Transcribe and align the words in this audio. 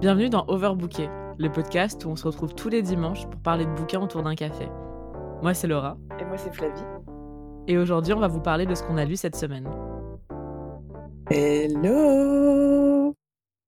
Bienvenue 0.00 0.30
dans 0.30 0.46
Overbooké, 0.48 1.10
le 1.36 1.52
podcast 1.52 2.06
où 2.06 2.08
on 2.08 2.16
se 2.16 2.24
retrouve 2.24 2.54
tous 2.54 2.70
les 2.70 2.80
dimanches 2.80 3.26
pour 3.26 3.38
parler 3.42 3.66
de 3.66 3.70
bouquins 3.72 4.00
autour 4.00 4.22
d'un 4.22 4.34
café. 4.34 4.66
Moi, 5.42 5.52
c'est 5.52 5.66
Laura. 5.66 5.98
Et 6.18 6.24
moi, 6.24 6.38
c'est 6.38 6.54
Flavie. 6.54 6.80
Et 7.68 7.76
aujourd'hui, 7.76 8.14
on 8.14 8.18
va 8.18 8.28
vous 8.28 8.40
parler 8.40 8.64
de 8.64 8.74
ce 8.74 8.82
qu'on 8.82 8.96
a 8.96 9.04
lu 9.04 9.16
cette 9.16 9.36
semaine. 9.36 9.68
Hello 11.30 13.14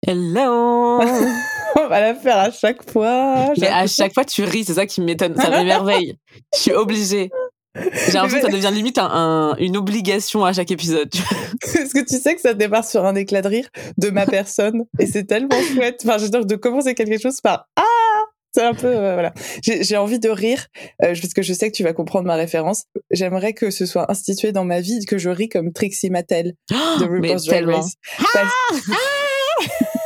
Hello 0.06 1.02
On 1.76 1.88
va 1.88 2.00
la 2.00 2.14
faire 2.14 2.38
à 2.38 2.50
chaque 2.50 2.90
fois. 2.90 3.52
Mais 3.60 3.68
à 3.68 3.86
chaque 3.86 4.14
fois, 4.14 4.24
tu 4.24 4.44
ris, 4.44 4.64
c'est 4.64 4.74
ça 4.74 4.86
qui 4.86 5.02
m'étonne, 5.02 5.36
ça 5.36 5.50
m'émerveille. 5.50 6.16
Je 6.54 6.58
suis 6.58 6.72
obligée. 6.72 7.30
J'ai 7.74 8.12
l'impression 8.12 8.38
que 8.38 8.46
ça 8.46 8.52
devient 8.52 8.70
limite 8.72 8.98
un, 8.98 9.54
une 9.58 9.76
obligation 9.76 10.44
à 10.44 10.52
chaque 10.52 10.70
épisode. 10.70 11.10
Parce 11.60 11.92
que 11.92 12.04
tu 12.04 12.18
sais 12.18 12.34
que 12.34 12.40
ça 12.40 12.54
démarre 12.54 12.84
sur 12.84 13.04
un 13.04 13.14
éclat 13.14 13.42
de 13.42 13.48
rire 13.48 13.68
de 13.98 14.10
ma 14.10 14.26
personne? 14.26 14.84
Et 14.98 15.06
c'est 15.06 15.24
tellement 15.24 15.60
chouette. 15.74 16.02
Enfin, 16.04 16.18
j'adore 16.18 16.44
de 16.44 16.56
commencer 16.56 16.94
quelque 16.94 17.18
chose 17.18 17.40
par 17.40 17.68
ah. 17.76 17.82
C'est 18.54 18.62
un 18.62 18.74
peu 18.74 18.88
euh, 18.88 19.14
voilà. 19.14 19.32
J'ai 19.62 19.96
envie 19.96 20.18
de 20.18 20.28
rire 20.28 20.66
euh, 21.02 21.14
parce 21.18 21.32
que 21.32 21.40
je 21.40 21.54
sais 21.54 21.70
que 21.70 21.76
tu 21.76 21.84
vas 21.84 21.94
comprendre 21.94 22.26
ma 22.26 22.34
référence. 22.34 22.84
J'aimerais 23.10 23.54
que 23.54 23.70
ce 23.70 23.86
soit 23.86 24.10
institué 24.10 24.52
dans 24.52 24.64
ma 24.64 24.80
vie 24.80 25.06
que 25.06 25.16
je 25.16 25.30
ris 25.30 25.48
comme 25.48 25.72
Trixie 25.72 26.10
Mattel 26.10 26.54
de 26.68 27.04
RuPaul's 27.06 27.46
Drag 27.46 27.64
Race. 27.64 27.94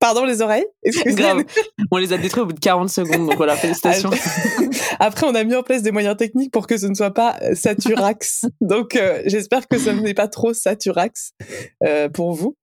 Pardon 0.00 0.24
les 0.24 0.42
oreilles? 0.42 0.66
Grave. 1.06 1.44
On 1.90 1.96
les 1.96 2.12
a 2.12 2.18
détruits 2.18 2.42
au 2.42 2.46
bout 2.46 2.52
de 2.52 2.60
40 2.60 2.88
secondes, 2.88 3.26
donc 3.26 3.36
voilà, 3.36 3.56
félicitations. 3.56 4.10
Après, 5.00 5.26
on 5.26 5.34
a 5.34 5.42
mis 5.44 5.54
en 5.54 5.62
place 5.62 5.82
des 5.82 5.90
moyens 5.90 6.16
techniques 6.16 6.52
pour 6.52 6.66
que 6.66 6.76
ce 6.76 6.86
ne 6.86 6.94
soit 6.94 7.12
pas 7.12 7.36
euh, 7.42 7.54
saturax. 7.54 8.44
donc, 8.60 8.94
euh, 8.94 9.22
j'espère 9.26 9.66
que 9.66 9.78
ce 9.78 9.90
n'est 9.90 10.14
pas 10.14 10.28
trop 10.28 10.52
saturax 10.52 11.32
euh, 11.84 12.08
pour 12.08 12.32
vous. 12.32 12.56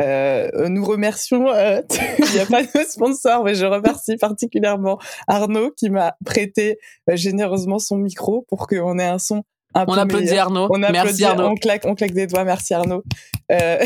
Euh, 0.00 0.68
nous 0.68 0.84
remercions, 0.84 1.48
euh, 1.48 1.82
il 2.18 2.32
n'y 2.32 2.40
a 2.40 2.46
pas 2.46 2.62
de 2.62 2.84
sponsor, 2.88 3.44
mais 3.44 3.54
je 3.54 3.66
remercie 3.66 4.16
particulièrement 4.16 4.98
Arnaud 5.26 5.70
qui 5.76 5.90
m'a 5.90 6.16
prêté 6.24 6.78
généreusement 7.12 7.78
son 7.78 7.96
micro 7.96 8.44
pour 8.48 8.66
qu'on 8.66 8.98
ait 8.98 9.04
un 9.04 9.18
son 9.18 9.44
on 9.74 9.92
applaudit 9.92 10.36
Arnaud. 10.36 10.66
On 10.70 10.78
merci 10.78 11.24
Arnaud. 11.24 11.48
On 11.48 11.54
claque, 11.54 11.84
on 11.84 11.94
claque 11.94 12.12
des 12.12 12.26
doigts. 12.26 12.44
Merci 12.44 12.74
Arnaud. 12.74 13.04
Euh... 13.52 13.78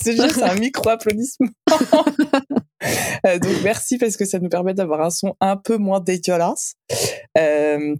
c'est 0.00 0.16
juste 0.16 0.42
un 0.42 0.54
micro 0.54 0.88
applaudissement. 0.88 1.48
euh, 3.26 3.38
donc 3.38 3.52
merci 3.62 3.98
parce 3.98 4.16
que 4.16 4.24
ça 4.24 4.38
nous 4.38 4.48
permet 4.48 4.74
d'avoir 4.74 5.00
un 5.00 5.10
son 5.10 5.34
un 5.40 5.56
peu 5.56 5.76
moins 5.76 6.00
dégueulasse. 6.00 6.74
Euh... 7.38 7.94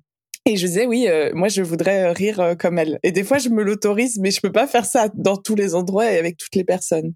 Et 0.46 0.56
je 0.56 0.66
disais 0.66 0.86
oui, 0.86 1.06
euh, 1.06 1.30
moi 1.34 1.48
je 1.48 1.62
voudrais 1.62 2.12
rire 2.12 2.54
comme 2.58 2.78
elle. 2.78 2.98
Et 3.02 3.12
des 3.12 3.24
fois 3.24 3.38
je 3.38 3.50
me 3.50 3.62
l'autorise, 3.62 4.18
mais 4.18 4.30
je 4.30 4.40
peux 4.40 4.52
pas 4.52 4.66
faire 4.66 4.86
ça 4.86 5.08
dans 5.14 5.36
tous 5.36 5.54
les 5.54 5.74
endroits 5.74 6.10
et 6.10 6.18
avec 6.18 6.38
toutes 6.38 6.54
les 6.54 6.64
personnes. 6.64 7.12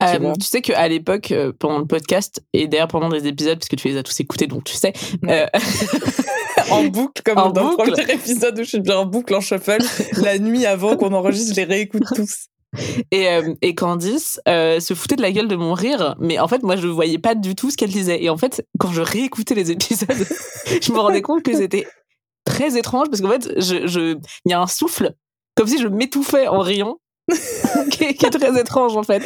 Tu 0.00 0.46
sais 0.46 0.62
qu'à 0.62 0.86
l'époque, 0.88 1.32
pendant 1.58 1.78
le 1.78 1.86
podcast, 1.86 2.42
et 2.52 2.66
d'ailleurs 2.66 2.88
pendant 2.88 3.08
des 3.08 3.26
épisodes, 3.26 3.58
parce 3.58 3.68
que 3.68 3.76
tu 3.76 3.88
les 3.88 3.96
as 3.96 4.02
tous 4.02 4.18
écoutés, 4.20 4.46
donc 4.46 4.64
tu 4.64 4.74
sais. 4.74 4.92
Ouais. 5.22 5.46
En 6.70 6.84
boucle, 6.84 7.22
comme 7.22 7.38
en 7.38 7.50
dans 7.50 7.70
boucle. 7.70 7.90
le 7.90 7.92
premier 7.92 8.12
épisode 8.14 8.58
où 8.58 8.62
je 8.62 8.68
suis 8.68 8.80
bien 8.80 8.98
en 8.98 9.06
boucle, 9.06 9.34
en 9.34 9.40
shuffle, 9.40 9.78
la 10.22 10.38
nuit 10.38 10.66
avant 10.66 10.96
qu'on 10.96 11.12
enregistre, 11.12 11.54
je 11.54 11.60
les 11.60 11.64
réécoute 11.64 12.02
tous. 12.14 12.46
Et, 13.10 13.28
euh, 13.28 13.54
et 13.62 13.74
Candice 13.74 14.40
euh, 14.48 14.80
se 14.80 14.94
foutait 14.94 15.16
de 15.16 15.22
la 15.22 15.32
gueule 15.32 15.48
de 15.48 15.56
mon 15.56 15.74
rire, 15.74 16.16
mais 16.18 16.38
en 16.38 16.48
fait, 16.48 16.62
moi, 16.62 16.76
je 16.76 16.86
voyais 16.86 17.18
pas 17.18 17.34
du 17.34 17.54
tout 17.54 17.70
ce 17.70 17.76
qu'elle 17.76 17.90
disait. 17.90 18.22
Et 18.22 18.30
en 18.30 18.36
fait, 18.36 18.66
quand 18.78 18.92
je 18.92 19.02
réécoutais 19.02 19.54
les 19.54 19.70
épisodes, 19.70 20.08
je 20.82 20.92
me 20.92 20.98
rendais 20.98 21.22
compte 21.22 21.42
que 21.42 21.54
c'était 21.54 21.86
très 22.44 22.78
étrange, 22.78 23.08
parce 23.10 23.20
qu'en 23.20 23.30
fait, 23.30 23.60
je, 23.60 24.16
il 24.44 24.50
y 24.50 24.52
a 24.52 24.60
un 24.60 24.66
souffle, 24.66 25.14
comme 25.54 25.66
si 25.66 25.78
je 25.78 25.88
m'étouffais 25.88 26.48
en 26.48 26.60
riant. 26.60 26.98
qui, 27.90 28.04
est, 28.04 28.14
qui, 28.14 28.24
est, 28.24 28.30
très 28.30 28.60
étrange 28.60 28.96
en 28.96 29.02
fait. 29.02 29.22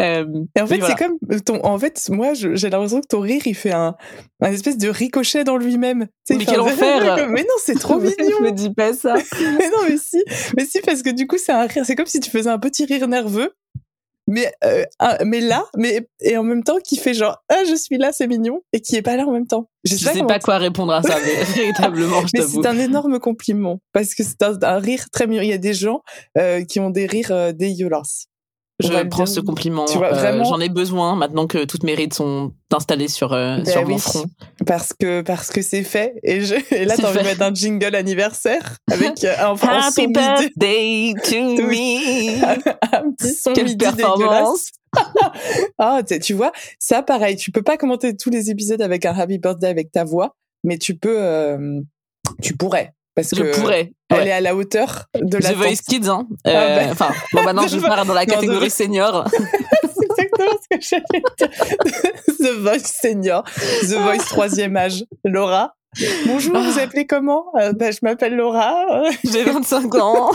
Euh, 0.00 0.26
et 0.56 0.60
en 0.60 0.66
fait, 0.66 0.80
c'est 0.82 0.96
comme 0.96 1.16
ton. 1.44 1.64
En 1.64 1.78
fait, 1.78 2.08
moi, 2.10 2.32
j'ai 2.34 2.70
l'impression 2.70 3.00
que 3.00 3.06
ton 3.06 3.20
rire, 3.20 3.42
il 3.46 3.54
fait 3.54 3.72
un, 3.72 3.94
un 4.40 4.52
espèce 4.52 4.76
de 4.78 4.88
ricochet 4.88 5.44
dans 5.44 5.56
lui-même. 5.56 6.08
Mais 6.28 6.44
quel 6.44 6.60
enfer 6.60 7.28
Mais 7.28 7.42
non, 7.42 7.54
c'est 7.58 7.78
trop 7.78 7.96
mignon. 8.00 8.14
je 8.38 8.44
me 8.44 8.50
dis 8.50 8.72
pas 8.74 8.92
ça. 8.92 9.14
mais 9.40 9.70
non, 9.70 9.78
mais 9.88 9.96
si, 9.96 10.22
mais 10.56 10.64
si, 10.64 10.80
parce 10.80 11.02
que 11.02 11.10
du 11.10 11.28
coup, 11.28 11.38
c'est 11.38 11.52
un 11.52 11.66
rire. 11.66 11.84
C'est 11.86 11.94
comme 11.94 12.06
si 12.06 12.18
tu 12.18 12.30
faisais 12.30 12.50
un 12.50 12.58
petit 12.58 12.84
rire 12.84 13.06
nerveux. 13.06 13.52
Mais 14.28 14.52
euh, 14.64 14.84
mais 15.24 15.40
là, 15.40 15.64
mais 15.76 16.08
et 16.20 16.36
en 16.36 16.42
même 16.42 16.64
temps 16.64 16.78
qui 16.82 16.96
fait 16.96 17.14
genre 17.14 17.42
ah 17.48 17.62
je 17.68 17.76
suis 17.76 17.96
là 17.96 18.10
c'est 18.12 18.26
mignon 18.26 18.60
et 18.72 18.80
qui 18.80 18.96
est 18.96 19.02
pas 19.02 19.16
là 19.16 19.24
en 19.24 19.32
même 19.32 19.46
temps. 19.46 19.70
Je 19.84 19.94
sais, 19.94 20.14
sais 20.14 20.24
pas 20.24 20.40
quoi 20.40 20.58
répondre 20.58 20.92
à 20.92 21.02
ça 21.02 21.16
mais 21.24 21.44
véritablement. 21.54 22.22
mais 22.34 22.42
c'est 22.42 22.66
un 22.66 22.78
énorme 22.78 23.20
compliment 23.20 23.80
parce 23.92 24.14
que 24.14 24.24
c'est 24.24 24.42
un, 24.42 24.58
un, 24.62 24.78
rire 24.78 25.08
très 25.12 25.28
mignon. 25.28 25.42
Il 25.42 25.48
y 25.48 25.52
a 25.52 25.58
des 25.58 25.74
gens 25.74 26.02
euh, 26.38 26.64
qui 26.64 26.80
ont 26.80 26.90
des 26.90 27.06
rires 27.06 27.30
euh, 27.30 27.52
dégueulasses. 27.52 28.26
Je 28.78 28.88
prends 29.08 29.24
bien... 29.24 29.26
ce 29.26 29.40
compliment. 29.40 29.86
Vraiment... 29.86 30.44
J'en 30.44 30.60
ai 30.60 30.68
besoin 30.68 31.16
maintenant 31.16 31.46
que 31.46 31.64
toutes 31.64 31.82
mes 31.82 31.94
rides 31.94 32.12
sont 32.12 32.52
installées 32.70 33.08
sur, 33.08 33.32
euh, 33.32 33.56
ben 33.56 33.64
sur 33.64 33.82
oui, 33.84 33.92
mon 33.92 33.98
front. 33.98 34.26
Parce 34.66 34.92
que 34.92 35.22
parce 35.22 35.50
que 35.50 35.62
c'est 35.62 35.82
fait. 35.82 36.14
Et, 36.22 36.42
je, 36.42 36.56
et 36.74 36.84
là, 36.84 36.94
t'as 36.96 37.08
envie 37.08 37.18
de 37.18 37.24
mettre 37.24 37.42
un 37.42 37.54
jingle 37.54 37.94
anniversaire 37.94 38.76
avec 38.90 39.24
euh, 39.24 39.34
un, 39.38 39.54
un 39.62 39.80
Happy 39.80 40.08
birthday 40.08 41.14
to 41.24 41.36
me. 41.62 42.44
un 42.44 43.12
petit 43.12 43.34
son 43.34 43.54
Quelle 43.54 43.64
midi 43.64 43.76
performance. 43.76 44.72
ah, 45.78 46.02
tu 46.04 46.34
vois, 46.34 46.52
ça 46.78 47.02
pareil. 47.02 47.36
Tu 47.36 47.50
peux 47.50 47.62
pas 47.62 47.78
commenter 47.78 48.14
tous 48.16 48.30
les 48.30 48.50
épisodes 48.50 48.82
avec 48.82 49.06
un 49.06 49.14
Happy 49.14 49.38
birthday 49.38 49.68
avec 49.68 49.90
ta 49.90 50.04
voix, 50.04 50.36
mais 50.64 50.76
tu 50.76 50.96
peux, 50.96 51.18
euh, 51.18 51.80
tu 52.42 52.54
pourrais. 52.56 52.92
Parce 53.16 53.34
je 53.34 53.42
que 53.42 53.58
pourrais. 53.58 53.92
Elle 54.10 54.18
ouais. 54.18 54.28
est 54.28 54.32
à 54.32 54.40
la 54.42 54.54
hauteur 54.54 55.06
de 55.14 55.38
la. 55.38 55.52
The 55.52 55.56
Voice 55.56 55.82
Kids, 55.88 56.06
hein. 56.06 56.28
Euh, 56.46 56.52
ah 56.54 56.78
ben... 56.78 56.92
Enfin, 56.92 57.10
bon, 57.32 57.42
maintenant, 57.44 57.66
je 57.66 57.78
pars 57.78 58.04
dans 58.04 58.12
la 58.12 58.26
catégorie 58.26 58.66
non, 58.66 58.68
senior. 58.68 59.24
C'est 59.32 60.04
exactement 60.04 60.52
ce 60.62 60.76
que 60.76 60.82
j'allais 60.82 61.22
dire. 61.38 62.12
The 62.38 62.60
Voice 62.60 62.84
Senior. 62.84 63.42
The 63.82 63.94
Voice 63.94 64.24
troisième 64.26 64.76
âge. 64.76 65.04
Laura. 65.24 65.74
Bonjour, 66.26 66.56
ah. 66.56 66.60
vous 66.60 66.78
appelez 66.78 67.06
comment? 67.06 67.46
Euh, 67.58 67.72
bah, 67.72 67.90
Je 67.90 68.00
m'appelle 68.02 68.36
Laura. 68.36 69.02
J'ai 69.24 69.44
25 69.44 69.94
ans. 69.94 70.30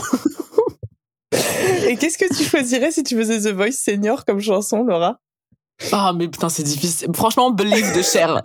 Et 1.86 1.96
qu'est-ce 1.96 2.18
que 2.18 2.34
tu 2.34 2.42
choisirais 2.42 2.90
si 2.90 3.04
tu 3.04 3.16
faisais 3.16 3.48
The 3.48 3.54
Voice 3.54 3.72
Senior 3.72 4.24
comme 4.24 4.40
chanson, 4.40 4.82
Laura? 4.82 5.20
Ah, 5.90 6.10
oh, 6.10 6.16
mais 6.16 6.28
putain, 6.28 6.48
c'est 6.48 6.62
difficile. 6.62 7.08
Franchement, 7.14 7.50
Believe 7.50 7.94
de 7.96 8.02
Cher. 8.02 8.40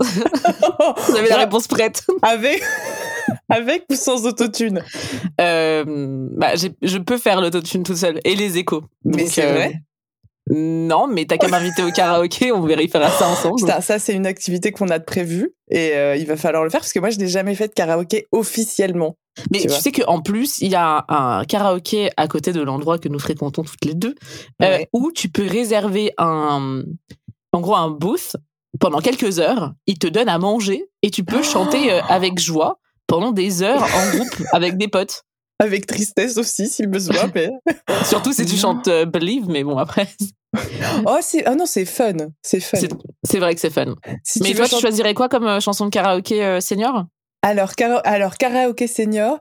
Vous 1.07 1.15
avez 1.15 1.29
la 1.29 1.37
réponse 1.37 1.67
prête. 1.67 2.03
Avec, 2.21 2.63
avec 3.49 3.85
ou 3.91 3.95
sans 3.95 4.25
autotune? 4.25 4.83
Euh, 5.39 5.83
bah, 6.31 6.55
Je 6.55 6.97
peux 6.97 7.17
faire 7.17 7.41
l'autotune 7.41 7.83
tout 7.83 7.95
seul 7.95 8.19
et 8.23 8.35
les 8.35 8.57
échos. 8.57 8.83
Mais 9.05 9.27
c'est 9.27 9.45
euh, 9.45 9.53
vrai 9.53 9.81
non, 10.49 11.07
mais 11.07 11.25
t'as 11.25 11.37
qu'à 11.37 11.47
m'inviter 11.47 11.83
au 11.83 11.91
karaoké, 11.91 12.51
on 12.51 12.61
vérifiera 12.61 13.09
ça 13.09 13.27
ensemble. 13.27 13.59
Putain, 13.59 13.81
ça 13.81 13.99
c'est 13.99 14.13
une 14.13 14.25
activité 14.25 14.71
qu'on 14.71 14.89
a 14.89 14.99
de 14.99 15.03
prévue 15.03 15.53
et 15.69 15.93
euh, 15.95 16.15
il 16.15 16.25
va 16.25 16.37
falloir 16.37 16.63
le 16.63 16.69
faire 16.69 16.79
parce 16.79 16.93
que 16.93 16.99
moi 16.99 17.09
je 17.09 17.17
n'ai 17.17 17.27
jamais 17.27 17.55
fait 17.55 17.67
de 17.67 17.73
karaoké 17.73 18.27
officiellement. 18.31 19.17
Mais 19.51 19.59
tu, 19.59 19.67
tu 19.67 19.73
sais 19.73 19.91
qu'en 19.91 20.21
plus, 20.21 20.59
il 20.61 20.71
y 20.71 20.75
a 20.75 21.05
un 21.09 21.43
karaoké 21.45 22.09
à 22.17 22.27
côté 22.27 22.53
de 22.53 22.61
l'endroit 22.61 22.97
que 22.97 23.09
nous 23.09 23.19
fréquentons 23.19 23.63
toutes 23.63 23.85
les 23.85 23.93
deux, 23.93 24.15
ouais. 24.59 24.81
euh, 24.81 24.85
où 24.93 25.11
tu 25.11 25.29
peux 25.29 25.45
réserver 25.45 26.11
un, 26.17 26.83
en 27.51 27.61
gros, 27.61 27.75
un 27.75 27.89
booth 27.89 28.35
pendant 28.79 28.99
quelques 28.99 29.39
heures. 29.39 29.73
Il 29.85 29.97
te 29.99 30.07
donne 30.07 30.29
à 30.29 30.37
manger 30.37 30.89
et 31.01 31.11
tu 31.11 31.23
peux 31.23 31.39
oh 31.39 31.43
chanter 31.43 31.91
euh, 31.91 32.01
avec 32.09 32.39
joie 32.39 32.79
pendant 33.07 33.31
des 33.31 33.63
heures 33.63 33.83
en 33.83 34.17
groupe 34.17 34.43
avec 34.51 34.77
des 34.77 34.87
potes. 34.87 35.23
Avec 35.59 35.87
tristesse 35.87 36.37
aussi, 36.37 36.67
s'il 36.67 36.87
besoin. 36.87 37.31
Mais... 37.35 37.49
Surtout 38.05 38.31
si 38.31 38.45
tu 38.45 38.55
chantes 38.55 38.87
euh, 38.87 39.05
Believe, 39.05 39.49
mais 39.49 39.63
bon, 39.63 39.77
après. 39.77 40.07
Oh, 41.05 41.17
c'est, 41.21 41.45
ah 41.45 41.55
non, 41.55 41.65
c'est 41.65 41.85
fun. 41.85 42.13
C'est 42.41 42.59
fun. 42.59 42.77
C'est, 43.23 43.39
vrai 43.39 43.53
que 43.53 43.61
c'est 43.61 43.69
fun. 43.69 43.95
Si 44.23 44.41
mais 44.41 44.49
tu 44.49 44.55
toi, 44.55 44.67
tu 44.67 44.79
choisirais 44.79 45.13
quoi 45.13 45.29
comme 45.29 45.47
euh, 45.47 45.59
chanson 45.59 45.85
de 45.85 45.89
karaoké 45.89 46.43
euh, 46.43 46.59
senior? 46.61 47.05
Alors, 47.41 47.75
cara- 47.75 48.01
alors, 48.05 48.37
karaoké 48.37 48.87
senior. 48.87 49.39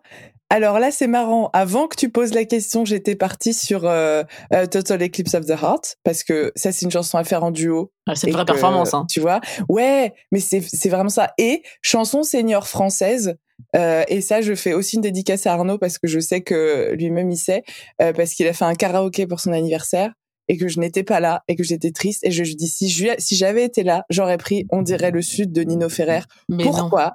Alors 0.48 0.78
là, 0.78 0.92
c'est 0.92 1.08
marrant. 1.08 1.50
Avant 1.52 1.88
que 1.88 1.96
tu 1.96 2.08
poses 2.08 2.32
la 2.32 2.44
question, 2.44 2.84
j'étais 2.84 3.16
partie 3.16 3.52
sur 3.52 3.84
euh, 3.84 4.22
Total 4.70 5.02
Eclipse 5.02 5.34
of 5.34 5.44
the 5.44 5.60
Heart 5.60 5.96
parce 6.04 6.22
que 6.22 6.52
ça, 6.54 6.70
c'est 6.70 6.84
une 6.84 6.90
chanson 6.92 7.18
à 7.18 7.24
faire 7.24 7.42
en 7.42 7.50
duo. 7.50 7.90
Ah, 8.06 8.14
c'est 8.14 8.28
une 8.28 8.32
vraie 8.34 8.44
que, 8.44 8.52
performance, 8.52 8.94
hein. 8.94 9.06
Tu 9.10 9.18
vois 9.18 9.40
Ouais, 9.68 10.14
mais 10.30 10.38
c'est 10.38 10.60
c'est 10.60 10.88
vraiment 10.88 11.08
ça. 11.08 11.32
Et 11.38 11.62
chanson 11.82 12.22
senior 12.22 12.68
française. 12.68 13.34
Euh, 13.74 14.04
et 14.06 14.20
ça, 14.20 14.40
je 14.40 14.54
fais 14.54 14.72
aussi 14.72 14.96
une 14.96 15.02
dédicace 15.02 15.46
à 15.46 15.52
Arnaud 15.54 15.78
parce 15.78 15.98
que 15.98 16.06
je 16.06 16.20
sais 16.20 16.42
que 16.42 16.94
lui-même 16.94 17.30
il 17.30 17.38
sait 17.38 17.64
euh, 18.00 18.12
parce 18.12 18.34
qu'il 18.34 18.46
a 18.46 18.52
fait 18.52 18.66
un 18.66 18.74
karaoké 18.74 19.26
pour 19.26 19.40
son 19.40 19.52
anniversaire 19.52 20.12
et 20.48 20.56
que 20.56 20.68
je 20.68 20.80
n'étais 20.80 21.02
pas 21.02 21.20
là 21.20 21.42
et 21.48 21.56
que 21.56 21.64
j'étais 21.64 21.90
triste 21.90 22.24
et 22.24 22.30
je, 22.30 22.44
je 22.44 22.54
dis 22.54 22.68
si 22.68 22.88
je, 22.88 23.08
si 23.18 23.36
j'avais 23.36 23.64
été 23.64 23.82
là, 23.82 24.04
j'aurais 24.10 24.38
pris 24.38 24.66
on 24.70 24.82
dirait 24.82 25.10
le 25.10 25.22
sud 25.22 25.52
de 25.52 25.62
Nino 25.62 25.88
Ferrer. 25.88 26.22
Mais 26.48 26.64
Pourquoi 26.64 27.04
non. 27.04 27.10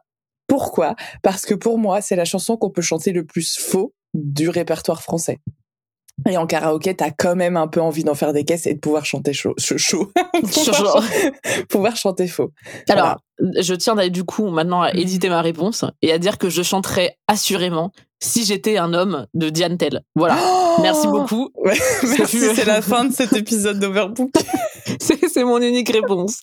Pourquoi? 0.47 0.95
Parce 1.23 1.45
que 1.45 1.53
pour 1.53 1.77
moi, 1.77 2.01
c'est 2.01 2.17
la 2.17 2.25
chanson 2.25 2.57
qu'on 2.57 2.69
peut 2.69 2.81
chanter 2.81 3.13
le 3.13 3.25
plus 3.25 3.57
faux 3.57 3.93
du 4.13 4.49
répertoire 4.49 5.01
français. 5.01 5.39
Et 6.29 6.35
en 6.35 6.45
karaoké, 6.45 6.93
t'as 6.93 7.09
quand 7.09 7.37
même 7.37 7.55
un 7.55 7.67
peu 7.67 7.81
envie 7.81 8.03
d'en 8.03 8.15
faire 8.15 8.33
des 8.33 8.43
caisses 8.43 8.67
et 8.67 8.73
de 8.73 8.79
pouvoir 8.79 9.05
chanter 9.05 9.31
chaud. 9.31 9.55
chaud. 9.57 10.11
pouvoir, 10.33 11.03
pouvoir, 11.69 11.95
chanter 11.95 12.27
faux. 12.27 12.51
Alors, 12.89 13.17
voilà. 13.39 13.61
je 13.61 13.73
tiens 13.73 13.95
du 14.09 14.25
coup 14.25 14.49
maintenant 14.49 14.81
à 14.81 14.91
éditer 14.91 15.29
ma 15.29 15.41
réponse 15.41 15.85
et 16.01 16.11
à 16.11 16.17
dire 16.17 16.37
que 16.37 16.49
je 16.49 16.61
chanterai 16.61 17.15
assurément 17.27 17.91
Si 18.23 18.45
j'étais 18.45 18.77
un 18.77 18.94
homme 18.94 19.25
de 19.33 19.50
Diane 19.50 19.77
Tell. 19.77 20.01
Voilà. 20.15 20.38
Merci 20.81 21.07
beaucoup. 21.07 21.50
Ouais, 21.56 21.77
merci, 22.18 22.39
c'est 22.56 22.65
la 22.65 22.81
fin 22.81 23.06
de 23.06 23.13
cet 23.13 23.33
épisode 23.33 23.79
d'Overbook. 23.79 24.31
c'est, 25.00 25.44
mon 25.44 25.59
unique 25.59 25.91
réponse. 25.91 26.41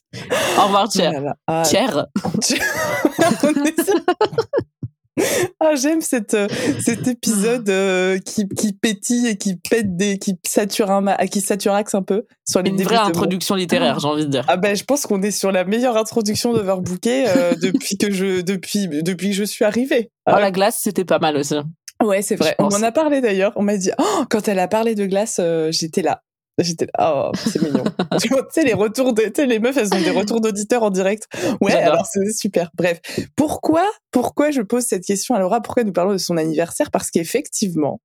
Au 0.59 0.65
revoir, 0.65 0.91
Cher. 0.91 1.35
Ah, 1.47 1.63
Cher. 1.65 2.07
Ah, 5.61 5.75
j'aime 5.75 6.01
cette, 6.01 6.35
euh, 6.35 6.47
cet 6.85 7.09
épisode 7.09 7.69
euh, 7.69 8.19
qui, 8.19 8.49
qui 8.49 8.73
pétille 8.73 9.27
et 9.27 9.37
qui 9.37 9.57
pète 9.57 9.97
des, 9.97 10.19
qui 10.19 10.37
sature 10.47 10.91
un, 10.91 11.01
ma- 11.01 11.17
qui 11.27 11.41
saturaxe 11.41 11.95
un 11.95 12.03
peu 12.03 12.25
sur 12.49 12.63
les 12.63 12.71
Une 12.71 12.81
vraie 12.83 12.95
de 12.97 13.01
mots. 13.03 13.09
introduction 13.09 13.55
littéraire, 13.57 13.99
j'ai 13.99 14.07
envie 14.09 14.25
de 14.25 14.31
dire. 14.31 14.45
Ah 14.49 14.57
ben, 14.57 14.77
je 14.77 14.85
pense 14.85 15.03
qu'on 15.07 15.21
est 15.23 15.31
sur 15.33 15.51
la 15.53 15.65
meilleure 15.65 15.97
introduction 15.97 16.53
d'Overbooké 16.53 17.25
euh, 17.29 17.55
depuis 17.63 17.99
que 17.99 18.11
je, 18.13 18.41
depuis, 18.41 18.89
depuis 18.89 19.31
que 19.31 19.35
je 19.35 19.45
suis 19.45 19.65
arrivée. 19.65 20.11
Oh, 20.31 20.37
la 20.39 20.51
glace, 20.53 20.79
c'était 20.83 21.05
pas 21.05 21.19
mal 21.19 21.37
aussi. 21.37 21.55
Ouais, 22.03 22.23
c'est 22.23 22.37
vrai. 22.37 22.55
On 22.61 22.67
en 22.67 22.83
a 22.85 22.93
parlé 22.93 23.21
d'ailleurs. 23.21 23.53
On 23.57 23.63
m'a 23.63 23.77
dit, 23.77 23.91
oh, 23.99 24.25
quand 24.31 24.47
elle 24.47 24.61
a 24.61 24.69
parlé 24.69 24.95
de 24.95 25.05
glace, 25.07 25.39
euh, 25.41 25.73
j'étais 25.73 26.03
là. 26.03 26.23
J'étais 26.59 26.87
là. 26.87 27.31
Oh, 27.31 27.33
c'est 27.37 27.63
mignon. 27.63 27.85
tu 28.21 28.29
sais, 28.51 28.65
les 28.65 28.75
retours 28.75 29.13
de, 29.13 29.23
tu 29.23 29.33
sais, 29.37 29.47
les 29.47 29.59
meufs, 29.61 29.77
elles 29.77 29.95
ont 29.95 30.01
des 30.01 30.11
retours 30.11 30.41
d'auditeurs 30.41 30.83
en 30.83 30.91
direct. 30.91 31.29
Ouais, 31.61 31.75
alors 31.75 32.07
c'est 32.07 32.33
super. 32.33 32.71
Bref. 32.75 33.01
Pourquoi, 33.37 33.89
pourquoi 34.11 34.51
je 34.51 34.63
pose 34.63 34.85
cette 34.85 35.05
question 35.05 35.35
à 35.35 35.39
Laura? 35.39 35.61
Pourquoi 35.61 35.85
nous 35.85 35.93
parlons 35.93 36.13
de 36.13 36.19
son 36.19 36.37
anniversaire? 36.37 36.91
Parce 36.91 37.11
qu'effectivement, 37.11 38.01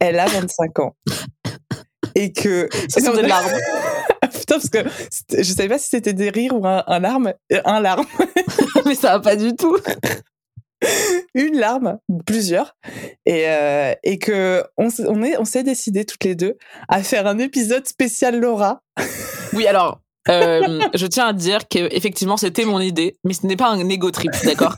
elle 0.00 0.18
a 0.18 0.26
25 0.26 0.78
ans. 0.80 0.96
Et 2.14 2.32
que. 2.32 2.68
Ce 2.88 3.00
sont 3.00 3.14
des 3.14 3.22
larmes. 3.22 3.50
Putain, 4.32 4.58
parce 4.58 4.68
que 4.68 4.78
je 5.36 5.42
savais 5.52 5.68
pas 5.68 5.78
si 5.78 5.88
c'était 5.88 6.12
des 6.12 6.28
rires 6.28 6.54
ou 6.54 6.66
un, 6.66 6.84
un 6.86 6.98
larme. 6.98 7.32
Euh, 7.52 7.60
Un 7.64 7.80
larme. 7.80 8.06
Mais 8.84 8.94
ça 8.94 9.12
va 9.12 9.20
pas 9.20 9.36
du 9.36 9.54
tout. 9.56 9.76
une 11.34 11.58
larme, 11.58 11.98
plusieurs, 12.26 12.76
et, 13.26 13.48
euh, 13.48 13.94
et 14.02 14.18
que 14.18 14.64
on, 14.76 14.88
on, 15.06 15.22
est, 15.22 15.36
on 15.38 15.44
s'est 15.44 15.62
décidé 15.62 16.04
toutes 16.04 16.24
les 16.24 16.34
deux 16.34 16.56
à 16.88 17.02
faire 17.02 17.26
un 17.26 17.38
épisode 17.38 17.86
spécial 17.86 18.40
Laura. 18.40 18.82
Oui, 19.52 19.66
alors, 19.66 20.00
euh, 20.28 20.80
je 20.94 21.06
tiens 21.06 21.26
à 21.28 21.32
dire 21.32 21.68
que 21.68 21.94
effectivement 21.94 22.36
c'était 22.36 22.64
mon 22.64 22.80
idée, 22.80 23.16
mais 23.24 23.34
ce 23.34 23.46
n'est 23.46 23.56
pas 23.56 23.70
un 23.70 23.88
ego 23.88 24.10
trip, 24.10 24.32
d'accord? 24.44 24.76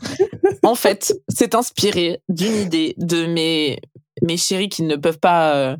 En 0.63 0.75
fait, 0.75 1.15
c'est 1.29 1.55
inspiré 1.55 2.21
d'une 2.29 2.57
idée 2.57 2.95
de 2.99 3.27
mes 3.27 3.79
mes 4.23 4.37
chéris 4.37 4.69
qui 4.69 4.83
ne 4.83 4.97
peuvent 4.97 5.21
pas 5.21 5.55
euh, 5.55 5.77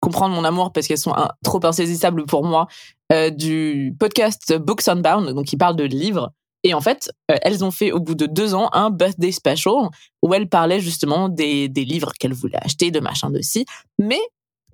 comprendre 0.00 0.34
mon 0.34 0.44
amour 0.44 0.72
parce 0.72 0.86
qu'elles 0.86 0.98
sont 0.98 1.14
trop 1.44 1.64
insaisissables 1.64 2.24
pour 2.26 2.44
moi 2.44 2.66
euh, 3.12 3.30
du 3.30 3.94
podcast 3.98 4.56
Books 4.56 4.88
Unbound, 4.88 5.34
donc 5.34 5.46
qui 5.46 5.56
parle 5.56 5.76
de 5.76 5.84
livres. 5.84 6.32
Et 6.64 6.74
en 6.74 6.80
fait, 6.80 7.10
euh, 7.30 7.36
elles 7.42 7.64
ont 7.64 7.70
fait 7.70 7.92
au 7.92 8.00
bout 8.00 8.14
de 8.14 8.26
deux 8.26 8.54
ans 8.54 8.68
un 8.72 8.90
birthday 8.90 9.30
special 9.32 9.88
où 10.22 10.34
elles 10.34 10.48
parlaient 10.48 10.80
justement 10.80 11.28
des, 11.28 11.68
des 11.68 11.84
livres 11.84 12.12
qu'elles 12.18 12.32
voulaient 12.34 12.58
acheter, 12.64 12.90
de 12.90 13.00
machin 13.00 13.30
de 13.30 13.40
ci, 13.40 13.64
mais 13.98 14.20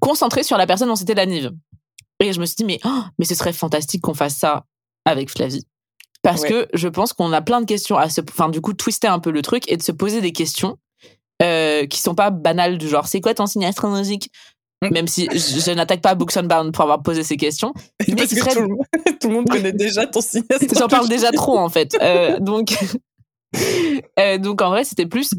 concentré 0.00 0.42
sur 0.42 0.56
la 0.56 0.66
personne 0.66 0.88
dont 0.88 0.96
c'était 0.96 1.14
la 1.14 1.26
Nive. 1.26 1.52
Et 2.20 2.32
je 2.32 2.40
me 2.40 2.46
suis 2.46 2.56
dit, 2.56 2.64
mais, 2.64 2.80
oh, 2.84 3.02
mais 3.18 3.24
ce 3.24 3.34
serait 3.34 3.52
fantastique 3.52 4.00
qu'on 4.02 4.14
fasse 4.14 4.36
ça 4.36 4.64
avec 5.04 5.30
Flavie. 5.30 5.66
Parce 6.22 6.42
Ouais. 6.42 6.48
que 6.48 6.68
je 6.72 6.88
pense 6.88 7.12
qu'on 7.12 7.32
a 7.32 7.42
plein 7.42 7.60
de 7.60 7.66
questions 7.66 7.96
à 7.98 8.08
se, 8.08 8.22
enfin, 8.22 8.48
du 8.48 8.62
coup, 8.62 8.72
twister 8.72 9.08
un 9.08 9.18
peu 9.18 9.30
le 9.30 9.42
truc 9.42 9.70
et 9.70 9.76
de 9.76 9.82
se 9.82 9.92
poser 9.92 10.22
des 10.22 10.32
questions 10.32 10.78
euh, 11.42 11.84
qui 11.86 12.00
sont 12.00 12.14
pas 12.14 12.30
banales 12.30 12.78
du 12.78 12.88
genre, 12.88 13.06
c'est 13.08 13.20
quoi 13.20 13.34
ton 13.34 13.46
signe 13.46 13.66
astrologique? 13.66 14.30
Mm. 14.84 14.92
Même 14.92 15.08
si 15.08 15.28
je, 15.32 15.60
je 15.60 15.70
n'attaque 15.72 16.00
pas 16.00 16.14
Books 16.14 16.36
Unbound 16.36 16.72
pour 16.72 16.82
avoir 16.82 17.02
posé 17.02 17.22
ces 17.22 17.36
questions. 17.36 17.72
Parce 18.16 18.34
que 18.34 18.54
tout 18.54 18.60
le, 18.60 18.68
monde, 18.68 18.86
tout 19.20 19.28
le 19.28 19.34
monde 19.34 19.48
connaît 19.48 19.72
déjà 19.86 20.06
ton 20.06 20.20
cinéaste. 20.20 20.78
J'en 20.78 20.88
parle 20.88 21.08
déjà 21.08 21.30
trop 21.32 21.58
en 21.58 21.68
fait. 21.68 21.96
Euh, 22.00 22.38
donc, 22.40 22.76
euh, 24.18 24.38
donc 24.38 24.62
en 24.62 24.70
vrai, 24.70 24.84
c'était 24.84 25.06
plus 25.06 25.30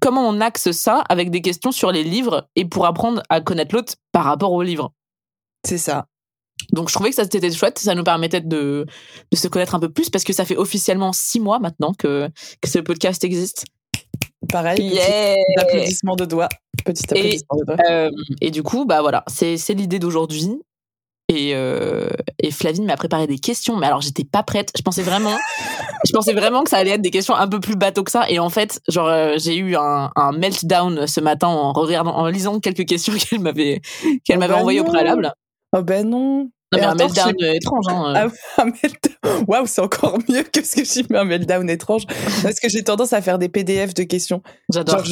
comment 0.00 0.28
on 0.28 0.40
axe 0.40 0.70
ça 0.70 1.02
avec 1.08 1.30
des 1.30 1.40
questions 1.40 1.72
sur 1.72 1.90
les 1.90 2.04
livres 2.04 2.48
et 2.56 2.64
pour 2.64 2.86
apprendre 2.86 3.22
à 3.28 3.40
connaître 3.40 3.74
l'autre 3.74 3.94
par 4.12 4.24
rapport 4.24 4.52
aux 4.52 4.62
livres. 4.62 4.92
C'est 5.66 5.78
ça. 5.78 6.06
Donc 6.72 6.88
je 6.88 6.94
trouvais 6.94 7.10
que 7.10 7.16
ça 7.16 7.24
c'était 7.24 7.50
chouette, 7.50 7.78
ça 7.78 7.94
nous 7.94 8.04
permettait 8.04 8.40
de, 8.40 8.84
de 9.30 9.36
se 9.36 9.48
connaître 9.48 9.74
un 9.74 9.80
peu 9.80 9.88
plus 9.88 10.10
parce 10.10 10.24
que 10.24 10.32
ça 10.32 10.44
fait 10.44 10.56
officiellement 10.56 11.12
six 11.12 11.40
mois 11.40 11.60
maintenant 11.60 11.92
que, 11.94 12.28
que 12.60 12.68
ce 12.68 12.78
podcast 12.80 13.22
existe. 13.24 13.64
Pareil, 14.50 14.76
petit 14.90 15.60
applaudissement 15.60 16.16
de 16.16 16.24
doigts. 16.24 16.48
Petit 16.84 17.04
applaudissement 17.10 17.56
de 17.58 17.64
doigts. 17.64 17.76
Euh, 17.90 18.10
et 18.40 18.50
du 18.50 18.62
coup, 18.62 18.84
bah 18.84 19.00
voilà, 19.00 19.24
c'est 19.26 19.56
l'idée 19.74 19.98
d'aujourd'hui. 19.98 20.60
Et, 21.30 21.54
euh, 21.54 22.08
et 22.38 22.50
Flavie 22.50 22.80
m'a 22.80 22.96
préparé 22.96 23.26
des 23.26 23.38
questions, 23.38 23.76
mais 23.76 23.86
alors 23.86 24.00
j'étais 24.00 24.24
pas 24.24 24.42
prête. 24.42 24.70
Je 24.74 24.80
pensais 24.80 25.02
vraiment, 25.02 25.36
je 26.06 26.12
pensais 26.12 26.32
vraiment 26.32 26.64
que 26.64 26.70
ça 26.70 26.78
allait 26.78 26.92
être 26.92 27.02
des 27.02 27.10
questions 27.10 27.34
un 27.34 27.46
peu 27.46 27.60
plus 27.60 27.76
bateau 27.76 28.02
que 28.02 28.10
ça. 28.10 28.30
Et 28.30 28.38
en 28.38 28.48
fait, 28.48 28.80
genre 28.88 29.08
euh, 29.08 29.34
j'ai 29.36 29.56
eu 29.56 29.76
un, 29.76 30.10
un 30.16 30.32
meltdown 30.32 31.06
ce 31.06 31.20
matin 31.20 31.48
en 31.48 31.72
regardant, 31.74 32.16
en 32.16 32.28
lisant 32.28 32.60
quelques 32.60 32.86
questions 32.86 33.12
qu'elle 33.18 33.40
m'avait 33.40 33.82
qu'elle 34.24 34.36
Oh 34.36 34.40
m'avait 34.40 34.54
bah 34.54 34.60
envoyées 34.60 34.80
au 34.80 34.84
préalable. 34.84 35.30
Oh 35.76 35.82
ben 35.82 36.08
non. 36.08 36.50
Non 36.72 36.78
mais 36.80 36.84
un 36.84 36.94
meltdown 36.94 37.34
euh, 37.42 37.52
étrange. 37.54 37.84
Hein. 37.88 38.12
Ah, 38.56 38.62
un 38.62 38.64
meltdown. 38.66 39.44
Waouh, 39.48 39.66
c'est 39.66 39.80
encore 39.80 40.18
mieux 40.28 40.42
que 40.42 40.62
ce 40.64 40.76
que 40.76 40.84
j'ai 40.84 41.02
mis 41.08 41.16
un 41.16 41.24
meltdown 41.24 41.68
étrange. 41.70 42.02
Parce 42.42 42.60
que 42.60 42.68
j'ai 42.68 42.82
tendance 42.84 43.12
à 43.12 43.22
faire 43.22 43.38
des 43.38 43.48
PDF 43.48 43.94
de 43.94 44.02
questions. 44.02 44.42
J'adore. 44.72 45.02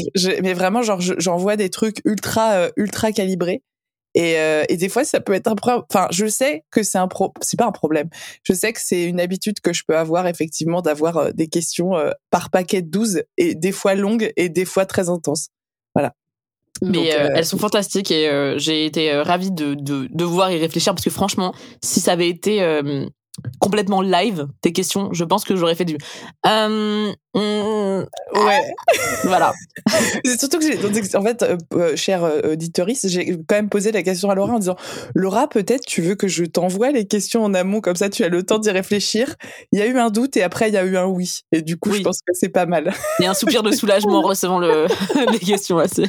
Mais 0.42 0.52
vraiment, 0.54 0.82
genre, 0.82 1.00
je- 1.00 1.14
j'envoie 1.18 1.56
des 1.56 1.70
trucs 1.70 2.00
ultra, 2.04 2.52
euh, 2.52 2.70
ultra 2.76 3.12
calibrés. 3.12 3.62
Et, 4.14 4.38
euh, 4.38 4.64
et 4.70 4.78
des 4.78 4.88
fois, 4.88 5.04
ça 5.04 5.20
peut 5.20 5.34
être 5.34 5.46
un 5.46 5.54
problème. 5.56 5.82
Enfin, 5.92 6.08
je 6.10 6.26
sais 6.26 6.64
que 6.70 6.82
c'est 6.82 6.96
un 6.96 7.06
pro, 7.06 7.34
c'est 7.42 7.58
pas 7.58 7.66
un 7.66 7.72
problème. 7.72 8.08
Je 8.44 8.54
sais 8.54 8.72
que 8.72 8.80
c'est 8.82 9.04
une 9.04 9.20
habitude 9.20 9.60
que 9.60 9.74
je 9.74 9.82
peux 9.86 9.96
avoir, 9.96 10.26
effectivement, 10.26 10.80
d'avoir 10.80 11.18
euh, 11.18 11.30
des 11.34 11.48
questions 11.48 11.96
euh, 11.96 12.12
par 12.30 12.48
paquet 12.50 12.80
de 12.80 12.88
12 12.88 13.22
et 13.36 13.54
des 13.54 13.72
fois 13.72 13.94
longues 13.94 14.32
et 14.36 14.48
des 14.48 14.64
fois 14.64 14.86
très 14.86 15.10
intenses. 15.10 15.48
Mais 16.82 16.90
Donc, 16.92 17.06
euh, 17.06 17.10
euh, 17.10 17.32
elles 17.34 17.46
sont 17.46 17.58
fantastiques 17.58 18.10
et 18.10 18.28
euh, 18.28 18.58
j'ai 18.58 18.84
été 18.84 19.12
ravie 19.20 19.50
de, 19.50 19.74
de, 19.74 20.08
de 20.10 20.24
voir 20.24 20.50
y 20.50 20.58
réfléchir 20.58 20.94
parce 20.94 21.04
que 21.04 21.10
franchement, 21.10 21.54
si 21.82 22.00
ça 22.00 22.12
avait 22.12 22.28
été 22.28 22.62
euh, 22.62 23.06
complètement 23.58 24.02
live, 24.02 24.46
tes 24.60 24.72
questions, 24.72 25.10
je 25.12 25.24
pense 25.24 25.44
que 25.44 25.56
j'aurais 25.56 25.74
fait 25.74 25.84
du. 25.84 25.98
Euh, 26.46 27.12
hum, 27.40 28.06
Ouais. 28.34 28.60
voilà. 29.24 29.52
C'est 30.24 30.38
surtout 30.38 30.58
que 30.58 30.64
j'ai, 30.64 31.16
en 31.16 31.22
fait, 31.22 31.42
euh, 31.42 31.56
euh, 31.74 31.96
chère 31.96 32.24
euh, 32.24 32.52
auditorice, 32.52 33.06
j'ai 33.08 33.36
quand 33.46 33.54
même 33.56 33.68
posé 33.68 33.92
la 33.92 34.02
question 34.02 34.30
à 34.30 34.34
Laura 34.34 34.54
en 34.54 34.58
disant, 34.58 34.76
Laura, 35.14 35.48
peut-être 35.48 35.84
tu 35.86 36.02
veux 36.02 36.14
que 36.14 36.28
je 36.28 36.44
t'envoie 36.44 36.90
les 36.90 37.06
questions 37.06 37.44
en 37.44 37.54
amont, 37.54 37.80
comme 37.80 37.96
ça 37.96 38.08
tu 38.08 38.24
as 38.24 38.28
le 38.28 38.42
temps 38.42 38.58
d'y 38.58 38.70
réfléchir. 38.70 39.36
Il 39.72 39.78
y 39.78 39.82
a 39.82 39.86
eu 39.86 39.96
un 39.98 40.10
doute 40.10 40.36
et 40.36 40.42
après 40.42 40.68
il 40.68 40.74
y 40.74 40.76
a 40.76 40.84
eu 40.84 40.96
un 40.96 41.06
oui. 41.06 41.40
Et 41.52 41.62
du 41.62 41.76
coup, 41.76 41.90
Oui. 41.90 41.98
je 41.98 42.02
pense 42.02 42.18
que 42.18 42.32
c'est 42.32 42.48
pas 42.48 42.66
mal. 42.66 42.92
Il 43.20 43.24
y 43.24 43.26
a 43.26 43.30
un 43.30 43.34
soupir 43.34 43.62
de 43.62 43.70
soulagement 43.70 44.18
en 44.18 44.22
recevant 44.22 44.58
le, 44.58 44.86
les 45.32 45.38
questions 45.38 45.78
assez. 45.78 46.04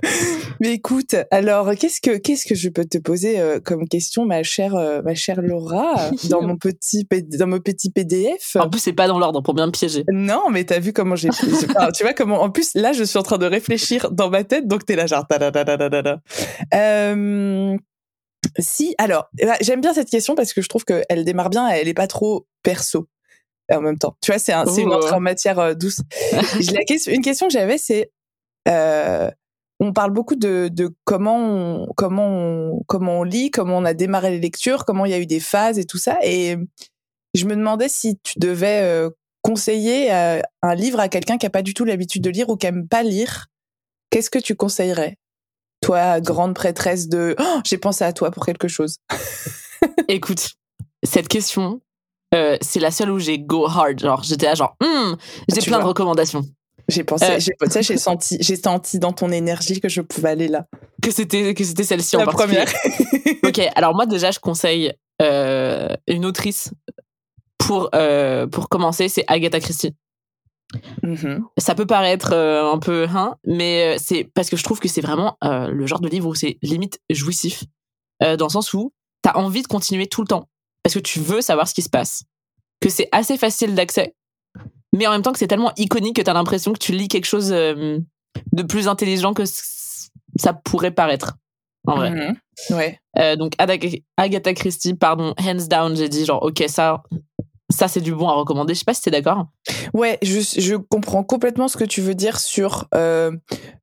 Mais 0.60 0.72
écoute, 0.74 1.14
alors 1.30 1.74
qu'est-ce 1.74 2.00
que 2.00 2.16
qu'est-ce 2.16 2.46
que 2.46 2.54
je 2.54 2.68
peux 2.68 2.84
te 2.84 2.98
poser 2.98 3.40
euh, 3.40 3.60
comme 3.60 3.86
question, 3.88 4.24
ma 4.26 4.42
chère 4.42 4.74
euh, 4.74 5.02
ma 5.02 5.14
chère 5.14 5.40
Laura, 5.42 6.10
dans 6.28 6.42
mon 6.42 6.56
petit 6.56 7.06
dans 7.38 7.46
mon 7.46 7.60
petit 7.60 7.90
PDF 7.90 8.56
En 8.58 8.68
plus, 8.68 8.80
c'est 8.80 8.92
pas 8.92 9.08
dans 9.08 9.18
l'ordre 9.18 9.40
pour 9.42 9.54
bien 9.54 9.66
me 9.66 9.72
piéger. 9.72 10.04
Non, 10.10 10.50
mais 10.50 10.59
t'as 10.64 10.78
vu 10.78 10.92
comment 10.92 11.16
j'ai. 11.16 11.28
enfin, 11.30 11.90
tu 11.92 12.02
vois 12.04 12.12
comment. 12.14 12.40
En 12.42 12.50
plus, 12.50 12.72
là, 12.74 12.92
je 12.92 13.04
suis 13.04 13.18
en 13.18 13.22
train 13.22 13.38
de 13.38 13.46
réfléchir 13.46 14.10
dans 14.10 14.30
ma 14.30 14.44
tête, 14.44 14.66
donc 14.66 14.84
t'es 14.86 14.96
là, 14.96 15.06
genre. 15.06 15.26
Euh, 16.74 17.76
si, 18.58 18.94
alors, 18.98 19.28
eh 19.38 19.46
ben, 19.46 19.54
j'aime 19.60 19.80
bien 19.80 19.92
cette 19.94 20.08
question 20.10 20.34
parce 20.34 20.52
que 20.52 20.62
je 20.62 20.68
trouve 20.68 20.84
qu'elle 20.84 21.24
démarre 21.24 21.50
bien, 21.50 21.68
elle 21.68 21.88
est 21.88 21.94
pas 21.94 22.06
trop 22.06 22.46
perso 22.62 23.08
en 23.72 23.80
même 23.80 23.98
temps. 23.98 24.16
Tu 24.22 24.32
vois, 24.32 24.38
c'est 24.38 24.52
un, 24.52 24.64
une 24.64 24.88
Oh. 24.90 24.94
entrée 24.94 25.14
en 25.14 25.20
matière 25.20 25.58
euh, 25.58 25.74
douce. 25.74 26.00
Je- 26.60 26.72
la 26.74 26.84
question, 26.84 27.12
une 27.12 27.22
question 27.22 27.46
que 27.46 27.52
j'avais, 27.52 27.78
c'est. 27.78 28.10
Euh, 28.68 29.30
on 29.82 29.92
parle 29.94 30.10
beaucoup 30.10 30.34
de, 30.36 30.68
de 30.70 30.94
comment 31.04 31.38
on, 31.38 31.86
comment 31.96 32.26
on, 32.28 32.82
comment 32.86 33.20
on 33.20 33.22
lit, 33.22 33.50
comment 33.50 33.78
on 33.78 33.84
a 33.86 33.94
démarré 33.94 34.30
les 34.30 34.40
lectures, 34.40 34.84
comment 34.84 35.06
il 35.06 35.10
y 35.12 35.14
a 35.14 35.18
eu 35.18 35.26
des 35.26 35.40
phases 35.40 35.78
et 35.78 35.84
tout 35.84 35.96
ça. 35.96 36.18
Et 36.22 36.56
je 37.34 37.46
me 37.46 37.54
demandais 37.56 37.88
si 37.88 38.18
tu 38.22 38.38
devais 38.38 38.80
euh, 38.82 39.08
conseiller 39.42 40.12
euh, 40.12 40.40
un 40.62 40.74
livre 40.74 41.00
à 41.00 41.08
quelqu'un 41.08 41.38
qui 41.38 41.46
a 41.46 41.50
pas 41.50 41.62
du 41.62 41.74
tout 41.74 41.84
l'habitude 41.84 42.22
de 42.22 42.30
lire 42.30 42.48
ou 42.48 42.56
qui 42.56 42.66
aime 42.66 42.88
pas 42.88 43.02
lire. 43.02 43.46
Qu'est-ce 44.10 44.30
que 44.30 44.38
tu 44.38 44.56
conseillerais? 44.56 45.16
Toi, 45.82 46.20
grande 46.20 46.54
prêtresse 46.54 47.08
de... 47.08 47.34
Oh, 47.38 47.60
j'ai 47.64 47.78
pensé 47.78 48.04
à 48.04 48.12
toi 48.12 48.30
pour 48.30 48.44
quelque 48.44 48.68
chose. 48.68 48.96
Écoute, 50.08 50.50
cette 51.02 51.28
question, 51.28 51.80
euh, 52.34 52.58
c'est 52.60 52.80
la 52.80 52.90
seule 52.90 53.10
où 53.10 53.18
j'ai 53.18 53.38
go 53.38 53.66
hard. 53.66 54.00
Genre, 54.00 54.22
j'étais 54.22 54.46
là, 54.46 54.54
genre, 54.54 54.76
Hum, 54.82 55.16
j'ai 55.48 55.62
plein 55.62 55.78
de 55.78 55.84
recommandations. 55.84 56.42
J'ai 56.88 57.04
pensé, 57.04 57.24
Euh. 57.24 57.38
j'ai, 57.38 57.52
sais, 57.70 57.82
j'ai 57.82 57.96
senti, 57.96 58.36
j'ai 58.40 58.56
senti 58.56 58.98
dans 58.98 59.12
ton 59.12 59.30
énergie 59.30 59.80
que 59.80 59.88
je 59.88 60.00
pouvais 60.00 60.30
aller 60.30 60.48
là. 60.48 60.66
Que 61.02 61.10
c'était, 61.10 61.54
que 61.54 61.64
c'était 61.64 61.84
celle-ci 61.84 62.16
en 62.16 62.20
La 62.20 62.26
première. 62.26 62.66
ok, 63.44 63.60
alors 63.76 63.94
moi 63.94 64.06
déjà, 64.06 64.32
je 64.32 64.40
conseille 64.40 64.92
euh, 65.22 65.88
une 66.08 66.24
autrice 66.24 66.70
pour 67.60 67.90
euh, 67.94 68.46
pour 68.46 68.68
commencer, 68.68 69.08
c'est 69.08 69.24
Agatha 69.28 69.60
Christie. 69.60 69.94
Mhm. 71.02 71.44
Ça 71.58 71.74
peut 71.74 71.86
paraître 71.86 72.32
euh, 72.32 72.70
un 72.70 72.78
peu 72.78 73.06
hein, 73.08 73.36
mais 73.44 73.94
euh, 73.94 73.98
c'est 74.00 74.24
parce 74.24 74.48
que 74.50 74.56
je 74.56 74.62
trouve 74.62 74.78
que 74.78 74.88
c'est 74.88 75.00
vraiment 75.00 75.36
euh, 75.44 75.68
le 75.68 75.86
genre 75.86 76.00
de 76.00 76.08
livre 76.08 76.28
où 76.28 76.34
c'est 76.34 76.58
limite 76.62 77.00
jouissif, 77.10 77.64
dans 78.20 78.46
le 78.46 78.50
sens 78.50 78.74
où 78.74 78.92
t'as 79.22 79.32
envie 79.34 79.62
de 79.62 79.66
continuer 79.66 80.06
tout 80.06 80.20
le 80.20 80.26
temps 80.26 80.48
parce 80.82 80.94
que 80.94 81.00
tu 81.00 81.20
veux 81.20 81.40
savoir 81.40 81.66
ce 81.68 81.74
qui 81.74 81.82
se 81.82 81.88
passe, 81.88 82.24
que 82.80 82.90
c'est 82.90 83.08
assez 83.12 83.38
facile 83.38 83.74
d'accès, 83.74 84.14
mais 84.92 85.06
en 85.06 85.12
même 85.12 85.22
temps 85.22 85.32
que 85.32 85.38
c'est 85.38 85.46
tellement 85.46 85.72
iconique 85.76 86.16
que 86.16 86.22
t'as 86.22 86.34
l'impression 86.34 86.72
que 86.72 86.78
tu 86.78 86.92
lis 86.92 87.08
quelque 87.08 87.26
chose 87.26 87.48
de 87.48 88.62
plus 88.68 88.88
intelligent 88.88 89.32
que 89.32 89.44
ça 90.36 90.52
pourrait 90.52 90.90
paraître. 90.90 91.34
En 91.86 91.96
vrai. 91.96 92.10
Mhm. 92.10 92.76
Ouais. 92.76 93.36
Donc 93.36 93.54
Agatha 94.16 94.52
Christie, 94.52 94.94
pardon, 94.94 95.34
hands 95.38 95.66
down, 95.68 95.96
j'ai 95.96 96.10
dit 96.10 96.26
genre 96.26 96.42
ok 96.42 96.62
ça, 96.68 97.02
ça 97.70 97.88
c'est 97.88 98.00
du 98.00 98.14
bon 98.14 98.28
à 98.28 98.32
recommander. 98.32 98.74
Je 98.74 98.80
sais 98.80 98.84
pas 98.84 98.94
si 98.94 99.02
t'es 99.02 99.10
d'accord. 99.10 99.46
Ouais, 99.94 100.18
je, 100.22 100.40
je 100.40 100.74
comprends 100.76 101.24
complètement 101.24 101.68
ce 101.68 101.76
que 101.76 101.84
tu 101.84 102.00
veux 102.00 102.14
dire 102.14 102.38
sur 102.40 102.88
euh, 102.94 103.32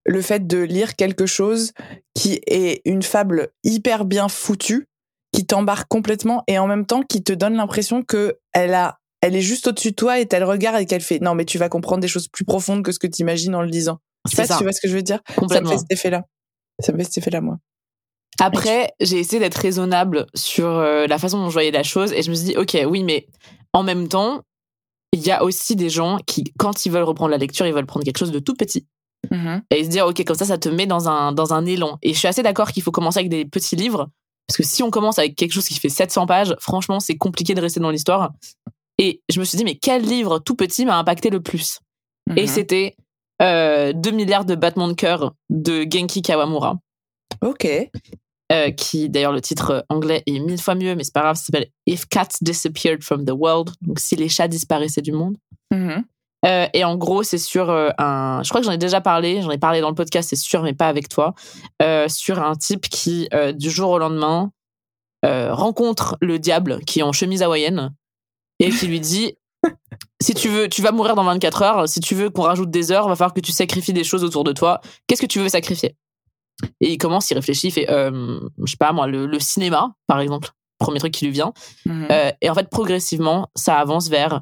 le 0.06 0.22
fait 0.22 0.46
de 0.46 0.60
lire 0.60 0.96
quelque 0.96 1.26
chose 1.26 1.72
qui 2.14 2.42
est 2.48 2.82
une 2.86 3.02
fable 3.02 3.50
hyper 3.64 4.06
bien 4.06 4.28
foutue, 4.28 4.88
qui 5.32 5.46
t'embarque 5.46 5.88
complètement 5.88 6.44
et 6.48 6.60
en 6.60 6.68
même 6.68 6.86
temps 6.86 7.02
qui 7.02 7.24
te 7.24 7.34
donne 7.34 7.56
l'impression 7.56 8.04
que 8.04 8.38
elle 8.54 8.74
a, 8.74 9.00
elle 9.22 9.36
est 9.36 9.42
juste 9.42 9.68
au-dessus 9.68 9.92
de 9.92 9.96
toi 9.96 10.20
et 10.20 10.26
t'as 10.26 10.40
le 10.40 10.46
regard 10.46 10.76
et 10.78 10.86
qu'elle 10.86 11.02
fait 11.02 11.20
non 11.20 11.36
mais 11.36 11.46
tu 11.46 11.58
vas 11.58 11.70
comprendre 11.70 12.02
des 12.02 12.08
choses 12.08 12.28
plus 12.28 12.46
profondes 12.46 12.84
que 12.84 12.92
ce 12.92 13.00
que 13.00 13.08
tu 13.08 13.22
imagines 13.22 13.56
en 13.56 13.62
le 13.62 13.70
lisant. 13.70 14.00
Je 14.26 14.36
sais 14.36 14.42
pas 14.44 14.48
si 14.48 14.58
tu 14.58 14.64
vois 14.64 14.74
ce 14.74 14.82
que 14.82 14.90
je 14.90 14.96
veux 14.96 15.04
dire? 15.04 15.22
Ça 15.50 15.62
me 15.62 15.68
fait 15.68 15.78
cet 15.78 15.92
effet-là. 15.92 16.26
Ça 16.80 16.92
me 16.92 16.98
fait 16.98 17.06
cet 17.06 17.20
effet-là 17.20 17.42
moi. 17.42 17.58
Après, 18.40 18.92
j'ai 19.00 19.18
essayé 19.20 19.40
d'être 19.40 19.56
raisonnable 19.56 20.28
sur 20.36 20.68
euh, 20.68 21.08
la 21.08 21.18
façon 21.18 21.40
dont 21.40 21.50
je 21.50 21.54
voyais 21.54 21.72
la 21.72 21.84
chose 21.84 22.14
et 22.14 22.22
je 22.22 22.30
me 22.30 22.36
suis 22.36 22.46
dit, 22.46 22.58
ok, 22.58 22.78
oui, 22.88 23.04
mais 23.04 23.28
en 23.78 23.84
même 23.84 24.08
temps, 24.08 24.42
il 25.14 25.22
y 25.22 25.32
a 25.32 25.44
aussi 25.44 25.76
des 25.76 25.90
gens 25.90 26.18
qui, 26.26 26.44
quand 26.58 26.86
ils 26.86 26.92
veulent 26.92 27.04
reprendre 27.04 27.30
la 27.32 27.38
lecture, 27.38 27.66
ils 27.68 27.74
veulent 27.74 27.86
prendre 27.86 28.04
quelque 28.04 28.18
chose 28.18 28.32
de 28.32 28.40
tout 28.40 28.56
petit. 28.56 28.88
Mm-hmm. 29.32 29.62
Et 29.72 29.84
se 29.84 29.90
dire, 29.90 30.08
ok, 30.08 30.24
comme 30.26 30.36
ça, 30.36 30.46
ça 30.46 30.58
te 30.58 30.68
met 30.70 30.88
dans 30.88 31.08
un, 31.08 31.32
dans 31.32 31.54
un 31.54 31.66
élan. 31.66 31.98
Et 32.02 32.14
je 32.14 32.18
suis 32.20 32.28
assez 32.28 32.44
d'accord 32.44 32.72
qu'il 32.72 32.82
faut 32.82 32.92
commencer 32.92 33.20
avec 33.20 33.30
des 33.30 33.46
petits 33.46 33.76
livres, 33.76 34.10
parce 34.48 34.58
que 34.58 34.64
si 34.64 34.82
on 34.82 34.90
commence 34.90 35.20
avec 35.20 35.36
quelque 35.36 35.52
chose 35.54 35.68
qui 35.68 35.80
fait 35.80 35.90
700 35.90 36.26
pages, 36.26 36.56
franchement, 36.60 37.00
c'est 37.00 37.18
compliqué 37.18 37.54
de 37.54 37.62
rester 37.62 37.80
dans 37.80 37.92
l'histoire. 37.92 38.32
Et 38.98 39.22
je 39.30 39.40
me 39.40 39.46
suis 39.46 39.58
dit, 39.58 39.64
mais 39.64 39.76
quel 39.76 40.02
livre 40.04 40.40
tout 40.40 40.56
petit 40.56 40.86
m'a 40.86 40.98
impacté 40.98 41.30
le 41.30 41.42
plus? 41.42 41.80
Et 42.36 42.42
Mhm. 42.42 42.48
c'était 42.48 42.96
euh, 43.42 43.94
2 43.94 44.12
milliards 44.12 44.46
de 44.46 44.56
battements 44.56 44.88
de 44.88 44.94
cœur 44.94 45.34
de 45.50 45.86
Genki 45.90 46.22
Kawamura. 46.24 46.80
Ok. 47.42 47.68
Euh, 48.52 48.72
qui 48.72 49.10
d'ailleurs 49.10 49.34
le 49.34 49.42
titre 49.42 49.86
anglais 49.90 50.24
est 50.26 50.40
mille 50.40 50.62
fois 50.62 50.76
mieux, 50.76 50.96
mais 50.96 51.04
c'est 51.04 51.14
pas 51.14 51.22
grave, 51.22 51.36
ça 51.36 51.44
s'appelle 51.46 51.68
If 51.86 52.06
Cats 52.06 52.38
Disappeared 52.42 53.04
from 53.04 53.26
the 53.26 53.32
World, 53.32 53.72
donc 53.82 54.00
si 54.00 54.16
les 54.16 54.30
chats 54.30 54.48
disparaissaient 54.48 55.02
du 55.02 55.12
monde. 55.12 55.36
Mhm. 55.74 56.04
Euh, 56.46 56.68
et 56.74 56.84
en 56.84 56.96
gros, 56.96 57.24
c'est 57.24 57.40
sur 57.40 57.70
euh, 57.72 57.90
un. 57.98 58.42
Je 58.44 58.50
crois 58.50 58.62
que 58.62 58.66
j'en 58.66 58.72
ai 58.72 58.78
déjà 58.78 59.02
parlé, 59.02 59.42
j'en 59.42 59.50
ai 59.52 59.58
parlé 59.58 59.82
dans 59.82 59.90
le 59.90 59.96
podcast, 59.96 60.30
c'est 60.30 60.36
sûr, 60.36 60.62
mais 60.62 60.74
pas 60.74 60.88
avec 60.88 61.10
toi. 61.10 61.34
euh, 61.82 62.08
sur 62.08 62.42
un 62.42 62.56
type 62.56 62.88
qui, 62.88 63.28
euh, 63.34 63.52
du 63.52 63.70
jour 63.72 63.90
au 63.90 63.98
lendemain, 63.98 64.52
euh, 65.26 65.54
rencontre 65.54 66.16
le 66.22 66.38
diable 66.40 66.80
qui 66.86 67.00
est 67.00 67.04
en 67.04 67.12
chemise 67.12 67.42
hawaïenne 67.42 67.92
et 68.60 68.70
qui 68.70 68.86
lui 68.88 69.00
dit 69.00 69.34
Si 70.22 70.36
tu 70.36 70.48
veux, 70.48 70.70
tu 70.70 70.82
vas 70.84 70.92
mourir 70.92 71.16
dans 71.16 71.24
24 71.24 71.62
heures. 71.64 71.90
Si 71.90 72.00
tu 72.00 72.14
veux 72.16 72.30
qu'on 72.30 72.44
rajoute 72.44 72.70
des 72.70 72.92
heures, 72.92 73.08
va 73.08 73.16
falloir 73.16 73.34
que 73.34 73.42
tu 73.42 73.52
sacrifies 73.52 73.94
des 73.94 74.04
choses 74.04 74.24
autour 74.24 74.44
de 74.44 74.52
toi. 74.54 74.80
Qu'est-ce 75.08 75.22
que 75.22 75.28
tu 75.28 75.40
veux 75.40 75.50
sacrifier? 75.50 75.96
Et 76.82 76.92
il 76.94 76.98
commence, 76.98 77.30
il 77.32 77.36
réfléchit, 77.36 77.68
il 77.68 77.72
fait 77.72 77.90
euh, 77.90 78.40
Je 78.64 78.72
sais 78.72 78.78
pas 78.78 78.92
moi, 78.94 79.08
le, 79.08 79.26
le 79.26 79.40
cinéma, 79.40 79.94
par 80.08 80.20
exemple. 80.20 80.50
Premier 80.80 81.00
truc 81.00 81.14
qui 81.14 81.26
lui 81.26 81.32
vient. 81.32 81.54
Mhm. 81.86 82.08
Euh, 82.12 82.32
et 82.42 82.50
en 82.50 82.54
fait, 82.54 82.70
progressivement, 82.70 83.50
ça 83.56 83.80
avance 83.80 84.10
vers 84.10 84.42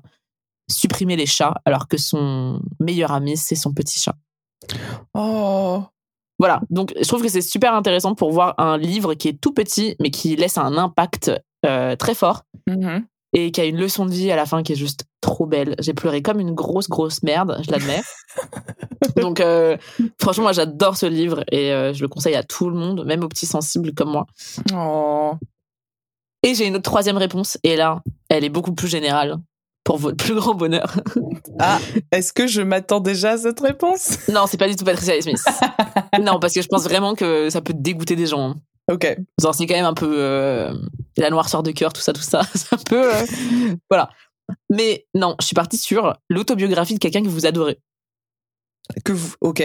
supprimer 0.70 1.16
les 1.16 1.26
chats, 1.26 1.62
alors 1.66 1.88
que 1.88 1.98
son 1.98 2.60
meilleur 2.80 3.12
ami, 3.12 3.38
c'est 3.38 3.56
son 3.56 3.74
petit 3.74 4.00
chat. 4.00 4.16
Oh. 5.14 5.84
Voilà, 6.40 6.62
donc 6.70 6.94
je 7.00 7.08
trouve 7.08 7.22
que 7.22 7.30
c'est 7.30 7.42
super 7.42 7.74
intéressant 7.74 8.14
pour 8.16 8.32
voir 8.32 8.56
un 8.58 8.78
livre 8.78 9.14
qui 9.14 9.30
est 9.30 9.40
tout 9.40 9.54
petit, 9.54 9.96
mais 10.02 10.12
qui 10.12 10.36
laisse 10.36 10.58
un 10.58 10.78
impact 10.78 11.32
euh, 11.66 11.96
très 11.96 12.14
fort 12.14 12.44
Mhm. 12.68 13.06
Et 13.36 13.52
qui 13.52 13.62
a 13.62 13.66
une 13.66 13.78
leçon 13.78 14.06
de 14.06 14.12
vie 14.12 14.32
à 14.32 14.36
la 14.36 14.46
fin 14.46 14.64
qui 14.64 14.72
est 14.72 14.78
juste 14.78 15.06
trop 15.22 15.46
belle. 15.46 15.76
J'ai 15.80 15.94
pleuré 15.94 16.22
comme 16.22 16.40
une 16.40 16.54
grosse, 16.54 16.88
grosse 16.88 17.22
merde, 17.22 17.62
je 17.66 17.72
l'admets. 17.72 18.02
donc, 19.18 19.42
euh, 19.42 19.78
franchement, 20.20 20.44
moi, 20.44 20.54
j'adore 20.54 20.96
ce 20.96 21.06
livre 21.06 21.44
et 21.52 21.74
euh, 21.74 21.94
je 21.94 22.02
le 22.02 22.08
conseille 22.08 22.36
à 22.36 22.44
tout 22.44 22.70
le 22.70 22.76
monde, 22.76 23.06
même 23.06 23.24
aux 23.24 23.28
petits 23.28 23.46
sensibles 23.46 23.94
comme 23.94 24.12
moi. 24.12 24.26
Oh. 24.74 25.34
Et 26.44 26.56
j'ai 26.56 26.66
une 26.66 26.76
autre 26.76 26.84
troisième 26.84 27.18
réponse, 27.18 27.58
et 27.64 27.76
là, 27.76 28.02
elle 28.30 28.46
est 28.46 28.50
beaucoup 28.50 28.74
plus 28.74 28.88
générale 28.88 29.38
pour 29.84 29.98
votre 29.98 30.18
plus 30.18 30.36
grand 30.36 30.56
bonheur. 30.56 30.96
Ah, 31.58 31.80
est-ce 32.12 32.34
que 32.34 32.48
je 32.48 32.62
m'attends 32.62 33.00
déjà 33.00 33.32
à 33.32 33.38
cette 33.38 33.62
réponse? 33.62 34.28
Non, 34.28 34.46
c'est 34.46 34.58
pas 34.58 34.68
du 34.68 34.76
tout 34.76 34.84
Patricia 34.84 35.22
Smith. 35.22 35.42
non, 36.22 36.38
parce 36.38 36.54
que 36.54 36.62
je 36.62 36.68
pense 36.68 36.84
vraiment 36.84 37.16
que 37.16 37.50
ça 37.50 37.62
peut 37.62 37.74
dégoûter 37.74 38.18
des 38.18 38.26
gens. 38.26 38.56
Ok. 38.92 39.18
Genre, 39.42 39.56
c'est 39.56 39.66
quand 39.66 39.74
même 39.76 39.86
un 39.86 39.94
peu 39.94 40.14
euh, 40.20 40.74
la 41.18 41.30
noirceur 41.30 41.64
de 41.64 41.72
cœur, 41.72 41.92
tout 41.94 42.02
ça, 42.02 42.14
tout 42.14 42.22
ça. 42.22 42.42
C'est 42.54 42.74
un 42.74 42.78
peu. 42.78 43.14
euh, 43.16 43.26
voilà. 43.90 44.10
Mais 44.70 45.08
non, 45.16 45.36
je 45.40 45.46
suis 45.48 45.56
partie 45.56 45.78
sur 45.78 46.16
l'autobiographie 46.30 46.94
de 46.94 47.00
quelqu'un 47.00 47.24
que 47.24 47.28
vous 47.30 47.46
adorez. 47.48 47.80
Que 49.04 49.12
vous... 49.12 49.34
Ok. 49.42 49.64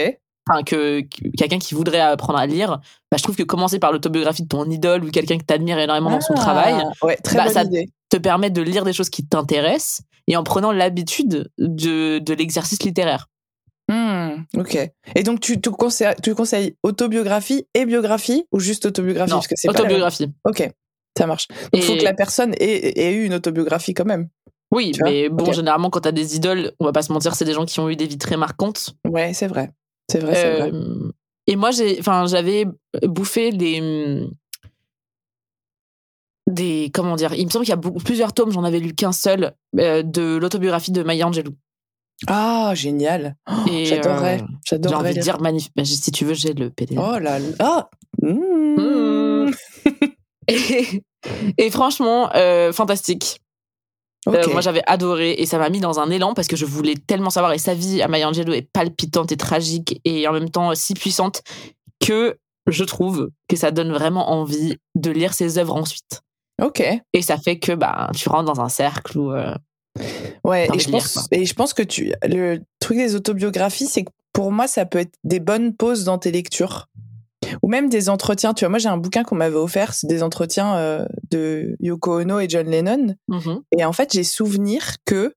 Enfin, 0.49 0.63
que, 0.63 1.01
que- 1.01 1.29
quelqu'un 1.37 1.59
qui 1.59 1.75
voudrait 1.75 1.99
apprendre 1.99 2.39
à 2.39 2.47
lire. 2.47 2.79
Bah, 3.11 3.17
je 3.17 3.21
trouve 3.23 3.35
que 3.35 3.43
commencer 3.43 3.77
par 3.77 3.91
l'autobiographie 3.91 4.41
de 4.43 4.47
ton 4.47 4.65
idole 4.69 5.03
ou 5.03 5.11
quelqu'un 5.11 5.37
que 5.37 5.43
t'admires 5.43 5.77
énormément 5.77 6.09
dans 6.09 6.21
son 6.21 6.33
Ah, 6.35 6.39
travail 6.41 6.83
Ouais, 7.03 7.15
très 7.17 7.37
Bah, 7.37 7.49
ça- 7.49 7.63
idée. 7.63 7.89
te 8.09 8.17
permet 8.17 8.49
de 8.49 8.61
lire 8.63 8.83
des 8.85 8.93
choses 8.93 9.11
qui 9.11 9.23
t'intéressent 9.25 10.01
et 10.27 10.35
en 10.35 10.43
prenant 10.43 10.71
l'habitude 10.71 11.47
de, 11.59 12.17
de 12.17 12.33
l'exercice 12.33 12.81
littéraire. 12.81 13.27
Hmm, 13.87 14.20
ok. 14.57 14.77
Et 15.15 15.23
donc, 15.23 15.39
tu, 15.39 15.59
tu, 15.59 15.71
conseilles, 15.71 16.15
tu 16.23 16.35
conseilles 16.35 16.75
autobiographie 16.83 17.67
et 17.73 17.85
biographie 17.85 18.45
ou 18.51 18.59
juste 18.59 18.85
autobiographie? 18.85 19.31
Non, 19.31 19.37
Parce 19.37 19.47
que 19.47 19.55
c'est 19.55 19.67
pas 19.67 19.79
autobiographie. 19.79 20.31
Ok, 20.45 20.69
ça 21.17 21.27
marche. 21.27 21.47
Donc, 21.47 21.69
il 21.73 21.83
faut 21.83 21.95
que 21.95 22.03
la 22.03 22.13
personne 22.13 22.53
ait, 22.59 22.99
ait 22.99 23.13
eu 23.13 23.25
une 23.25 23.33
autobiographie 23.33 23.93
quand 23.93 24.05
même. 24.05 24.29
Oui, 24.71 24.91
Tu 24.91 25.03
mais 25.03 25.27
bon, 25.29 25.51
généralement, 25.51 25.89
quand 25.89 26.01
t'as 26.01 26.13
des 26.13 26.35
idoles, 26.37 26.71
on 26.79 26.85
va 26.85 26.93
pas 26.93 27.01
se 27.01 27.11
mentir, 27.11 27.35
c'est 27.35 27.45
des 27.45 27.53
gens 27.53 27.65
qui 27.65 27.79
ont 27.79 27.89
eu 27.89 27.97
des 27.97 28.07
vies 28.07 28.17
très 28.17 28.37
marquantes. 28.37 28.95
Ouais, 29.05 29.33
c'est 29.33 29.47
vrai. 29.47 29.71
C'est 30.09 30.19
vrai, 30.19 30.35
c'est 30.35 30.59
vrai. 30.59 30.71
Euh, 30.73 31.11
et 31.47 31.55
moi, 31.57 31.71
j'avais 31.71 32.65
bouffé 33.03 33.51
des, 33.51 34.25
des, 36.47 36.91
comment 36.93 37.15
dire, 37.15 37.33
il 37.33 37.45
me 37.45 37.49
semble 37.49 37.65
qu'il 37.65 37.71
y 37.71 37.73
a 37.73 37.77
beaucoup, 37.77 37.99
plusieurs 37.99 38.33
tomes, 38.33 38.51
j'en 38.51 38.63
avais 38.63 38.79
lu 38.79 38.93
qu'un 38.93 39.11
seul, 39.11 39.53
euh, 39.79 40.03
de 40.03 40.37
l'autobiographie 40.37 40.91
de 40.91 41.03
Maya 41.03 41.27
Angelou. 41.27 41.51
Ah, 42.27 42.73
génial. 42.75 43.35
Oh, 43.49 43.53
Et, 43.71 43.85
J'adorerais. 43.87 44.41
euh, 44.41 44.77
J'ai 44.87 44.95
envie 44.95 45.13
de 45.13 45.19
dire 45.21 45.41
magnifique. 45.41 45.71
Bah, 45.75 45.83
si 45.85 46.11
tu 46.11 46.25
veux, 46.25 46.33
j'ai 46.33 46.53
le 46.53 46.69
PDF. 46.69 46.99
Oh 47.01 47.17
là 47.19 47.39
là. 47.39 47.45
Ah. 47.59 47.89
Hmm. 48.21 49.49
Et, 50.47 51.03
et 51.57 51.69
franchement, 51.69 52.29
euh, 52.35 52.73
fantastique. 52.73 53.39
Euh, 54.27 54.47
moi, 54.51 54.61
j'avais 54.61 54.81
adoré 54.87 55.31
et 55.33 55.45
ça 55.45 55.57
m'a 55.57 55.69
mis 55.69 55.79
dans 55.79 55.99
un 55.99 56.09
élan 56.09 56.33
parce 56.33 56.47
que 56.47 56.55
je 56.55 56.65
voulais 56.65 56.95
tellement 56.95 57.29
savoir. 57.29 57.53
Et 57.53 57.57
sa 57.57 57.73
vie 57.73 58.01
à 58.01 58.07
Maya 58.07 58.27
Angelou 58.27 58.53
est 58.53 58.67
palpitante 58.73 59.31
et 59.31 59.37
tragique 59.37 59.99
et 60.03 60.27
en 60.27 60.33
même 60.33 60.49
temps 60.49 60.75
si 60.75 60.93
puissante 60.93 61.41
que 62.05 62.37
je 62.67 62.83
trouve 62.83 63.29
que 63.47 63.55
ça 63.55 63.71
donne 63.71 63.91
vraiment 63.91 64.31
envie 64.31 64.77
de 64.95 65.11
lire 65.11 65.33
ses 65.33 65.57
œuvres 65.57 65.75
ensuite. 65.75 66.21
ok. 66.61 66.83
Et 67.13 67.21
ça 67.21 67.37
fait 67.37 67.57
que 67.59 67.71
bah, 67.71 68.09
tu 68.15 68.27
rentres 68.29 68.51
dans 68.53 68.61
un 68.61 68.69
cercle 68.69 69.17
où. 69.17 69.31
euh, 69.31 69.53
Ouais, 70.43 70.67
et 70.73 70.79
je, 70.79 70.89
pense, 70.89 71.13
quoi. 71.13 71.23
et 71.31 71.45
je 71.45 71.53
pense 71.53 71.73
que 71.73 71.83
tu, 71.83 72.13
le 72.23 72.59
truc 72.79 72.97
des 72.97 73.15
autobiographies, 73.15 73.87
c'est 73.87 74.03
que 74.03 74.11
pour 74.33 74.51
moi, 74.51 74.67
ça 74.67 74.85
peut 74.85 74.99
être 74.99 75.13
des 75.23 75.39
bonnes 75.39 75.75
pauses 75.75 76.03
dans 76.03 76.17
tes 76.17 76.31
lectures. 76.31 76.87
Ou 77.63 77.67
même 77.67 77.89
des 77.89 78.09
entretiens. 78.09 78.53
Tu 78.53 78.63
vois, 78.63 78.69
moi, 78.69 78.79
j'ai 78.79 78.87
un 78.87 78.97
bouquin 78.97 79.23
qu'on 79.23 79.35
m'avait 79.35 79.55
offert, 79.55 79.93
c'est 79.93 80.07
des 80.07 80.23
entretiens 80.23 80.75
euh, 80.77 81.05
de 81.31 81.75
Yoko 81.79 82.21
Ono 82.21 82.39
et 82.39 82.47
John 82.47 82.67
Lennon. 82.69 83.15
mhm. 83.27 83.61
Et 83.77 83.83
en 83.83 83.93
fait, 83.93 84.13
j'ai 84.13 84.23
souvenir 84.23 84.95
que 85.05 85.33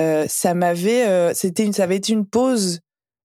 euh, 0.00 0.24
ça 0.28 0.54
m'avait, 0.54 1.06
euh, 1.06 1.32
c'était 1.34 1.64
une, 1.64 1.72
ça 1.72 1.84
avait 1.84 1.96
été 1.96 2.12
une 2.12 2.26
pause 2.26 2.80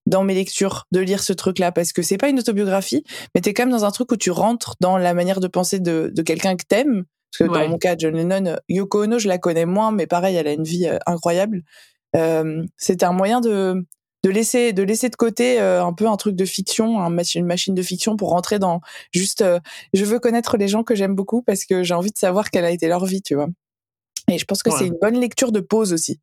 dans 0.05 0.23
mes 0.23 0.33
lectures 0.33 0.85
de 0.91 0.99
lire 0.99 1.23
ce 1.23 1.33
truc-là 1.33 1.71
parce 1.71 1.93
que 1.93 2.01
c'est 2.01 2.17
pas 2.17 2.29
une 2.29 2.39
autobiographie, 2.39 3.03
mais 3.33 3.41
t'es 3.41 3.53
quand 3.53 3.63
même 3.63 3.71
dans 3.71 3.85
un 3.85 3.91
truc 3.91 4.11
où 4.11 4.17
tu 4.17 4.31
rentres 4.31 4.75
dans 4.79 4.97
la 4.97 5.13
manière 5.13 5.39
de 5.39 5.47
penser 5.47 5.79
de, 5.79 6.11
de 6.13 6.21
quelqu'un 6.21 6.55
que 6.55 6.65
t'aimes. 6.67 7.05
Parce 7.31 7.49
que 7.49 7.53
Ouais. 7.55 7.63
dans 7.63 7.69
mon 7.69 7.77
cas, 7.77 7.95
John 7.97 8.15
Lennon, 8.15 8.57
Yoko 8.69 9.03
Ono, 9.03 9.19
je 9.19 9.27
la 9.27 9.37
connais 9.37 9.65
moins, 9.65 9.91
mais 9.91 10.07
pareil, 10.07 10.35
elle 10.35 10.47
a 10.47 10.53
une 10.53 10.63
vie 10.63 10.87
euh, 10.87 10.97
incroyable. 11.05 11.61
Euh, 12.15 12.63
c'était 12.77 13.05
un 13.05 13.13
moyen 13.13 13.39
de 13.41 13.85
de 14.23 14.29
laisser 14.29 14.73
de 14.73 14.83
laisser 14.83 15.07
de 15.09 15.15
côté 15.15 15.61
euh, 15.61 15.81
un 15.85 15.93
peu 15.93 16.05
un 16.07 16.17
truc 16.17 16.35
de 16.35 16.43
fiction, 16.43 16.99
un 16.99 17.09
mach- 17.09 17.35
une 17.37 17.45
machine 17.45 17.73
de 17.75 17.81
fiction 17.81 18.17
pour 18.17 18.29
rentrer 18.31 18.59
dans 18.59 18.81
juste. 19.13 19.41
euh, 19.41 19.59
je 19.93 20.03
veux 20.03 20.19
connaître 20.19 20.57
les 20.57 20.67
gens 20.67 20.83
que 20.83 20.93
j'aime 20.95 21.15
beaucoup 21.15 21.41
parce 21.41 21.63
que 21.65 21.83
j'ai 21.83 21.93
envie 21.93 22.11
de 22.11 22.17
savoir 22.17 22.49
quelle 22.49 22.65
a 22.65 22.71
été 22.71 22.87
leur 22.89 23.05
vie, 23.05 23.21
tu 23.21 23.35
vois. 23.35 23.47
Et 24.29 24.37
je 24.37 24.43
pense 24.45 24.61
que 24.61 24.69
Ouais. 24.71 24.75
c'est 24.77 24.87
une 24.87 24.97
bonne 25.01 25.19
lecture 25.19 25.51
de 25.53 25.59
pause 25.61 25.93
aussi. 25.93 26.19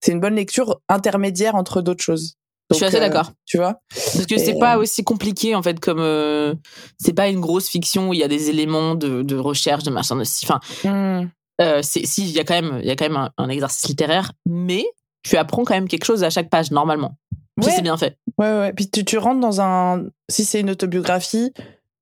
C'est 0.00 0.12
une 0.12 0.20
bonne 0.20 0.34
lecture 0.36 0.80
intermédiaire 0.88 1.56
entre 1.56 1.82
d'autres 1.82 2.04
choses. 2.04 2.36
Je 2.70 2.76
suis 2.76 2.84
assez 2.84 2.96
euh, 2.96 3.00
d'accord. 3.00 3.32
Tu 3.46 3.56
vois 3.56 3.80
Parce 3.92 4.26
que 4.26 4.38
c'est 4.38 4.58
pas 4.58 4.78
aussi 4.78 5.02
compliqué 5.04 5.54
en 5.54 5.62
fait 5.62 5.80
comme 5.80 5.98
euh, 6.00 6.54
c'est 6.98 7.12
pas 7.14 7.28
une 7.28 7.40
grosse 7.40 7.68
fiction 7.68 8.08
où 8.10 8.14
il 8.14 8.20
y 8.20 8.24
a 8.24 8.28
des 8.28 8.48
éléments 8.50 8.94
de, 8.94 9.22
de 9.22 9.36
recherche 9.36 9.82
de 9.84 9.90
machin 9.90 10.16
de 10.16 10.22
enfin 10.44 10.60
Hmm. 10.84 11.28
euh, 11.60 11.80
c'est 11.82 12.06
si 12.06 12.22
il 12.22 12.30
y 12.30 12.38
a 12.38 12.44
quand 12.44 12.54
même 12.60 12.78
il 12.80 12.86
y 12.86 12.90
a 12.90 12.96
quand 12.96 13.06
même 13.08 13.16
un, 13.16 13.30
un 13.38 13.48
exercice 13.48 13.86
littéraire 13.88 14.32
mais 14.46 14.84
tu 15.22 15.36
apprends 15.36 15.64
quand 15.64 15.74
même 15.74 15.88
quelque 15.88 16.04
chose 16.04 16.22
à 16.24 16.30
chaque 16.30 16.48
page 16.48 16.70
normalement 16.70 17.16
si 17.60 17.68
Ouais. 17.68 17.74
c'est 17.76 17.82
bien 17.82 17.96
fait 17.98 18.16
Ouais, 18.38 18.50
ouais. 18.58 18.72
Puis 18.72 18.88
tu, 18.88 19.04
tu 19.04 19.18
rentres 19.18 19.40
dans 19.40 19.60
un. 19.60 20.04
Si 20.30 20.46
c'est 20.46 20.60
une 20.60 20.70
autobiographie, 20.70 21.52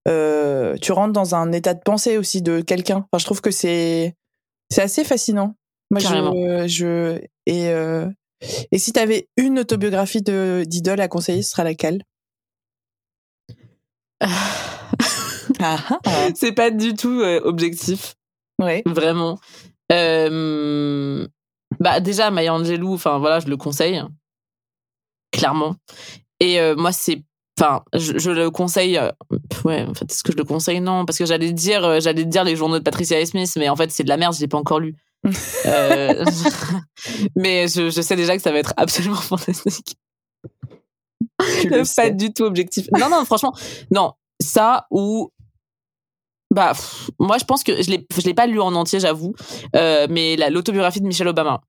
euh, 0.07 0.77
tu 0.81 0.93
rentres 0.93 1.13
dans 1.15 1.35
un 1.35 1.51
état 1.51 1.75
de 1.75 1.81
pensée 1.85 2.17
aussi 2.17 2.43
de 2.43 2.61
quelqu'un. 2.61 3.07
Enfin, 3.11 3.19
je 3.19 3.25
trouve 3.25 3.41
que 3.41 3.51
c'est 3.51 4.15
c'est 4.71 4.83
assez 4.83 5.03
fascinant. 5.03 5.57
Moi, 5.91 6.01
Carrément. 6.01 6.33
je, 6.35 6.69
je 6.69 7.21
et 7.47 7.71
et 8.73 8.79
si 8.79 8.93
t'avais 8.93 9.29
une 9.37 9.59
autobiographie 9.61 10.23
d'idole 10.23 11.01
à 11.01 11.09
conseiller, 11.09 11.43
ce 11.43 11.51
sera 11.51 11.65
laquelle? 11.65 12.03
Ah, 15.61 15.79
ah. 16.07 16.29
c'est 16.37 16.53
pas 16.53 16.71
du 16.71 16.95
tout 16.95 17.21
euh, 17.21 17.41
objectif, 17.43 18.15
Ouais. 18.61 18.83
vraiment. 18.87 19.41
Euh, 19.91 21.27
bah 21.81 21.99
déjà 22.01 22.31
Maya 22.31 22.55
Angelou, 22.55 22.95
enfin 22.95 23.19
voilà, 23.19 23.41
je 23.41 23.49
le 23.49 23.57
conseille 23.57 24.01
clairement. 25.33 25.75
Et 26.41 26.61
euh, 26.61 26.77
moi 26.77 26.93
c'est 26.93 27.23
enfin 27.59 27.83
je, 27.95 28.19
je 28.19 28.31
le 28.31 28.51
conseille 28.51 28.99
euh, 28.99 29.11
ouais, 29.65 29.83
en 29.85 29.95
fait 29.95 30.11
est-ce 30.11 30.23
que 30.23 30.31
je 30.33 30.37
le 30.37 30.45
conseille? 30.45 30.81
Non 30.81 31.05
parce 31.05 31.19
que 31.19 31.27
j'allais 31.27 31.53
dire 31.53 32.01
j'allais 32.01 32.25
dire 32.25 32.45
les 32.45 32.55
journaux 32.55 32.79
de 32.79 32.85
Patricia 32.85 33.25
Smith 33.27 33.51
mais 33.57 33.69
en 33.69 33.75
fait 33.77 33.91
c'est 33.91 34.05
de 34.05 34.09
la 34.09 34.17
merde, 34.17 34.35
je 34.35 34.41
l'ai 34.41 34.49
pas 34.49 34.59
encore 34.59 34.79
lu. 34.81 34.95
Euh, 35.67 36.25
mais 37.37 37.69
je, 37.69 37.91
je 37.91 38.01
sais 38.01 38.17
déjà 38.17 38.37
que 38.37 38.43
ça 38.43 38.53
va 38.53 38.59
être 38.59 38.75
absolument 38.77 39.17
fantastique. 39.21 39.97
Pas 41.71 41.85
sais. 41.85 42.11
du 42.13 42.33
tout 42.33 42.45
objectif. 42.45 42.87
Non, 42.99 43.09
non, 43.11 43.25
franchement, 43.25 43.55
non. 43.91 44.13
Ça 44.41 44.87
ou. 44.91 45.31
Bah, 46.51 46.73
pff, 46.73 47.11
moi, 47.19 47.37
je 47.39 47.45
pense 47.45 47.63
que 47.63 47.83
je 47.83 47.91
l'ai, 47.91 48.07
je 48.17 48.23
l'ai 48.23 48.35
pas 48.35 48.47
lu 48.47 48.61
en 48.61 48.75
entier, 48.75 49.01
j'avoue. 49.01 49.35
Euh, 49.77 50.07
mais 50.09 50.37
la- 50.37 50.51
l'autobiographie 50.51 51.01
de 51.01 51.07
Michelle 51.07 51.29
Obama. 51.29 51.61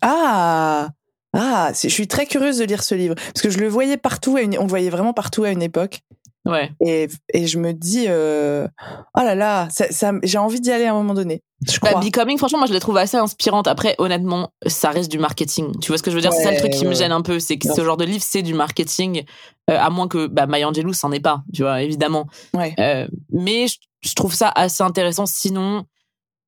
Ah 0.00 0.88
ah, 1.32 1.70
je 1.80 1.88
suis 1.88 2.08
très 2.08 2.26
curieuse 2.26 2.58
de 2.58 2.64
lire 2.64 2.82
ce 2.82 2.96
livre 2.96 3.14
parce 3.14 3.40
que 3.42 3.50
je 3.50 3.58
le 3.58 3.68
voyais 3.68 3.96
partout, 3.96 4.34
à 4.36 4.42
une- 4.42 4.58
on 4.58 4.62
le 4.64 4.68
voyait 4.68 4.90
vraiment 4.90 5.12
partout 5.12 5.44
à 5.44 5.50
une 5.50 5.62
époque, 5.62 6.00
Ouais. 6.46 6.72
et, 6.80 7.06
et 7.34 7.46
je 7.46 7.58
me 7.58 7.72
dis, 7.72 8.06
euh, 8.08 8.66
oh 9.14 9.20
là 9.20 9.34
là, 9.34 9.68
ça, 9.70 9.90
ça- 9.90 10.12
j'ai 10.22 10.38
envie 10.38 10.60
d'y 10.60 10.70
aller 10.72 10.86
à 10.86 10.92
un 10.92 10.94
moment 10.94 11.12
donné. 11.14 11.42
Je 11.68 11.78
Bah, 11.80 11.90
crois. 11.90 12.00
Becoming, 12.00 12.38
franchement, 12.38 12.58
moi, 12.58 12.66
je 12.66 12.72
la 12.72 12.80
trouve 12.80 12.96
assez 12.96 13.18
inspirante. 13.18 13.68
Après, 13.68 13.94
honnêtement, 13.98 14.50
ça 14.66 14.88
reste 14.90 15.10
du 15.10 15.18
marketing. 15.18 15.78
Tu 15.80 15.88
vois 15.88 15.98
ce 15.98 16.02
que 16.02 16.10
je 16.10 16.16
veux 16.16 16.22
dire? 16.22 16.32
C'est 16.32 16.42
ça 16.44 16.50
le 16.52 16.56
truc 16.58 16.72
qui 16.72 16.86
me 16.86 16.94
gêne 16.94 17.12
un 17.12 17.20
peu. 17.20 17.38
C'est 17.40 17.58
que 17.58 17.70
ce 17.70 17.84
genre 17.84 17.98
de 17.98 18.04
livre, 18.06 18.24
c'est 18.26 18.40
du 18.42 18.54
marketing. 18.54 19.24
euh, 19.70 19.76
à 19.78 19.90
moins 19.90 20.08
que 20.08 20.26
bah, 20.26 20.46
Maya 20.46 20.68
Angelou, 20.68 20.94
c'en 20.94 21.12
est 21.12 21.20
pas, 21.20 21.42
tu 21.54 21.62
vois, 21.62 21.82
évidemment. 21.82 22.26
Ouais. 22.54 22.74
Euh, 22.80 23.06
mais 23.30 23.66
je, 23.68 23.76
je 24.00 24.14
trouve 24.14 24.34
ça 24.34 24.50
assez 24.54 24.82
intéressant. 24.82 25.26
Sinon, 25.26 25.84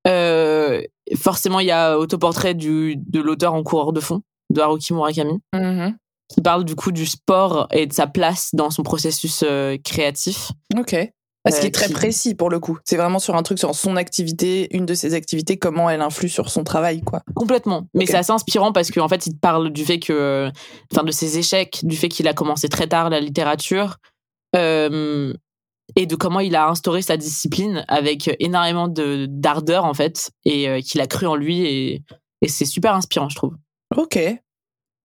euh, 0.09 0.83
forcément, 1.17 1.61
il 1.61 1.67
y 1.67 1.71
a 1.71 1.99
autoportrait 1.99 2.55
du, 2.55 2.97
de 2.97 3.21
l'auteur 3.21 3.55
en 3.55 3.63
coureur 3.63 3.93
de 3.93 4.01
fond, 4.01 4.23
de 4.51 4.61
Haruki 4.61 4.93
Murakami, 4.95 5.39
Mhm. 5.55 5.97
Qui 6.33 6.41
parle 6.41 6.65
du 6.65 6.75
coup 6.75 6.93
du 6.93 7.07
sport 7.07 7.69
et 7.73 7.87
de 7.87 7.93
sa 7.93 8.07
place 8.07 8.51
dans 8.55 8.71
son 8.71 8.83
processus 8.83 9.45
euh, 9.47 9.77
créatif. 9.85 10.51
Ok. 10.77 10.95
Ah, 11.45 11.51
Ce 11.51 11.57
qui 11.59 11.65
Euh, 11.65 11.69
est 11.69 11.73
très 11.73 11.87
qui- 11.89 11.93
précis 11.93 12.35
pour 12.37 12.51
le 12.51 12.61
coup. 12.61 12.79
C'est 12.85 12.97
vraiment 12.97 13.19
sur 13.19 13.35
un 13.35 13.43
truc 13.43 13.59
sur 13.59 13.75
son 13.75 13.97
activité, 13.97 14.69
une 14.77 14.87
de 14.87 14.95
ses 14.95 15.15
activités, 15.15 15.57
comment 15.59 15.91
elle 15.91 16.01
influe 16.01 16.29
sur 16.29 16.49
son 16.51 16.63
travail, 16.63 17.01
quoi. 17.03 17.23
Complètement. 17.35 17.89
Mais 17.95 18.05
Ok. 18.05 18.11
c'est 18.11 18.17
assez 18.17 18.31
inspirant 18.31 18.73
parce 18.73 18.93
qu'en 18.93 19.09
fait, 19.09 19.27
il 19.27 19.37
parle 19.37 19.71
du 19.71 19.85
fait 19.85 19.99
que, 19.99 20.51
enfin, 20.93 21.03
de 21.03 21.11
ses 21.11 21.39
échecs, 21.39 21.81
du 21.83 21.97
fait 21.97 22.09
qu'il 22.09 22.29
a 22.29 22.33
commencé 22.33 22.69
très 22.69 22.87
tard 22.87 23.11
la 23.11 23.19
littérature, 23.19 23.97
euh, 24.57 25.33
et 25.97 26.07
de 26.07 26.15
comment 26.15 26.41
il 26.41 26.55
a 26.55 26.69
instauré 26.69 27.03
sa 27.03 27.17
discipline 27.17 27.85
avec 27.89 28.31
énormément 28.39 28.87
de 28.89 29.27
d'ardeur 29.29 29.85
en 29.85 29.95
fait, 29.95 30.31
et 30.45 30.69
euh, 30.69 30.81
qu'il 30.81 31.01
a 31.01 31.07
cru 31.07 31.27
en 31.27 31.35
lui, 31.35 31.61
et, 31.67 32.03
et 32.41 32.49
c'est 32.49 32.65
super 32.67 32.95
inspirant, 32.95 33.29
je 33.29 33.37
trouve. 33.37 33.57
Ok. 33.97 34.19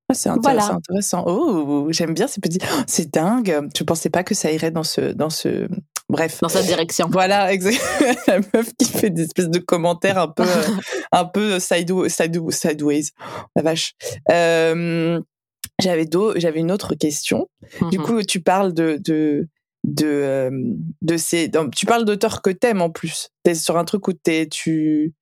Ah, 0.09 0.13
c'est 0.13 0.29
intéressant, 0.29 0.59
Voilà. 0.67 0.75
intéressant. 0.77 1.23
Oh, 1.27 1.87
j'aime 1.91 2.13
bien 2.13 2.27
ces 2.27 2.39
petits. 2.39 2.59
Oh, 2.63 2.81
c'est 2.87 3.11
dingue. 3.13 3.67
Je 3.77 3.83
pensais 3.83 4.09
pas 4.09 4.23
que 4.23 4.33
ça 4.35 4.51
irait 4.51 4.71
dans 4.71 4.83
ce, 4.83 5.01
dans 5.11 5.29
ce. 5.29 5.67
Bref. 6.09 6.39
Dans 6.41 6.47
sa 6.47 6.63
direction. 6.63 7.09
Voilà, 7.11 7.51
exact. 7.51 7.81
La 8.27 8.39
meuf 8.39 8.71
qui 8.79 8.85
fait 8.85 9.09
des 9.09 9.23
espèces 9.23 9.49
de 9.49 9.59
commentaires 9.59 10.17
un 10.17 10.29
peu, 10.29 10.43
euh, 10.43 10.63
un 11.11 11.25
peu 11.25 11.59
sideways, 11.59 12.09
sideways, 12.09 12.53
sideways. 12.53 13.03
La 13.57 13.61
vache. 13.63 13.95
Euh, 14.31 15.19
j'avais 15.79 16.07
une 16.59 16.71
autre 16.71 16.95
question. 16.95 17.49
Du 17.91 17.97
Mhm. 17.99 18.05
coup, 18.05 18.23
tu 18.23 18.39
parles 18.41 18.73
de, 18.73 18.97
de, 19.03 19.49
de, 19.83 20.49
de 21.01 21.17
ces, 21.17 21.51
tu 21.75 21.85
parles 21.85 22.05
d'auteurs 22.05 22.41
que 22.41 22.49
t'aimes 22.49 22.81
en 22.81 22.89
plus. 22.89 23.29
T'es 23.43 23.55
sur 23.55 23.77
un 23.77 23.83
truc 23.83 24.07
où 24.07 24.13
t'es, 24.13 24.47
tu, 24.47 25.13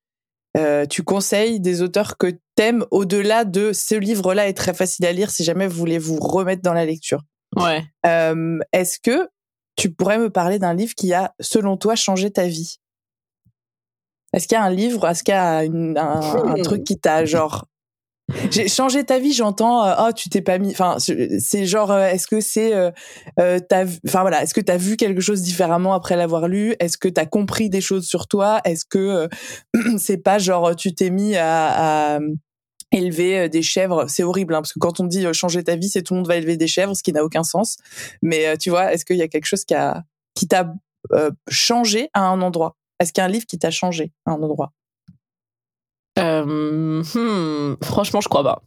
euh, 0.55 0.85
tu 0.85 1.03
conseilles 1.03 1.59
des 1.59 1.81
auteurs 1.81 2.17
que 2.17 2.37
t'aimes 2.55 2.85
au-delà 2.91 3.43
de 3.45 3.73
ce 3.73 3.95
livre-là 3.95 4.47
est 4.47 4.53
très 4.53 4.73
facile 4.73 5.05
à 5.05 5.11
lire 5.11 5.29
si 5.29 5.43
jamais 5.43 5.67
vous 5.67 5.77
voulez 5.77 5.97
vous 5.97 6.17
remettre 6.19 6.61
dans 6.61 6.73
la 6.73 6.85
lecture. 6.85 7.21
Ouais. 7.55 7.83
Euh, 8.05 8.59
Est-ce 8.71 8.99
que 8.99 9.27
tu 9.75 9.91
pourrais 9.93 10.17
me 10.17 10.29
parler 10.29 10.57
d'un 10.59 10.73
livre 10.73 10.93
qui 10.95 11.13
a, 11.13 11.33
selon 11.41 11.75
toi, 11.77 11.95
changé 11.95 12.31
ta 12.31 12.47
vie? 12.47 12.77
Est-ce 14.33 14.47
qu'il 14.47 14.55
y 14.57 14.59
a 14.59 14.63
un 14.63 14.69
livre, 14.69 15.07
est-ce 15.07 15.23
qu'il 15.23 15.33
y 15.33 15.37
a 15.37 15.63
une- 15.63 15.97
un, 15.97 16.21
un 16.21 16.53
Hmm. 16.55 16.61
truc 16.61 16.83
qui 16.83 16.97
t'a 16.99 17.25
genre 17.25 17.65
j'ai 18.51 18.67
changé 18.67 19.03
ta 19.03 19.19
vie, 19.19 19.33
j'entends. 19.33 19.85
euh, 19.85 19.93
oh, 20.07 20.11
tu 20.15 20.29
t'es 20.29 20.41
pas 20.41 20.57
mis. 20.57 20.71
Enfin, 20.71 20.97
c'est 20.99 21.65
genre. 21.65 21.91
euh, 21.91 22.07
Est-ce 22.07 22.27
que 22.27 22.41
c'est. 22.41 22.73
euh, 22.73 22.91
euh, 23.39 23.59
t'as 23.59 23.85
Enfin 24.07 24.21
voilà. 24.21 24.41
Est-ce 24.43 24.53
que 24.53 24.61
t'as 24.61 24.77
vu 24.77 24.97
quelque 24.97 25.21
chose 25.21 25.41
différemment 25.43 25.93
après 25.93 26.15
l'avoir 26.15 26.47
lu? 26.47 26.75
Est-ce 26.79 26.97
que 26.97 27.07
t'as 27.07 27.25
compris 27.25 27.69
des 27.69 27.81
choses 27.81 28.05
sur 28.07 28.27
toi? 28.27 28.61
Est-ce 28.65 28.85
que 28.85 29.29
c'est 29.97 30.17
pas 30.17 30.39
genre 30.39 30.75
tu 30.75 30.95
t'es 30.95 31.11
mis 31.11 31.35
à, 31.35 32.15
à 32.15 32.19
élever 32.91 33.47
des 33.49 33.61
chèvres? 33.61 34.05
C'est 34.07 34.23
horrible 34.23 34.55
hein, 34.55 34.61
parce 34.61 34.73
que 34.73 34.79
quand 34.79 34.99
on 34.99 35.05
dit 35.05 35.25
changer 35.33 35.63
ta 35.63 35.75
vie, 35.75 35.89
c'est 35.89 36.01
tout 36.01 36.13
le 36.15 36.19
monde 36.21 36.27
va 36.27 36.37
élever 36.37 36.57
des 36.57 36.67
chèvres, 36.67 36.95
ce 36.95 37.03
qui 37.03 37.13
n'a 37.13 37.23
aucun 37.23 37.43
sens. 37.43 37.77
Mais 38.23 38.57
tu 38.57 38.69
vois, 38.71 38.91
est-ce 38.93 39.05
qu'il 39.05 39.17
y 39.17 39.21
a 39.21 39.27
quelque 39.27 39.45
chose 39.45 39.65
qui 39.65 39.75
a 39.75 40.03
qui 40.33 40.47
t'a 40.47 40.73
euh, 41.13 41.29
changé 41.49 42.09
à 42.13 42.21
un 42.21 42.41
endroit? 42.41 42.75
Est-ce 42.99 43.13
qu'il 43.13 43.21
y 43.21 43.23
a 43.23 43.25
un 43.25 43.31
livre 43.31 43.45
qui 43.45 43.59
t'a 43.59 43.71
changé 43.71 44.13
à 44.25 44.31
un 44.31 44.41
endroit? 44.41 44.71
Euh, 46.19 47.03
hmm, 47.03 47.75
franchement, 47.83 48.21
je 48.21 48.29
crois 48.29 48.43
pas. 48.43 48.61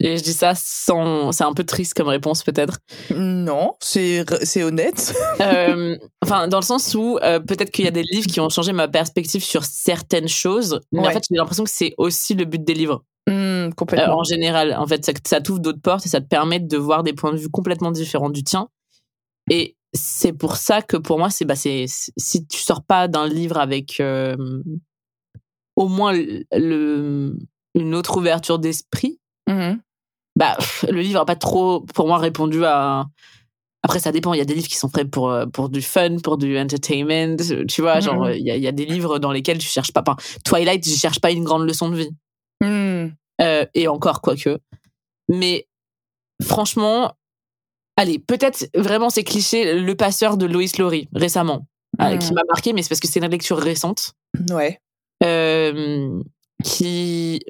Et 0.00 0.16
je 0.16 0.22
dis 0.22 0.32
ça 0.32 0.52
sans. 0.54 1.32
C'est 1.32 1.42
un 1.44 1.52
peu 1.52 1.64
triste 1.64 1.94
comme 1.94 2.06
réponse, 2.06 2.44
peut-être. 2.44 2.78
Non, 3.10 3.74
c'est 3.80 4.24
c'est 4.44 4.62
honnête. 4.62 5.12
Euh, 5.40 5.96
enfin, 6.22 6.46
dans 6.46 6.58
le 6.58 6.64
sens 6.64 6.94
où 6.94 7.18
euh, 7.22 7.40
peut-être 7.40 7.70
qu'il 7.70 7.84
y 7.84 7.88
a 7.88 7.92
des 7.92 8.02
livres 8.04 8.28
qui 8.28 8.38
ont 8.40 8.48
changé 8.48 8.72
ma 8.72 8.86
perspective 8.86 9.42
sur 9.42 9.64
certaines 9.64 10.28
choses, 10.28 10.80
mais 10.92 11.00
en 11.00 11.10
fait, 11.10 11.24
j'ai 11.28 11.36
l'impression 11.36 11.64
que 11.64 11.70
c'est 11.70 11.94
aussi 11.98 12.34
le 12.34 12.44
but 12.44 12.62
des 12.62 12.74
livres. 12.74 13.02
Euh, 13.28 13.70
complètement. 13.72 14.18
en 14.20 14.22
général, 14.22 14.74
en 14.74 14.86
fait, 14.86 15.04
ça, 15.04 15.12
ça 15.26 15.40
t'ouvre 15.40 15.58
d'autres 15.60 15.82
portes 15.82 16.06
et 16.06 16.08
ça 16.08 16.20
te 16.20 16.26
permet 16.28 16.60
de 16.60 16.76
voir 16.78 17.02
des 17.02 17.12
points 17.12 17.32
de 17.32 17.38
vue 17.38 17.50
complètement 17.50 17.90
différents 17.90 18.30
du 18.30 18.42
tien. 18.44 18.68
Et 19.50 19.76
c'est 19.92 20.32
pour 20.32 20.56
ça 20.56 20.80
que 20.80 20.96
pour 20.96 21.18
moi, 21.18 21.28
c'est 21.30 21.44
bah, 21.44 21.56
c'est 21.56 21.86
c'est- 21.88 22.12
si 22.16 22.46
tu 22.46 22.58
sors 22.60 22.82
pas 22.84 23.08
d'un 23.08 23.26
livre 23.26 23.58
avec 23.58 23.98
euh, 24.00 24.36
au 25.78 25.88
moins 25.88 26.12
le, 26.12 26.44
le- 26.52 27.38
une 27.74 27.94
autre 27.94 28.16
ouverture 28.18 28.58
d'esprit, 28.58 29.18
Mhm. 29.48 29.80
bah 30.36 30.56
pff, 30.58 30.84
le 30.90 31.00
livre 31.00 31.20
a 31.20 31.24
pas 31.26 31.36
trop 31.36 31.80
pour 31.94 32.06
moi 32.08 32.18
répondu 32.18 32.64
à 32.64 33.06
après 33.84 34.00
ça 34.00 34.10
dépend 34.10 34.34
il 34.34 34.38
y 34.38 34.40
a 34.40 34.44
des 34.44 34.54
livres 34.54 34.66
qui 34.68 34.76
sont 34.76 34.88
faits 34.88 35.08
pour 35.10 35.30
euh, 35.30 35.46
pour 35.46 35.68
du 35.68 35.80
fun 35.80 36.16
pour 36.22 36.36
du 36.36 36.58
entertainment 36.58 37.36
tu 37.68 37.80
vois 37.80 38.00
genre 38.00 38.24
Mhm. 38.26 38.32
il 38.34 38.44
y 38.46 38.50
a, 38.50 38.56
il 38.56 38.62
y 38.62 38.66
a 38.68 38.72
des 38.72 38.84
livres 38.86 39.18
dans 39.20 39.30
lesquels 39.32 39.58
tu 39.58 39.68
cherches 39.68 39.92
pas 39.92 40.02
enfin, 40.06 40.16
Twilight 40.44 40.84
je 40.86 40.94
cherche 40.96 41.20
pas 41.20 41.30
une 41.30 41.44
grande 41.44 41.62
leçon 41.66 41.88
de 41.90 41.96
vie 41.96 42.10
Hmm. 42.62 43.10
Euh, 43.40 43.64
et 43.74 43.86
encore 43.86 44.20
quoique 44.20 44.58
mais 45.28 45.68
franchement 46.42 47.12
allez 47.96 48.18
peut-être 48.18 48.68
vraiment 48.74 49.10
c'est 49.10 49.22
cliché 49.24 49.78
le 49.78 49.94
passeur 49.94 50.36
de 50.36 50.46
Lois 50.46 50.64
Lowry 50.78 51.08
récemment 51.14 51.66
euh, 52.02 52.16
qui 52.16 52.32
m'a 52.32 52.42
marqué 52.48 52.72
mais 52.72 52.82
c'est 52.82 52.88
parce 52.88 53.00
que 53.00 53.08
c'est 53.08 53.20
une 53.20 53.30
lecture 53.30 53.58
récente 53.58 54.12
Ouais. 54.50 54.80
Euh, 55.24 56.20
qui, 56.64 57.40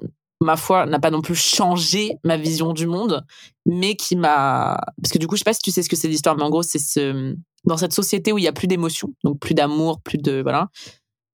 ma 0.40 0.56
foi, 0.56 0.86
n'a 0.86 0.98
pas 0.98 1.10
non 1.10 1.20
plus 1.22 1.34
changé 1.34 2.16
ma 2.24 2.36
vision 2.36 2.72
du 2.72 2.86
monde, 2.86 3.24
mais 3.66 3.94
qui 3.96 4.16
m'a... 4.16 4.78
Parce 5.02 5.12
que 5.12 5.18
du 5.18 5.26
coup, 5.26 5.36
je 5.36 5.40
sais 5.40 5.44
pas 5.44 5.52
si 5.54 5.60
tu 5.60 5.70
sais 5.70 5.82
ce 5.82 5.88
que 5.88 5.96
c'est 5.96 6.08
l'histoire, 6.08 6.36
mais 6.36 6.42
en 6.44 6.50
gros, 6.50 6.62
c'est 6.62 6.78
ce... 6.78 7.34
dans 7.64 7.76
cette 7.76 7.92
société 7.92 8.32
où 8.32 8.38
il 8.38 8.44
y 8.44 8.48
a 8.48 8.52
plus 8.52 8.68
d'émotions, 8.68 9.14
donc 9.24 9.38
plus 9.40 9.54
d'amour, 9.54 10.00
plus 10.02 10.18
de... 10.18 10.40
Voilà. 10.42 10.68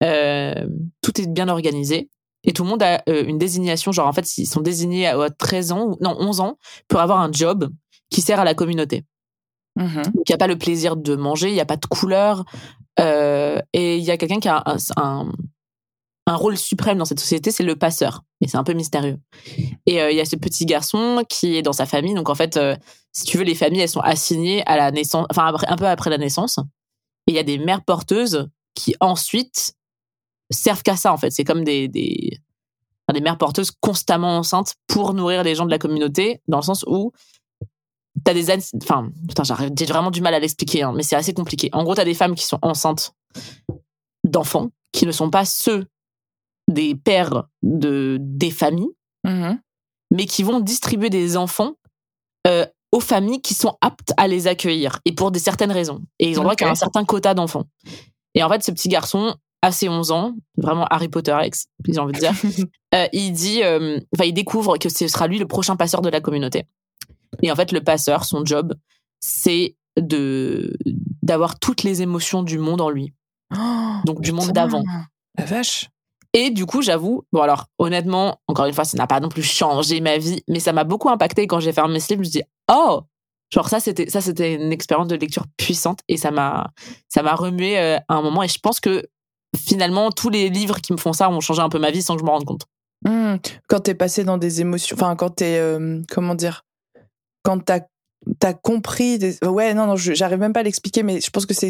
euh, 0.04 0.68
tout 1.02 1.20
est 1.22 1.28
bien 1.28 1.48
organisé. 1.50 2.10
Et 2.46 2.52
tout 2.52 2.64
le 2.64 2.70
monde 2.70 2.84
a 2.84 3.02
euh, 3.08 3.24
une 3.26 3.38
désignation, 3.38 3.92
genre 3.94 4.08
en 4.08 4.14
fait, 4.14 4.38
ils 4.38 4.46
sont 4.48 4.60
désignés 4.62 5.08
à 5.08 5.18
à 5.22 5.30
13 5.30 5.72
ans, 5.72 5.86
ou 5.88 5.98
non, 6.02 6.16
11 6.20 6.42
ans, 6.42 6.58
pour 6.90 7.00
avoir 7.00 7.20
un 7.22 7.32
job 7.32 7.70
qui 8.10 8.20
sert 8.22 8.40
à 8.40 8.44
la 8.44 8.54
communauté. 8.54 9.06
Mhm. 9.78 10.04
Donc, 10.04 10.28
il 10.28 10.32
n'y 10.32 10.36
a 10.36 10.38
pas 10.38 10.48
le 10.48 10.58
plaisir 10.58 10.98
de 10.98 11.16
manger, 11.16 11.48
il 11.50 11.54
n'y 11.54 11.62
a 11.62 11.66
pas 11.66 11.78
de 11.78 11.86
couleur. 11.86 12.44
euh, 13.00 13.60
et 13.72 13.98
il 13.98 14.04
y 14.04 14.12
a 14.12 14.18
quelqu'un 14.18 14.40
qui 14.40 14.50
a 14.50 14.62
un, 14.66 14.78
un, 14.98 15.32
un 16.26 16.36
rôle 16.36 16.58
suprême 16.58 16.98
dans 16.98 17.06
cette 17.06 17.20
société, 17.20 17.52
c'est 17.52 17.64
le 17.64 17.76
passeur. 17.76 18.24
Et 18.42 18.48
c'est 18.48 18.58
un 18.58 18.64
peu 18.64 18.74
mystérieux. 18.74 19.20
Et 19.86 20.02
euh, 20.02 20.12
il 20.12 20.18
y 20.18 20.22
a 20.22 20.26
ce 20.26 20.36
petit 20.36 20.66
garçon 20.66 21.24
qui 21.28 21.58
est 21.58 21.62
dans 21.62 21.74
sa 21.74 21.86
famille. 21.86 22.14
Donc, 22.14 22.30
en 22.30 22.36
fait, 22.36 22.58
euh, 22.58 22.76
si 23.12 23.26
tu 23.26 23.38
veux, 23.38 23.44
les 23.44 23.56
familles, 23.56 23.82
elles 23.82 23.90
sont 23.90 24.00
assignées 24.00 24.66
à 24.66 24.78
la 24.78 24.92
naissance, 24.92 25.28
enfin, 25.30 25.54
un 25.68 25.76
peu 25.76 25.88
après 25.88 26.10
la 26.10 26.18
naissance. 26.18 26.60
Et 27.28 27.32
il 27.32 27.36
y 27.36 27.40
a 27.40 27.44
des 27.44 27.58
mères 27.58 27.84
porteuses 27.84 28.48
qui 28.74 28.96
ensuite 29.00 29.76
servent 30.50 30.84
qu'à 30.84 30.96
ça, 30.96 31.12
en 31.12 31.18
fait. 31.18 31.32
C'est 31.32 31.44
comme 31.44 31.64
des, 31.64 31.88
des, 31.88 32.40
mères 33.22 33.38
porteuses 33.38 33.72
constamment 33.72 34.38
enceintes 34.38 34.76
pour 34.88 35.14
nourrir 35.14 35.44
les 35.44 35.56
gens 35.56 35.66
de 35.66 35.72
la 35.72 35.78
communauté, 35.78 36.42
dans 36.48 36.58
le 36.58 36.64
sens 36.64 36.84
où 36.88 37.12
t'as 38.24 38.34
des 38.34 38.52
enfin 38.82 39.10
putain 39.28 39.44
j'ai 39.44 39.86
vraiment 39.86 40.12
du 40.12 40.22
mal 40.22 40.36
à 40.36 40.40
l'expliquer 40.40 40.84
hein, 40.84 40.94
mais 40.96 41.02
c'est 41.02 41.16
assez 41.16 41.34
compliqué 41.34 41.70
en 41.74 41.84
gros 41.84 41.96
t'as 41.96 42.06
des 42.06 42.14
femmes 42.14 42.36
qui 42.36 42.46
sont 42.46 42.60
enceintes 42.62 43.16
d'enfants 44.24 44.70
qui 44.92 45.08
ne 45.08 45.12
sont 45.12 45.32
pas 45.32 45.46
ceux 45.46 45.88
des 46.74 46.96
pères 46.96 47.46
de 47.62 48.18
des 48.20 48.52
familles 48.52 48.92
Mhm. 49.26 49.60
mais 50.12 50.26
qui 50.26 50.44
vont 50.44 50.60
distribuer 50.60 51.10
des 51.10 51.38
enfants 51.38 51.76
euh, 52.46 52.66
aux 52.92 53.00
familles 53.00 53.42
qui 53.42 53.54
sont 53.54 53.78
aptes 53.80 54.12
à 54.18 54.28
les 54.28 54.48
accueillir 54.48 55.00
et 55.06 55.14
pour 55.14 55.32
des 55.32 55.40
certaines 55.40 55.72
raisons. 55.72 56.02
Et 56.20 56.30
ils 56.30 56.40
ont 56.40 56.44
droit 56.44 56.56
qu'à 56.56 56.70
un 56.70 56.76
certain 56.76 57.06
quota 57.06 57.34
d'enfants. 57.34 57.64
Et 58.36 58.44
en 58.44 58.50
fait, 58.50 58.62
ce 58.64 58.72
petit 58.72 58.90
garçon, 58.90 59.36
à 59.62 59.72
ses 59.72 59.88
11 59.88 60.12
ans, 60.12 60.36
vraiment 60.58 60.86
Harry 60.88 61.08
Potter 61.08 61.36
ex, 61.42 61.68
j'ai 61.88 62.00
envie 62.00 62.12
de 62.12 62.20
dire, 62.20 62.34
euh, 62.96 63.08
il 63.14 63.32
dit, 63.32 63.64
euh, 63.64 63.98
enfin, 64.14 64.26
il 64.26 64.34
découvre 64.34 64.78
que 64.78 64.90
ce 64.90 65.08
sera 65.08 65.28
lui 65.28 65.40
le 65.40 65.48
prochain 65.48 65.78
passeur 65.78 66.02
de 66.02 66.10
la 66.10 66.20
communauté. 66.20 66.66
Et 67.42 67.50
en 67.50 67.56
fait, 67.56 67.72
le 67.72 67.82
passeur, 67.82 68.26
son 68.26 68.44
job, 68.44 68.76
c'est 69.22 69.78
de 69.98 70.76
d'avoir 71.22 71.58
toutes 71.60 71.84
les 71.84 72.02
émotions 72.02 72.44
du 72.44 72.58
monde 72.60 72.82
en 72.82 72.90
lui. 72.90 73.14
Donc 74.06 74.20
du 74.20 74.34
monde 74.34 74.52
d'avant. 74.52 74.84
La 75.38 75.46
vache. 75.46 75.90
Et 76.34 76.50
du 76.50 76.66
coup, 76.66 76.82
j'avoue, 76.82 77.24
bon 77.32 77.42
alors 77.42 77.66
honnêtement, 77.78 78.40
encore 78.48 78.66
une 78.66 78.74
fois, 78.74 78.86
ça 78.86 78.98
n'a 78.98 79.08
pas 79.08 79.20
non 79.20 79.30
plus 79.30 79.44
changé 79.44 80.02
ma 80.02 80.18
vie, 80.18 80.44
mais 80.48 80.60
ça 80.60 80.74
m'a 80.74 80.84
beaucoup 80.84 81.10
impacté 81.10 81.46
quand 81.46 81.60
j'ai 81.60 81.74
fermé 81.74 82.00
ce 82.00 82.10
livre. 82.10 82.24
Je 82.24 82.30
me 82.30 82.32
dis, 82.32 82.44
oh, 82.72 83.02
genre 83.54 83.70
ça 83.70 83.80
c'était 83.80 84.10
ça 84.10 84.20
c'était 84.20 84.56
une 84.56 84.72
expérience 84.72 85.08
de 85.08 85.16
lecture 85.16 85.46
puissante 85.58 86.00
et 86.08 86.18
ça 86.18 86.32
m'a 86.32 86.72
ça 87.08 87.22
m'a 87.22 87.36
remué 87.36 87.78
euh, 87.78 87.98
à 88.08 88.16
un 88.16 88.22
moment. 88.22 88.42
Et 88.42 88.48
je 88.48 88.58
pense 88.60 88.80
que 88.80 89.06
finalement 89.56 90.10
tous 90.10 90.30
les 90.30 90.50
livres 90.50 90.82
qui 90.82 90.92
me 90.92 90.98
font 90.98 91.14
ça 91.14 91.30
ont 91.30 91.40
changé 91.40 91.62
un 91.62 91.70
peu 91.70 91.80
ma 91.80 91.92
vie 91.92 92.02
sans 92.02 92.16
que 92.16 92.22
je 92.22 92.26
me 92.26 92.32
rende 92.32 92.46
compte. 92.46 92.66
Mmh. 93.06 93.36
Quand 93.68 93.82
t'es 93.82 93.94
passé 93.94 94.24
dans 94.24 94.38
des 94.40 94.62
émotions, 94.62 94.96
enfin 94.96 95.16
quand 95.16 95.30
t'es 95.30 95.58
euh, 95.58 96.02
comment 96.10 96.34
dire, 96.34 96.64
quand 97.44 97.60
t'as 97.60 97.82
t'as 98.40 98.54
compris 98.54 99.18
des... 99.18 99.38
ouais 99.46 99.74
non 99.74 99.86
non 99.86 99.96
j'arrive 99.96 100.40
même 100.40 100.54
pas 100.54 100.62
à 100.62 100.64
l'expliquer 100.64 101.04
mais 101.04 101.22
je 101.22 101.30
pense 101.30 101.46
que 101.46 101.54
c'est 101.54 101.70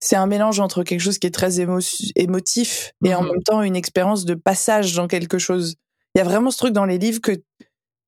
c'est 0.00 0.16
un 0.16 0.26
mélange 0.26 0.60
entre 0.60 0.82
quelque 0.82 1.00
chose 1.00 1.18
qui 1.18 1.26
est 1.26 1.34
très 1.34 1.60
émotif 1.60 2.92
et 3.04 3.14
en 3.14 3.22
mhm. 3.22 3.28
même 3.28 3.42
temps 3.42 3.62
une 3.62 3.76
expérience 3.76 4.24
de 4.24 4.34
passage 4.34 4.94
dans 4.94 5.06
quelque 5.06 5.38
chose 5.38 5.76
il 6.14 6.18
y 6.18 6.20
a 6.20 6.24
vraiment 6.24 6.50
ce 6.50 6.58
truc 6.58 6.72
dans 6.72 6.84
les 6.84 6.98
livres 6.98 7.20
que 7.20 7.32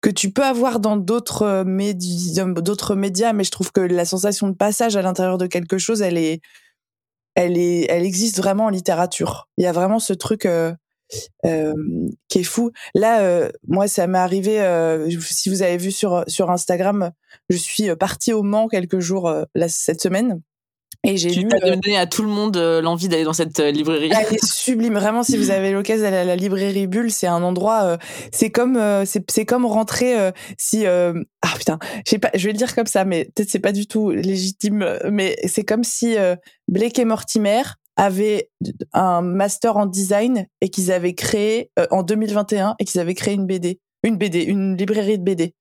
que 0.03 0.11
tu 0.11 0.33
peux 0.33 0.45
avoir 0.45 0.81
dans 0.81 0.97
d'autres 0.97 1.63
médias 1.65 2.45
d'autres 2.45 2.95
médias 2.95 3.33
mais 3.33 3.45
je 3.45 3.51
trouve 3.51 3.71
que 3.73 3.81
la 3.81 4.05
sensation 4.05 4.49
de 4.49 4.55
passage 4.55 4.97
à 4.97 5.03
l'intérieur 5.03 5.39
de 5.39 5.47
quelque 5.47 5.79
chose 5.79 6.03
elle 6.03 6.19
est 6.19 6.41
elle 7.35 7.57
est 7.59 7.87
elle 7.89 8.05
existe 8.05 8.39
vraiment 8.39 8.67
en 8.67 8.71
littérature 8.71 9.49
il 9.59 9.65
y 9.65 9.67
a 9.67 9.73
vraiment 9.73 9.99
ce 9.99 10.13
truc 10.13 10.47
euh, 10.47 10.73
euh, 10.73 10.75
qui 12.29 12.39
est 12.39 12.45
fou. 12.45 12.71
Là, 12.95 13.21
euh, 13.21 13.51
moi, 13.67 13.89
ça 13.89 14.07
m'est 14.07 14.19
arrivé. 14.19 14.61
Euh, 14.61 15.09
si 15.21 15.49
vous 15.49 15.63
avez 15.63 15.77
vu 15.77 15.91
sur 15.91 16.25
sur 16.27 16.51
Instagram, 16.51 17.11
je 17.49 17.57
suis 17.57 17.95
partie 17.97 18.33
au 18.33 18.43
Mans 18.43 18.69
quelques 18.69 19.01
jours 19.01 19.33
là, 19.55 19.69
cette 19.69 20.01
semaine. 20.01 20.41
Et 21.03 21.17
j'ai 21.17 21.31
lu. 21.31 21.49
Tu 21.49 21.71
donné 21.71 21.97
à 21.97 22.07
tout 22.07 22.23
le 22.23 22.29
monde 22.29 22.59
l'envie 22.59 23.09
d'aller 23.09 23.25
dans 23.25 23.33
cette 23.33 23.59
librairie. 23.59 24.11
Elle 24.15 24.35
est 24.35 24.45
sublime, 24.45 24.95
vraiment. 24.95 25.23
Si 25.23 25.39
vous 25.39 25.51
avez 25.51 25.73
l'occasion 25.73 26.05
d'aller 26.05 26.19
à 26.19 26.25
la 26.25 26.37
librairie 26.37 26.87
Bulle, 26.87 27.11
c'est 27.11 27.27
un 27.27 27.43
endroit. 27.43 27.97
c'est 28.33 28.51
comme 28.51 28.79
c'est 29.07 29.47
comme 29.47 29.65
rentrer. 29.65 30.33
si 30.59 30.85
ah 30.87 31.55
putain, 31.57 31.79
je 32.05 32.11
sais 32.11 32.19
pas, 32.19 32.31
je 32.35 32.45
vais 32.45 32.53
le 32.53 32.59
dire 32.59 32.75
comme 32.75 32.87
ça, 32.87 33.07
mais 33.07 33.31
peut-être 33.35 33.49
c'est 33.49 33.61
pas 33.61 33.73
du 33.73 33.87
tout 33.87 34.11
légitime. 34.11 34.99
Mais 35.11 35.37
c'est 35.47 35.65
comme 35.65 35.85
si 35.85 36.17
Blake 36.69 36.99
et 36.99 37.07
Mortimer 37.07 37.63
avaient 37.97 38.51
un 38.93 39.23
master 39.23 39.77
en 39.77 39.87
design 39.87 40.47
et 40.61 40.69
qu'ils 40.69 40.93
avaient 40.93 41.15
créé 41.15 41.71
euh, 41.79 41.87
en 41.91 42.03
2021 42.03 42.77
et 42.79 42.85
qu'ils 42.85 43.01
avaient 43.01 43.15
créé 43.15 43.35
une 43.35 43.47
BD, 43.47 43.81
une 44.03 44.17
BD, 44.17 44.43
une 44.43 44.77
librairie 44.77 45.19
de 45.19 45.25
BD. 45.25 45.55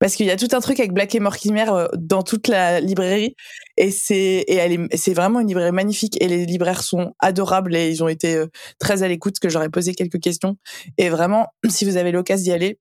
Parce 0.00 0.16
qu'il 0.16 0.26
y 0.26 0.30
a 0.30 0.36
tout 0.36 0.48
un 0.52 0.60
truc 0.60 0.80
avec 0.80 0.92
Black 0.92 1.14
et 1.14 1.20
Mortimer 1.20 1.66
euh, 1.68 1.86
dans 1.96 2.22
toute 2.22 2.48
la 2.48 2.80
librairie 2.80 3.36
et 3.76 3.90
c'est 3.90 4.44
et 4.46 4.54
elle 4.54 4.72
est 4.72 4.96
c'est 4.96 5.14
vraiment 5.14 5.40
une 5.40 5.48
librairie 5.48 5.72
magnifique 5.72 6.20
et 6.20 6.28
les 6.28 6.46
libraires 6.46 6.82
sont 6.82 7.14
adorables 7.20 7.74
et 7.74 7.88
ils 7.90 8.02
ont 8.02 8.08
été 8.08 8.34
euh, 8.34 8.46
très 8.78 9.02
à 9.02 9.08
l'écoute 9.08 9.38
que 9.38 9.48
j'aurais 9.48 9.70
posé 9.70 9.94
quelques 9.94 10.20
questions 10.20 10.56
et 10.98 11.08
vraiment 11.08 11.46
si 11.68 11.84
vous 11.84 11.96
avez 11.96 12.12
l'occasion 12.12 12.44
d'y 12.44 12.52
aller 12.52 12.78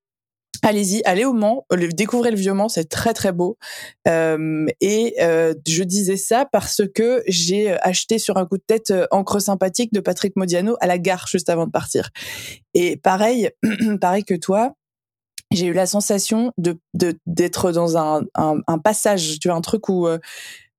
Allez-y, 0.62 1.02
allez 1.04 1.26
au 1.26 1.34
Mans, 1.34 1.66
découvrez 1.72 2.32
le 2.32 2.38
Vieux 2.38 2.54
Mans, 2.54 2.70
c'est 2.70 2.88
très 2.88 3.14
très 3.14 3.34
beau. 3.34 3.58
Euh, 4.08 4.66
et 4.80 5.16
euh, 5.20 5.54
je 5.68 5.84
disais 5.84 6.16
ça 6.16 6.46
parce 6.50 6.82
que 6.96 7.22
j'ai 7.28 7.72
acheté 7.82 8.18
sur 8.18 8.38
un 8.38 8.46
coup 8.46 8.58
de 8.58 8.64
tête 8.66 8.92
euh, 8.92 9.08
Encre 9.12 9.42
sympathique 9.42 9.92
de 9.92 10.00
Patrick 10.00 10.36
Modiano 10.38 10.78
à 10.80 10.88
la 10.88 10.98
gare 10.98 11.28
juste 11.28 11.50
avant 11.50 11.66
de 11.66 11.72
partir. 11.72 12.12
Et 12.74 12.96
pareil, 12.96 13.50
pareil 14.00 14.24
que 14.24 14.36
toi, 14.36 14.76
j'ai 15.54 15.68
eu 15.68 15.74
la 15.74 15.86
sensation 15.86 16.52
de 16.58 16.78
d'être 17.26 17.72
dans 17.72 17.98
un, 17.98 18.24
un, 18.36 18.80
passage, 18.80 19.40
tu 19.40 19.48
vois, 19.48 19.58
un 19.58 19.62
truc 19.62 19.88
où 19.88 20.08
euh, 20.08 20.20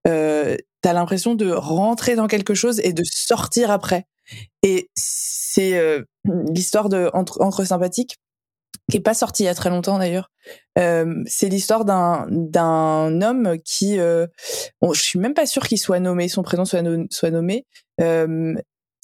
euh, 0.07 0.57
t'as 0.83 0.93
l'impression 0.93 1.35
de 1.35 1.51
rentrer 1.51 2.17
dans 2.17 2.27
quelque 2.27 2.55
chose 2.55 2.81
et 2.81 2.93
de 2.93 3.03
sortir 3.05 3.71
après. 3.71 4.07
Et 4.63 4.91
c'est 4.95 5.79
euh, 5.79 6.03
l'histoire 6.53 6.89
de 6.89 7.11
Encre 7.15 7.67
sympathique 7.67 8.17
qui 8.91 8.99
est 8.99 9.01
pas 9.01 9.15
sorti 9.15 9.45
il 9.45 9.47
y 9.47 9.49
a 9.49 9.55
très 9.55 9.71
longtemps 9.71 9.99
d'ailleurs. 9.99 10.31
Euh, 10.79 11.23
c'est 11.27 11.49
l'histoire 11.49 11.85
d'un 11.85 12.27
d'un 12.31 13.23
homme 13.23 13.57
qui, 13.65 13.99
euh, 13.99 14.27
bon, 14.81 14.93
je 14.93 15.03
suis 15.03 15.19
même 15.19 15.35
pas 15.35 15.47
sûre 15.47 15.67
qu'il 15.67 15.79
soit 15.79 16.01
nommé, 16.01 16.29
son 16.29 16.43
prénom 16.43 16.65
soit, 16.65 16.83
nommé. 16.83 17.67
Euh, 18.01 18.55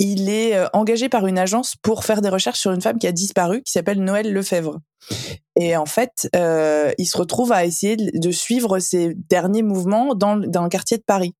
il 0.00 0.30
est 0.30 0.56
euh, 0.56 0.66
engagé 0.72 1.10
par 1.10 1.26
une 1.26 1.38
agence 1.38 1.76
pour 1.76 2.04
faire 2.04 2.22
des 2.22 2.30
recherches 2.30 2.58
sur 2.58 2.72
une 2.72 2.80
femme 2.80 2.98
qui 2.98 3.06
a 3.06 3.12
disparu, 3.12 3.62
qui 3.62 3.70
s'appelle 3.70 4.02
Noël 4.02 4.32
Lefebvre. 4.32 4.80
Et 5.56 5.76
en 5.76 5.84
fait, 5.84 6.28
euh, 6.34 6.90
il 6.96 7.04
se 7.04 7.18
retrouve 7.18 7.52
à 7.52 7.66
essayer 7.66 7.96
de, 7.96 8.30
suivre 8.30 8.78
ses 8.78 9.14
derniers 9.14 9.62
mouvements 9.62 10.14
dans, 10.14 10.36
dans 10.36 10.62
un 10.62 10.68
quartier 10.70 10.96
de 10.96 11.02
Paris. 11.02 11.34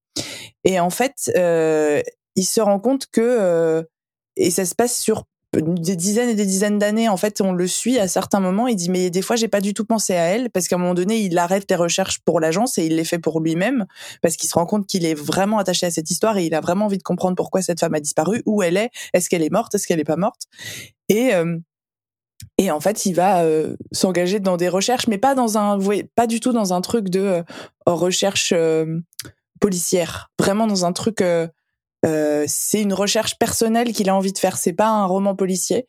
Et 0.65 0.79
en 0.79 0.91
fait, 0.91 1.31
euh, 1.37 2.03
il 2.37 2.45
se 2.45 2.61
rend 2.61 2.79
compte 2.81 3.07
que 3.11 3.87
et 4.37 4.51
ça 4.51 4.65
se 4.65 4.75
passe 4.75 4.99
sur 4.99 5.25
des 5.53 5.97
dizaines 5.97 6.29
et 6.29 6.35
des 6.35 6.47
dizaines 6.47 6.79
d'années, 6.79 7.09
en 7.09 7.17
fait, 7.17 7.41
on 7.41 7.53
le 7.53 7.67
suit 7.67 7.99
à 7.99 8.07
certains 8.07 8.39
moments. 8.39 8.69
Il 8.69 8.77
dit 8.77 8.89
mais 8.89 9.11
des 9.11 9.23
fois 9.23 9.35
j'ai 9.37 9.49
pas 9.49 9.61
du 9.61 9.75
tout 9.75 9.85
pensé 9.85 10.15
à 10.15 10.25
elle 10.25 10.51
parce 10.51 10.69
qu'à 10.69 10.77
un 10.77 10.79
moment 10.79 10.95
donné 10.95 11.19
il 11.19 11.37
arrête 11.39 11.69
les 11.69 11.77
recherches 11.77 12.21
pour 12.21 12.39
l'agence 12.39 12.79
et 12.79 12.87
il 12.87 12.97
les 12.97 13.05
fait 13.05 13.19
pour 13.19 13.41
lui-même 13.41 13.87
parce 14.23 14.37
qu'il 14.37 14.49
se 14.49 14.55
rend 14.55 14.67
compte 14.67 14.87
qu'il 14.87 15.05
est 15.05 15.15
vraiment 15.15 15.59
attaché 15.59 15.87
à 15.87 15.91
cette 15.91 16.11
histoire 16.11 16.39
et 16.39 16.47
il 16.47 16.55
a 16.55 16.61
vraiment 16.61 16.87
envie 16.87 16.99
de 16.99 17.03
comprendre 17.03 17.35
pourquoi 17.35 17.63
cette 17.63 17.81
femme 17.81 17.95
a 17.95 18.01
disparu, 18.01 18.43
où 18.47 18.63
elle 18.63 18.77
est, 18.77 18.91
est-ce 19.13 19.29
qu'elle 19.29 19.43
est 19.43 19.51
morte, 19.51 19.75
est-ce 19.75 19.87
qu'elle 19.87 20.01
est 20.01 20.05
pas 20.05 20.17
morte. 20.17 20.43
Et 21.09 21.35
euh, 21.35 21.59
et 22.57 22.71
en 22.71 22.81
fait, 22.81 23.05
il 23.05 23.15
va 23.15 23.43
euh, 23.43 23.77
s'engager 23.93 24.41
dans 24.41 24.57
des 24.57 24.69
recherches, 24.69 25.09
mais 25.09 25.19
pas 25.19 25.35
dans 25.35 25.59
un, 25.59 25.79
pas 26.15 26.27
du 26.27 26.41
tout 26.41 26.53
dans 26.53 26.73
un 26.73 26.81
truc 26.81 27.09
de 27.09 27.21
euh, 27.21 27.43
recherche 27.87 28.55
policière, 29.61 30.31
vraiment 30.39 30.67
dans 30.67 30.85
un 30.85 30.93
truc 30.93 31.23
euh, 32.07 32.45
c'est 32.49 32.81
une 32.83 32.95
recherche 32.95 33.39
personnelle 33.39 33.93
qu'il 33.93 34.09
a 34.09 34.17
envie 34.17 34.33
de 34.33 34.39
faire. 34.39 34.57
C'est 34.57 34.73
pas 34.73 34.89
un 34.89 35.07
roman 35.07 35.35
policier. 35.35 35.87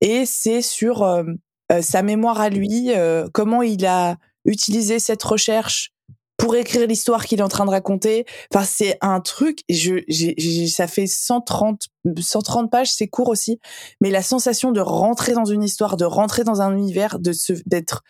Et 0.00 0.26
c'est 0.26 0.62
sur 0.62 1.02
euh, 1.02 1.24
euh, 1.72 1.82
sa 1.82 2.02
mémoire 2.02 2.40
à 2.40 2.48
lui, 2.48 2.90
comment 3.32 3.62
il 3.62 3.86
a 3.86 4.16
utilisé 4.44 4.98
cette 4.98 5.22
recherche 5.22 5.92
pour 6.40 6.56
écrire 6.56 6.86
l'histoire 6.86 7.26
qu'il 7.26 7.40
est 7.40 7.42
en 7.42 7.48
train 7.48 7.66
de 7.66 7.70
raconter. 7.70 8.24
Enfin, 8.52 8.64
c'est 8.64 8.96
un 9.02 9.20
truc. 9.20 9.60
Je, 9.68 9.96
j'ai, 10.08 10.66
ça 10.68 10.86
fait 10.86 11.06
130, 11.06 11.88
130 12.18 12.70
pages, 12.70 12.90
c'est 12.90 13.08
court 13.08 13.28
aussi, 13.28 13.60
mais 14.00 14.10
la 14.10 14.22
sensation 14.22 14.72
de 14.72 14.80
rentrer 14.80 15.34
dans 15.34 15.44
une 15.44 15.62
histoire, 15.62 15.98
de 15.98 16.06
rentrer 16.06 16.42
dans 16.42 16.62
un 16.62 16.74
univers, 16.74 17.18
de 17.18 17.32
se, 17.32 17.52
d'être 17.66 18.02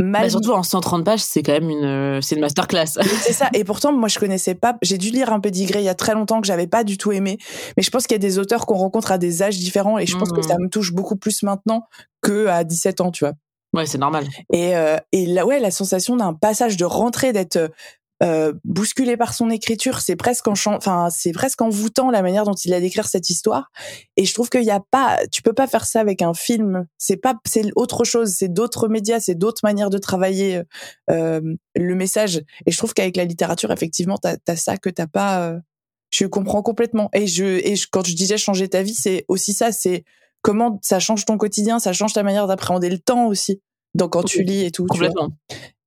Mal... 0.00 0.28
surtout 0.28 0.50
en 0.50 0.64
130 0.64 1.04
pages, 1.04 1.20
c'est 1.20 1.42
quand 1.42 1.52
même 1.52 1.70
une, 1.70 1.84
euh, 1.84 2.20
c'est 2.20 2.34
une 2.34 2.40
masterclass. 2.40 2.86
c'est 3.20 3.32
ça. 3.32 3.48
Et 3.54 3.62
pourtant, 3.62 3.92
moi, 3.92 4.08
je 4.08 4.18
connaissais 4.18 4.54
pas. 4.54 4.76
J'ai 4.82 4.98
dû 4.98 5.10
lire 5.10 5.32
un 5.32 5.38
Pédigré 5.38 5.80
il 5.80 5.84
y 5.84 5.88
a 5.88 5.94
très 5.94 6.14
longtemps 6.14 6.40
que 6.40 6.46
j'avais 6.46 6.66
pas 6.66 6.82
du 6.82 6.98
tout 6.98 7.12
aimé. 7.12 7.38
Mais 7.76 7.82
je 7.82 7.90
pense 7.90 8.06
qu'il 8.06 8.14
y 8.14 8.16
a 8.16 8.18
des 8.18 8.38
auteurs 8.38 8.66
qu'on 8.66 8.74
rencontre 8.74 9.12
à 9.12 9.18
des 9.18 9.42
âges 9.42 9.58
différents 9.58 9.98
et 9.98 10.06
je 10.06 10.16
pense 10.16 10.32
que 10.32 10.42
ça 10.42 10.56
mmh. 10.58 10.62
me 10.62 10.68
touche 10.68 10.92
beaucoup 10.92 11.16
plus 11.16 11.44
maintenant 11.44 11.86
que 12.22 12.48
à 12.48 12.64
17 12.64 13.00
ans, 13.02 13.10
tu 13.12 13.24
vois. 13.24 13.34
Ouais, 13.72 13.86
c'est 13.86 13.98
normal. 13.98 14.26
Et, 14.52 14.76
euh, 14.76 14.96
et 15.12 15.26
là, 15.26 15.46
ouais, 15.46 15.60
la 15.60 15.70
sensation 15.70 16.16
d'un 16.16 16.32
passage 16.32 16.76
de 16.76 16.84
rentrée, 16.84 17.32
d'être 17.32 17.70
euh, 18.22 18.52
bousculé 18.64 19.16
par 19.16 19.34
son 19.34 19.50
écriture, 19.50 20.00
c'est 20.00 20.14
presque 20.14 20.46
en 20.46 20.54
enfin 20.66 21.08
c'est 21.10 21.32
presque 21.32 21.60
envoûtant 21.60 22.10
la 22.10 22.22
manière 22.22 22.44
dont 22.44 22.54
il 22.54 22.72
a 22.72 22.80
d'écrire 22.80 23.08
cette 23.08 23.28
histoire. 23.28 23.70
Et 24.16 24.24
je 24.24 24.32
trouve 24.32 24.48
qu'il 24.48 24.62
y 24.62 24.70
a 24.70 24.80
pas, 24.90 25.18
tu 25.32 25.42
peux 25.42 25.52
pas 25.52 25.66
faire 25.66 25.84
ça 25.84 26.00
avec 26.00 26.22
un 26.22 26.32
film. 26.32 26.86
C'est 26.96 27.16
pas, 27.16 27.34
c'est 27.44 27.64
autre 27.74 28.04
chose, 28.04 28.30
c'est 28.30 28.52
d'autres 28.52 28.88
médias, 28.88 29.18
c'est 29.18 29.34
d'autres 29.34 29.60
manières 29.64 29.90
de 29.90 29.98
travailler 29.98 30.62
euh, 31.10 31.40
le 31.74 31.94
message. 31.94 32.42
Et 32.66 32.70
je 32.70 32.78
trouve 32.78 32.94
qu'avec 32.94 33.16
la 33.16 33.24
littérature, 33.24 33.72
effectivement, 33.72 34.16
t'as 34.16 34.36
as 34.46 34.56
ça 34.56 34.76
que 34.76 34.90
t'as 34.90 35.08
pas. 35.08 35.48
Euh, 35.48 35.58
je 36.10 36.26
comprends 36.26 36.62
complètement. 36.62 37.10
Et 37.14 37.26
je, 37.26 37.44
et 37.44 37.74
quand 37.90 38.06
je 38.06 38.14
disais 38.14 38.38
changer 38.38 38.68
ta 38.68 38.82
vie, 38.82 38.94
c'est 38.94 39.24
aussi 39.26 39.52
ça. 39.52 39.72
C'est 39.72 40.04
comment 40.42 40.78
ça 40.82 41.00
change 41.00 41.24
ton 41.24 41.36
quotidien, 41.36 41.80
ça 41.80 41.92
change 41.92 42.12
ta 42.12 42.22
manière 42.22 42.46
d'appréhender 42.46 42.90
le 42.90 42.98
temps 42.98 43.26
aussi. 43.26 43.60
Donc 43.96 44.12
quand 44.12 44.22
tu 44.22 44.44
lis 44.44 44.62
et 44.64 44.70
tout. 44.70 44.86
Complètement. 44.86 45.30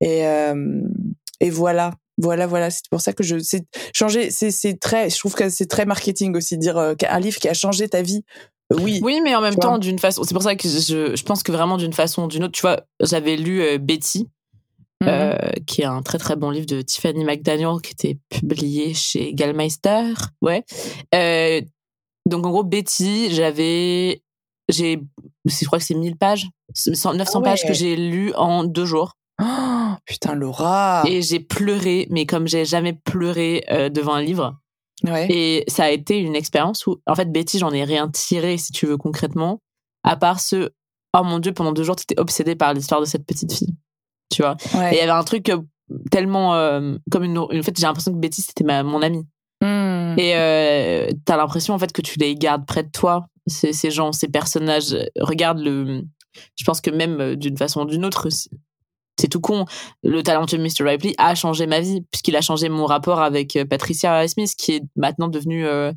et 0.02 0.26
et 1.40 1.50
voilà. 1.50 1.94
Voilà, 2.20 2.48
voilà, 2.48 2.72
c'est 2.72 2.90
pour 2.90 3.02
ça 3.02 3.14
que 3.14 3.24
je 3.24 3.38
c'est 3.38 3.66
changer 3.94 4.32
c'est 4.32 4.50
c'est 4.50 4.80
très 4.80 5.10
je 5.10 5.18
trouve 5.20 5.36
que 5.36 5.50
c'est 5.50 5.68
très 5.68 5.86
marketing 5.86 6.36
aussi 6.36 6.58
dire 6.58 6.78
euh, 6.78 6.96
qu'un 6.96 7.20
livre 7.20 7.38
qui 7.38 7.48
a 7.48 7.54
changé 7.54 7.88
ta 7.88 8.02
vie. 8.02 8.24
Euh, 8.74 8.78
oui. 8.82 9.00
Oui, 9.04 9.22
mais 9.24 9.36
en 9.36 9.42
même 9.42 9.56
temps 9.56 9.78
d'une 9.78 10.00
façon 10.00 10.24
c'est 10.24 10.34
pour 10.34 10.44
ça 10.44 10.56
que 10.56 10.68
je 10.68 11.16
je 11.16 11.24
pense 11.24 11.44
que 11.44 11.52
vraiment 11.52 11.78
d'une 11.78 11.94
façon 11.94 12.24
ou 12.24 12.28
d'une 12.28 12.46
autre, 12.46 12.54
tu 12.54 12.62
vois, 12.62 12.82
j'avais 13.02 13.38
lu 13.38 13.62
euh, 13.62 13.78
Betty 13.78 14.28
mm-hmm. 15.04 15.64
qui 15.66 15.84
est 15.84 15.86
un 15.86 16.02
très 16.02 16.18
très 16.18 16.36
bon 16.36 16.50
livre 16.50 16.66
de 16.66 16.82
Tiffany 16.82 17.24
McDaniel 17.24 17.82
qui 17.84 17.92
était 17.92 18.18
publié 18.30 18.96
chez 18.96 19.34
Gallmeister, 19.34 20.14
ouais. 20.42 20.66
donc 22.26 22.46
en 22.46 22.50
gros 22.50 22.64
Betty, 22.64 23.30
j'avais 23.32 24.24
j'ai 24.70 25.00
je 25.46 25.66
crois 25.66 25.80
que 25.80 25.86
c'est 25.86 25.94
1000 25.94 26.18
pages, 26.18 26.50
900 26.88 27.14
ah 27.16 27.42
pages 27.42 27.64
que 27.66 27.74
j'ai 27.74 27.96
lu 27.96 28.34
en 28.34 28.64
deux 28.64 28.86
jours. 28.86 29.14
Oh, 29.42 29.87
putain, 30.08 30.34
Laura. 30.34 31.04
Et 31.06 31.22
j'ai 31.22 31.40
pleuré, 31.40 32.08
mais 32.10 32.26
comme 32.26 32.48
j'ai 32.48 32.66
jamais 32.66 32.94
pleuré 32.94 33.64
euh, 33.70 33.90
devant 33.90 34.14
un 34.14 34.22
livre. 34.22 34.58
Ouais. 35.04 35.28
Et 35.30 35.64
ça 35.68 35.84
a 35.84 35.90
été 35.90 36.18
une 36.18 36.36
expérience 36.36 36.88
où, 36.88 37.00
en 37.06 37.14
fait, 37.14 37.32
Betty, 37.32 37.60
j'en 37.60 37.72
ai 37.72 37.84
rien 37.84 38.10
tiré, 38.10 38.58
si 38.58 38.72
tu 38.72 38.88
veux, 38.88 38.98
concrètement, 38.98 39.60
à 40.04 40.16
part 40.16 40.40
ce, 40.40 40.72
oh 41.16 41.24
mon 41.24 41.40
dieu, 41.40 41.54
pendant 41.54 41.72
deux 41.72 41.84
jours, 41.84 41.96
tu 41.96 42.04
étais 42.04 42.20
obsédée 42.20 42.56
par 42.56 42.74
l'histoire 42.74 43.02
de 43.02 43.06
cette 43.06 43.26
petite 43.26 43.54
fille. 43.54 43.76
Tu 44.34 44.42
vois? 44.42 44.58
Ouais. 44.74 44.94
Et 44.94 44.98
il 44.98 45.00
y 45.00 45.02
avait 45.02 45.12
un 45.12 45.24
truc 45.24 45.50
euh, 45.50 45.62
tellement, 46.10 46.56
euh, 46.56 46.96
comme 47.12 47.24
une, 47.24 47.38
en 47.38 47.48
fait, 47.50 47.78
j'ai 47.78 47.86
l'impression 47.86 48.12
que 48.12 48.18
Betty, 48.18 48.42
c'était 48.42 48.64
ma, 48.64 48.82
mon 48.84 49.02
amie. 49.02 49.28
Hmm. 49.62 50.16
Et 50.18 50.36
euh, 50.36 51.10
t'as 51.26 51.38
l'impression, 51.38 51.74
en 51.74 51.80
fait, 51.80 51.92
que 51.92 52.02
tu 52.02 52.18
les 52.18 52.36
gardes 52.36 52.66
près 52.66 52.84
de 52.84 52.92
toi, 52.92 53.28
ces, 53.46 53.74
ces 53.74 53.92
gens, 53.92 54.12
ces 54.12 54.30
personnages. 54.30 54.98
Regarde 55.20 55.60
le, 55.60 56.04
je 56.56 56.64
pense 56.64 56.82
que 56.82 56.90
même 56.90 57.36
d'une 57.36 57.58
façon 57.58 57.82
ou 57.82 57.86
d'une 57.86 58.06
autre, 58.06 58.30
c'est- 59.20 59.28
tout 59.28 59.40
con. 59.42 59.66
Le 60.04 60.22
talentueux 60.24 60.58
Mr. 60.58 60.84
Ripley 60.84 61.14
a 61.18 61.36
changé 61.36 61.68
ma 61.68 61.80
vie, 61.80 62.02
puisqu'il 62.12 62.36
a 62.36 62.42
changé 62.42 62.70
mon 62.70 62.86
rapport 62.86 63.20
avec 63.22 63.56
euh, 63.56 63.66
Patricia 63.66 64.28
Smith, 64.28 64.54
qui 64.58 64.74
est 64.74 64.84
maintenant 64.96 65.28
devenue 65.28 65.66
euh, 65.66 65.92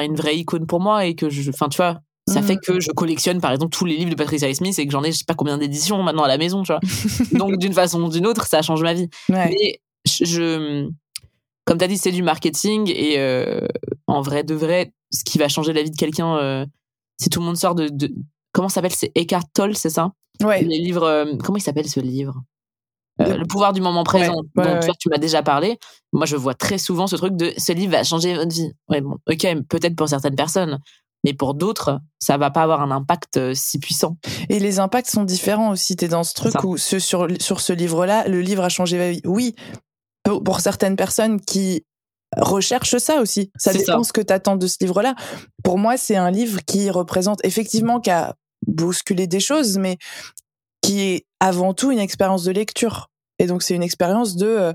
une 0.00 0.14
vraie 0.14 0.36
icône 0.38 0.66
pour 0.66 0.80
moi. 0.80 1.04
Et 1.06 1.14
que 1.14 1.28
je, 1.30 1.50
enfin, 1.50 1.68
tu 1.68 1.76
vois, 1.78 2.00
ça 2.28 2.40
Mhm. 2.40 2.46
fait 2.46 2.56
que 2.56 2.80
je 2.80 2.90
collectionne, 2.92 3.40
par 3.40 3.50
exemple, 3.52 3.76
tous 3.76 3.84
les 3.84 3.96
livres 3.96 4.10
de 4.10 4.14
Patricia 4.16 4.52
Smith 4.54 4.78
et 4.78 4.86
que 4.86 4.92
j'en 4.92 5.02
ai, 5.02 5.10
je 5.12 5.18
sais 5.18 5.24
pas 5.26 5.34
combien 5.34 5.58
d'éditions 5.58 6.02
maintenant 6.02 6.22
à 6.22 6.28
la 6.28 6.38
maison, 6.38 6.62
tu 6.62 6.72
vois. 6.72 6.80
Donc, 7.32 7.56
d'une 7.58 7.72
façon 7.72 8.00
ou 8.02 8.08
d'une 8.08 8.26
autre, 8.26 8.46
ça 8.46 8.62
change 8.62 8.82
ma 8.82 8.94
vie. 8.94 9.08
Ouais. 9.28 9.48
Mais 9.50 9.80
je, 10.06 10.88
comme 11.64 11.78
tu 11.78 11.84
as 11.84 11.88
dit, 11.88 11.98
c'est 11.98 12.12
du 12.12 12.22
marketing 12.22 12.90
et 12.94 13.18
euh, 13.18 13.66
en 14.06 14.22
vrai 14.22 14.44
de 14.44 14.54
vrai, 14.54 14.92
ce 15.10 15.24
qui 15.24 15.38
va 15.38 15.48
changer 15.48 15.72
la 15.72 15.82
vie 15.82 15.90
de 15.90 15.96
quelqu'un, 15.96 16.36
euh, 16.36 16.66
si 17.20 17.28
tout 17.30 17.40
le 17.40 17.46
monde 17.46 17.56
sort 17.56 17.74
de, 17.74 17.88
de 17.88 18.12
comment 18.52 18.68
s'appelle, 18.68 18.92
c'est 18.94 19.10
Eckhart 19.16 19.44
Tolle, 19.52 19.76
c'est 19.76 19.90
ça? 19.90 20.12
Ouais. 20.42 20.62
Les 20.62 20.78
livres, 20.78 21.04
euh, 21.04 21.36
comment 21.42 21.58
il 21.58 21.62
s'appelle 21.62 21.88
ce 21.88 22.00
livre? 22.00 22.42
Euh, 23.20 23.36
Le 23.36 23.46
pouvoir 23.46 23.72
du 23.72 23.80
moment 23.80 24.04
présent, 24.04 24.34
Ouais, 24.56 24.64
ouais, 24.64 24.74
dont 24.74 24.80
toi, 24.80 24.94
tu 24.98 25.08
m'as 25.10 25.18
déjà 25.18 25.42
parlé. 25.42 25.78
Moi, 26.12 26.26
je 26.26 26.36
vois 26.36 26.54
très 26.54 26.78
souvent 26.78 27.06
ce 27.06 27.16
truc 27.16 27.36
de 27.36 27.52
ce 27.58 27.72
livre 27.72 27.92
va 27.92 28.04
changer 28.04 28.34
votre 28.34 28.52
vie. 28.52 28.72
Ouais, 28.88 29.00
bon, 29.00 29.16
ok, 29.28 29.46
peut-être 29.68 29.94
pour 29.94 30.08
certaines 30.08 30.36
personnes, 30.36 30.78
mais 31.24 31.34
pour 31.34 31.54
d'autres, 31.54 32.00
ça 32.18 32.38
va 32.38 32.50
pas 32.50 32.62
avoir 32.62 32.80
un 32.80 32.90
impact 32.90 33.36
euh, 33.36 33.52
si 33.54 33.78
puissant. 33.78 34.16
Et 34.48 34.58
les 34.58 34.78
impacts 34.78 35.10
sont 35.10 35.24
différents 35.24 35.70
aussi. 35.70 35.96
T'es 35.96 36.08
dans 36.08 36.24
ce 36.24 36.32
truc 36.32 36.52
ça. 36.52 36.64
où 36.64 36.78
ce, 36.78 36.98
sur, 36.98 37.26
sur 37.40 37.60
ce 37.60 37.72
livre-là, 37.74 38.26
le 38.26 38.40
livre 38.40 38.62
a 38.64 38.70
changé 38.70 38.96
ma 38.96 39.10
vie. 39.10 39.20
Oui, 39.26 39.54
pour, 40.22 40.42
pour 40.42 40.60
certaines 40.60 40.96
personnes 40.96 41.40
qui 41.40 41.84
recherchent 42.36 42.96
ça 42.98 43.20
aussi. 43.20 43.50
Ça 43.58 43.72
dépend 43.72 44.02
ça. 44.02 44.08
ce 44.08 44.12
que 44.12 44.20
t'attends 44.20 44.56
de 44.56 44.66
ce 44.66 44.76
livre-là. 44.80 45.14
Pour 45.62 45.78
moi, 45.78 45.96
c'est 45.96 46.16
un 46.16 46.30
livre 46.30 46.60
qui 46.64 46.88
représente 46.88 47.44
effectivement, 47.44 48.00
qui 48.00 48.10
a 48.66 48.70
bousculé 48.70 49.26
des 49.26 49.40
choses, 49.40 49.78
mais 49.78 49.98
qui 50.82 51.00
est 51.00 51.26
avant 51.40 51.74
tout 51.74 51.90
une 51.92 51.98
expérience 51.98 52.44
de 52.44 52.52
lecture. 52.52 53.08
Et 53.38 53.46
donc, 53.46 53.62
c'est 53.62 53.74
une 53.74 53.82
expérience 53.82 54.36
de 54.36 54.46
euh, 54.46 54.72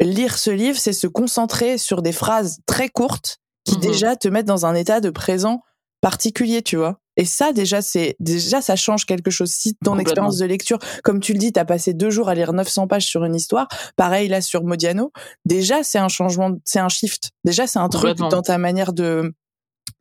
lire 0.00 0.38
ce 0.38 0.50
livre, 0.50 0.78
c'est 0.78 0.92
se 0.92 1.06
concentrer 1.06 1.78
sur 1.78 2.02
des 2.02 2.12
phrases 2.12 2.58
très 2.66 2.88
courtes 2.88 3.38
qui 3.64 3.76
Mhm. 3.76 3.80
déjà 3.80 4.16
te 4.16 4.28
mettent 4.28 4.46
dans 4.46 4.64
un 4.66 4.74
état 4.74 5.00
de 5.00 5.10
présent 5.10 5.62
particulier, 6.00 6.62
tu 6.62 6.76
vois. 6.76 6.98
Et 7.18 7.24
ça, 7.24 7.52
déjà, 7.52 7.80
c'est 7.80 8.14
déjà 8.20 8.60
ça 8.60 8.76
change 8.76 9.06
quelque 9.06 9.30
chose. 9.30 9.50
Si 9.50 9.74
ton 9.82 9.98
expérience 9.98 10.36
de 10.36 10.44
lecture, 10.44 10.78
comme 11.02 11.20
tu 11.20 11.32
le 11.32 11.38
dis, 11.38 11.50
t'as 11.50 11.64
passé 11.64 11.94
deux 11.94 12.10
jours 12.10 12.28
à 12.28 12.34
lire 12.34 12.52
900 12.52 12.86
pages 12.86 13.06
sur 13.06 13.24
une 13.24 13.34
histoire, 13.34 13.68
pareil 13.96 14.28
là 14.28 14.42
sur 14.42 14.62
Modiano, 14.64 15.12
déjà 15.46 15.82
c'est 15.82 15.98
un 15.98 16.08
changement, 16.08 16.50
c'est 16.64 16.78
un 16.78 16.90
shift. 16.90 17.30
Déjà 17.44 17.66
c'est 17.66 17.78
un 17.78 17.88
truc 17.88 18.18
dans 18.30 18.42
ta 18.42 18.58
manière 18.58 18.92
de 18.92 19.32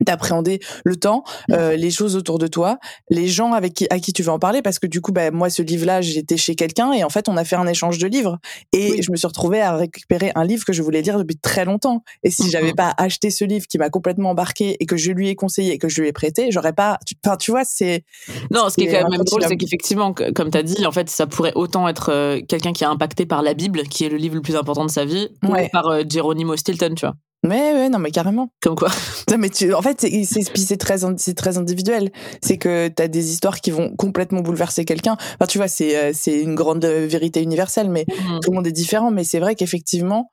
d'appréhender 0.02 0.60
le 0.84 0.96
temps, 0.98 1.24
euh, 1.52 1.76
les 1.76 1.90
choses 1.92 2.16
autour 2.16 2.38
de 2.38 2.48
toi, 2.48 2.78
les 3.10 3.28
gens 3.28 3.54
avec 3.54 3.74
qui, 3.74 3.88
à 3.90 4.00
qui 4.00 4.14
tu 4.14 4.24
veux 4.24 4.30
en 4.32 4.40
parler, 4.40 4.62
parce 4.62 4.78
que 4.80 4.88
du 4.88 5.02
coup, 5.02 5.12
bah, 5.12 5.32
moi, 5.32 5.50
ce 5.50 5.62
livre-là, 5.62 6.02
j'étais 6.02 6.38
chez 6.38 6.56
quelqu'un 6.56 6.92
et 6.92 7.04
en 7.04 7.10
fait, 7.10 7.30
on 7.30 7.38
a 7.38 7.44
fait 7.46 7.56
un 7.56 7.68
échange 7.68 7.98
de 7.98 8.08
livres 8.08 8.38
et 8.74 8.92
Oui. 8.92 9.02
je 9.02 9.12
me 9.12 9.16
suis 9.16 9.28
retrouvée 9.28 9.62
à 9.62 9.76
récupérer 9.76 10.32
un 10.36 10.44
livre 10.44 10.66
que 10.66 10.74
je 10.74 10.82
voulais 10.82 11.02
lire 11.02 11.18
depuis 11.18 11.38
très 11.38 11.66
longtemps. 11.66 12.04
Et 12.24 12.30
si 12.32 12.44
Mhm. 12.44 12.50
j'avais 12.50 12.74
pas 12.74 12.94
acheté 12.98 13.30
ce 13.30 13.46
livre 13.46 13.66
qui 13.68 13.78
m'a 13.78 13.90
complètement 13.90 14.32
embarqué 14.32 14.76
et 14.80 14.86
que 14.86 14.98
je 14.98 15.12
lui 15.12 15.30
ai 15.30 15.36
conseillé 15.36 15.74
et 15.74 15.78
que 15.78 15.88
je 15.90 16.02
lui 16.02 16.08
ai 16.10 16.14
prêté, 16.14 16.52
j'aurais 16.52 16.74
pas. 16.74 17.00
Enfin, 17.26 17.38
tu 17.38 17.52
vois, 17.52 17.64
c'est. 17.64 18.04
Non, 18.52 18.70
ce 18.70 18.76
qui 18.76 18.84
est 18.84 18.92
quand 18.92 19.10
même 19.10 19.24
drôle, 19.24 19.44
c'est 19.48 19.58
qu'effectivement, 19.58 20.14
que- 20.14 20.32
comme 20.32 20.52
tu 20.52 20.58
as 20.58 20.64
dit, 20.64 20.86
en 20.86 20.92
fait, 20.92 21.10
ça 21.10 21.26
pourrait 21.28 21.54
autant 21.56 21.88
être 21.88 22.10
euh, 22.12 22.42
quelqu'un 22.48 22.74
qui 22.74 22.84
est 22.84 22.88
impacté 22.88 23.26
par 23.26 23.42
la 23.42 23.54
Bible, 23.54 23.84
qui 23.84 24.04
est 24.06 24.10
le 24.10 24.18
livre 24.18 24.36
le 24.36 24.42
plus 24.42 24.56
important 24.56 24.86
de 24.86 24.92
sa 24.92 25.06
vie, 25.06 25.30
Ouais. 25.44 25.66
ou 25.66 25.70
par 25.70 25.88
euh, 25.88 26.04
Geronimo 26.08 26.56
Stilton, 26.58 26.94
tu 26.96 27.06
vois. 27.06 27.16
Mais 27.46 27.74
ouais, 27.74 27.90
non, 27.90 28.00
mais 28.00 28.12
carrément. 28.12 28.50
Comme 28.62 28.76
quoi. 28.76 28.90
Non, 29.32 29.38
mais 29.38 29.50
tu, 29.50 29.74
en 29.74 29.82
fait, 29.82 30.02
c'est, 30.02 30.24
c'est, 30.24 30.52
puis 30.52 30.62
c'est 30.62 30.78
très, 30.78 30.98
c'est 31.18 31.34
très 31.34 31.58
individuel. 31.58 32.12
C'est 32.42 32.58
que 32.58 32.88
t'as 32.90 33.08
des 33.08 33.32
histoires 33.32 33.60
qui 33.60 33.72
vont 33.72 33.96
complètement 33.96 34.42
bouleverser 34.42 34.86
quelqu'un. 34.86 35.14
Enfin, 35.14 35.48
tu 35.48 35.58
vois, 35.58 35.68
c'est, 35.68 35.98
euh, 35.98 36.12
c'est 36.14 36.40
une 36.42 36.56
grande 36.56 36.86
vérité 36.86 37.42
universelle, 37.42 37.90
mais 37.90 38.06
tout 38.42 38.52
le 38.52 38.56
monde 38.56 38.68
est 38.68 38.72
différent. 38.72 39.12
Mais 39.12 39.24
c'est 39.24 39.40
vrai 39.40 39.56
qu'effectivement, 39.56 40.30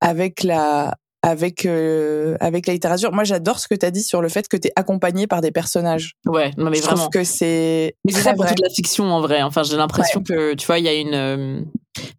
avec 0.00 0.42
la, 0.42 0.94
avec, 1.22 1.66
euh, 1.66 2.36
avec 2.40 2.66
la 2.66 2.72
littérature, 2.72 3.12
moi, 3.12 3.22
j'adore 3.24 3.58
ce 3.60 3.68
que 3.68 3.74
t'as 3.74 3.90
dit 3.90 4.02
sur 4.02 4.20
le 4.22 4.28
fait 4.28 4.48
que 4.48 4.56
t'es 4.56 4.72
accompagné 4.76 5.26
par 5.26 5.40
des 5.40 5.52
personnages. 5.52 6.16
Ouais, 6.26 6.50
non, 6.56 6.68
mais 6.70 6.78
je 6.78 6.82
vraiment. 6.82 6.96
trouve 6.98 7.10
que 7.10 7.24
c'est. 7.24 7.94
Mais 8.04 8.12
c'est 8.12 8.22
ça 8.22 8.34
pour 8.34 8.42
vrai. 8.44 8.54
toute 8.54 8.60
la 8.62 8.70
fiction 8.74 9.04
en 9.04 9.20
vrai. 9.20 9.42
Enfin, 9.42 9.62
j'ai 9.62 9.76
l'impression 9.76 10.22
que, 10.22 10.54
tu 10.54 10.66
vois, 10.66 10.78
il 10.78 10.84
y 10.84 10.88
a 10.88 10.94
une. 10.94 11.14
euh, 11.14 11.60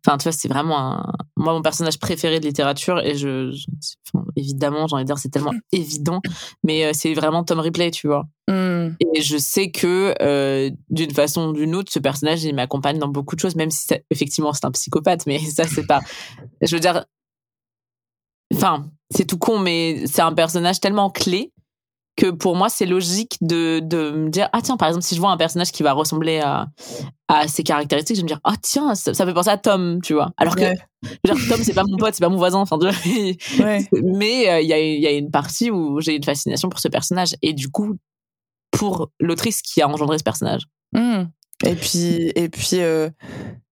Enfin, 0.05 0.17
tu 0.19 0.23
vois, 0.23 0.31
c'est 0.31 0.47
vraiment 0.47 0.77
un. 0.79 1.11
Moi, 1.35 1.51
mon 1.51 1.61
personnage 1.63 1.97
préféré 1.99 2.39
de 2.39 2.45
littérature, 2.45 2.99
et 2.99 3.15
je. 3.15 3.51
je- 3.51 3.65
enfin, 4.13 4.23
évidemment, 4.35 4.85
j'ai 4.87 4.93
envie 4.95 5.03
de 5.03 5.07
dire, 5.07 5.17
c'est 5.17 5.29
tellement 5.29 5.53
évident, 5.71 6.21
mais 6.63 6.85
euh, 6.85 6.91
c'est 6.93 7.13
vraiment 7.15 7.43
Tom 7.43 7.59
Ripley, 7.59 7.89
tu 7.91 8.07
vois. 8.07 8.25
Hmm. 8.47 8.89
Et 9.15 9.21
je 9.21 9.37
sais 9.37 9.71
que, 9.71 10.13
euh, 10.21 10.69
d'une 10.89 11.11
façon 11.11 11.47
ou 11.47 11.53
d'une 11.53 11.75
autre, 11.75 11.91
ce 11.91 11.99
personnage, 11.99 12.43
il 12.43 12.53
m'accompagne 12.53 12.99
dans 12.99 13.07
beaucoup 13.07 13.35
de 13.35 13.39
choses, 13.41 13.55
même 13.55 13.71
si, 13.71 13.85
ça- 13.87 13.97
effectivement, 14.11 14.53
c'est 14.53 14.65
un 14.65 14.71
psychopathe, 14.71 15.25
mais 15.25 15.39
ça, 15.55 15.63
c'est 15.67 15.87
pas. 15.87 16.01
Je 16.61 16.73
veux 16.75 16.79
dire. 16.79 17.03
Enfin, 18.53 18.85
c'est 19.09 19.25
tout 19.25 19.37
con, 19.37 19.59
mais 19.59 20.05
c'est 20.07 20.21
un 20.21 20.33
personnage 20.33 20.79
tellement 20.79 21.09
clé 21.09 21.51
que 22.15 22.29
pour 22.29 22.55
moi, 22.55 22.69
c'est 22.69 22.85
logique 22.85 23.37
de, 23.41 23.79
de 23.83 24.11
me 24.11 24.29
dire 24.29 24.47
Ah, 24.53 24.61
tiens, 24.61 24.77
par 24.77 24.87
exemple, 24.87 25.03
si 25.05 25.15
je 25.15 25.19
vois 25.19 25.31
un 25.31 25.37
personnage 25.37 25.71
qui 25.71 25.81
va 25.81 25.93
ressembler 25.93 26.39
à, 26.39 26.67
à 27.27 27.47
ses 27.47 27.63
caractéristiques, 27.63 28.15
je 28.17 28.21
vais 28.21 28.25
me 28.25 28.27
dire 28.27 28.39
Ah, 28.43 28.53
tiens, 28.61 28.93
ça, 28.95 29.13
ça 29.13 29.25
fait 29.25 29.33
penser 29.33 29.49
à 29.49 29.57
Tom, 29.57 29.99
tu 30.03 30.13
vois. 30.13 30.31
Alors 30.37 30.55
que, 30.55 30.61
Ouais. 30.61 30.75
dire, 31.25 31.35
Tom, 31.49 31.63
c'est 31.63 31.73
pas 31.73 31.83
mon 31.83 31.97
pote, 31.97 32.13
c'est 32.13 32.23
pas 32.23 32.29
mon 32.29 32.37
voisin, 32.37 32.59
enfin. 32.59 32.77
Ouais. 32.79 33.85
Mais 34.03 34.49
euh, 34.49 34.61
il 34.61 34.67
y, 34.67 34.73
a, 34.73 34.79
y 34.79 35.07
a 35.07 35.11
une 35.11 35.31
partie 35.31 35.71
où 35.71 35.99
j'ai 36.01 36.15
une 36.15 36.23
fascination 36.23 36.69
pour 36.69 36.79
ce 36.79 36.87
personnage. 36.87 37.35
Et 37.41 37.53
du 37.53 37.69
coup, 37.69 37.97
pour 38.71 39.09
l'autrice 39.19 39.61
qui 39.61 39.81
a 39.81 39.89
engendré 39.89 40.17
ce 40.19 40.23
personnage. 40.23 40.63
Hmm. 40.93 41.23
Et 41.65 41.75
puis, 41.75 42.31
et 42.35 42.49
puis, 42.49 42.79
euh, 42.81 43.09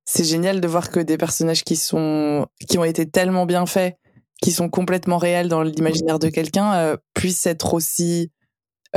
c'est 0.05 0.23
génial 0.23 0.61
de 0.61 0.67
voir 0.67 0.89
que 0.89 0.99
des 0.99 1.17
personnages 1.17 1.63
qui 1.63 1.75
sont, 1.75 2.47
qui 2.67 2.77
ont 2.77 2.83
été 2.83 3.09
tellement 3.09 3.45
bien 3.45 3.65
faits, 3.65 3.97
qui 4.41 4.51
sont 4.51 4.69
complètement 4.69 5.17
réels 5.17 5.47
dans 5.49 5.61
l'imaginaire 5.63 6.19
de 6.19 6.29
quelqu'un, 6.29 6.73
euh, 6.73 6.97
puissent 7.13 7.45
être 7.45 7.73
aussi. 7.73 8.31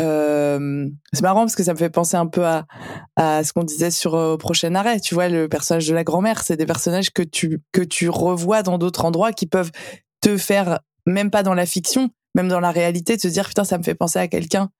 euh, 0.01 0.89
c'est 1.13 1.23
marrant 1.23 1.41
parce 1.43 1.55
que 1.55 1.63
ça 1.63 1.73
me 1.73 1.79
fait 1.79 1.91
penser 1.91 2.17
un 2.17 2.27
peu 2.27 2.45
à, 2.47 2.67
à 3.17 3.45
ce 3.45 3.53
qu'on 3.53 3.63
disait 3.65 3.91
sur 3.93 4.15
euh, 4.15 4.37
prochain 4.37 4.75
arrêt. 4.75 5.01
Tu 5.01 5.15
vois, 5.15 5.29
le 5.29 5.49
personnage 5.49 5.87
de 5.87 5.95
la 5.95 6.03
grand-mère, 6.05 6.43
c'est 6.43 6.57
des 6.57 6.67
personnages 6.67 7.11
que 7.13 7.23
tu 7.23 7.61
que 7.73 7.83
tu 7.83 8.09
revois 8.09 8.63
dans 8.63 8.79
d'autres 8.79 9.05
endroits 9.05 9.33
qui 9.33 9.47
peuvent 9.47 9.71
te 10.21 10.37
faire 10.37 10.81
même 11.07 11.31
pas 11.31 11.43
dans 11.43 11.55
la 11.55 11.67
fiction, 11.67 12.11
même 12.35 12.49
dans 12.49 12.61
la 12.61 12.71
réalité, 12.73 13.17
te 13.17 13.29
dire 13.29 13.47
putain, 13.47 13.65
ça 13.65 13.79
me 13.79 13.83
fait 13.85 13.95
penser 13.95 14.19
à 14.19 14.27
quelqu'un 14.29 14.71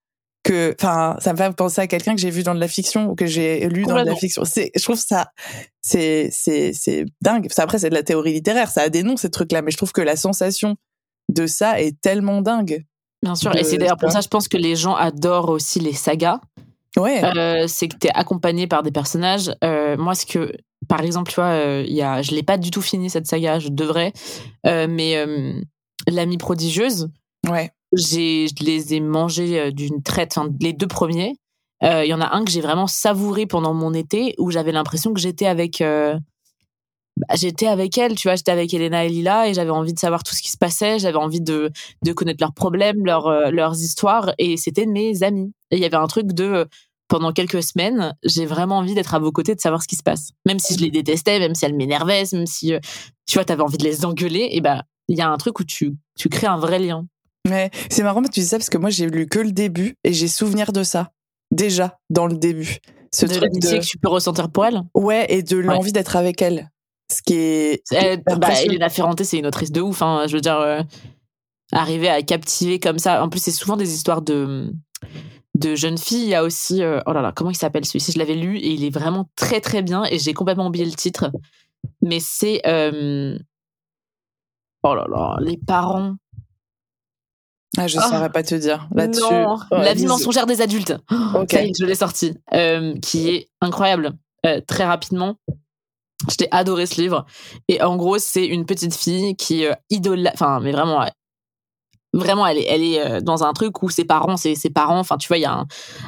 que, 0.45 0.75
enfin, 0.79 1.17
ça 1.21 1.33
me 1.33 1.39
fait 1.39 1.51
penser 1.57 1.81
à 1.81 1.87
quelqu'un 1.89 2.15
que 2.15 2.21
j'ai 2.21 2.31
vu 2.31 2.43
dans 2.45 2.55
de 2.55 2.61
la 2.61 2.69
fiction 2.69 3.11
ou 3.11 3.15
que 3.17 3.27
j'ai 3.27 3.67
lu 3.69 3.83
dans 3.85 3.99
de 3.99 4.05
la 4.05 4.15
fiction. 4.15 4.45
C'est, 4.45 4.71
je 4.77 4.83
trouve 4.83 4.97
ça, 4.99 5.31
c'est, 5.83 6.29
c'est, 6.31 6.73
c'est 6.73 7.07
dingue. 7.21 7.49
Après, 7.57 7.79
c'est 7.79 7.89
de 7.91 7.95
la 7.95 8.03
théorie 8.03 8.35
littéraire, 8.35 8.71
ça 8.71 8.83
a 8.83 8.89
des 8.91 9.03
noms 9.03 9.17
ces 9.17 9.31
trucs-là, 9.31 9.63
mais 9.63 9.71
je 9.73 9.77
trouve 9.77 9.93
que 9.93 10.03
la 10.03 10.17
sensation 10.17 10.77
de 11.33 11.47
ça 11.47 11.81
est 11.81 11.99
tellement 12.01 12.43
dingue. 12.43 12.85
Bien 13.23 13.35
sûr. 13.35 13.51
De- 13.53 13.59
et 13.59 13.65
c'est 13.65 13.79
d'ailleurs 13.79 13.97
pour 13.97 14.11
ça. 14.11 14.17
ça, 14.17 14.21
je 14.21 14.29
pense 14.29 14.47
que 14.47 14.59
les 14.59 14.77
gens 14.77 14.95
adorent 14.95 15.49
aussi 15.49 15.81
les 15.81 15.95
sagas. 15.95 16.41
Ouais. 16.97 17.25
Euh, 17.25 17.65
c'est 17.67 17.89
que 17.89 17.97
tu 17.97 18.07
es 18.07 18.11
accompagné 18.15 18.67
par 18.67 18.83
des 18.83 18.93
personnages. 18.93 19.51
Euh, 19.65 19.97
moi, 19.97 20.15
ce 20.15 20.27
que, 20.27 20.53
par 20.89 21.01
exemple, 21.01 21.31
tu 21.31 21.37
vois, 21.37 21.53
euh, 21.53 21.85
y 21.89 22.03
a, 22.03 22.21
je 22.23 22.33
l'ai 22.33 22.43
pas 22.43 22.59
du 22.59 22.71
tout 22.71 22.83
fini 22.83 23.09
cette 23.11 23.27
saga, 23.27 23.59
je 23.59 23.69
devrais, 23.69 24.13
Euh, 24.67 24.87
mais 24.89 25.25
l'amie 26.07 26.37
prodigieuse, 26.37 27.09
ouais. 27.49 27.71
J'ai, 27.97 28.49
je 28.49 28.65
les 28.65 28.95
ai 28.95 29.01
mangés 29.01 29.59
euh, 29.59 29.71
d'une 29.71 30.03
traite. 30.03 30.35
Enfin, 30.37 30.49
les 30.61 30.73
deux 30.73 30.89
premiers, 30.89 31.35
Euh, 31.83 32.05
il 32.05 32.09
y 32.09 32.15
en 32.15 32.21
a 32.21 32.35
un 32.35 32.45
que 32.45 32.51
j'ai 32.51 32.63
vraiment 32.63 32.87
savouré 32.87 33.47
pendant 33.47 33.75
mon 33.75 33.93
été, 33.93 34.35
où 34.39 34.51
j'avais 34.51 34.73
l'impression 34.73 35.13
que 35.13 35.21
j'étais 35.21 35.45
avec, 35.45 35.83
euh, 35.83 36.17
bah, 37.19 37.35
j'étais 37.35 37.67
avec 37.67 37.99
elle, 37.99 38.15
tu 38.15 38.29
vois, 38.29 38.37
j'étais 38.37 38.53
avec 38.53 38.73
Elena 38.73 39.05
et 39.05 39.11
Lila, 39.11 39.49
et 39.49 39.55
j'avais 39.55 39.73
envie 39.73 39.93
de 39.93 39.99
savoir 39.99 40.23
tout 40.23 40.35
ce 40.35 40.41
qui 40.41 40.51
se 40.51 40.57
passait, 40.57 40.99
j'avais 40.99 41.19
envie 41.19 41.43
de, 41.43 41.71
de 42.03 42.13
connaître 42.15 42.43
leurs 42.43 42.55
problèmes, 42.55 43.05
leurs, 43.05 43.27
euh, 43.27 43.51
leurs 43.51 43.77
histoires, 43.83 44.33
et 44.39 44.57
c'était 44.57 44.87
mes 44.87 45.23
amis. 45.23 45.53
Et 45.71 45.77
il 45.77 45.83
y 45.83 45.85
avait 45.85 45.99
un 45.99 46.07
truc 46.07 46.33
de, 46.33 46.67
pendant 47.09 47.33
quelques 47.33 47.63
semaines, 47.63 48.15
j'ai 48.23 48.47
vraiment 48.47 48.79
envie 48.79 48.95
d'être 48.95 49.15
à 49.15 49.19
vos 49.19 49.33
côtés, 49.33 49.55
de 49.55 49.61
savoir 49.61 49.83
ce 49.83 49.89
qui 49.89 49.97
se 49.97 50.05
passe. 50.05 50.31
Même 50.47 50.61
si 50.61 50.75
je 50.75 50.81
les 50.81 50.91
détestais, 50.91 51.39
même 51.39 51.55
si 51.55 51.67
elles 51.67 51.77
m'énervaient, 51.77 52.25
même 52.33 52.47
si, 52.47 52.73
tu 53.27 53.35
vois, 53.35 53.45
t'avais 53.45 53.63
envie 53.63 53.79
de 53.79 53.85
les 53.85 54.07
engueuler, 54.07 54.49
et 54.53 54.63
ben, 54.63 54.81
il 55.09 55.19
y 55.19 55.21
a 55.21 55.29
un 55.29 55.37
truc 55.37 55.61
où 55.61 55.65
tu, 55.65 55.97
tu 56.17 56.31
crées 56.31 56.47
un 56.47 56.59
vrai 56.59 56.79
lien. 56.79 57.05
Ouais. 57.49 57.71
C'est 57.91 58.03
marrant 58.03 58.23
que 58.23 58.31
tu 58.31 58.41
dis 58.41 58.47
ça 58.47 58.59
parce 58.59 58.71
que 58.71 58.79
moi, 58.79 58.91
j'ai 58.91 59.09
lu 59.09 59.27
que 59.27 59.39
le 59.39 59.53
début 59.53 59.97
et 60.05 60.13
j'ai 60.13 60.29
souvenir 60.29 60.73
de 60.73 60.83
ça. 60.83 61.11
Déjà, 61.51 61.99
dans 62.11 62.27
le 62.27 62.37
début. 62.37 62.79
Ce 63.13 63.27
de 63.27 63.31
truc 63.31 63.43
l'amitié 63.43 63.79
de, 63.79 63.85
que 63.85 63.89
tu 63.89 63.99
peux 63.99 64.09
ressentir 64.09 64.51
pour 64.51 64.67
elle? 64.67 64.83
ouais, 64.95 65.27
et 65.29 65.43
de 65.43 65.57
l'envie 65.57 65.93
d'être 65.93 66.17
avec 66.17 66.43
elle. 66.43 66.71
Ce 67.13 67.23
qui 67.23 67.35
est. 67.35 67.83
Elle, 67.93 68.23
bah, 68.23 68.49
Elena 68.63 68.89
Ferrante, 68.89 69.23
c'est 69.23 69.39
une 69.39 69.47
autrice 69.47 69.71
de 69.71 69.81
ouf. 69.81 70.03
Hein, 70.03 70.25
je 70.27 70.35
veux 70.35 70.41
dire, 70.41 70.59
euh, 70.59 70.81
arriver 71.73 72.09
à 72.09 72.23
captiver 72.23 72.81
comme 72.81 72.99
ça. 72.99 73.23
En 73.23 73.29
plus, 73.29 73.41
c'est 73.41 73.53
souvent 73.53 73.77
des 73.77 73.95
histoires 73.95 74.23
de 74.23 74.73
de 75.55 75.75
jeunes 75.77 75.99
filles. 75.99 76.25
Il 76.25 76.29
y 76.29 76.35
a 76.35 76.43
aussi, 76.43 76.83
euh, 76.83 77.01
oh 77.07 77.13
là 77.13 77.23
là, 77.23 77.33
comment 77.33 77.51
il 77.51 77.57
s'appelle 77.57 77.85
celui-ci? 77.85 78.13
Je 78.13 78.19
l'avais 78.19 78.35
lu 78.35 78.59
et 78.59 78.71
il 78.71 78.85
est 78.85 78.91
vraiment 78.91 79.29
très 79.37 79.61
très 79.61 79.83
bien 79.83 80.05
et 80.11 80.19
j'ai 80.19 80.35
complètement 80.35 80.67
oublié 80.67 80.85
le 80.85 80.93
titre. 80.93 81.31
Mais 82.03 82.19
c'est, 82.21 82.63
euh, 82.67 83.39
oh 84.83 84.95
là 84.95 85.07
là, 85.09 85.37
les 85.41 85.57
parents. 85.57 86.17
Ah, 87.77 87.87
je 87.87 87.97
ne 87.97 88.03
saurais 88.03 88.31
pas 88.31 88.43
te 88.43 88.55
dire 88.55 88.89
là-dessus. 88.95 89.23
la 89.71 89.95
vie 89.95 90.07
mensongère 90.07 90.47
des 90.47 90.61
adultes. 90.61 90.97
Ok, 91.35 91.57
je 91.79 91.85
l'ai 91.85 91.95
sorti, 91.95 92.35
euh, 92.53 92.95
qui 93.01 93.29
est 93.29 93.49
incroyable. 93.61 94.13
très 94.67 94.85
rapidement, 94.85 95.37
j'ai 96.39 96.49
adoré 96.51 96.87
ce 96.87 97.01
livre. 97.01 97.27
Et 97.69 97.83
en 97.83 97.97
gros, 97.97 98.19
c'est 98.19 98.47
une 98.47 98.67
petite 98.67 98.95
fille 98.95 99.35
qui 99.37 99.65
idole, 99.91 100.31
enfin, 100.33 100.61
mais 100.61 100.73
vraiment 100.73 101.05
vraiment 102.15 102.47
elle 102.47 102.59
est, 102.59 102.67
elle 102.69 102.83
est 102.83 103.01
euh, 103.01 103.21
dans 103.21 103.45
un 103.45 103.53
truc 103.53 103.83
où 103.83 103.91
ses 103.91 104.05
parents 104.05 104.37
ses 104.37 104.57
parents 104.71 104.99
enfin 104.99 105.17
tu 105.17 105.29
vois 105.29 105.39
il 105.39 105.43
y 105.43 105.47
a 105.47 105.53
un, 105.53 105.67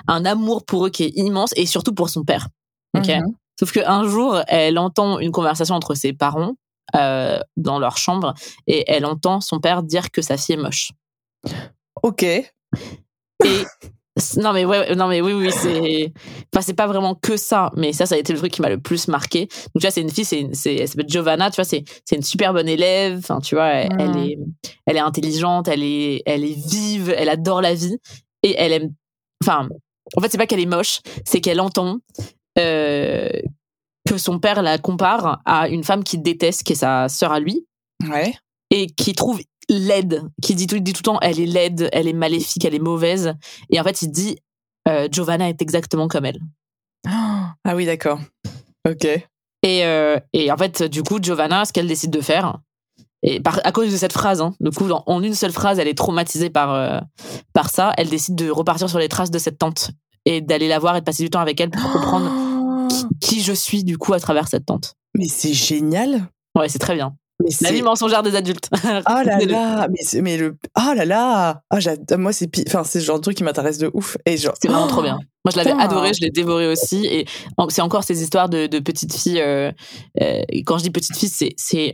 un, 0.09 0.25
amour 0.25 0.65
pour 0.65 0.87
eux 0.87 0.91
qui 0.91 1.05
est 1.05 1.13
immense 1.17 1.53
et 1.57 1.67
surtout 1.67 1.93
pour 1.93 2.09
son 2.09 2.25
père 2.25 2.49
ok 2.97 3.09
mhm. 3.09 3.35
sauf 3.59 3.73
que 3.73 3.81
un 3.87 4.05
jour 4.05 4.41
elle 4.47 4.79
entend 4.79 5.19
une 5.19 5.33
conversation 5.33 5.75
entre 5.75 5.95
ses 5.95 6.13
parents 6.13 6.55
euh, 6.95 7.41
dans 7.57 7.79
leur 7.79 7.99
chambre 7.99 8.35
et 8.67 8.85
elle 8.87 9.05
entend 9.05 9.41
son 9.41 9.59
père 9.59 9.83
dire 9.83 10.11
que 10.11 10.23
sa 10.23 10.37
fille 10.37 10.55
est 10.55 10.59
moche 10.59 10.93
ok. 12.03 12.23
Et 12.23 12.51
non 14.37 14.53
mais 14.53 14.65
ouais, 14.65 14.95
non 14.95 15.09
mais 15.09 15.21
oui 15.21 15.33
oui 15.35 15.51
c'est 15.53 16.13
enfin 16.53 16.63
c'est 16.63 16.75
pas 16.75 16.87
vraiment 16.87 17.15
que 17.15 17.37
ça 17.37 17.71
mais 17.77 17.93
ça 17.93 18.07
ça 18.07 18.15
a 18.15 18.19
été 18.19 18.33
le 18.33 18.39
truc 18.39 18.51
qui 18.51 18.63
m'a 18.63 18.71
le 18.71 18.81
plus 18.81 19.09
marqué. 19.09 19.41
Donc 19.41 19.75
tu 19.75 19.81
vois 19.81 19.91
c'est 19.91 20.01
une 20.01 20.11
fille 20.11 20.25
c'est 20.25 20.49
c'est 20.53 20.75
elle 20.75 20.89
s'appelle 20.89 21.09
Giovanna 21.09 21.51
tu 21.51 21.57
vois 21.57 21.65
c'est 21.65 21.85
c'est 22.05 22.17
une 22.17 22.23
super 22.23 22.55
bonne 22.55 22.69
élève 22.69 23.19
enfin 23.19 23.41
tu 23.41 23.55
vois 23.55 23.69
elle, 23.69 23.91
elle, 23.99 24.17
est 24.17 24.39
elle 24.87 24.97
est 24.97 25.01
intelligente 25.01 25.69
elle 25.69 25.83
est 25.83 26.23
elle 26.25 26.45
est 26.45 26.57
vive 26.69 27.15
elle 27.17 27.29
adore 27.29 27.61
la 27.61 27.75
vie 27.75 27.99
et 28.43 28.55
elle 28.57 28.73
aime 28.73 28.95
enfin 29.45 29.69
en 30.17 30.21
fait 30.21 30.31
c'est 30.31 30.39
pas 30.39 30.47
qu'elle 30.47 30.61
est 30.61 30.67
moche 30.67 31.01
c'est 31.27 31.43
qu'elle 31.43 31.61
entend 31.61 31.99
euh, 32.59 33.29
que 34.09 34.17
son 34.17 34.39
père 34.39 34.63
la 34.63 34.79
compare 34.79 35.43
à 35.45 35.69
une 35.69 35.85
femme 35.85 36.05
qui 36.05 36.17
déteste 36.17 36.63
qui 36.63 36.73
est 36.73 36.77
sa 36.77 37.11
sœur 37.11 37.33
à 37.33 37.41
lui 37.41 37.67
ouais. 38.09 38.35
et 38.71 38.87
qui 38.87 39.13
trouve 39.13 39.41
laide, 39.69 40.23
qui 40.43 40.55
dit 40.55 40.67
tout, 40.67 40.79
dit 40.79 40.93
tout 40.93 41.01
le 41.01 41.05
temps 41.05 41.19
elle 41.21 41.41
est 41.41 41.47
laide, 41.47 41.89
elle 41.93 42.09
est 42.09 42.13
maléfique, 42.13 42.65
elle 42.65 42.75
est 42.75 42.81
mauvaise. 42.81 43.35
Et 43.71 43.81
en 43.81 43.85
fait, 43.85 44.03
il 44.03 44.11
dit 44.11 44.39
euh, 44.89 45.09
Giovanna 45.11 45.49
est 45.49 45.61
exactement 45.63 46.09
comme 46.09 46.25
elle. 46.25 46.41
Ah 47.07 47.75
oui, 47.75 47.87
d'accord. 47.87 48.21
Ok. 48.89 49.05
Et, 49.05 49.85
euh, 49.85 50.19
et 50.33 50.51
en 50.53 50.57
fait, 50.57 50.83
du 50.83 51.03
coup, 51.03 51.19
Giovanna, 51.21 51.65
ce 51.65 51.73
qu'elle 51.73 51.89
décide 51.89 52.11
de 52.11 52.21
faire, 52.21 52.59
et 53.23 53.41
par, 53.41 53.61
à 53.65 53.73
cause 53.73 53.91
de 53.91 53.97
cette 53.97 54.13
phrase, 54.13 54.41
hein, 54.41 54.55
du 54.61 54.71
coup, 54.71 54.89
en, 54.91 55.23
une 55.23 55.35
seule 55.35 55.53
phrase, 55.53 55.79
elle 55.79 55.89
est 55.89 55.97
traumatisée 55.99 56.51
par, 56.51 56.73
euh, 56.73 57.01
par 57.53 57.71
ça, 57.71 57.93
elle 57.97 58.09
décide 58.09 58.37
de 58.37 58.51
repartir 58.51 58.89
sur 58.89 58.99
les 58.99 59.09
traces 59.09 59.31
de 59.31 59.39
cette 59.39 59.59
tante 59.59 59.91
et 60.25 60.41
d'aller 60.41 60.69
la 60.69 60.79
voir 60.79 60.97
et 60.97 61.01
de 61.01 61.05
passer 61.05 61.23
du 61.23 61.31
temps 61.31 61.41
avec 61.41 61.61
elle 61.61 61.71
pour 61.71 61.91
comprendre 61.91 62.89
qui, 63.21 63.37
qui 63.37 63.43
je 63.43 63.53
suis, 63.53 63.83
du 63.83 63.99
coup, 63.99 64.13
à 64.13 64.21
travers 64.21 64.49
cette 64.49 64.67
tante. 64.67 64.95
Mais 65.17 65.27
c'est 65.29 65.55
génial. 65.55 66.29
Ouais, 66.57 66.69
c'est 66.69 66.79
très 66.79 66.95
bien. 66.95 67.17
Mais 67.43 67.51
la 67.61 67.73
vie 67.73 67.83
mensongère 67.83 68.23
des 68.23 68.35
adultes. 68.35 68.71
Oh 68.73 68.79
là 69.07 69.39
là, 69.39 69.89
mais, 69.91 70.21
mais 70.23 70.37
le, 70.39 70.57
oh 70.79 70.95
là 70.95 71.05
là, 71.05 71.63
oh, 71.73 72.17
moi 72.17 72.33
c'est, 72.33 72.49
enfin 72.67 72.83
c'est 72.85 73.01
le 73.01 73.05
genre 73.05 73.19
de 73.19 73.23
truc 73.23 73.37
qui 73.37 73.45
m'intéresse 73.45 73.79
de 73.79 73.91
ouf 73.93 74.17
et 74.25 74.37
genre. 74.37 74.55
C'est 74.61 74.69
vraiment 74.69 74.87
trop 74.87 75.03
bien. 75.03 75.19
Moi 75.45 75.53
je 75.53 75.57
l'avais 75.57 75.73
adoré, 75.73 76.13
je 76.15 76.23
l'ai 76.23 76.31
dévoré 76.31 76.67
aussi 76.67 77.07
et 77.07 77.27
c'est 77.69 77.83
encore 77.83 78.05
ces 78.05 78.23
histoires 78.23 78.49
de, 78.49 78.67
de 78.67 78.79
petites 78.79 79.15
filles. 79.15 79.41
Euh, 79.41 79.71
euh, 80.21 80.43
quand 80.65 80.79
je 80.79 80.85
dis 80.85 80.91
petites 80.91 81.17
filles, 81.17 81.29
c'est 81.29 81.55
c'est 81.57 81.93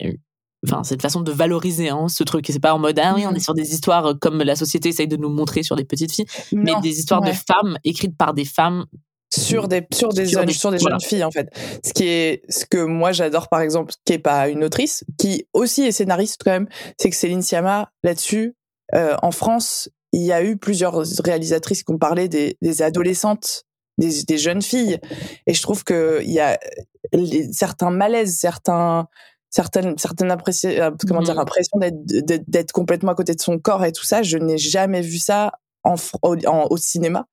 enfin 0.64 0.85
c'est 0.85 0.94
une 0.94 1.00
façon 1.00 1.20
de 1.20 1.33
valoriser 1.33 1.88
hein, 1.88 2.07
ce 2.09 2.22
truc 2.22 2.48
et 2.48 2.52
c'est 2.52 2.61
pas 2.61 2.72
en 2.72 2.78
mode 2.78 2.98
ah 3.00 3.14
oui 3.16 3.26
on 3.26 3.33
est 3.33 3.38
mmh. 3.38 3.40
sur 3.40 3.55
des 3.55 3.74
histoires 3.74 4.14
comme 4.20 4.38
la 4.44 4.55
société 4.55 4.90
essaye 4.90 5.09
de 5.09 5.16
nous 5.16 5.28
montrer 5.28 5.64
sur 5.64 5.74
des 5.74 5.85
petites 5.85 6.12
filles 6.12 6.26
mais 6.52 6.72
des 6.81 7.00
histoires 7.00 7.20
de 7.20 7.33
femmes 7.33 7.78
écrites 7.83 8.16
par 8.16 8.33
des 8.33 8.44
femmes 8.44 8.85
sur 9.34 9.68
des 9.68 9.86
sur 9.92 10.10
des 10.10 10.26
jeunes 10.26 10.50
sur 10.50 10.70
des 10.70 10.78
jeunes 10.78 11.00
filles 11.00 11.24
en 11.24 11.30
fait. 11.30 11.48
Ce 11.84 11.92
qui 11.92 12.04
est 12.04 12.42
ce 12.48 12.66
que 12.66 12.84
moi 12.84 13.12
j'adore 13.12 13.48
par 13.48 13.60
exemple 13.60 13.94
qui 14.04 14.12
est 14.14 14.18
pas 14.18 14.48
une 14.48 14.64
autrice 14.64 15.04
qui 15.18 15.46
aussi 15.52 15.82
est 15.82 15.92
scénariste 15.92 16.42
quand 16.44 16.50
même 16.50 16.68
c'est 16.98 17.10
que 17.10 17.16
Céline 17.16 17.42
Sciamma 17.42 17.90
là-dessus 18.02 18.56
euh, 18.94 19.16
en 19.22 19.30
France 19.30 19.88
il 20.12 20.22
y 20.22 20.32
a 20.32 20.44
eu 20.44 20.58
plusieurs 20.58 21.02
réalisatrices 21.24 21.82
qui 21.82 21.92
ont 21.92 21.98
parlé 21.98 22.28
des, 22.28 22.58
des 22.60 22.82
adolescentes 22.82 23.64
des, 23.98 24.22
des, 24.24 24.38
jeunes 24.38 24.62
filles. 24.62 24.98
Et 25.46 25.54
je 25.54 25.62
trouve 25.62 25.84
que 25.84 26.20
il 26.22 26.32
y 26.32 26.40
a 26.40 26.58
certains 27.52 27.90
malaises 27.90 28.36
certains 28.36 29.06
certaines 29.50 29.98
certaines 29.98 30.30
euh, 30.30 30.90
comment 31.06 31.20
dire 31.20 31.34
mmh. 31.34 31.38
impression 31.38 31.78
d'être 31.78 32.48
d'être 32.48 32.72
complètement 32.72 33.12
à 33.12 33.14
côté 33.14 33.34
de 33.34 33.40
son 33.40 33.58
corps 33.58 33.84
et 33.84 33.92
tout 33.92 34.04
ça 34.04 34.22
je 34.22 34.38
n'ai 34.38 34.56
jamais 34.56 35.02
vu 35.02 35.18
ça 35.18 35.52
en, 35.84 35.96
au 36.70 36.76
cinéma 36.76 37.26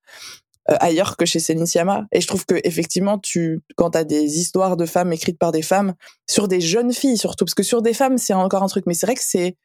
ailleurs 0.79 1.17
que 1.17 1.25
chez 1.25 1.39
Céline 1.39 1.65
Sciamma. 1.65 2.05
Et 2.11 2.21
je 2.21 2.27
trouve 2.27 2.45
que 2.45 2.55
effectivement, 2.63 3.17
tu, 3.17 3.61
quand 3.75 3.91
t'as 3.91 4.03
des 4.03 4.39
histoires 4.39 4.77
de 4.77 4.85
femmes 4.85 5.13
écrites 5.13 5.39
par 5.39 5.51
des 5.51 5.61
femmes, 5.61 5.93
sur 6.29 6.47
des 6.47 6.61
jeunes 6.61 6.93
filles 6.93 7.17
surtout, 7.17 7.45
parce 7.45 7.55
que 7.55 7.63
sur 7.63 7.81
des 7.81 7.93
femmes, 7.93 8.17
c'est 8.17 8.33
encore 8.33 8.63
un 8.63 8.67
truc, 8.67 8.85
mais 8.85 8.93
c'est 8.93 9.05
vrai 9.05 9.15
que 9.15 9.23
c'est, 9.23 9.57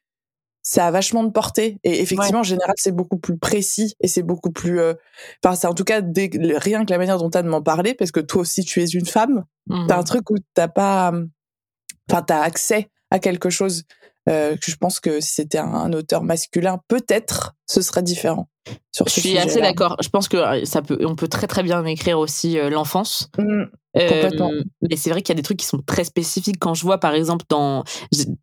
ça 0.61 0.87
a 0.87 0.91
vachement 0.91 1.23
de 1.23 1.31
portée. 1.31 1.79
Et 1.83 2.01
effectivement, 2.01 2.39
en 2.39 2.43
général, 2.43 2.73
c'est 2.77 2.91
beaucoup 2.91 3.17
plus 3.17 3.37
précis 3.37 3.95
et 4.01 4.07
c'est 4.07 4.23
beaucoup 4.23 4.51
plus, 4.51 4.79
euh, 4.79 4.93
enfin, 5.43 5.55
c'est 5.55 5.67
en 5.67 5.73
tout 5.73 5.83
cas 5.83 6.01
rien 6.01 6.85
que 6.85 6.91
la 6.91 6.97
manière 6.97 7.19
dont 7.19 7.29
t'as 7.29 7.43
de 7.43 7.49
m'en 7.49 7.61
parler, 7.61 7.93
parce 7.93 8.11
que 8.11 8.19
toi 8.19 8.41
aussi, 8.41 8.63
tu 8.63 8.81
es 8.81 8.87
une 8.87 9.05
femme. 9.05 9.45
Mmh 9.67 9.87
t'as 9.87 9.97
un 9.97 10.03
truc 10.03 10.29
où 10.29 10.35
t'as 10.53 10.67
pas, 10.67 11.11
enfin, 12.09 12.21
t'as 12.21 12.41
accès 12.41 12.89
à 13.11 13.19
quelque 13.19 13.49
chose 13.49 13.83
euh, 14.29 14.55
je 14.65 14.75
pense 14.75 14.99
que 14.99 15.19
si 15.19 15.35
c'était 15.35 15.59
un, 15.59 15.93
auteur 15.93 16.23
masculin, 16.23 16.79
peut-être 16.87 17.53
ce 17.67 17.81
serait 17.81 18.03
différent. 18.03 18.47
Sur 18.91 19.07
je 19.07 19.19
suis 19.19 19.37
assez 19.37 19.61
d'accord. 19.61 19.97
Je 20.01 20.09
pense 20.09 20.27
que 20.27 20.37
euh, 20.37 20.65
ça 20.65 20.81
peut, 20.81 20.97
on 21.05 21.15
peut 21.15 21.27
très 21.27 21.45
très 21.45 21.61
bien 21.61 21.85
écrire 21.85 22.17
aussi 22.17 22.57
euh, 22.57 22.71
l'enfance. 22.71 23.29
Mmh, 23.37 23.65
complètement. 23.93 24.51
mais 24.81 24.95
c'est 24.95 25.11
vrai 25.11 25.21
qu'il 25.21 25.33
y 25.33 25.37
a 25.37 25.39
des 25.39 25.43
trucs 25.43 25.57
qui 25.57 25.67
sont 25.67 25.81
très 25.85 26.03
spécifiques. 26.03 26.57
Quand 26.59 26.73
je 26.73 26.81
vois 26.81 26.99
par 26.99 27.13
exemple 27.13 27.45
dans, 27.47 27.83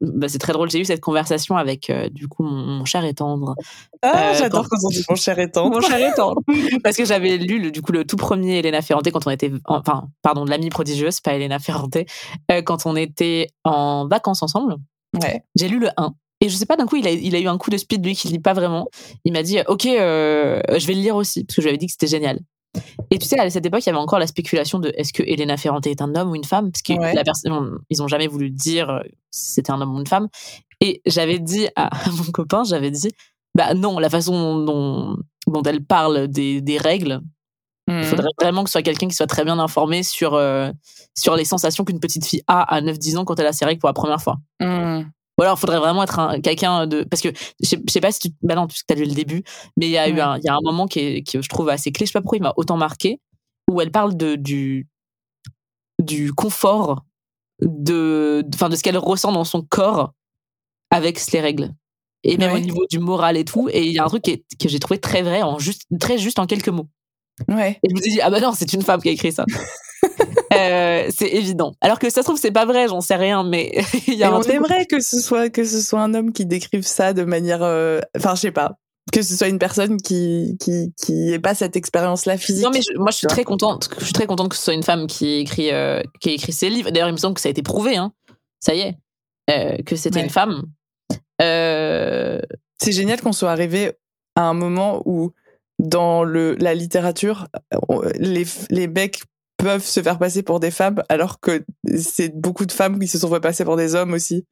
bah, 0.00 0.28
c'est 0.28 0.38
très 0.38 0.52
drôle. 0.52 0.70
J'ai 0.70 0.78
eu 0.78 0.84
cette 0.84 1.00
conversation 1.00 1.56
avec 1.56 1.90
du 2.12 2.28
coup 2.28 2.44
mon, 2.44 2.84
cher 2.84 3.04
et 3.04 3.14
tendre. 3.14 3.56
Ah, 4.02 4.32
j'adore 4.34 4.68
quand... 4.68 4.76
on 4.84 4.88
dit 4.90 5.04
mon 5.08 5.16
cher 5.16 5.38
et 5.40 5.50
tendre. 5.50 5.74
mon 5.74 5.80
cher 5.80 5.98
et 5.98 6.14
tendre. 6.14 6.40
Parce 6.84 6.96
que 6.96 7.04
j'avais 7.04 7.38
lu 7.38 7.58
le, 7.58 7.70
du 7.72 7.82
coup 7.82 7.90
le 7.90 8.04
tout 8.04 8.16
premier 8.16 8.58
Elena 8.58 8.82
Ferrante 8.82 9.10
quand 9.10 9.26
on 9.26 9.30
était, 9.30 9.50
enfin 9.64 10.08
pardon, 10.22 10.44
de 10.44 10.50
l'amie 10.50 10.70
prodigieuse, 10.70 11.20
pas 11.20 11.34
Elena 11.34 11.58
Ferrante, 11.58 11.98
quand 12.64 12.86
on 12.86 12.94
était 12.94 13.48
en 13.64 14.06
vacances 14.06 14.44
ensemble. 14.44 14.76
Ouais. 15.20 15.42
J'ai 15.56 15.68
lu 15.68 15.78
le 15.78 15.88
1. 15.96 16.14
Et 16.40 16.48
je 16.48 16.56
sais 16.56 16.66
pas, 16.66 16.76
d'un 16.76 16.86
coup, 16.86 16.96
il 16.96 17.06
a, 17.06 17.12
il 17.12 17.36
a 17.36 17.38
eu 17.38 17.46
un 17.46 17.56
coup 17.56 17.70
de 17.70 17.76
speed, 17.76 18.04
lui, 18.04 18.16
qui 18.16 18.28
lit 18.28 18.40
pas 18.40 18.52
vraiment. 18.52 18.88
Il 19.24 19.32
m'a 19.32 19.44
dit, 19.44 19.58
OK, 19.68 19.86
euh, 19.86 20.60
je 20.76 20.86
vais 20.86 20.94
le 20.94 21.00
lire 21.00 21.14
aussi, 21.14 21.44
parce 21.44 21.56
que 21.56 21.62
je 21.62 21.66
lui 21.66 21.70
avais 21.70 21.78
dit 21.78 21.86
que 21.86 21.92
c'était 21.92 22.08
génial. 22.08 22.40
Et 23.10 23.18
tu 23.18 23.26
sais, 23.26 23.38
à 23.38 23.48
cette 23.48 23.64
époque, 23.64 23.82
il 23.84 23.86
y 23.86 23.90
avait 23.90 23.98
encore 23.98 24.18
la 24.18 24.26
spéculation 24.26 24.78
de 24.78 24.92
est-ce 24.96 25.12
que 25.12 25.22
Elena 25.22 25.56
Ferrante 25.56 25.86
est 25.86 26.02
un 26.02 26.14
homme 26.16 26.30
ou 26.30 26.34
une 26.34 26.44
femme? 26.44 26.72
Parce 26.72 26.82
que 26.82 27.14
la 27.14 27.22
personne, 27.22 27.78
ils 27.90 28.02
ont 28.02 28.08
jamais 28.08 28.26
voulu 28.26 28.50
dire 28.50 28.90
euh, 28.90 29.00
si 29.30 29.52
c'était 29.52 29.70
un 29.70 29.80
homme 29.80 29.94
ou 29.94 30.00
une 30.00 30.06
femme. 30.06 30.28
Et 30.80 31.00
j'avais 31.06 31.38
dit 31.38 31.68
à, 31.76 31.90
mon 32.10 32.32
copain, 32.32 32.64
j'avais 32.64 32.90
dit, 32.90 33.10
bah 33.54 33.74
non, 33.74 33.98
la 33.98 34.10
façon 34.10 34.64
dont, 34.64 35.16
dont 35.46 35.62
elle 35.62 35.84
parle 35.84 36.28
des, 36.28 36.60
des 36.60 36.78
règles, 36.78 37.20
il 38.00 38.00
mmh. 38.00 38.04
faudrait 38.04 38.30
vraiment 38.40 38.64
que 38.64 38.70
ce 38.70 38.72
soit 38.72 38.82
quelqu'un 38.82 39.08
qui 39.08 39.14
soit 39.14 39.26
très 39.26 39.44
bien 39.44 39.58
informé 39.58 40.02
sur, 40.02 40.34
euh, 40.34 40.70
sur 41.16 41.36
les 41.36 41.44
sensations 41.44 41.84
qu'une 41.84 42.00
petite 42.00 42.24
fille 42.24 42.42
a 42.46 42.62
à 42.62 42.80
9-10 42.80 43.18
ans 43.18 43.24
quand 43.24 43.38
elle 43.38 43.46
a 43.46 43.52
ses 43.52 43.64
règles 43.64 43.80
pour 43.80 43.88
la 43.88 43.94
première 43.94 44.20
fois. 44.20 44.38
Mmh. 44.60 45.02
Ou 45.38 45.42
alors, 45.42 45.56
il 45.56 45.60
faudrait 45.60 45.78
vraiment 45.78 46.02
être 46.02 46.40
quelqu'un 46.42 46.86
de. 46.86 47.04
Parce 47.04 47.22
que 47.22 47.30
je 47.62 47.68
sais, 47.68 47.78
sais 47.88 48.00
pas 48.00 48.12
si 48.12 48.20
tu. 48.20 48.28
Bah 48.42 48.54
non, 48.54 48.66
puisque 48.66 48.86
tu 48.86 48.92
as 48.92 48.96
lu 48.96 49.04
le 49.04 49.14
début, 49.14 49.42
mais 49.76 49.86
il 49.86 49.92
y 49.92 49.98
a 49.98 50.08
eu 50.08 50.20
un, 50.20 50.38
y 50.38 50.48
a 50.48 50.54
un 50.54 50.60
moment 50.62 50.86
qui, 50.86 51.00
est, 51.00 51.22
qui 51.22 51.40
je 51.40 51.48
trouve 51.48 51.70
assez 51.70 51.90
clé, 51.90 52.04
je 52.04 52.12
sais 52.12 52.18
pas 52.18 52.20
pourquoi 52.20 52.38
il 52.38 52.42
m'a 52.42 52.52
autant 52.56 52.76
marqué, 52.76 53.18
où 53.70 53.80
elle 53.80 53.90
parle 53.90 54.14
de, 54.16 54.34
du, 54.36 54.88
du 55.98 56.32
confort 56.34 57.02
de, 57.60 58.44
enfin, 58.54 58.68
de 58.68 58.76
ce 58.76 58.82
qu'elle 58.82 58.98
ressent 58.98 59.32
dans 59.32 59.44
son 59.44 59.62
corps 59.62 60.12
avec 60.90 61.18
les 61.32 61.40
règles. 61.40 61.72
Et 62.24 62.36
même 62.36 62.52
au 62.52 62.58
niveau 62.58 62.84
du 62.88 63.00
moral 63.00 63.36
et 63.36 63.44
tout. 63.44 63.68
Et 63.72 63.84
il 63.86 63.92
y 63.92 63.98
a 63.98 64.04
un 64.04 64.08
truc 64.08 64.22
que 64.24 64.68
j'ai 64.68 64.78
trouvé 64.78 65.00
très 65.00 65.22
vrai, 65.22 65.42
en 65.42 65.58
juste, 65.58 65.86
très 65.98 66.18
juste 66.18 66.38
en 66.38 66.46
quelques 66.46 66.68
mots. 66.68 66.88
Ouais. 67.48 67.78
Et 67.82 67.88
je 67.90 67.94
me 67.94 68.00
suis 68.00 68.12
dit, 68.12 68.20
ah 68.20 68.30
bah 68.30 68.40
non, 68.40 68.52
c'est 68.54 68.72
une 68.72 68.82
femme 68.82 69.00
qui 69.00 69.08
a 69.08 69.12
écrit 69.12 69.32
ça. 69.32 69.44
euh, 70.54 71.08
c'est 71.14 71.28
évident. 71.28 71.74
Alors 71.80 71.98
que 71.98 72.10
ça 72.10 72.22
se 72.22 72.26
trouve, 72.26 72.38
c'est 72.38 72.52
pas 72.52 72.66
vrai, 72.66 72.88
j'en 72.88 73.00
sais 73.00 73.16
rien, 73.16 73.42
mais 73.42 73.72
il 74.06 74.14
y 74.14 74.24
a 74.24 74.34
on 74.34 74.42
aimerait 74.42 74.86
que 74.86 75.00
ce 75.00 75.20
soit 75.20 75.50
que 75.50 75.64
ce 75.64 75.80
soit 75.80 76.00
un 76.00 76.14
homme 76.14 76.32
qui 76.32 76.46
décrive 76.46 76.82
ça 76.82 77.12
de 77.12 77.24
manière, 77.24 77.62
euh, 77.62 78.00
enfin, 78.16 78.34
je 78.34 78.40
sais 78.40 78.52
pas, 78.52 78.76
que 79.12 79.22
ce 79.22 79.36
soit 79.36 79.48
une 79.48 79.58
personne 79.58 79.96
qui 79.96 80.56
qui 80.60 80.92
qui 81.02 81.32
ait 81.32 81.38
pas 81.38 81.54
cette 81.54 81.76
expérience-là 81.76 82.36
physique. 82.36 82.64
Non, 82.64 82.70
mais 82.70 82.80
moi, 82.96 83.10
je 83.10 83.18
suis 83.18 83.26
très 83.26 83.44
contente. 83.44 83.90
Je 83.98 84.04
suis 84.04 84.14
très 84.14 84.26
contente 84.26 84.50
que 84.50 84.56
ce 84.56 84.62
soit 84.62 84.74
une 84.74 84.82
femme 84.82 85.06
qui 85.06 85.34
écrit 85.34 85.70
euh, 85.70 86.02
qui 86.20 86.30
écrit 86.30 86.52
ses 86.52 86.68
livres. 86.68 86.90
D'ailleurs, 86.90 87.08
il 87.08 87.12
me 87.12 87.18
semble 87.18 87.34
que 87.34 87.40
ça 87.40 87.48
a 87.48 87.50
été 87.50 87.62
prouvé, 87.62 87.96
hein. 87.96 88.12
Ça 88.60 88.74
y 88.74 88.80
est, 88.80 88.94
euh, 89.50 89.76
que 89.84 89.96
c'était 89.96 90.22
une 90.22 90.30
femme. 90.30 90.62
C'est 91.40 92.92
génial 92.92 93.20
qu'on 93.20 93.32
soit 93.32 93.50
arrivé 93.50 93.92
à 94.36 94.42
un 94.42 94.54
moment 94.54 95.02
où 95.04 95.32
dans 95.78 96.24
le, 96.24 96.54
la 96.56 96.74
littérature, 96.74 97.48
les, 98.18 98.44
les 98.70 98.88
mecs 98.88 99.22
peuvent 99.56 99.84
se 99.84 100.02
faire 100.02 100.18
passer 100.18 100.42
pour 100.42 100.60
des 100.60 100.70
femmes, 100.70 101.02
alors 101.08 101.40
que 101.40 101.64
c'est 101.96 102.34
beaucoup 102.34 102.66
de 102.66 102.72
femmes 102.72 102.98
qui 102.98 103.08
se 103.08 103.18
sont 103.18 103.30
fait 103.32 103.40
passer 103.40 103.64
pour 103.64 103.76
des 103.76 103.94
hommes 103.94 104.12
aussi 104.12 104.44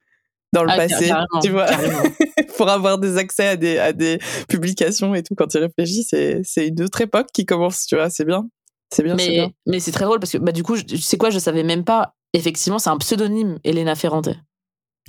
dans 0.53 0.63
le 0.63 0.71
Ah, 0.71 0.77
passé, 0.77 1.11
tu 1.41 1.49
vois, 1.49 1.67
pour 2.57 2.67
avoir 2.69 2.97
des 2.97 3.17
accès 3.17 3.47
à 3.47 3.55
des, 3.55 3.77
à 3.77 3.93
des 3.93 4.19
publications 4.49 5.15
et 5.15 5.23
tout. 5.23 5.33
Quand 5.35 5.47
tu 5.47 5.57
réfléchis, 5.57 6.03
c'est, 6.03 6.41
c'est 6.43 6.67
une 6.67 6.81
autre 6.81 6.99
époque 7.01 7.27
qui 7.33 7.45
commence, 7.45 7.85
tu 7.85 7.95
vois, 7.95 8.09
c'est 8.09 8.25
bien. 8.25 8.49
C'est 8.93 9.03
bien, 9.03 9.17
c'est 9.17 9.31
bien. 9.31 9.45
Mais, 9.65 9.73
mais 9.73 9.79
c'est 9.79 9.93
très 9.93 10.03
drôle 10.03 10.19
parce 10.19 10.33
que 10.33 10.37
bah, 10.37 10.51
du 10.51 10.63
coup, 10.63 10.75
je- 10.75 10.83
tu 10.83 10.97
sais 10.97 11.17
quoi, 11.17 11.29
je 11.29 11.39
savais 11.39 11.63
même 11.63 11.85
pas. 11.85 12.13
Effectivement, 12.33 12.79
c'est 12.79 12.89
un 12.89 12.97
pseudonyme, 12.97 13.59
Elena 13.63 13.95
Ferrante. 13.95 14.29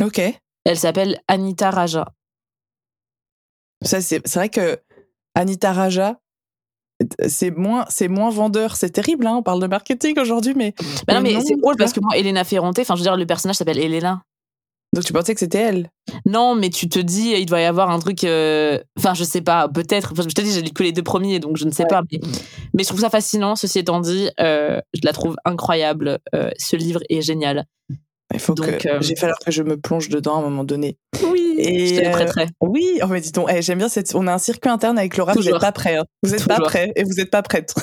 Ok. 0.01 0.21
Elle 0.65 0.79
s'appelle 0.79 1.21
Anita 1.27 1.71
Raja. 1.71 2.13
Ça, 3.83 4.01
c'est, 4.01 4.21
c'est 4.27 4.39
vrai 4.39 4.49
que 4.49 4.79
Anita 5.35 5.73
Raja, 5.73 6.19
c'est 7.27 7.51
moins, 7.51 7.85
c'est 7.89 8.09
moins 8.09 8.31
vendeur. 8.31 8.77
C'est 8.77 8.91
terrible, 8.91 9.27
hein. 9.27 9.37
On 9.39 9.43
parle 9.43 9.61
de 9.61 9.67
marketing 9.67 10.19
aujourd'hui, 10.19 10.55
mais. 10.57 10.75
Bah 11.07 11.15
non, 11.15 11.21
mais 11.21 11.41
c'est 11.41 11.57
drôle 11.57 11.77
parce 11.77 11.93
que 11.93 12.01
moi, 12.01 12.17
Elena 12.17 12.45
Ferrante, 12.45 12.79
enfin, 12.79 12.95
je 12.95 13.01
veux 13.01 13.05
dire, 13.05 13.17
le 13.17 13.27
personnage 13.27 13.57
s'appelle 13.57 13.79
Elena. 13.79 14.23
Donc 14.95 15.05
tu 15.05 15.15
pensais 15.15 15.33
que 15.33 15.41
c'était 15.41 15.59
elle? 15.59 15.91
Non, 16.27 16.55
mais 16.55 16.69
tu 16.69 16.87
te 16.87 16.99
dis, 16.99 17.31
il 17.31 17.47
doit 17.47 17.63
y 17.63 17.65
avoir 17.65 17.89
un 17.91 17.99
truc. 17.99 18.25
euh, 18.25 18.79
Enfin, 18.99 19.15
je 19.15 19.25
sais 19.25 19.41
pas, 19.41 19.67
peut-être. 19.67 20.13
Je 20.15 20.23
te 20.35 20.43
dis, 20.43 20.53
j'ai 20.53 20.61
lu 20.61 20.71
que 20.71 20.83
les 20.83 20.93
deux 20.93 21.03
premiers, 21.03 21.41
donc 21.41 21.57
je 21.57 21.65
ne 21.65 21.71
sais 21.71 21.85
Ouais. 21.85 21.89
pas. 21.89 22.03
Mais, 22.13 22.21
mais 22.75 22.83
je 22.83 22.89
trouve 22.89 23.01
ça 23.01 23.09
fascinant. 23.09 23.57
Ceci 23.57 23.79
étant 23.79 24.01
dit, 24.01 24.29
euh, 24.39 24.79
je 24.93 25.01
la 25.05 25.13
trouve 25.13 25.35
incroyable. 25.47 26.19
Euh, 26.35 26.51
ce 26.59 26.77
livre 26.77 27.01
est 27.09 27.23
génial. 27.23 27.65
Il 28.35 28.41
faut 28.41 28.55
Donc, 28.55 28.79
que. 28.79 28.89
euh, 28.89 28.99
J'ai 29.03 29.15
falloir 29.17 29.39
que 29.39 29.51
je 29.51 29.63
me 29.63 29.77
plonge 29.77 30.09
dedans 30.09 30.37
à 30.37 30.39
un 30.39 30.43
moment 30.43 30.65
donné. 30.65 30.97
Oui. 31.31 31.55
Et, 31.59 31.87
je 31.87 31.95
te 31.97 32.01
le 32.01 32.07
euh, 32.09 32.11
prêterai. 32.13 32.47
Oui, 32.63 32.99
oh, 33.03 33.07
mais 33.09 33.21
dis 33.21 33.31
donc, 33.31 33.49
eh, 33.53 33.61
j'aime 33.61 33.79
bien 33.79 33.89
cette. 33.91 34.15
On 34.15 34.27
a 34.27 34.33
un 34.33 34.39
circuit 34.39 34.71
interne 34.71 34.99
avec 34.99 35.17
Laura. 35.19 35.33
Vous 35.33 35.41
Toujours. 35.41 35.53
n'êtes 35.55 35.61
pas 35.61 35.73
prêts. 35.73 35.97
hein. 35.97 36.05
Vous 36.23 36.31
n'êtes 36.31 36.47
pas 36.49 36.59
prêts 36.61 36.93
et 36.97 37.05
vous 37.05 37.13
n'êtes 37.13 37.31
pas 37.31 37.43
prêtes. 37.43 37.75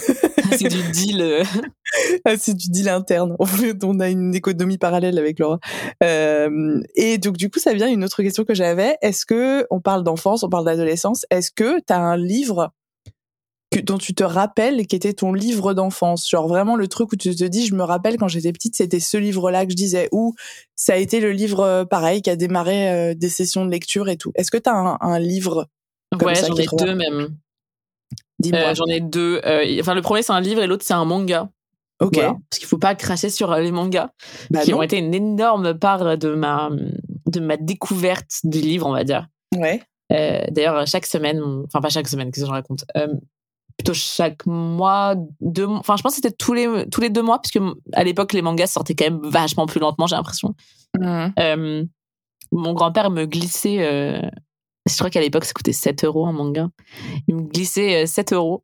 c'est 0.58 0.68
du 0.68 0.82
deal. 0.92 1.22
euh. 1.22 1.44
Ah, 2.26 2.34
c'est 2.38 2.54
du 2.54 2.70
deal 2.70 2.88
interne. 2.90 3.36
En 3.40 3.46
fait, 3.46 3.84
on 3.84 4.00
a 4.00 4.10
une 4.10 4.36
économie 4.36 4.78
parallèle 4.78 5.18
avec 5.18 5.40
Laura. 5.40 5.60
Euh, 6.04 6.80
et 6.96 7.18
donc, 7.18 7.36
du 7.38 7.50
coup, 7.50 7.58
ça 7.60 7.74
vient 7.74 7.88
une 7.88 8.04
autre 8.04 8.22
question 8.22 8.44
que 8.44 8.54
j'avais. 8.54 8.96
Est-ce 9.02 9.26
que, 9.26 9.66
on 9.72 9.82
parle 9.82 10.04
d'enfance, 10.04 10.44
on 10.44 10.50
parle 10.50 10.66
d'adolescence, 10.66 11.26
est-ce 11.32 11.50
que 11.52 11.78
tu 11.80 11.92
as 11.94 12.00
un 12.00 12.16
livre 12.18 12.72
que, 13.72 13.80
dont 13.80 13.98
tu 13.98 14.14
te 14.16 14.24
rappelles 14.24 14.88
qui 14.88 14.96
était 14.96 15.14
ton 15.14 15.32
livre 15.34 15.74
d'enfance 15.74 16.28
Genre 16.30 16.48
vraiment 16.48 16.76
le 16.76 16.88
truc 16.88 17.12
où 17.14 17.16
tu 17.16 17.36
te 17.36 17.44
dis, 17.44 17.66
je 17.68 17.76
me 17.76 17.84
rappelle 17.84 18.18
quand 18.18 18.28
j'étais 18.28 18.52
petite, 18.52 18.76
c'était 18.76 19.00
ce 19.00 19.18
livre-là 19.18 19.66
que 19.66 19.72
je 19.72 19.76
disais. 19.76 20.10
Ou 20.12 20.34
ça 20.76 20.94
a 20.94 20.96
été 20.98 21.20
le 21.20 21.32
livre, 21.32 21.60
euh, 21.62 21.86
pareil, 21.86 22.22
qui 22.22 22.30
a 22.30 22.36
démarré 22.36 22.90
euh, 22.92 23.14
des 23.14 23.30
sessions 23.30 23.66
de 23.66 23.72
lecture 23.72 24.10
et 24.10 24.18
tout. 24.18 24.32
Est-ce 24.36 24.50
que 24.52 24.58
tu 24.58 24.70
as 24.70 24.74
un, 24.76 24.98
un 25.02 25.20
livre 25.20 25.68
Comme 26.18 26.28
Ouais, 26.30 26.36
ça, 26.36 26.48
j'en 26.48 26.56
ai 26.56 26.66
deux 26.78 26.96
même. 26.96 27.36
Dis-moi. 28.40 28.60
Euh, 28.72 28.74
j'en 28.76 28.86
ai 28.86 29.02
deux. 29.02 29.42
Euh, 29.46 29.78
Enfin, 29.82 29.94
le 29.94 30.02
premier, 30.02 30.22
c'est 30.24 30.32
un 30.34 30.42
livre 30.42 30.62
et 30.62 30.68
l'autre, 30.68 30.86
c'est 30.86 30.94
un 30.94 31.06
manga. 31.06 31.50
ok. 32.00 32.14
Voilà. 32.16 32.36
Parce 32.50 32.60
qu'il 32.60 32.68
faut 32.68 32.78
pas 32.78 32.96
cracher 32.96 33.30
sur 33.30 33.52
euh, 33.52 33.60
les 33.60 33.72
mangas, 33.72 34.10
Bah 34.50 34.62
qui 34.64 34.72
non. 34.72 34.80
ont 34.80 34.82
été 34.82 34.98
une 34.98 35.14
énorme 35.14 35.78
part 35.78 36.18
de 36.18 36.34
ma, 36.34 36.70
de 37.28 37.40
ma 37.40 37.58
découverte 37.58 38.32
du 38.46 38.62
livre, 38.62 38.88
on 38.88 38.94
va 38.94 39.04
dire. 39.04 39.28
Ouais. 39.58 39.82
Euh, 40.12 40.42
D'ailleurs, 40.52 40.88
chaque 40.88 41.06
semaine, 41.06 41.42
enfin 41.68 41.82
pas 41.82 41.90
chaque 41.90 42.08
semaine, 42.08 42.32
qu'est-ce 42.32 42.46
que 42.46 42.48
je 42.48 42.52
raconte? 42.54 42.86
Euh, 42.98 43.08
Plutôt 43.80 43.94
chaque 43.94 44.46
mois, 44.46 45.16
deux 45.40 45.66
mois. 45.66 45.80
Enfin, 45.80 45.96
je 45.98 46.04
pense 46.04 46.12
que 46.12 46.18
c'était 46.18 46.36
tous 46.36 46.54
les, 46.54 46.86
tous 46.92 47.00
les 47.00 47.10
deux 47.10 47.22
mois, 47.24 47.40
puisque 47.42 47.60
à 47.94 48.04
l'époque, 48.04 48.34
les 48.34 48.42
mangas 48.42 48.68
sortaient 48.68 48.94
quand 48.94 49.06
même 49.06 49.22
vachement 49.24 49.66
plus 49.66 49.80
lentement, 49.80 50.06
j'ai 50.06 50.18
l'impression. 50.18 50.54
Mhm. 51.00 51.34
Euh, 51.40 51.86
mon 52.52 52.74
grand-père 52.74 53.10
me 53.10 53.26
glissait. 53.26 53.78
euh, 53.80 54.22
je 54.86 54.96
crois 54.98 55.10
qu'à 55.10 55.22
l'époque, 55.22 55.46
ça 55.46 55.54
coûtait 55.54 55.72
7 55.72 56.04
euros 56.04 56.26
un 56.26 56.34
manga. 56.34 56.68
Il 57.28 57.36
me 57.36 57.42
glissait 57.44 58.04
euh, 58.04 58.06
7 58.06 58.34
euros. 58.34 58.62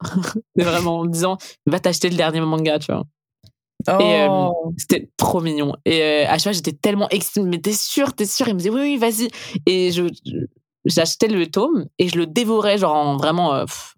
Mais 0.58 0.64
vraiment, 0.66 1.00
en 1.00 1.04
me 1.06 1.10
disant, 1.10 1.38
va 1.66 1.80
t'acheter 1.80 2.10
le 2.10 2.18
dernier 2.18 2.42
manga, 2.42 2.78
tu 2.80 2.92
vois. 2.92 3.06
Et, 4.02 4.22
euh, 4.22 4.28
Oh. 4.30 4.74
C'était 4.78 5.10
trop 5.16 5.40
mignon. 5.42 5.76
Et 5.86 6.02
euh, 6.02 6.26
à 6.28 6.34
chaque 6.34 6.44
fois, 6.44 6.52
j'étais 6.52 6.74
tellement 6.74 7.08
excitée. 7.10 7.42
Mais 7.42 7.60
t'es 7.62 7.72
sûr, 7.74 8.14
t'es 8.14 8.26
sûr? 8.26 8.48
Il 8.50 8.56
me 8.56 8.60
disait, 8.60 8.72
oui, 8.72 8.82
oui, 8.82 8.98
vas-y. 8.98 9.30
Et 9.68 9.92
je, 9.92 10.08
je- 10.26 10.46
j'achetais 10.86 11.28
le 11.28 11.46
tome 11.48 11.86
et 12.00 12.10
je 12.10 12.18
le 12.18 12.26
dévorais, 12.26 12.78
genre 12.80 12.96
en 12.96 13.18
vraiment, 13.18 13.54
euh, 13.54 13.66
pff, 13.66 13.95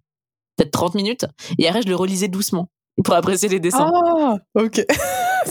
peut-être 0.57 0.71
30 0.71 0.95
minutes. 0.95 1.25
Et 1.57 1.67
après, 1.67 1.81
je 1.83 1.87
le 1.87 1.95
relisais 1.95 2.27
doucement 2.27 2.69
pour 3.03 3.13
apprécier 3.13 3.47
les 3.49 3.59
dessins. 3.59 3.91
Ah, 3.93 4.35
ok. 4.55 4.81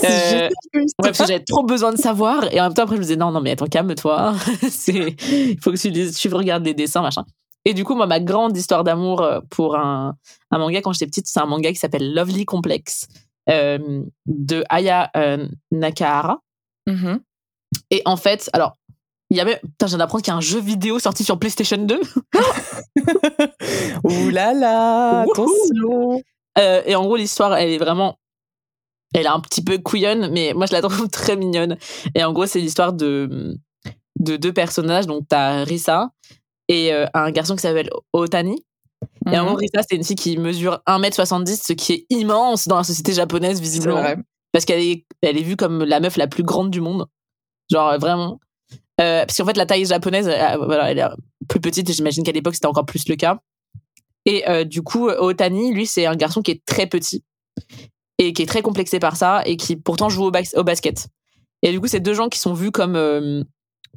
Euh, 0.04 0.50
Ouais, 1.02 1.12
j'avais 1.14 1.40
trop 1.40 1.62
besoin 1.62 1.90
de 1.90 1.96
savoir. 1.96 2.52
Et 2.52 2.60
en 2.60 2.64
même 2.64 2.74
temps, 2.74 2.82
après, 2.82 2.96
je 2.96 3.00
me 3.00 3.04
disais, 3.04 3.16
non, 3.16 3.30
non, 3.30 3.40
mais 3.40 3.52
attends, 3.52 3.64
calme-toi. 3.66 4.34
c'est, 4.68 5.16
il 5.30 5.58
faut 5.62 5.72
que 5.72 5.78
tu, 5.78 5.88
lises- 5.88 6.18
tu 6.18 6.28
regardes 6.28 6.66
les 6.66 6.74
dessins, 6.74 7.00
machin. 7.00 7.24
Et 7.64 7.72
du 7.72 7.82
coup, 7.82 7.94
moi, 7.94 8.06
ma 8.06 8.20
grande 8.20 8.54
histoire 8.54 8.84
d'amour 8.84 9.22
euh, 9.22 9.40
pour 9.48 9.74
un, 9.76 10.14
un 10.50 10.58
manga 10.58 10.82
quand 10.82 10.92
j'étais 10.92 11.06
petite, 11.06 11.26
c'est 11.28 11.40
un 11.40 11.46
manga 11.46 11.70
qui 11.70 11.76
s'appelle 11.78 12.12
Lovely 12.12 12.44
Complex 12.44 13.06
euh, 13.48 14.02
de 14.26 14.64
Aya 14.68 15.10
euh, 15.16 15.48
Nakahara. 15.72 16.40
Mhm. 16.86 17.20
Et 17.90 18.02
en 18.04 18.18
fait, 18.18 18.50
alors, 18.52 18.76
il 19.36 19.38
y 19.38 19.42
avait, 19.42 19.60
putain, 19.62 19.86
viens 19.86 19.98
d'apprendre 19.98 20.24
qu'il 20.24 20.30
y 20.32 20.34
a 20.34 20.36
un 20.38 20.40
jeu 20.40 20.58
vidéo 20.60 20.98
sorti 20.98 21.22
sur 21.24 21.38
PlayStation 21.38 21.76
2. 21.76 22.00
Ouh 24.04 24.30
là 24.30 24.52
là, 24.54 25.20
attention. 25.22 26.22
Euh, 26.58 26.82
et 26.86 26.94
en 26.94 27.04
gros, 27.04 27.16
l'histoire, 27.16 27.54
elle 27.56 27.70
est 27.70 27.78
vraiment. 27.78 28.18
Elle 29.14 29.24
est 29.26 29.28
un 29.28 29.40
petit 29.40 29.62
peu 29.62 29.78
couillonne, 29.78 30.30
mais 30.32 30.52
moi, 30.54 30.66
je 30.66 30.72
la 30.72 30.80
trouve 30.82 31.08
très 31.10 31.36
mignonne. 31.36 31.76
Et 32.14 32.24
en 32.24 32.32
gros, 32.32 32.46
c'est 32.46 32.60
l'histoire 32.60 32.92
de, 32.92 33.56
de 34.18 34.36
deux 34.36 34.52
personnages. 34.52 35.06
Donc, 35.06 35.24
t'as 35.28 35.64
Risa 35.64 36.10
et 36.68 36.92
euh, 36.92 37.06
un 37.14 37.30
garçon 37.30 37.54
qui 37.56 37.62
s'appelle 37.62 37.90
Otani. 38.12 38.64
Et 39.30 39.38
en 39.38 39.42
Mhm. 39.42 39.46
gros, 39.48 39.56
Risa, 39.56 39.80
c'est 39.88 39.96
une 39.96 40.04
fille 40.04 40.16
qui 40.16 40.36
mesure 40.38 40.80
1m70, 40.86 41.62
ce 41.66 41.72
qui 41.74 41.92
est 41.92 42.06
immense 42.10 42.66
dans 42.68 42.76
la 42.76 42.84
société 42.84 43.12
japonaise, 43.12 43.60
visiblement. 43.60 44.00
vrai. 44.00 44.16
Parce 44.52 44.64
qu'elle 44.64 44.80
est, 44.80 45.04
elle 45.22 45.36
est 45.36 45.42
vue 45.42 45.56
comme 45.56 45.84
la 45.84 46.00
meuf 46.00 46.16
la 46.16 46.26
plus 46.26 46.42
grande 46.42 46.70
du 46.70 46.80
monde. 46.80 47.06
Genre, 47.70 47.98
vraiment. 47.98 48.38
Euh, 49.00 49.26
parce 49.26 49.36
qu'en 49.36 49.44
fait, 49.44 49.56
la 49.56 49.66
taille 49.66 49.84
japonaise, 49.84 50.28
euh, 50.28 50.56
voilà, 50.56 50.90
elle 50.90 50.98
est 50.98 51.08
plus 51.48 51.60
petite 51.60 51.88
et 51.90 51.92
j'imagine 51.92 52.24
qu'à 52.24 52.32
l'époque, 52.32 52.54
c'était 52.54 52.66
encore 52.66 52.86
plus 52.86 53.08
le 53.08 53.16
cas. 53.16 53.38
Et 54.24 54.48
euh, 54.48 54.64
du 54.64 54.82
coup, 54.82 55.08
Otani, 55.08 55.72
lui, 55.72 55.86
c'est 55.86 56.06
un 56.06 56.16
garçon 56.16 56.42
qui 56.42 56.50
est 56.50 56.64
très 56.64 56.86
petit 56.86 57.22
et 58.18 58.32
qui 58.32 58.42
est 58.42 58.46
très 58.46 58.62
complexé 58.62 58.98
par 58.98 59.16
ça 59.16 59.42
et 59.46 59.56
qui 59.56 59.76
pourtant 59.76 60.08
joue 60.08 60.24
au, 60.24 60.30
bas- 60.30 60.56
au 60.56 60.64
basket. 60.64 61.08
Et 61.62 61.70
du 61.70 61.80
coup, 61.80 61.86
ces 61.86 62.00
deux 62.00 62.14
gens 62.14 62.28
qui 62.28 62.38
sont 62.38 62.54
vus 62.54 62.70
comme 62.70 62.96
euh, 62.96 63.42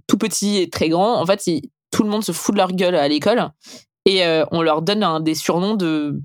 tout 0.08 0.18
petits 0.18 0.58
et 0.58 0.70
très 0.70 0.90
grands, 0.90 1.20
en 1.22 1.26
fait, 1.26 1.44
tout 1.92 2.04
le 2.04 2.10
monde 2.10 2.24
se 2.24 2.32
fout 2.32 2.54
de 2.54 2.58
leur 2.58 2.74
gueule 2.74 2.96
à 2.96 3.08
l'école 3.08 3.50
et 4.06 4.24
euh, 4.26 4.46
on 4.52 4.62
leur 4.62 4.82
donne 4.82 5.24
des 5.24 5.36
surnoms 5.36 5.76
de 5.76 6.20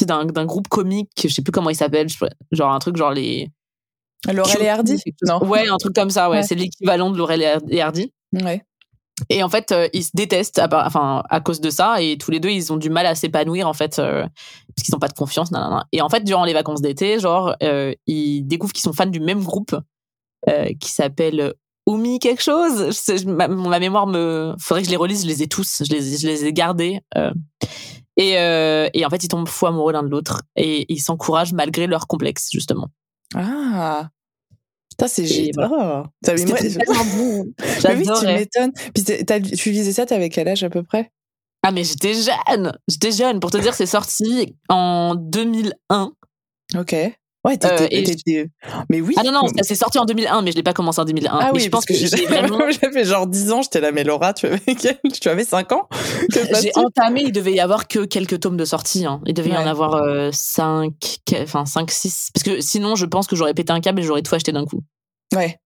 d'un 0.00 0.44
groupe 0.44 0.68
comique, 0.68 1.10
je 1.22 1.28
sais 1.28 1.42
plus 1.42 1.52
comment 1.52 1.70
il 1.70 1.76
s'appelle, 1.76 2.08
genre 2.52 2.72
un 2.72 2.78
truc 2.78 2.96
genre 2.96 3.12
les 3.12 3.50
Laurel 4.32 4.62
et 4.62 4.68
Hardy? 4.68 4.98
Non. 5.22 5.44
Ouais, 5.44 5.68
un 5.68 5.76
truc 5.76 5.94
comme 5.94 6.10
ça, 6.10 6.30
ouais. 6.30 6.38
Ouais. 6.38 6.42
C'est 6.42 6.54
l'équivalent 6.54 7.10
de 7.10 7.18
Laurel 7.18 7.60
et 7.68 7.80
Hardy. 7.80 8.12
Ouais. 8.32 8.64
Et 9.28 9.44
en 9.44 9.48
fait, 9.48 9.70
euh, 9.70 9.88
ils 9.92 10.02
se 10.02 10.10
détestent 10.12 10.58
à, 10.58 10.68
enfin, 10.86 11.22
à 11.30 11.40
cause 11.40 11.60
de 11.60 11.70
ça. 11.70 12.02
Et 12.02 12.18
tous 12.18 12.30
les 12.32 12.40
deux, 12.40 12.48
ils 12.48 12.72
ont 12.72 12.76
du 12.76 12.90
mal 12.90 13.06
à 13.06 13.14
s'épanouir, 13.14 13.68
en 13.68 13.72
fait, 13.72 13.98
euh, 13.98 14.22
parce 14.74 14.84
qu'ils 14.84 14.92
n'ont 14.92 14.98
pas 14.98 15.08
de 15.08 15.14
confiance. 15.14 15.50
Et 15.92 16.02
en 16.02 16.08
fait, 16.08 16.24
durant 16.24 16.44
les 16.44 16.52
vacances 16.52 16.80
d'été, 16.80 17.20
genre, 17.20 17.54
euh, 17.62 17.94
ils 18.06 18.42
découvrent 18.42 18.72
qu'ils 18.72 18.82
sont 18.82 18.92
fans 18.92 19.06
du 19.06 19.20
même 19.20 19.42
groupe 19.42 19.76
qui 20.80 20.90
s'appelle 20.90 21.54
Oumi 21.86 22.18
quelque 22.18 22.42
chose. 22.42 22.90
Je 22.90 23.26
ma, 23.26 23.48
ma 23.48 23.78
mémoire 23.78 24.06
me... 24.06 24.54
Faudrait 24.58 24.82
que 24.82 24.86
je 24.86 24.90
les 24.90 24.98
relise, 24.98 25.22
je 25.22 25.28
les 25.28 25.42
ai 25.42 25.46
tous. 25.46 25.82
Je 25.86 25.90
les, 25.90 26.18
je 26.18 26.26
les 26.26 26.44
ai 26.44 26.52
gardés. 26.52 27.00
et, 28.16 28.30
et 28.32 29.06
en 29.06 29.10
fait, 29.10 29.22
ils 29.22 29.28
tombent 29.28 29.48
fou 29.48 29.66
amoureux 29.66 29.92
l'un 29.92 30.02
de 30.02 30.08
l'autre. 30.08 30.42
Et 30.56 30.84
ils 30.92 31.00
s'encouragent 31.00 31.52
malgré 31.52 31.86
leur 31.86 32.08
complexe, 32.08 32.48
justement. 32.52 32.88
Ah. 33.34 34.10
Putain, 34.90 35.08
c'est 35.08 35.26
génial. 35.26 35.70
Oui, 36.44 36.44
tu 38.20 38.26
m'étonnes. 38.26 38.72
Puis 38.94 39.04
tu 39.56 39.70
lisais 39.70 39.92
ça, 39.92 40.06
t'avais 40.06 40.28
quel 40.28 40.48
âge 40.48 40.62
à 40.64 40.70
peu 40.70 40.82
près? 40.82 41.10
Ah 41.62 41.72
mais 41.72 41.82
j'étais 41.84 42.14
jeune, 42.14 42.72
j'étais 42.88 43.10
jeune. 43.12 43.40
Pour 43.40 43.50
te 43.50 43.56
dire, 43.56 43.74
c'est 43.74 43.86
sorti 43.86 44.54
en 44.68 45.14
2001. 45.14 46.12
Ok. 46.76 46.94
Ouais, 47.44 47.58
t'étais. 47.58 47.84
Euh, 47.84 47.88
t'étais- 47.88 48.50
Mais 48.88 49.00
oui. 49.02 49.14
Ah 49.18 49.22
non 49.22 49.32
non, 49.32 49.40
c'est 49.62 49.74
sorti 49.74 49.98
en 49.98 50.06
2001, 50.06 50.40
mais 50.42 50.50
je 50.52 50.56
l'ai 50.56 50.62
pas 50.62 50.72
commencé 50.72 51.00
en 51.00 51.04
2001. 51.04 51.30
Ah 51.30 51.44
mais 51.46 51.58
oui, 51.58 51.60
je 51.60 51.68
pense 51.68 51.84
parce 51.84 51.98
que, 52.00 52.04
que 52.10 52.16
j'ai 52.16 52.24
vraiment, 52.26 52.58
j'avais 52.82 53.04
genre 53.04 53.26
10 53.26 53.52
ans, 53.52 53.60
j'étais 53.62 53.80
là, 53.80 53.92
mais 53.92 54.02
Laura, 54.02 54.32
tu 54.32 54.46
avais, 54.46 54.60
tu 55.12 55.28
avais 55.28 55.44
5 55.44 55.72
ans 55.72 55.88
j'ai 56.62 56.72
entamé. 56.76 57.22
Il 57.24 57.32
devait 57.32 57.52
y 57.52 57.60
avoir 57.60 57.86
que 57.86 58.04
quelques 58.06 58.40
tomes 58.40 58.56
de 58.56 58.64
sortie. 58.64 59.04
Hein. 59.04 59.20
Il 59.26 59.34
devait 59.34 59.50
y 59.50 59.56
en 59.56 59.66
avoir 59.66 60.32
5, 60.32 60.92
enfin 61.42 61.66
5, 61.66 61.90
6. 61.90 62.30
Parce 62.32 62.44
que 62.44 62.60
sinon, 62.62 62.96
je 62.96 63.04
pense 63.04 63.26
que 63.26 63.36
j'aurais 63.36 63.54
pété 63.54 63.72
un 63.72 63.80
câble 63.80 64.00
et 64.00 64.04
j'aurais 64.04 64.22
tout 64.22 64.34
acheté 64.34 64.50
d'un 64.52 64.64
coup. 64.64 64.80
Ouais. 65.34 65.58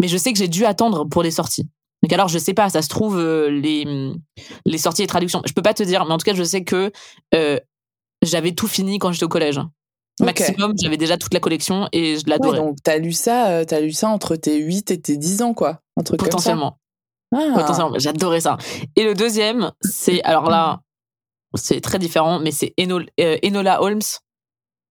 Mais 0.00 0.06
je 0.08 0.16
sais 0.16 0.32
que 0.32 0.38
j'ai 0.38 0.48
dû 0.48 0.64
attendre 0.66 1.04
pour 1.04 1.22
les 1.22 1.30
sorties. 1.32 1.68
Donc 2.02 2.12
alors, 2.12 2.28
je 2.28 2.38
sais 2.38 2.54
pas, 2.54 2.68
ça 2.70 2.82
se 2.82 2.88
trouve, 2.88 3.18
euh, 3.18 3.48
les, 3.50 4.12
les 4.66 4.78
sorties 4.78 5.02
et 5.02 5.06
traductions. 5.06 5.42
Je 5.46 5.52
peux 5.52 5.62
pas 5.62 5.74
te 5.74 5.82
dire, 5.82 6.04
mais 6.04 6.12
en 6.12 6.18
tout 6.18 6.24
cas, 6.26 6.34
je 6.34 6.44
sais 6.44 6.62
que 6.62 6.92
euh, 7.34 7.58
j'avais 8.22 8.52
tout 8.52 8.68
fini 8.68 8.98
quand 8.98 9.10
j'étais 9.12 9.24
au 9.24 9.28
collège. 9.28 9.58
Maximum, 10.20 10.72
j'avais 10.80 10.96
déjà 10.96 11.18
toute 11.18 11.34
la 11.34 11.40
collection 11.40 11.88
et 11.92 12.16
je 12.16 12.20
Ouais, 12.24 12.30
l'adorais. 12.30 12.58
donc 12.58 12.76
t'as 12.82 12.96
lu 12.98 13.12
ça, 13.12 13.48
euh, 13.50 13.64
t'as 13.64 13.80
lu 13.80 13.92
ça 13.92 14.08
entre 14.08 14.34
tes 14.36 14.58
8 14.58 14.90
et 14.90 15.00
tes 15.00 15.16
10 15.16 15.42
ans, 15.42 15.52
quoi. 15.54 15.80
Un 15.98 16.02
truc 16.02 16.18
comme 16.18 16.26
ça. 16.28 16.36
potentiellement. 16.36 16.78
Ah. 17.34 17.52
Potentiellement. 17.54 17.98
J'adorais 17.98 18.40
ça. 18.40 18.56
Et 18.96 19.04
le 19.04 19.14
deuxième, 19.14 19.72
c'est, 19.82 20.22
alors 20.22 20.48
là, 20.48 20.80
c'est 21.54 21.80
très 21.80 21.98
différent, 21.98 22.38
mais 22.38 22.50
c'est 22.50 22.72
euh, 22.80 23.38
Enola 23.44 23.82
Holmes. 23.82 24.00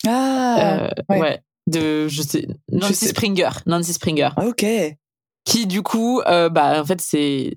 Ah, 0.08 0.90
ouais. 1.10 1.20
ouais. 1.20 1.42
De, 1.68 2.08
je 2.08 2.22
sais, 2.22 2.48
Nancy 2.72 2.94
sais. 2.94 3.08
Springer. 3.08 3.50
Nancy 3.66 3.94
Springer. 3.94 4.30
Ah, 4.38 4.46
ok. 4.46 4.66
Qui, 5.46 5.66
du 5.66 5.82
coup, 5.82 6.22
euh, 6.28 6.50
bah, 6.50 6.80
en 6.82 6.86
fait, 6.86 7.02
c'est, 7.02 7.52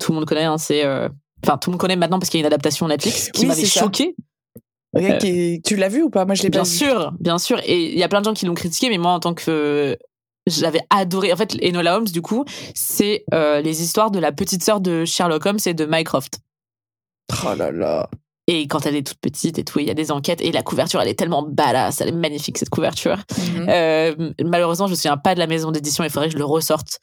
tout 0.00 0.10
le 0.12 0.16
monde 0.16 0.26
connaît, 0.26 0.44
hein, 0.44 0.58
c'est, 0.58 0.84
euh, 0.84 1.08
enfin, 1.44 1.58
tout 1.58 1.70
le 1.70 1.74
monde 1.74 1.80
connaît 1.80 1.96
maintenant 1.96 2.18
parce 2.18 2.30
qu'il 2.30 2.38
y 2.40 2.42
a 2.42 2.46
une 2.46 2.52
adaptation 2.52 2.88
Netflix 2.88 3.30
qui 3.30 3.42
Oui, 3.42 3.46
m'avait 3.48 3.64
choqué. 3.64 4.16
Euh, 4.96 5.16
qui- 5.18 5.60
Tu 5.64 5.76
l'as 5.76 5.88
vu 5.88 6.02
ou 6.02 6.10
pas? 6.10 6.24
Moi, 6.26 6.34
je 6.34 6.42
l'ai 6.42 6.50
pas 6.50 6.62
Bien 6.62 6.70
vu. 6.70 6.76
sûr, 6.76 7.12
bien 7.20 7.38
sûr. 7.38 7.60
Et 7.64 7.92
il 7.92 7.98
y 7.98 8.02
a 8.02 8.08
plein 8.08 8.20
de 8.20 8.26
gens 8.26 8.34
qui 8.34 8.46
l'ont 8.46 8.54
critiqué, 8.54 8.88
mais 8.90 8.98
moi, 8.98 9.12
en 9.12 9.20
tant 9.20 9.32
que 9.34 9.96
j'avais 10.46 10.80
adoré. 10.90 11.32
En 11.32 11.36
fait, 11.36 11.56
Enola 11.64 11.96
Holmes, 11.96 12.08
du 12.08 12.20
coup, 12.20 12.44
c'est 12.74 13.24
euh, 13.32 13.60
les 13.60 13.82
histoires 13.82 14.10
de 14.10 14.18
la 14.18 14.32
petite 14.32 14.62
sœur 14.64 14.80
de 14.80 15.04
Sherlock 15.04 15.46
Holmes 15.46 15.58
et 15.66 15.74
de 15.74 15.86
Mycroft. 15.88 16.40
Oh 17.46 17.54
là 17.56 17.70
là. 17.70 18.10
Et 18.48 18.66
quand 18.66 18.84
elle 18.86 18.96
est 18.96 19.06
toute 19.06 19.18
petite 19.20 19.58
et 19.58 19.64
tout, 19.64 19.78
il 19.78 19.86
y 19.86 19.90
a 19.90 19.94
des 19.94 20.10
enquêtes 20.10 20.40
et 20.42 20.50
la 20.50 20.62
couverture, 20.62 21.00
elle 21.00 21.08
est 21.08 21.18
tellement 21.18 21.42
badass, 21.44 22.00
elle 22.00 22.08
est 22.08 22.12
magnifique 22.12 22.58
cette 22.58 22.70
couverture. 22.70 23.16
Mhm. 23.38 23.66
Euh, 23.68 24.32
malheureusement, 24.44 24.86
je 24.88 24.90
me 24.90 24.96
souviens 24.96 25.16
pas 25.16 25.34
de 25.34 25.38
la 25.38 25.46
maison 25.46 25.70
d'édition. 25.70 26.02
Il 26.04 26.10
faudrait 26.10 26.26
que 26.26 26.32
je 26.34 26.38
le 26.38 26.44
ressorte 26.44 26.98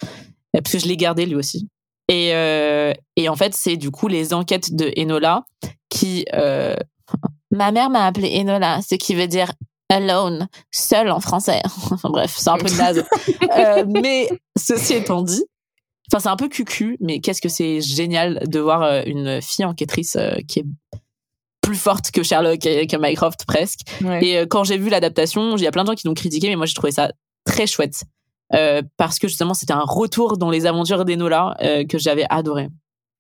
parce 0.53 0.71
que 0.73 0.79
je 0.79 0.85
l'ai 0.87 0.97
gardé 0.97 1.25
lui 1.25 1.35
aussi. 1.35 1.67
Et, 2.09 2.31
euh, 2.33 2.91
et 3.15 3.29
en 3.29 3.35
fait, 3.37 3.53
c'est 3.55 3.77
du 3.77 3.89
coup 3.89 4.07
les 4.09 4.33
enquêtes 4.33 4.75
de 4.75 4.91
Enola 4.97 5.45
qui. 5.89 6.25
Ma 7.51 7.71
mère 7.71 7.89
m'a 7.89 8.05
appelé 8.05 8.39
Enola, 8.39 8.79
ce 8.81 8.95
qui 8.95 9.15
veut 9.15 9.27
dire 9.27 9.51
alone, 9.89 10.47
seul 10.71 11.09
en 11.09 11.19
français. 11.19 11.61
enfin 11.91 12.09
bref, 12.09 12.35
c'est 12.37 12.49
un 12.49 12.57
peu 12.57 12.73
naze. 12.75 13.03
Euh, 13.57 13.83
mais 13.87 14.29
ceci 14.55 14.93
étant 14.93 15.23
dit, 15.23 15.43
enfin 16.07 16.19
c'est 16.19 16.29
un 16.29 16.35
peu 16.35 16.49
cucu, 16.49 16.97
mais 17.01 17.19
qu'est-ce 17.19 17.41
que 17.41 17.49
c'est 17.49 17.81
génial 17.81 18.43
de 18.47 18.59
voir 18.59 18.83
euh, 18.83 19.01
une 19.07 19.41
fille 19.41 19.65
enquêtrice 19.65 20.15
euh, 20.17 20.35
qui 20.47 20.59
est 20.59 20.65
plus 21.61 21.75
forte 21.75 22.11
que 22.11 22.21
Sherlock 22.21 22.63
et 22.67 22.85
que 22.85 22.95
Mycroft 22.95 23.45
presque. 23.47 23.79
Ouais. 24.03 24.23
Et 24.23 24.47
quand 24.47 24.63
j'ai 24.63 24.77
vu 24.77 24.89
l'adaptation, 24.89 25.57
il 25.57 25.63
y 25.63 25.67
a 25.67 25.71
plein 25.71 25.83
de 25.83 25.87
gens 25.87 25.95
qui 25.95 26.05
l'ont 26.05 26.13
critiqué, 26.13 26.47
mais 26.47 26.55
moi 26.55 26.67
j'ai 26.67 26.75
trouvé 26.75 26.91
ça 26.91 27.11
très 27.43 27.65
chouette. 27.65 28.05
Euh, 28.53 28.81
parce 28.97 29.19
que 29.19 29.27
justement, 29.27 29.53
c'était 29.53 29.73
un 29.73 29.83
retour 29.85 30.37
dans 30.37 30.49
les 30.49 30.65
aventures 30.65 31.05
d'Enola 31.05 31.55
euh, 31.61 31.85
que 31.85 31.97
j'avais 31.97 32.25
adoré. 32.29 32.69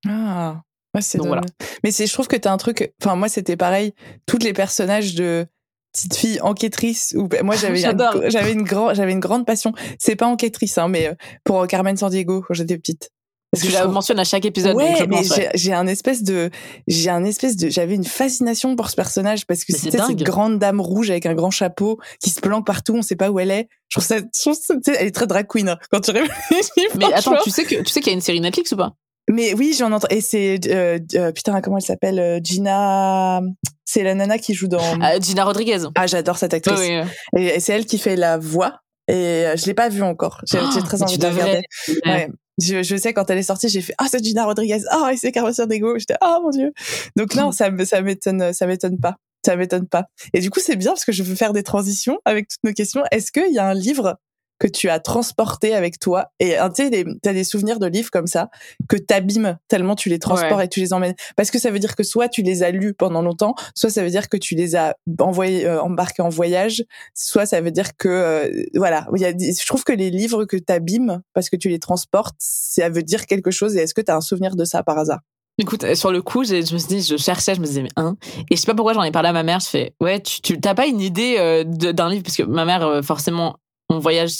Ah, 0.07 0.61
ouais, 0.95 1.01
c'est 1.01 1.17
voilà. 1.19 1.41
Mais 1.83 1.91
c'est, 1.91 2.07
je 2.07 2.13
trouve 2.13 2.27
que 2.27 2.35
t'as 2.35 2.51
un 2.51 2.57
truc. 2.57 2.93
Enfin, 3.01 3.15
moi, 3.15 3.29
c'était 3.29 3.57
pareil. 3.57 3.93
Toutes 4.25 4.43
les 4.43 4.53
personnages 4.53 5.15
de 5.15 5.45
petite 5.93 6.15
fille 6.15 6.39
enquêtrice. 6.41 7.13
Ou 7.17 7.27
moi, 7.43 7.55
j'avais, 7.55 7.79
j'avais 8.29 8.53
une 8.53 8.63
grande, 8.63 8.95
j'avais 8.95 9.11
une 9.11 9.19
grande 9.19 9.45
passion. 9.45 9.73
C'est 9.97 10.15
pas 10.15 10.27
enquêtrice, 10.27 10.77
hein, 10.77 10.87
mais 10.87 11.07
euh, 11.07 11.13
pour 11.43 11.65
Carmen 11.67 11.97
Sandiego 11.97 12.43
quand 12.47 12.53
j'étais 12.53 12.77
petite. 12.77 13.09
Parce 13.51 13.63
que 13.63 13.69
je 13.69 13.73
la 13.73 13.79
trouve- 13.81 13.93
mentionne 13.95 14.19
à 14.19 14.23
chaque 14.23 14.45
épisode. 14.45 14.75
ouais, 14.75 15.07
mais 15.07 15.27
ouais. 15.27 15.49
j'ai, 15.55 15.73
un 15.73 15.87
espèce 15.87 16.21
de, 16.21 16.51
j'ai 16.87 17.09
un 17.09 17.25
espèce 17.25 17.55
de, 17.57 17.67
j'avais 17.69 17.95
une 17.95 18.03
fascination 18.03 18.75
pour 18.75 18.91
ce 18.91 18.95
personnage 18.95 19.47
parce 19.47 19.65
que 19.65 19.73
c'était 19.75 19.97
cette 19.97 20.21
grande 20.21 20.59
dame 20.59 20.79
rouge 20.79 21.09
avec 21.09 21.25
un 21.25 21.33
grand 21.33 21.49
chapeau 21.49 21.97
qui 22.21 22.29
se 22.29 22.41
planque 22.41 22.67
partout, 22.67 22.93
on 22.95 23.01
sait 23.01 23.15
pas 23.15 23.31
où 23.31 23.39
elle 23.39 23.49
est. 23.49 23.67
Je 23.87 23.95
trouve 23.97 24.05
ça, 24.05 24.17
je 24.19 24.39
trouve 24.39 24.53
ça- 24.53 24.75
tu 24.85 24.91
elle 24.95 25.07
est 25.07 25.11
très 25.11 25.25
drag 25.25 25.47
queen 25.47 25.67
hein, 25.69 25.79
quand 25.89 25.99
tu 26.01 26.11
réfléchis. 26.11 26.87
Mais 26.95 27.11
attends, 27.11 27.37
tu 27.43 27.49
sais 27.49 27.63
que 27.63 27.73
tu 27.81 27.91
sais 27.91 28.01
qu'il 28.01 28.11
y 28.11 28.13
a 28.13 28.15
une 28.15 28.21
série 28.21 28.39
Netflix 28.39 28.71
ou 28.71 28.77
pas? 28.77 28.93
Mais 29.29 29.53
oui, 29.53 29.75
j'en 29.77 29.91
entends. 29.91 30.07
Et 30.09 30.21
c'est 30.21 30.59
euh, 30.67 30.99
euh, 31.15 31.31
putain, 31.31 31.61
comment 31.61 31.77
elle 31.77 31.83
s'appelle 31.83 32.19
euh, 32.19 32.39
Gina. 32.43 33.41
C'est 33.85 34.03
la 34.03 34.15
nana 34.15 34.37
qui 34.37 34.53
joue 34.53 34.67
dans. 34.67 34.79
Euh, 34.79 35.19
Gina 35.21 35.45
Rodriguez. 35.45 35.83
Ah, 35.95 36.07
j'adore 36.07 36.37
cette 36.37 36.53
Oui, 36.53 36.57
actrice. 36.57 36.79
oui. 36.79 37.41
Et, 37.41 37.45
et 37.55 37.59
c'est 37.59 37.73
elle 37.73 37.85
qui 37.85 37.97
fait 37.99 38.15
la 38.15 38.37
voix. 38.37 38.79
Et 39.07 39.13
euh, 39.13 39.55
je 39.55 39.65
l'ai 39.65 39.73
pas 39.73 39.89
vue 39.89 40.03
encore. 40.03 40.41
J'ai 40.51 40.59
j'ai 40.73 40.81
très 40.81 41.01
envie 41.01 41.13
tu 41.13 41.19
de 41.19 41.27
regarder. 41.27 41.61
Ouais. 42.05 42.29
Je, 42.61 42.83
je 42.83 42.95
sais 42.97 43.13
quand 43.13 43.29
elle 43.29 43.37
est 43.37 43.43
sortie, 43.43 43.69
j'ai 43.69 43.81
fait 43.81 43.93
ah 43.97 44.05
c'est 44.09 44.23
Gina 44.23 44.45
Rodriguez, 44.45 44.81
ah 44.91 45.11
et 45.13 45.17
c'est 45.17 45.33
Sandiego. 45.53 45.97
J'étais 45.97 46.15
ah 46.21 46.39
mon 46.43 46.49
dieu. 46.49 46.73
Donc 47.15 47.33
non, 47.35 47.51
ça 47.51 47.69
ça 47.85 48.01
m'étonne 48.01 48.51
ça 48.53 48.67
m'étonne 48.67 48.99
pas. 48.99 49.15
Ça 49.45 49.55
m'étonne 49.55 49.87
pas. 49.87 50.05
Et 50.33 50.41
du 50.41 50.49
coup, 50.49 50.59
c'est 50.59 50.75
bien 50.75 50.91
parce 50.91 51.05
que 51.05 51.13
je 51.13 51.23
veux 51.23 51.35
faire 51.35 51.53
des 51.53 51.63
transitions 51.63 52.19
avec 52.25 52.49
toutes 52.49 52.63
nos 52.65 52.73
questions. 52.73 53.03
Est-ce 53.11 53.31
qu'il 53.31 53.53
y 53.53 53.57
a 53.57 53.65
un 53.65 53.73
livre 53.73 54.17
que 54.59 54.67
tu 54.67 54.89
as 54.89 54.99
transporté 54.99 55.73
avec 55.73 55.99
toi 55.99 56.31
et 56.39 56.57
hein, 56.57 56.69
tu 56.69 56.83
sais 56.83 56.89
des- 56.89 57.05
t'as 57.23 57.33
des 57.33 57.43
souvenirs 57.43 57.79
de 57.79 57.87
livres 57.87 58.11
comme 58.11 58.27
ça 58.27 58.49
que 58.87 58.97
t'abîmes 58.97 59.57
tellement 59.67 59.95
tu 59.95 60.09
les 60.09 60.19
transportes 60.19 60.53
Ouais. 60.57 60.65
et 60.65 60.69
tu 60.69 60.79
les 60.81 60.93
emmènes 60.93 61.15
parce 61.35 61.49
que 61.49 61.57
ça 61.59 61.71
veut 61.71 61.79
dire 61.79 61.95
que 61.95 62.03
soit 62.03 62.27
tu 62.29 62.41
les 62.41 62.61
as 62.63 62.71
lus 62.71 62.93
pendant 62.93 63.21
longtemps 63.21 63.55
soit 63.75 63.89
ça 63.89 64.03
veut 64.03 64.09
dire 64.09 64.29
que 64.29 64.37
tu 64.37 64.55
les 64.55 64.75
as 64.75 64.95
envoyés 65.19 65.65
euh, 65.65 65.81
embarqués 65.81 66.21
en 66.21 66.29
voyage 66.29 66.83
soit 67.15 67.45
ça 67.45 67.61
veut 67.61 67.71
dire 67.71 67.95
que 67.97 68.09
euh, 68.09 68.63
voilà 68.75 69.07
y 69.15 69.25
a 69.25 69.31
je 69.31 69.65
trouve 69.65 69.83
que 69.83 69.93
les 69.93 70.09
livres 70.11 70.45
que 70.45 70.57
t'abîmes 70.57 71.21
parce 71.33 71.49
que 71.49 71.55
tu 71.55 71.69
les 71.69 71.79
transportes 71.79 72.35
ça 72.39 72.89
veut 72.89 73.03
dire 73.03 73.25
quelque 73.25 73.51
chose 73.51 73.75
et 73.77 73.79
est-ce 73.81 73.93
que 73.93 74.01
t'as 74.01 74.15
un 74.15 74.21
souvenir 74.21 74.55
de 74.55 74.65
ça 74.65 74.83
par 74.83 74.97
hasard? 74.97 75.19
Écoute, 75.61 75.83
euh, 75.83 75.93
sur 75.93 76.11
le 76.13 76.21
coup, 76.21 76.45
je 76.45 76.55
me 76.55 76.61
suis 76.61 76.87
dit, 76.87 77.01
je 77.01 77.17
cherchais, 77.17 77.53
je 77.53 77.59
me 77.59 77.65
disais, 77.65 77.81
mais 77.81 77.89
un. 77.97 78.15
Et 78.49 78.55
je 78.55 78.61
sais 78.61 78.65
pas 78.65 78.73
pourquoi 78.75 78.93
j'en 78.93 79.03
ai 79.03 79.11
parlé 79.11 79.27
à 79.27 79.33
ma 79.33 79.43
mère. 79.43 79.59
Je 79.59 79.67
fais, 79.67 79.93
ouais, 79.99 80.21
tu, 80.21 80.39
tu 80.39 80.57
t'as 80.61 80.73
pas 80.73 80.85
une 80.87 81.01
idée 81.01 81.35
euh, 81.37 81.65
d'un 81.65 82.09
livre? 82.09 82.23
Parce 82.23 82.37
que 82.37 82.43
ma 82.43 82.63
mère, 82.63 82.81
euh, 82.87 83.01
forcément, 83.01 83.57
on 83.99 84.01
voyage 84.01 84.31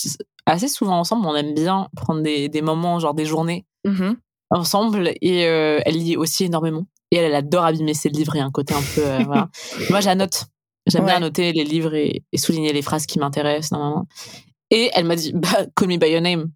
assez 0.45 0.67
souvent 0.67 0.97
ensemble. 0.99 1.27
On 1.27 1.35
aime 1.35 1.53
bien 1.53 1.89
prendre 1.95 2.21
des, 2.21 2.47
des 2.49 2.61
moments, 2.61 2.97
genre 2.99 3.13
des 3.13 3.25
journées 3.25 3.65
ensemble. 4.49 5.11
Et 5.21 5.45
euh, 5.45 5.79
elle 5.85 5.97
lit 5.97 6.17
aussi 6.17 6.45
énormément. 6.45 6.85
Et 7.11 7.17
elle, 7.17 7.25
elle 7.25 7.35
adore 7.35 7.65
abîmer 7.65 7.93
ses 7.93 8.09
livres 8.09 8.35
et 8.35 8.39
un 8.39 8.51
côté 8.51 8.73
un 8.73 8.81
peu, 8.95 9.01
euh, 9.05 9.19
voilà. 9.25 9.49
Moi, 9.89 9.99
j'annote. 9.99 10.45
J'aime 10.87 11.05
bien 11.05 11.15
annoter 11.17 11.51
les 11.53 11.63
livres 11.65 11.93
et, 11.93 12.23
et 12.31 12.37
souligner 12.37 12.73
les 12.73 12.81
phrases 12.81 13.05
qui 13.05 13.19
m'intéressent. 13.19 13.77
nan. 13.77 14.05
Et 14.71 14.89
elle 14.93 15.05
m'a 15.05 15.15
dit, 15.15 15.33
bah, 15.35 15.65
call 15.75 15.87
me 15.89 15.97
by 15.97 16.07
your 16.11 16.21
name. 16.21 16.51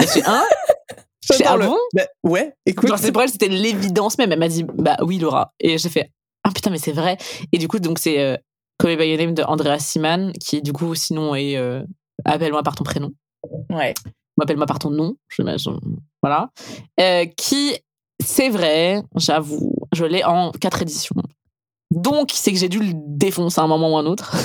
Je 0.00 0.06
fais, 0.06 0.22
J'adore 1.22 1.52
ah 1.52 1.56
le- 1.56 1.66
bon? 1.66 1.78
Bah, 1.94 2.06
ouais 2.24 2.54
écoute 2.66 2.88
Genre, 2.88 2.98
c'est 2.98 3.12
pour 3.12 3.22
elle, 3.22 3.28
c'était 3.30 3.48
l'évidence 3.48 4.18
même. 4.18 4.32
Elle 4.32 4.38
m'a 4.38 4.48
dit, 4.48 4.64
bah 4.64 4.96
oui, 5.02 5.18
Laura. 5.18 5.52
Et 5.60 5.78
j'ai 5.78 5.88
fait, 5.90 6.10
ah 6.44 6.50
putain, 6.50 6.70
mais 6.70 6.78
c'est 6.78 6.92
vrai. 6.92 7.18
Et 7.52 7.58
du 7.58 7.68
coup, 7.68 7.78
donc, 7.78 7.98
c'est 7.98 8.20
euh, 8.20 8.36
Call 8.78 8.92
Me 8.92 8.96
By 8.96 9.08
Your 9.08 9.18
Name 9.18 9.34
de 9.34 9.42
Andrea 9.42 9.78
Siman, 9.78 10.32
qui, 10.40 10.60
du 10.62 10.72
coup, 10.72 10.94
sinon 10.94 11.34
est 11.34 11.56
euh, 11.56 11.82
Appelle-moi 12.24 12.62
par 12.62 12.74
ton 12.74 12.84
prénom. 12.84 13.10
ouais 13.70 13.94
Ou 14.38 14.42
Appelle-moi 14.42 14.66
par 14.66 14.78
ton 14.78 14.90
nom. 14.90 15.16
Je, 15.28 15.42
je- 15.42 15.70
voilà. 16.22 16.50
Euh, 17.00 17.24
qui, 17.36 17.76
c'est 18.22 18.48
vrai, 18.50 19.02
j'avoue, 19.16 19.72
je 19.92 20.04
l'ai 20.04 20.24
en 20.24 20.50
quatre 20.52 20.82
éditions. 20.82 21.16
Donc, 21.90 22.30
c'est 22.32 22.52
que 22.52 22.58
j'ai 22.58 22.68
dû 22.68 22.78
le 22.78 22.92
défoncer 22.94 23.60
à 23.60 23.64
un 23.64 23.66
moment 23.66 23.92
ou 23.94 23.96
un 23.96 24.06
autre. 24.06 24.34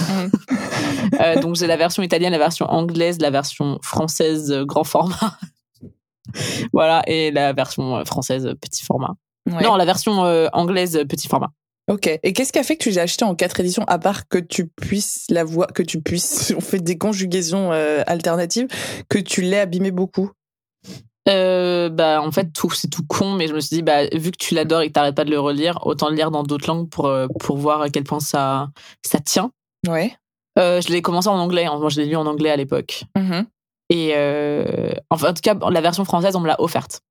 Euh, 1.22 1.40
donc, 1.40 1.56
j'ai 1.56 1.68
la 1.68 1.78
version 1.78 2.02
italienne, 2.02 2.32
la 2.32 2.40
version 2.40 2.66
anglaise, 2.66 3.20
la 3.22 3.30
version 3.30 3.78
française 3.84 4.52
euh, 4.52 4.66
grand 4.66 4.84
format. 4.84 5.38
voilà. 6.74 7.04
Et 7.08 7.32
la 7.32 7.54
version 7.54 8.04
française 8.06 8.50
petit 8.60 8.84
format. 8.84 9.14
Ouais. 9.50 9.62
Non, 9.64 9.76
la 9.76 9.86
version 9.86 10.26
euh, 10.26 10.48
anglaise 10.52 11.06
petit 11.08 11.28
format. 11.28 11.52
Ok. 11.88 12.08
Et 12.24 12.34
qu'est-ce 12.34 12.52
qui 12.52 12.60
a 12.60 12.64
fait 12.64 12.78
que 12.78 12.84
tu 12.84 12.90
l'as 12.92 13.04
acheté 13.04 13.24
en 13.26 13.36
quatre 13.36 13.60
éditions, 13.60 13.84
à 13.88 14.00
part 14.00 14.28
que 14.28 14.40
tu 14.40 14.66
puisses 14.68 15.26
la 15.30 15.44
voir, 15.44 15.68
que 15.74 15.84
tu 15.84 16.02
puisses, 16.02 16.54
on 16.58 16.62
fait 16.62 16.80
des 16.80 16.98
conjugaisons 16.98 17.72
euh, 17.72 18.02
alternatives, 18.08 18.68
que 19.10 19.20
tu 19.20 19.42
l'aies 19.42 19.60
abîmé 19.60 19.92
beaucoup? 19.92 20.32
Euh, 21.28 21.90
bah 21.90 22.22
en 22.22 22.32
fait 22.32 22.54
tout 22.54 22.70
c'est 22.70 22.88
tout 22.88 23.02
con 23.08 23.32
mais 23.34 23.48
je 23.48 23.56
me 23.56 23.60
suis 23.60 23.78
dit 23.78 23.82
bah 23.82 24.06
vu 24.14 24.30
que 24.30 24.38
tu 24.38 24.54
l'adores 24.54 24.82
et 24.82 24.90
que 24.90 24.92
t'arrêtes 24.92 25.16
pas 25.16 25.26
de 25.26 25.32
le 25.32 25.40
relire 25.40 25.80
autant 25.88 26.10
le 26.10 26.16
lire 26.16 26.30
dans 26.30 26.44
d'autres 26.44 26.68
langues 26.68 26.88
pour 26.88 27.08
euh, 27.08 27.26
pour 27.40 27.58
voir 27.58 27.82
à 27.82 27.90
quel 27.90 28.04
point 28.04 28.20
ça 28.20 28.70
ça 29.04 29.18
tient 29.20 29.50
Ouais. 29.88 30.14
euh, 30.60 30.82
je 30.82 30.90
l'ai 30.90 31.02
commencé 31.02 31.28
en 31.28 31.40
anglais 31.40 31.66
moi 31.66 31.90
je 31.90 32.00
l'ai 32.00 32.06
lu 32.06 32.16
en 32.16 32.28
anglais 32.28 32.52
à 32.52 32.56
l'époque 32.56 33.06
Mhm. 33.18 33.48
et 33.90 34.14
enfin 35.10 35.32
en 35.32 35.34
tout 35.34 35.42
cas 35.42 35.56
la 35.72 35.82
version 35.82 36.06
française 36.06 36.36
on 36.36 36.42
me 36.42 36.48
l'a 36.48 36.62
offerte 36.62 37.02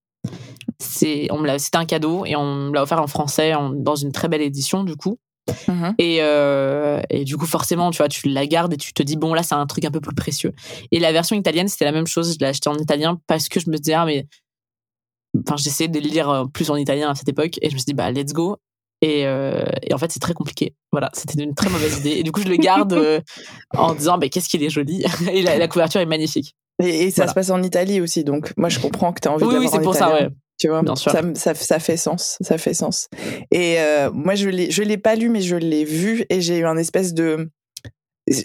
c'est 0.79 1.29
on 1.31 1.39
me 1.39 1.47
l'a 1.47 1.59
c'était 1.59 1.79
un 1.79 1.85
cadeau 1.85 2.25
et 2.27 2.37
on 2.37 2.69
me 2.69 2.73
l'a 2.75 2.83
offert 2.83 3.01
en 3.01 3.07
français 3.07 3.55
en- 3.55 3.71
dans 3.71 3.97
une 3.97 4.13
très 4.13 4.29
belle 4.29 4.43
édition 4.43 4.85
du 4.85 4.97
coup 4.97 5.19
Mhm. 5.69 5.95
Et, 5.99 6.23
euh, 6.23 7.03
et 7.11 7.25
du 7.25 7.37
coup, 7.37 7.45
forcément, 7.45 7.91
tu 7.91 7.99
vois, 7.99 8.09
tu 8.09 8.31
la 8.31 8.47
gardes 8.47 8.73
et 8.73 8.79
tu 8.79 8.95
te 8.95 9.03
dis, 9.03 9.17
bon, 9.19 9.35
là, 9.35 9.43
c'est 9.43 9.55
un 9.55 9.67
truc 9.67 9.85
un 9.85 9.91
peu 9.91 10.01
plus 10.01 10.15
précieux. 10.15 10.55
Et 10.91 10.99
la 10.99 11.13
version 11.13 11.37
italienne, 11.37 11.69
c'était 11.69 11.85
la 11.85 11.93
même 11.93 12.07
chose. 12.07 12.33
Je 12.33 12.39
l'ai 12.39 12.47
acheté 12.47 12.71
en 12.71 12.77
italien 12.79 13.21
parce 13.27 13.51
que 13.51 13.61
je 13.61 13.69
me 13.69 13.77
disais, 13.77 13.93
ah, 13.93 14.07
mais. 14.07 14.27
Enfin, 15.47 15.57
j'essayais 15.59 15.89
de 15.89 15.99
lire 15.99 16.31
euh, 16.31 16.45
plus 16.47 16.71
en 16.71 16.77
italien 16.77 17.11
à 17.11 17.15
cette 17.15 17.29
époque 17.29 17.59
et 17.61 17.69
je 17.69 17.75
me 17.75 17.79
suis 17.79 17.85
dit, 17.85 17.93
bah, 17.95 18.11
let's 18.11 18.33
go. 18.33 18.57
Et, 19.03 19.27
euh, 19.27 19.65
et 19.83 19.93
en 19.93 19.99
fait, 19.99 20.11
c'est 20.13 20.19
très 20.21 20.33
compliqué. 20.33 20.75
Voilà, 20.93 21.11
c'était 21.13 21.43
une 21.43 21.55
très 21.55 21.69
mauvaise 21.69 21.99
idée. 21.99 22.13
Et 22.13 22.23
du 22.23 22.33
coup, 22.33 22.41
je 22.41 22.49
le 22.49 22.57
garde 22.57 22.93
euh, 22.95 23.21
en 23.77 23.95
disant, 23.95 24.17
bah, 24.17 24.31
qu'est-ce 24.31 24.49
qu'il 24.49 24.63
est 24.63 24.71
joli. 24.71 25.05
Et 25.31 25.43
la, 25.43 25.59
la 25.59 25.69
couverture 25.69 26.01
est 26.01 26.07
magnifique. 26.07 26.55
Et, 26.83 27.05
et 27.05 27.11
ça 27.11 27.17
Voilà. 27.25 27.31
se 27.31 27.35
passe 27.35 27.51
en 27.51 27.63
Italie 27.63 28.01
aussi, 28.01 28.25
donc 28.25 28.53
moi 28.57 28.69
je 28.69 28.81
comprends 28.81 29.13
que 29.13 29.21
tu 29.21 29.29
as 29.29 29.33
envie 29.33 29.45
Oui, 29.45 29.51
oui, 29.51 29.55
d'avoir 29.67 29.71
c'est 29.73 29.79
en 29.79 29.83
pour 29.83 29.95
ça, 29.95 30.13
ouais. 30.13 30.29
Tu 30.59 30.69
vois, 30.69 30.83
Bien 30.83 30.95
sûr. 30.97 31.11
Ça, 31.13 31.23
ça, 31.35 31.55
ça 31.55 31.79
fait 31.79 31.97
sens, 31.97 32.37
ça 32.41 32.59
fait 32.59 32.75
sens. 32.75 33.09
Et 33.51 33.81
euh, 33.81 34.11
moi, 34.13 34.35
je 34.35 34.49
l'ai, 34.49 34.71
je 34.71 34.83
l'ai 34.83 34.99
pas 34.99 35.17
lu, 35.17 35.29
mais 35.29 35.41
je 35.41 35.57
l'ai 35.57 35.85
vu 35.85 36.25
et 36.31 36.41
j'ai 36.41 36.59
eu 36.59 36.65
un 36.67 36.77
espèce 36.77 37.13
de. 37.15 37.51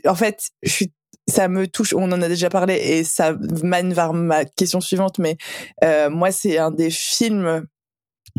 En 0.05 0.15
fait, 0.15 0.41
je 0.63 0.71
suis, 0.71 0.91
ça 1.29 1.47
me 1.47 1.67
touche. 1.67 1.93
On 1.93 2.11
en 2.11 2.21
a 2.21 2.27
déjà 2.27 2.49
parlé 2.49 2.75
et 2.75 3.03
ça 3.03 3.35
mène 3.63 3.93
vers 3.93 4.13
ma 4.13 4.43
question 4.45 4.81
suivante. 4.81 5.19
Mais 5.19 5.37
euh, 5.83 6.09
moi, 6.09 6.31
c'est 6.31 6.57
un 6.57 6.71
des 6.71 6.89
films 6.89 7.65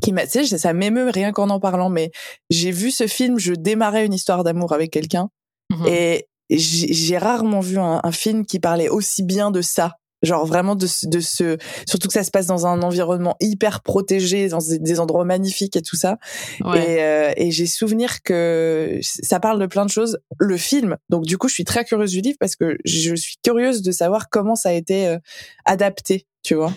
qui 0.02 0.12
m'a. 0.12 0.26
Tu 0.26 0.44
sais, 0.44 0.58
ça 0.58 0.72
m'émeut 0.72 1.08
rien 1.10 1.30
qu'en 1.32 1.48
en 1.50 1.60
parlant. 1.60 1.90
Mais 1.90 2.10
j'ai 2.50 2.72
vu 2.72 2.90
ce 2.90 3.06
film. 3.06 3.38
Je 3.38 3.54
démarrais 3.54 4.04
une 4.04 4.14
histoire 4.14 4.42
d'amour 4.44 4.72
avec 4.72 4.90
quelqu'un 4.90 5.28
Mhm. 5.72 5.86
et 5.86 6.26
j'ai 6.50 6.92
j'ai 6.92 7.16
rarement 7.16 7.60
vu 7.60 7.78
un, 7.78 8.00
un 8.02 8.10
film 8.10 8.44
qui 8.44 8.58
parlait 8.58 8.88
aussi 8.88 9.22
bien 9.22 9.52
de 9.52 9.62
ça 9.62 9.92
Genre 10.22 10.44
vraiment 10.44 10.74
de, 10.74 10.86
de 11.04 11.20
ce, 11.20 11.56
surtout 11.88 12.08
que 12.08 12.12
ça 12.12 12.24
se 12.24 12.30
passe 12.30 12.46
dans 12.46 12.66
un 12.66 12.82
environnement 12.82 13.36
hyper 13.40 13.80
protégé, 13.80 14.48
dans 14.48 14.58
des 14.58 15.00
endroits 15.00 15.24
magnifiques 15.24 15.76
et 15.76 15.82
tout 15.82 15.96
ça. 15.96 16.18
Ouais. 16.62 16.78
Et, 16.78 17.02
euh, 17.02 17.32
et 17.36 17.50
j'ai 17.50 17.66
souvenir 17.66 18.22
que 18.22 18.98
ça 19.02 19.40
parle 19.40 19.58
de 19.58 19.66
plein 19.66 19.86
de 19.86 19.90
choses. 19.90 20.18
Le 20.38 20.58
film, 20.58 20.98
donc 21.08 21.24
du 21.24 21.38
coup, 21.38 21.48
je 21.48 21.54
suis 21.54 21.64
très 21.64 21.86
curieuse 21.86 22.10
du 22.10 22.20
livre 22.20 22.36
parce 22.38 22.54
que 22.54 22.76
je 22.84 23.14
suis 23.14 23.36
curieuse 23.42 23.80
de 23.80 23.92
savoir 23.92 24.28
comment 24.28 24.56
ça 24.56 24.68
a 24.68 24.72
été 24.72 25.08
euh, 25.08 25.18
adapté, 25.64 26.26
tu 26.42 26.54
vois. 26.54 26.74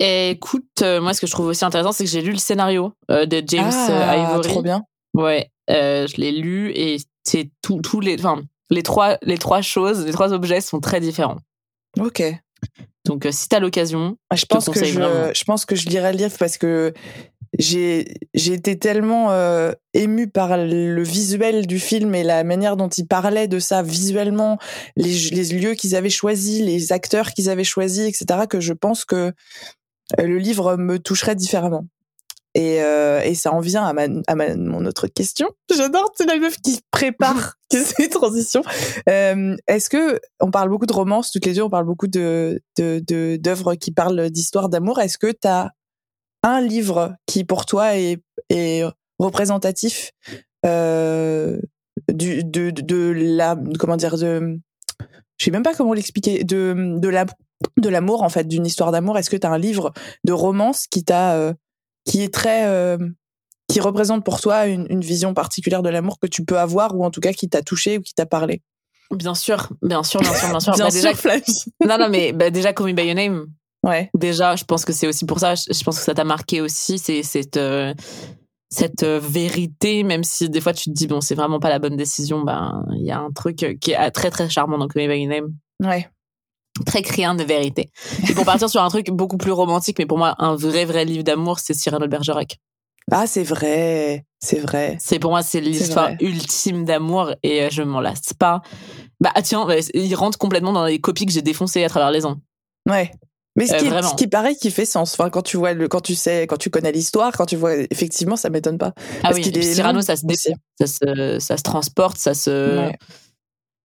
Et 0.00 0.30
écoute, 0.30 0.82
euh, 0.82 1.00
moi, 1.00 1.14
ce 1.14 1.20
que 1.20 1.28
je 1.28 1.32
trouve 1.32 1.46
aussi 1.46 1.64
intéressant, 1.64 1.92
c'est 1.92 2.04
que 2.04 2.10
j'ai 2.10 2.22
lu 2.22 2.32
le 2.32 2.38
scénario 2.38 2.92
de 3.08 3.42
James 3.46 3.70
ah, 3.72 4.16
Ivory. 4.16 4.48
Trop 4.48 4.62
bien. 4.62 4.82
Ouais, 5.14 5.50
je 5.68 6.16
l'ai 6.16 6.32
lu 6.32 6.72
et 6.74 6.96
c'est 7.22 7.50
tous 7.62 8.00
les, 8.00 8.16
enfin, 8.18 8.42
les 8.70 8.82
trois, 8.82 9.18
les 9.22 9.38
trois 9.38 9.62
choses, 9.62 10.04
les 10.06 10.12
trois 10.12 10.32
objets 10.32 10.60
sont 10.60 10.80
très 10.80 11.00
différents. 11.00 11.38
Ok. 11.98 12.22
Donc, 13.06 13.26
euh, 13.26 13.32
si 13.32 13.48
t'as 13.48 13.60
l'occasion, 13.60 14.16
ah, 14.28 14.36
je, 14.36 14.44
pense 14.46 14.68
que 14.68 14.84
je, 14.84 14.92
je 14.92 15.44
pense 15.44 15.64
que 15.64 15.74
je 15.74 15.88
lirai 15.88 16.12
le 16.12 16.18
livre 16.18 16.36
parce 16.38 16.58
que 16.58 16.92
j'ai 17.58 18.14
j'ai 18.34 18.52
été 18.52 18.78
tellement 18.78 19.32
euh, 19.32 19.72
émue 19.94 20.28
par 20.28 20.56
le 20.56 21.02
visuel 21.02 21.66
du 21.66 21.80
film 21.80 22.14
et 22.14 22.22
la 22.22 22.44
manière 22.44 22.76
dont 22.76 22.88
il 22.88 23.06
parlait 23.06 23.48
de 23.48 23.58
ça 23.58 23.82
visuellement, 23.82 24.58
les, 24.96 25.30
les 25.30 25.44
lieux 25.58 25.74
qu'ils 25.74 25.96
avaient 25.96 26.10
choisis, 26.10 26.60
les 26.60 26.92
acteurs 26.92 27.32
qu'ils 27.32 27.50
avaient 27.50 27.64
choisis, 27.64 28.06
etc. 28.06 28.42
Que 28.48 28.60
je 28.60 28.72
pense 28.72 29.04
que 29.04 29.16
euh, 29.16 29.32
le 30.18 30.38
livre 30.38 30.76
me 30.76 30.98
toucherait 30.98 31.36
différemment. 31.36 31.86
Et, 32.54 32.82
euh, 32.82 33.20
et 33.20 33.34
ça 33.34 33.52
en 33.52 33.60
vient 33.60 33.84
à, 33.84 33.92
ma, 33.92 34.06
à 34.26 34.34
ma, 34.34 34.56
mon 34.56 34.84
autre 34.84 35.06
question. 35.06 35.48
J'adore, 35.72 36.10
c'est 36.16 36.26
la 36.26 36.36
meuf 36.36 36.56
qui 36.60 36.80
prépare 36.90 37.54
ces 37.72 38.08
transitions. 38.08 38.62
Euh, 39.08 39.56
Est-ce 39.68 39.88
que 39.88 40.20
on 40.40 40.50
parle 40.50 40.68
beaucoup 40.68 40.86
de 40.86 40.92
romances 40.92 41.30
toutes 41.30 41.46
les 41.46 41.54
deux, 41.54 41.62
on 41.62 41.70
parle 41.70 41.86
beaucoup 41.86 42.08
de 42.08 42.60
de 42.76 43.36
d'œuvres 43.36 43.74
qui 43.76 43.92
parlent 43.92 44.30
d'histoire 44.30 44.68
d'amour. 44.68 44.98
Est-ce 45.00 45.18
que 45.18 45.30
tu 45.30 45.46
as 45.46 45.70
un 46.42 46.60
livre 46.60 47.14
qui 47.26 47.44
pour 47.44 47.66
toi 47.66 47.96
est, 47.96 48.18
est 48.48 48.82
représentatif 49.18 50.10
euh, 50.66 51.58
du 52.12 52.42
de, 52.42 52.70
de 52.70 53.12
la 53.14 53.56
comment 53.78 53.96
dire 53.96 54.16
de 54.16 54.58
je 55.36 55.44
sais 55.44 55.50
même 55.50 55.62
pas 55.62 55.74
comment 55.74 55.92
l'expliquer 55.92 56.42
de 56.42 56.98
de 56.98 57.08
la 57.08 57.26
de 57.76 57.88
l'amour 57.88 58.22
en 58.22 58.28
fait 58.28 58.48
d'une 58.48 58.66
histoire 58.66 58.90
d'amour. 58.90 59.18
Est-ce 59.18 59.30
que 59.30 59.36
tu 59.36 59.46
as 59.46 59.50
un 59.50 59.58
livre 59.58 59.92
de 60.24 60.32
romance 60.32 60.86
qui 60.90 61.04
t'a 61.04 61.54
qui 62.04 62.22
est 62.22 62.32
très 62.32 62.66
euh, 62.66 62.98
qui 63.68 63.80
représente 63.80 64.24
pour 64.24 64.40
toi 64.40 64.66
une, 64.66 64.86
une 64.90 65.00
vision 65.00 65.34
particulière 65.34 65.82
de 65.82 65.88
l'amour 65.88 66.18
que 66.18 66.26
tu 66.26 66.44
peux 66.44 66.58
avoir 66.58 66.96
ou 66.96 67.04
en 67.04 67.10
tout 67.10 67.20
cas 67.20 67.32
qui 67.32 67.48
t'a 67.48 67.62
touché 67.62 67.98
ou 67.98 68.02
qui 68.02 68.14
t'a 68.14 68.26
parlé? 68.26 68.62
Bien 69.10 69.34
sûr, 69.34 69.68
bien 69.82 70.02
sûr, 70.02 70.20
bien 70.20 70.34
sûr, 70.34 70.48
bien 70.48 70.60
sûr. 70.60 70.72
bien 70.74 70.84
bah, 70.84 70.90
sûr, 70.90 71.12
déjà, 71.12 71.36
Non, 71.84 71.98
non, 71.98 72.08
mais 72.08 72.32
bah, 72.32 72.50
déjà, 72.50 72.72
Call 72.72 72.86
Me 72.86 72.92
By 72.92 73.06
Your 73.06 73.16
Name. 73.16 73.46
Ouais. 73.82 74.10
Déjà, 74.14 74.56
je 74.56 74.64
pense 74.64 74.84
que 74.84 74.92
c'est 74.92 75.08
aussi 75.08 75.24
pour 75.24 75.40
ça. 75.40 75.54
Je 75.54 75.82
pense 75.82 75.98
que 75.98 76.04
ça 76.04 76.14
t'a 76.14 76.24
marqué 76.24 76.60
aussi. 76.60 76.98
C'est 76.98 77.22
cette 77.22 77.56
euh, 77.56 77.92
cette 78.68 79.02
euh, 79.02 79.18
vérité, 79.20 80.04
même 80.04 80.22
si 80.22 80.48
des 80.48 80.60
fois 80.60 80.72
tu 80.72 80.90
te 80.90 80.94
dis 80.94 81.08
bon, 81.08 81.20
c'est 81.20 81.34
vraiment 81.34 81.58
pas 81.58 81.70
la 81.70 81.78
bonne 81.80 81.96
décision. 81.96 82.42
Ben, 82.42 82.84
il 82.92 83.04
y 83.04 83.10
a 83.10 83.18
un 83.18 83.32
truc 83.32 83.56
qui 83.80 83.90
est 83.92 84.10
très 84.10 84.30
très 84.30 84.48
charmant 84.48 84.78
dans 84.78 84.86
Call 84.86 85.08
Me 85.08 85.12
By 85.12 85.22
Your 85.22 85.30
Name. 85.30 85.54
Ouais 85.80 86.08
très 86.84 87.02
criant 87.02 87.34
de 87.34 87.44
vérité. 87.44 87.90
Et 88.28 88.34
pour 88.34 88.44
partir 88.44 88.68
sur 88.68 88.82
un 88.82 88.88
truc 88.88 89.10
beaucoup 89.10 89.36
plus 89.36 89.52
romantique, 89.52 89.98
mais 89.98 90.06
pour 90.06 90.18
moi, 90.18 90.34
un 90.38 90.54
vrai, 90.54 90.84
vrai 90.84 91.04
livre 91.04 91.24
d'amour, 91.24 91.58
c'est 91.58 91.74
Cyrano 91.74 92.06
de 92.06 92.10
Bergerac. 92.10 92.58
Ah, 93.10 93.26
c'est 93.26 93.42
vrai, 93.42 94.24
c'est 94.38 94.60
vrai. 94.60 94.96
C'est 95.00 95.18
pour 95.18 95.30
moi, 95.30 95.42
c'est 95.42 95.60
l'histoire 95.60 96.10
ultime 96.20 96.84
d'amour 96.84 97.34
et 97.42 97.62
euh, 97.62 97.68
je 97.70 97.82
m'en 97.82 98.00
lasse 98.00 98.32
pas. 98.34 98.62
Bah 99.20 99.32
tiens, 99.42 99.66
bah, 99.66 99.74
il 99.94 100.14
rentre 100.14 100.38
complètement 100.38 100.72
dans 100.72 100.84
les 100.84 101.00
copies 101.00 101.26
que 101.26 101.32
j'ai 101.32 101.42
défoncées 101.42 101.82
à 101.82 101.88
travers 101.88 102.10
les 102.10 102.24
ans. 102.24 102.36
Ouais. 102.88 103.10
Mais 103.56 103.66
ce, 103.66 103.74
qui, 103.74 103.90
euh, 103.90 104.02
ce 104.02 104.14
qui 104.14 104.28
paraît 104.28 104.54
qui 104.54 104.70
fait 104.70 104.84
sens. 104.84 105.12
Enfin, 105.14 105.28
quand 105.28 105.42
tu 105.42 105.56
vois 105.56 105.72
le, 105.72 105.88
quand 105.88 106.00
tu 106.00 106.14
sais, 106.14 106.46
quand 106.46 106.56
tu 106.56 106.70
connais 106.70 106.92
l'histoire, 106.92 107.32
quand 107.32 107.46
tu 107.46 107.56
vois, 107.56 107.74
effectivement, 107.90 108.36
ça 108.36 108.48
m'étonne 108.48 108.78
pas. 108.78 108.92
Ah 109.24 109.32
oui. 109.34 109.42
Cyrano, 109.62 110.02
ça 110.02 110.14
se, 110.14 110.22
ça 110.78 110.86
se, 110.86 111.38
ça 111.40 111.56
se 111.56 111.62
transporte, 111.62 112.16
ça 112.16 112.34
se. 112.34 112.90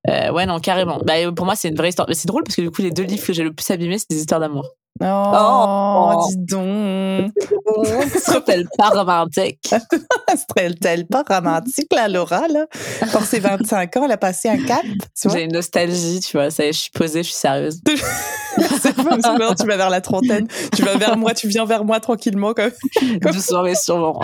Ouais, 0.08 0.46
non, 0.46 0.60
carrément. 0.60 1.00
Bah, 1.04 1.14
pour 1.36 1.46
moi, 1.46 1.56
c'est 1.56 1.70
une 1.70 1.76
vraie 1.76 1.90
histoire. 1.90 2.08
Mais 2.08 2.16
c'est 2.16 2.28
drôle 2.28 2.44
parce 2.44 2.56
que 2.56 2.62
du 2.62 2.72
coup, 2.72 2.82
les 2.82 2.92
deux 2.92 3.04
livres 3.04 3.26
que 3.26 3.34
j'ai 3.34 3.44
le 3.44 3.54
plus 3.54 3.70
abîmés, 3.72 3.98
c'est 3.98 4.10
des 4.10 4.20
histoires 4.20 4.40
d'amour. 4.40 4.70
Oh, 5.02 5.06
oh, 5.06 6.28
dis 6.30 6.38
donc. 6.38 7.32
Serait-elle 8.18 8.66
pas 8.78 8.90
romantique? 8.90 9.68
Serait-elle 10.30 11.06
pas 11.06 11.24
romantique, 11.28 11.92
la 11.94 12.08
Laura, 12.08 12.48
là? 12.48 12.66
Pour 13.12 13.24
ses 13.24 13.42
25 13.42 13.98
ans, 13.98 14.06
elle 14.06 14.14
a 14.14 14.18
passé 14.18 14.48
un 14.48 14.64
cap. 14.64 14.86
J'ai 15.30 15.44
une 15.44 15.52
nostalgie, 15.52 16.22
tu 16.22 16.38
vois. 16.38 16.50
Ça 16.50 16.64
y 16.64 16.70
est, 16.70 16.74
je 16.74 16.80
suis 16.80 16.92
posée, 16.92 17.24
je 17.24 17.28
suis 17.28 17.38
sérieuse. 17.38 17.82
c'est 18.82 18.96
bon, 18.96 19.18
tu 19.60 19.68
vas 19.68 19.76
vers 19.76 19.90
la 19.90 20.00
trentaine. 20.00 20.48
Tu 20.74 20.82
vas 20.84 20.96
vers 20.96 21.18
moi, 21.18 21.34
tu 21.34 21.50
viens 21.50 21.66
vers 21.66 21.84
moi 21.84 22.00
tranquillement, 22.00 22.54
comme. 22.54 22.72
Doucement, 23.20 23.64
mais 23.64 23.76
sûrement. 23.76 24.24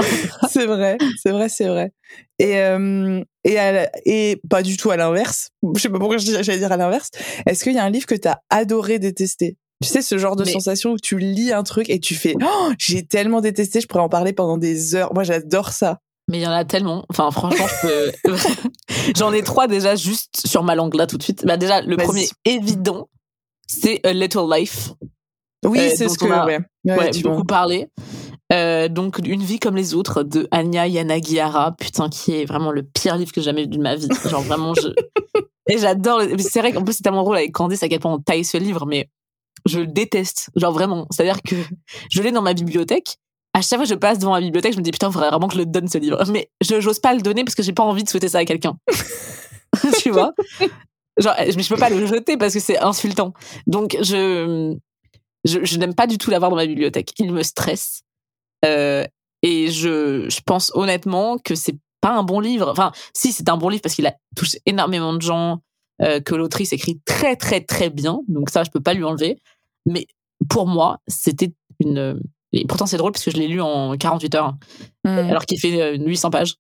c'est 0.50 0.66
vrai, 0.66 0.98
c'est 1.22 1.32
vrai, 1.32 1.50
c'est 1.50 1.68
vrai. 1.68 1.92
Et, 2.40 2.60
euh, 2.60 3.22
et, 3.44 3.58
et 4.06 4.42
pas 4.50 4.64
du 4.64 4.78
tout 4.78 4.90
à 4.90 4.96
l'inverse. 4.96 5.50
Je 5.76 5.82
sais 5.82 5.90
pas 5.90 6.00
pourquoi 6.00 6.18
j'allais 6.18 6.58
dire 6.58 6.72
à 6.72 6.78
l'inverse. 6.78 7.10
Est-ce 7.46 7.64
qu'il 7.64 7.74
y 7.74 7.80
a 7.80 7.84
un 7.84 7.90
livre 7.90 8.06
que 8.06 8.16
tu 8.16 8.28
as 8.30 8.40
adoré 8.50 9.00
détester? 9.00 9.58
Tu 9.82 9.88
sais, 9.88 10.02
ce 10.02 10.18
genre 10.18 10.36
de 10.36 10.44
sensation 10.46 10.92
où 10.92 10.98
tu 10.98 11.18
lis 11.18 11.52
un 11.52 11.64
truc 11.64 11.90
et 11.90 12.00
tu 12.00 12.16
fais 12.16 12.36
oh, 12.42 12.72
j'ai 12.78 13.06
tellement 13.06 13.42
détesté, 13.42 13.82
je 13.82 13.88
pourrais 13.88 14.04
en 14.04 14.10
parler 14.10 14.34
pendant 14.34 14.58
des 14.58 14.96
heures. 14.96 15.14
Moi, 15.14 15.24
j'adore 15.24 15.70
ça. 15.70 16.00
Mais 16.30 16.38
il 16.38 16.44
y 16.44 16.48
en 16.48 16.52
a 16.52 16.64
tellement. 16.66 17.04
Enfin, 17.10 17.32
franchement, 17.32 17.66
j'en 19.16 19.34
ai 19.34 19.42
trois 19.44 19.68
déjà 19.68 19.96
juste 19.96 20.48
sur 20.48 20.64
ma 20.64 20.76
langue 20.76 20.96
là 20.96 21.08
tout 21.08 21.18
de 21.18 21.24
suite. 21.24 21.46
Bah, 21.46 21.58
déjà, 21.58 21.82
le 21.82 21.98
premier 21.98 22.28
évident, 22.46 23.10
c'est 23.68 24.06
A 24.06 24.14
Little 24.14 24.48
Life. 24.50 24.94
Oui, 25.66 25.80
euh, 25.80 25.92
c'est 25.96 26.10
ce 26.10 26.18
que 26.18 26.26
a, 26.32 26.46
ouais. 26.46 26.60
Ouais, 26.86 27.12
beaucoup 27.24 27.44
parlé. 27.44 27.90
Euh, 28.54 28.88
donc, 28.88 29.20
Une 29.24 29.44
vie 29.44 29.60
comme 29.60 29.76
les 29.76 29.94
autres 29.94 30.24
de 30.24 30.48
Anya 30.52 30.88
Yanagihara, 30.88 31.74
putain, 31.74 32.10
qui 32.10 32.34
est 32.36 32.46
vraiment 32.46 32.72
le 32.72 32.84
pire 32.84 33.18
livre 33.18 33.32
que 33.32 33.42
j'ai 33.42 33.46
jamais 33.46 33.64
vu 33.64 33.68
de 33.68 33.78
ma 33.78 33.96
vie. 33.96 34.10
Genre 34.30 34.42
vraiment, 34.42 34.74
je. 34.74 34.88
Et 35.70 35.78
j'adore. 35.78 36.22
C'est 36.40 36.60
vrai 36.60 36.72
qu'en 36.72 36.84
plus, 36.84 36.94
c'est 36.94 37.04
tellement 37.04 37.24
drôle 37.24 37.38
avec 37.38 37.52
Candice 37.52 37.84
à 37.84 37.88
quel 37.88 38.00
point 38.00 38.14
on 38.14 38.20
taille 38.20 38.44
ce 38.44 38.58
livre, 38.58 38.86
mais 38.86 39.10
je 39.66 39.80
le 39.80 39.88
déteste. 39.88 40.50
Genre 40.56 40.72
vraiment. 40.72 41.08
C'est-à-dire 41.12 41.42
que 41.42 41.56
je 42.10 42.22
l'ai 42.22 42.32
dans 42.32 42.42
ma 42.42 42.54
bibliothèque. 42.54 43.18
À 43.54 43.62
chaque 43.62 43.80
fois 43.80 43.86
que 43.86 43.90
je 43.90 43.96
passe 43.96 44.18
devant 44.18 44.32
ma 44.32 44.40
bibliothèque, 44.40 44.74
je 44.74 44.78
me 44.78 44.84
dis 44.84 44.92
putain, 44.92 45.12
faudrait 45.12 45.30
vraiment 45.30 45.48
que 45.48 45.56
je 45.56 45.60
le 45.60 45.66
donne 45.66 45.88
ce 45.88 45.98
livre. 45.98 46.24
Mais 46.32 46.50
je 46.62 46.80
j'ose 46.80 47.00
pas 47.00 47.14
le 47.14 47.22
donner 47.22 47.44
parce 47.44 47.56
que 47.56 47.64
j'ai 47.64 47.74
pas 47.74 47.84
envie 47.84 48.04
de 48.04 48.10
souhaiter 48.10 48.30
ça 48.30 48.40
à 48.40 48.46
quelqu'un. 48.46 48.78
tu 50.02 50.12
vois? 50.12 50.34
Genre, 51.18 51.36
je, 51.46 51.60
je 51.60 51.70
peux 51.70 51.80
pas 51.80 51.90
le 51.90 52.06
jeter 52.06 52.38
parce 52.38 52.54
que 52.54 52.60
c'est 52.60 52.80
insultant. 52.80 53.34
Donc, 53.68 53.98
je, 54.02 54.76
je, 55.44 55.78
n'aime 55.78 55.94
pas 55.94 56.08
du 56.08 56.18
tout 56.18 56.32
l'avoir 56.32 56.50
dans 56.50 56.58
ma 56.58 56.66
bibliothèque. 56.66 57.12
Il 57.20 57.34
me 57.34 57.44
stresse. 57.44 58.04
Euh, 58.66 59.06
et 59.42 59.70
je, 59.70 60.30
je 60.30 60.42
pense 60.46 60.72
honnêtement 60.76 61.38
que 61.38 61.56
c'est 61.56 61.76
pas 62.00 62.12
un 62.12 62.24
bon 62.24 62.40
livre. 62.40 62.70
Enfin, 62.70 62.92
si, 63.14 63.32
c'est 63.32 63.50
un 63.50 63.58
bon 63.58 63.70
livre 63.70 63.82
parce 63.82 63.96
qu'il 63.96 64.08
a 64.08 64.16
touché 64.36 64.60
énormément 64.66 65.14
de 65.14 65.22
gens, 65.22 65.60
que 66.26 66.36
l'autrice 66.36 66.74
écrit 66.74 67.00
très 67.06 67.36
très 67.36 67.62
très 67.62 67.90
bien, 67.90 68.22
donc 68.28 68.50
ça 68.50 68.64
je 68.64 68.72
peux 68.72 68.82
pas 68.82 68.94
lui 68.94 69.04
enlever. 69.04 69.38
Mais 69.86 70.08
pour 70.50 70.68
moi, 70.68 71.00
c'était 71.08 71.54
une 71.80 72.20
et 72.54 72.66
pourtant 72.66 72.86
c'est 72.86 72.98
drôle 72.98 73.12
parce 73.12 73.24
que 73.24 73.32
je 73.32 73.38
l'ai 73.38 73.48
lu 73.48 73.62
en 73.62 73.96
48 73.98 74.36
heures, 74.36 74.54
hmm. 75.06 75.10
alors 75.10 75.46
qu'il 75.46 75.60
fait 75.60 75.98
800 75.98 76.28
euh, 76.28 76.32
pages, 76.32 76.56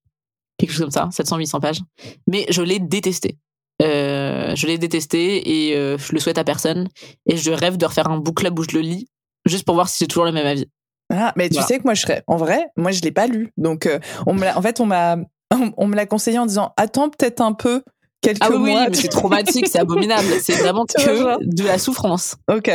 quelque 0.57 0.71
chose 0.71 0.81
comme 0.81 0.91
ça, 0.91 1.09
700-800 1.11 1.59
pages. 1.59 1.81
Mais 2.27 2.45
je 2.49 2.61
l'ai 2.61 2.79
détesté. 2.79 3.37
Euh, 3.81 4.55
je 4.55 4.67
l'ai 4.67 4.77
détesté 4.77 5.69
et 5.69 5.75
euh, 5.75 5.97
je 5.97 6.13
le 6.13 6.19
souhaite 6.19 6.37
à 6.37 6.43
personne. 6.43 6.87
Et 7.25 7.35
je 7.35 7.51
rêve 7.51 7.77
de 7.77 7.85
refaire 7.85 8.09
un 8.09 8.17
book 8.17 8.37
club 8.37 8.57
où 8.59 8.63
je 8.63 8.75
le 8.75 8.81
lis, 8.81 9.07
juste 9.45 9.65
pour 9.65 9.75
voir 9.75 9.89
si 9.89 9.97
j'ai 10.03 10.07
toujours 10.07 10.25
le 10.25 10.31
même 10.31 10.45
avis. 10.45 10.67
Ah, 11.13 11.33
mais 11.35 11.49
tu 11.49 11.61
sais 11.61 11.77
que 11.77 11.83
moi 11.83 11.93
je 11.93 12.01
serais, 12.01 12.23
en 12.27 12.37
vrai, 12.37 12.67
moi 12.77 12.91
je 12.91 13.01
l'ai 13.01 13.11
pas 13.11 13.27
lu, 13.27 13.51
donc 13.57 13.89
on 14.27 14.33
me 14.33 14.47
en 14.47 14.61
fait 14.61 14.79
on 14.79 14.85
m'a, 14.85 15.17
on 15.77 15.87
me 15.87 15.95
l'a 15.95 16.05
conseillé 16.05 16.39
en 16.39 16.45
disant 16.45 16.71
attends 16.77 17.09
peut-être 17.09 17.41
un 17.41 17.51
peu 17.51 17.83
quelques 18.21 18.41
ah 18.41 18.49
oui, 18.51 18.73
mais 18.73 18.93
c'est 18.93 19.07
traumatique, 19.07 19.67
c'est 19.67 19.79
abominable. 19.79 20.27
C'est 20.41 20.53
vraiment 20.53 20.85
que 20.95 21.43
de 21.43 21.63
la 21.63 21.77
souffrance. 21.77 22.35
Ok. 22.49 22.71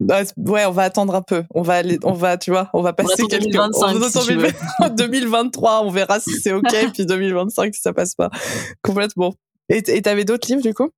Bah, 0.00 0.22
ouais, 0.36 0.64
on 0.64 0.70
va 0.70 0.84
attendre 0.84 1.14
un 1.14 1.22
peu. 1.22 1.44
On 1.54 1.62
va 1.62 1.74
aller, 1.74 1.98
on 2.04 2.12
va, 2.12 2.36
tu 2.36 2.50
vois, 2.50 2.70
on 2.72 2.82
va 2.82 2.92
passer 2.92 3.22
quelques. 3.24 3.50
2025, 3.50 4.10
si 4.10 4.94
2023, 4.96 5.80
on 5.84 5.90
verra 5.90 6.20
si 6.20 6.32
c'est 6.40 6.52
ok, 6.52 6.72
puis 6.94 7.06
2025 7.06 7.74
si 7.74 7.80
ça 7.80 7.92
passe 7.92 8.14
pas. 8.14 8.30
Complètement. 8.82 9.34
Et 9.68 9.82
t'avais 10.02 10.24
d'autres 10.24 10.48
livres 10.48 10.62
du 10.62 10.72
coup? 10.72 10.90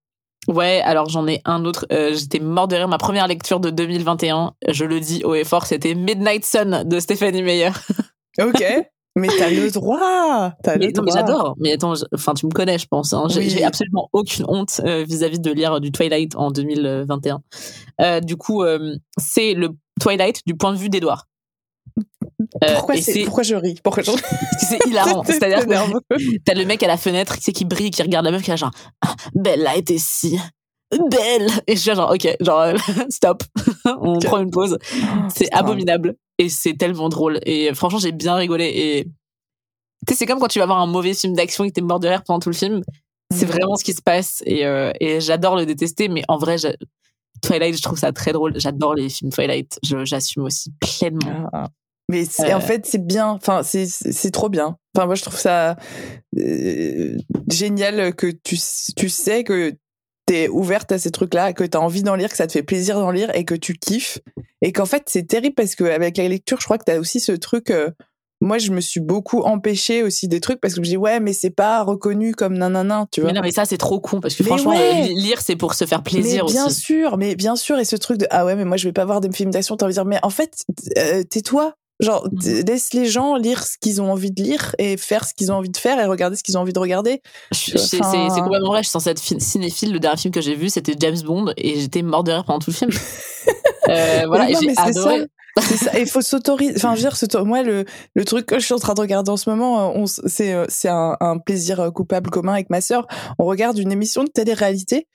Ouais, 0.49 0.81
alors 0.85 1.09
j'en 1.09 1.27
ai 1.27 1.41
un 1.45 1.65
autre. 1.65 1.87
Euh, 1.93 2.15
J'étais 2.15 2.39
mort 2.41 2.69
de 2.69 2.77
rire. 2.77 2.89
Ma 2.89 2.99
première 2.99 3.27
lecture 3.27 3.61
de 3.61 3.71
2021, 3.71 4.53
je 4.69 4.85
le 4.85 5.01
dis 5.01 5.23
haut 5.25 5.35
et 5.35 5.45
fort, 5.45 5.67
c'était 5.67 5.95
Midnight 5.95 6.45
Sun 6.45 6.85
de 6.85 7.01
Stéphanie 7.01 7.43
Meyer. 7.43 7.71
Ok. 8.41 8.65
Mais 9.17 9.29
t'as 9.39 9.51
le 9.51 9.71
droit. 9.71 10.53
T'as 10.63 10.77
le 10.77 10.93
droit. 10.93 11.13
J'adore. 11.13 11.57
Mais 11.59 11.73
attends, 11.73 11.95
enfin, 12.15 12.35
tu 12.35 12.47
me 12.47 12.53
connais, 12.53 12.79
je 12.79 12.87
pense. 12.87 13.13
Hein. 13.13 13.27
J'ai 13.29 13.65
absolument 13.65 14.09
aucune 14.13 14.45
honte 14.49 14.81
euh, 14.85 15.05
vis-à-vis 15.05 15.41
de 15.41 15.51
lire 15.51 15.81
du 15.81 15.91
Twilight 15.91 16.37
en 16.37 16.51
2021. 16.51 17.43
Euh, 18.01 18.21
du 18.21 18.37
coup, 18.37 18.63
euh, 18.63 18.97
c'est 19.19 19.55
le 19.55 19.71
Twilight 20.01 20.43
du 20.47 20.55
point 20.57 20.73
de 20.73 20.79
vue 20.79 20.89
d'Edouard. 20.89 21.27
Euh, 22.65 22.75
pourquoi, 22.75 22.95
pourquoi 23.25 23.43
je 23.43 23.55
ris? 23.57 23.81
Pourquoi 23.83 24.03
je... 24.03 24.13
C'est 24.59 24.79
hilarant. 24.87 25.23
C'est-à-dire 25.27 25.67
que 25.67 26.39
t'as 26.45 26.55
le 26.55 26.65
mec 26.65 26.83
à 26.83 26.87
la 26.87 26.97
fenêtre 26.97 27.37
qui, 27.37 27.53
qui 27.53 27.65
brille, 27.65 27.91
qui 27.91 28.03
regarde 28.03 28.25
la 28.25 28.31
meuf, 28.31 28.43
qui 28.43 28.53
a 28.53 28.57
genre 28.57 28.71
ah, 29.03 29.15
Belle 29.35 29.67
a 29.67 29.77
été 29.77 29.99
si 29.99 30.39
belle. 30.91 31.49
Et 31.69 31.77
je 31.77 31.81
suis 31.81 31.95
genre 31.95 32.11
ok, 32.13 32.37
genre 32.41 32.75
stop. 33.11 33.45
on 33.85 34.19
prend 34.19 34.39
une 34.39 34.51
pause. 34.51 34.77
Oh, 34.81 35.07
C'est 35.33 35.53
abominable 35.53 36.17
et 36.41 36.49
c'est 36.49 36.74
tellement 36.74 37.09
drôle. 37.09 37.38
Et 37.47 37.72
franchement, 37.74 37.99
j'ai 37.99 38.12
bien 38.12 38.34
rigolé. 38.34 38.64
Et 38.74 39.05
tu 40.07 40.12
sais, 40.14 40.18
c'est 40.18 40.26
comme 40.26 40.38
quand 40.41 40.49
tu 40.49 40.59
vas 40.59 40.66
voir 40.66 40.78
un 40.80 40.86
mauvais 40.86 41.14
film 41.14 41.34
d'action 41.34 41.64
et 41.64 41.68
que 41.68 41.74
t'es 41.74 41.80
mort 41.82 42.01
de 42.01 42.09
rire 42.09 42.22
pendant 42.24 42.41
tout 42.41 42.49
le 42.51 42.55
film. 42.57 42.82
C'est 43.32 43.47
vraiment 43.47 43.76
ce 43.76 43.84
qui 43.84 43.93
se 43.93 44.03
passe. 44.03 44.43
Et, 44.47 44.66
euh, 44.66 44.91
et 44.99 45.20
j'adore 45.20 45.55
le 45.57 45.64
détester, 45.66 46.09
mais 46.09 46.22
en 46.28 46.36
vrai, 46.38 46.57
Twilight, 47.43 47.76
je 47.76 47.82
trouve 47.82 47.99
ça 47.99 48.11
très 48.12 48.32
drôle. 48.32 48.59
J'adore 48.59 48.95
les 48.95 49.09
films 49.09 49.30
Twilight. 49.30 49.78
J'assume 49.82 50.43
aussi 50.45 50.72
pleinement. 50.80 51.49
Ah. 51.53 51.68
Mais 52.11 52.24
c'est- 52.24 52.51
Euh. 52.51 52.57
en 52.57 52.61
fait, 52.61 52.86
c'est 52.86 53.07
bien. 53.07 53.28
Enfin, 53.28 53.62
c'est 53.62 53.86
c'est 53.86 54.32
trop 54.32 54.49
bien. 54.49 54.76
Enfin, 54.97 55.07
moi, 55.07 55.14
je 55.14 55.22
trouve 55.22 55.38
ça 55.38 55.76
euh, 56.38 57.16
génial 57.49 58.14
que 58.14 58.26
tu 58.26 58.59
tu 58.97 59.09
sais 59.09 59.45
que 59.45 59.74
t'es 60.31 60.49
ouverte 60.49 60.93
à 60.93 60.99
ces 61.01 61.11
trucs-là, 61.11 61.53
que 61.53 61.64
t'as 61.64 61.81
envie 61.81 62.05
d'en 62.05 62.14
lire, 62.14 62.28
que 62.28 62.37
ça 62.37 62.47
te 62.47 62.53
fait 62.53 62.62
plaisir 62.62 63.01
d'en 63.01 63.11
lire 63.11 63.35
et 63.35 63.45
que 63.45 63.57
tu 63.57 63.74
kiffes. 63.74 64.20
Et 64.62 64.70
qu'en 64.70 64.87
fait, 64.87 65.03
c'est 65.07 65.26
terrible 65.26 65.57
parce 65.57 65.74
que 65.74 65.83
avec 65.83 66.18
la 66.18 66.28
lecture, 66.28 66.61
je 66.61 66.66
crois 66.66 66.78
que 66.78 66.85
t'as 66.85 66.99
aussi 67.01 67.18
ce 67.18 67.33
truc. 67.33 67.70
euh, 67.70 67.91
moi, 68.41 68.59
je 68.59 68.70
me 68.70 68.81
suis 68.81 69.01
beaucoup 69.01 69.41
empêchée 69.41 70.05
aussi 70.05 70.28
des 70.28 70.41
trucs 70.41 70.61
parce 70.61 70.72
que 70.74 70.76
je 70.76 70.81
me 70.83 70.87
dis 70.87 70.97
ouais, 70.97 71.18
mais 71.18 71.33
c'est 71.33 71.51
pas 71.51 71.83
reconnu 71.83 72.33
comme 72.33 72.57
nanana, 72.57 73.07
tu 73.11 73.20
vois. 73.22 73.31
Mais 73.33 73.37
non, 73.37 73.43
mais 73.43 73.51
ça, 73.51 73.64
c'est 73.64 73.76
trop 73.76 73.99
con 73.99 74.20
parce 74.20 74.37
que 74.37 74.45
Mais 74.45 74.49
franchement, 74.51 74.70
ouais. 74.70 75.09
lire, 75.09 75.41
c'est 75.41 75.57
pour 75.57 75.74
se 75.74 75.85
faire 75.85 76.03
plaisir 76.05 76.45
mais 76.47 76.53
bien 76.53 76.66
aussi. 76.66 76.81
sûr, 76.81 77.18
mais 77.18 77.35
bien 77.35 77.57
sûr, 77.57 77.78
et 77.81 77.85
ce 77.85 77.97
truc 77.97 78.18
de 78.18 78.26
ah 78.31 78.45
ouais, 78.47 78.55
mais 78.55 78.64
moi 78.64 78.76
je 78.76 78.87
vais 78.89 78.93
pas 78.93 79.05
voir 79.05 79.20
des 79.20 79.31
films 79.33 79.51
d'action, 79.51 79.76
t'as 79.76 79.85
envie 79.87 79.95
de 79.95 79.97
dire 80.01 80.05
mais 80.07 80.20
en 80.22 80.31
fait 80.31 80.64
euh, 80.97 81.22
tais-toi, 81.24 81.74
genre 82.01 82.27
t- 82.43 82.63
laisse 82.63 82.93
les 82.93 83.07
gens 83.07 83.37
lire 83.37 83.63
ce 83.65 83.77
qu'ils 83.79 84.01
ont 84.03 84.11
envie 84.11 84.31
de 84.31 84.43
lire 84.43 84.75
et 84.79 84.97
faire 84.97 85.25
ce 85.27 85.35
qu'ils 85.35 85.53
ont 85.53 85.57
envie 85.57 85.69
de 85.71 85.77
faire 85.77 85.99
et 86.01 86.07
regarder 86.07 86.37
ce 86.37 86.43
qu'ils 86.43 86.57
ont 86.59 86.63
envie 86.63 86.73
de 86.73 86.79
regarder. 86.79 87.21
Enfin- 88.01 88.11
c'est- 88.35 88.41
complètement 88.41 88.69
vrai. 88.71 88.79
Je 88.83 88.89
suis 88.89 88.93
censée 88.93 89.11
être 89.11 89.19
cinéphile. 89.19 89.93
Le 89.93 90.01
dernier 90.01 90.17
film 90.19 90.33
que 90.35 90.41
j'ai 90.41 90.55
vu, 90.55 90.69
c'était 90.71 90.95
James 90.99 91.21
Bond 91.25 91.53
et 91.57 91.79
j'étais 91.81 92.03
mort 92.03 92.25
de 92.25 92.33
rire 92.33 92.45
pendant 92.45 92.59
tout 92.59 92.71
le 92.71 92.77
film. 92.77 92.91
Euh, 93.89 94.23
voilà, 94.29 94.45
j'ai 94.61 94.67
adoré. 94.99 95.27
Il 95.99 96.07
faut 96.07 96.21
s'autoriser. 96.21 96.75
Enfin, 96.77 96.95
je 96.95 97.07
veux 97.07 97.27
dire, 97.27 97.45
moi, 97.45 97.63
le, 97.63 97.85
le 98.15 98.25
truc 98.25 98.47
que 98.47 98.59
je 98.59 98.65
suis 98.65 98.75
en 98.75 98.79
train 98.79 98.95
de 98.95 99.01
regarder 99.01 99.31
en 99.31 99.37
ce 99.37 99.51
moment, 99.51 99.91
euh, 99.91 99.93
on 99.95 100.07
c'est, 100.07 100.53
euh, 100.53 100.65
c'est 100.69 100.89
un, 100.89 101.17
un 101.21 101.39
plaisir 101.39 101.81
euh, 101.81 101.91
coupable 101.91 102.31
commun 102.31 102.53
avec 102.55 102.71
ma 102.71 102.81
sœur. 102.81 103.07
On 103.39 103.45
regarde 103.45 103.79
une 103.79 103.93
émission 103.93 104.25
de 104.25 104.29
télé-réalité. 104.29 105.09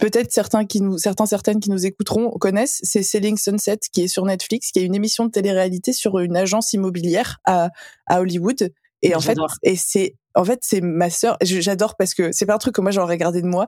Peut-être 0.00 0.32
certains 0.32 0.64
qui 0.64 0.80
nous, 0.80 0.98
certains, 0.98 1.26
certaines 1.26 1.60
qui 1.60 1.70
nous 1.70 1.84
écouteront 1.84 2.30
connaissent. 2.30 2.80
C'est 2.82 3.02
Selling 3.02 3.36
Sunset 3.36 3.78
qui 3.92 4.02
est 4.02 4.08
sur 4.08 4.24
Netflix, 4.24 4.70
qui 4.72 4.78
est 4.78 4.84
une 4.84 4.94
émission 4.94 5.24
de 5.24 5.30
télé-réalité 5.30 5.92
sur 5.92 6.18
une 6.18 6.36
agence 6.36 6.72
immobilière 6.72 7.38
à, 7.44 7.70
à 8.06 8.20
Hollywood. 8.20 8.72
Et 9.02 9.14
en 9.14 9.20
fait, 9.20 9.38
et 9.62 9.76
c'est, 9.76 10.16
en 10.34 10.44
fait, 10.44 10.60
c'est 10.62 10.82
ma 10.82 11.08
sœur. 11.08 11.38
J'adore 11.42 11.96
parce 11.96 12.12
que 12.12 12.32
c'est 12.32 12.44
pas 12.44 12.54
un 12.54 12.58
truc 12.58 12.74
que 12.74 12.82
moi 12.82 12.90
j'aurais 12.90 13.14
regardé 13.14 13.40
de 13.40 13.46
moi. 13.46 13.66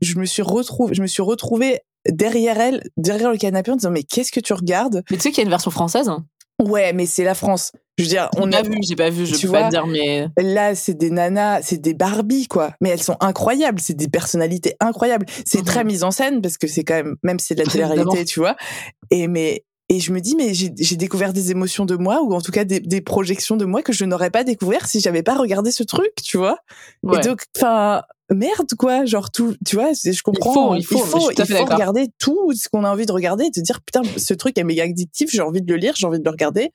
Je 0.00 0.18
me 0.18 0.24
suis 0.24 0.42
retrouvée, 0.42 0.92
je 0.92 1.02
me 1.02 1.06
suis 1.06 1.22
retrouvée 1.22 1.80
derrière 2.08 2.60
elle, 2.60 2.82
derrière 2.96 3.30
le 3.30 3.38
canapé 3.38 3.70
en 3.70 3.76
disant 3.76 3.90
mais 3.90 4.02
qu'est-ce 4.02 4.32
que 4.32 4.40
tu 4.40 4.52
regardes? 4.52 5.02
Mais 5.10 5.16
tu 5.16 5.22
sais 5.24 5.30
qu'il 5.30 5.38
y 5.38 5.40
a 5.42 5.44
une 5.44 5.50
version 5.50 5.70
française 5.70 6.08
hein 6.08 6.24
Ouais, 6.60 6.92
mais 6.92 7.06
c'est 7.06 7.24
la 7.24 7.34
France. 7.34 7.72
Je 7.98 8.04
veux 8.04 8.08
dire, 8.08 8.30
On 8.36 8.50
a 8.52 8.62
vu, 8.62 8.74
j'ai 8.86 8.94
pas 8.96 9.10
vu, 9.10 9.26
je 9.26 9.34
tu 9.34 9.46
peux 9.46 9.52
pas 9.52 9.58
vois, 9.60 9.68
te 9.68 9.74
dire, 9.74 9.86
mais 9.86 10.28
là, 10.38 10.74
c'est 10.74 10.94
des 10.94 11.10
nanas, 11.10 11.62
c'est 11.62 11.78
des 11.78 11.92
Barbie 11.94 12.46
quoi. 12.46 12.74
Mais 12.80 12.90
elles 12.90 13.02
sont 13.02 13.16
incroyables, 13.20 13.80
c'est 13.80 13.94
des 13.94 14.08
personnalités 14.08 14.76
incroyables. 14.80 15.26
C'est 15.44 15.58
Mhm. 15.58 15.64
très 15.64 15.84
mise 15.84 16.04
en 16.04 16.10
scène 16.10 16.40
parce 16.40 16.56
que 16.56 16.66
c'est 16.68 16.84
quand 16.84 16.94
même, 16.94 17.16
même 17.22 17.38
si 17.38 17.48
c'est 17.48 17.54
de 17.54 17.60
la 17.60 17.66
télé-réalité, 17.70 18.24
tu 18.24 18.40
vois. 18.40 18.56
Et 19.10 19.28
mais 19.28 19.64
et 19.92 20.00
je 20.00 20.10
me 20.10 20.20
dis 20.20 20.34
mais 20.36 20.54
j'ai 20.54 20.96
découvert 20.96 21.34
des 21.34 21.50
émotions 21.50 21.84
de 21.84 21.96
moi 21.96 22.22
ou 22.22 22.32
en 22.32 22.40
tout 22.40 22.50
cas 22.50 22.64
des, 22.64 22.80
des 22.80 23.02
projections 23.02 23.58
de 23.58 23.66
moi 23.66 23.82
que 23.82 23.92
je 23.92 24.06
n'aurais 24.06 24.30
pas 24.30 24.42
découvert 24.42 24.86
si 24.86 25.00
j'avais 25.00 25.22
pas 25.22 25.34
regardé 25.34 25.70
ce 25.70 25.82
truc, 25.82 26.14
tu 26.24 26.38
vois. 26.38 26.56
ouais. 27.02 27.18
Et 27.18 27.28
donc, 27.28 27.42
enfin, 27.54 28.02
merde, 28.30 28.70
quoi. 28.78 29.04
Genre, 29.04 29.30
tout, 29.30 29.54
tu 29.66 29.76
vois, 29.76 29.92
je 29.92 30.22
comprends. 30.22 30.70
faut, 30.70 30.74
il 30.76 30.84
faut, 30.84 30.96
tout 30.98 31.42
à 31.42 31.44
il 31.44 31.46
faut 31.46 31.64
regarder 31.66 32.08
tout 32.18 32.54
ce 32.54 32.70
qu'on 32.70 32.84
a 32.84 32.90
envie 32.90 33.04
de 33.04 33.12
regarder 33.12 33.44
et 33.44 33.50
te 33.50 33.60
dire, 33.60 33.82
putain, 33.82 34.00
ce 34.16 34.32
truc 34.32 34.56
est 34.56 34.64
méga 34.64 34.84
addictif, 34.84 35.28
j'ai 35.30 35.42
envie 35.42 35.60
de 35.60 35.70
le 35.70 35.78
lire, 35.78 35.92
j'ai 35.94 36.06
envie 36.06 36.20
de 36.20 36.24
le 36.24 36.30
regarder. 36.30 36.72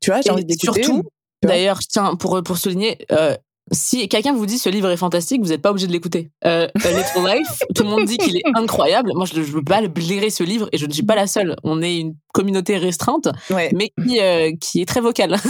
Tu 0.00 0.12
vois, 0.12 0.20
j'ai 0.20 0.30
envie 0.30 0.44
d'écouter. 0.44 0.84
surtout, 0.84 1.02
vois. 1.42 1.52
D'ailleurs, 1.54 1.80
je 1.82 1.88
tiens 1.88 2.14
pour 2.14 2.40
pour 2.44 2.58
souligner, 2.58 2.98
euh, 3.10 3.36
si 3.70 4.08
quelqu'un 4.08 4.32
vous 4.32 4.44
dit 4.46 4.58
ce 4.58 4.68
livre 4.68 4.90
est 4.90 4.96
fantastique, 4.96 5.40
vous 5.42 5.48
n'êtes 5.50 5.62
pas 5.62 5.70
obligé 5.70 5.86
de 5.86 5.92
l'écouter. 5.92 6.30
Euh, 6.44 6.66
A 6.84 6.88
Little 6.90 7.26
Life, 7.36 7.62
tout 7.74 7.84
le 7.84 7.88
monde 7.90 8.04
dit 8.04 8.18
qu'il 8.18 8.36
est 8.36 8.42
incroyable. 8.54 9.12
Moi, 9.14 9.24
je 9.32 9.38
ne 9.38 9.44
veux 9.44 9.62
pas 9.62 9.80
le 9.80 9.88
blairer 9.88 10.30
ce 10.30 10.42
livre 10.42 10.68
et 10.72 10.78
je 10.78 10.86
ne 10.86 10.92
suis 10.92 11.04
pas 11.04 11.14
la 11.14 11.26
seule. 11.26 11.56
On 11.62 11.80
est 11.80 11.96
une 11.98 12.14
communauté 12.34 12.76
restreinte, 12.76 13.28
Ouais. 13.50 13.70
mais 13.74 13.90
qui 14.06 14.20
euh, 14.20 14.50
qui 14.60 14.82
est 14.82 14.86
très 14.86 15.00
vocale. 15.00 15.36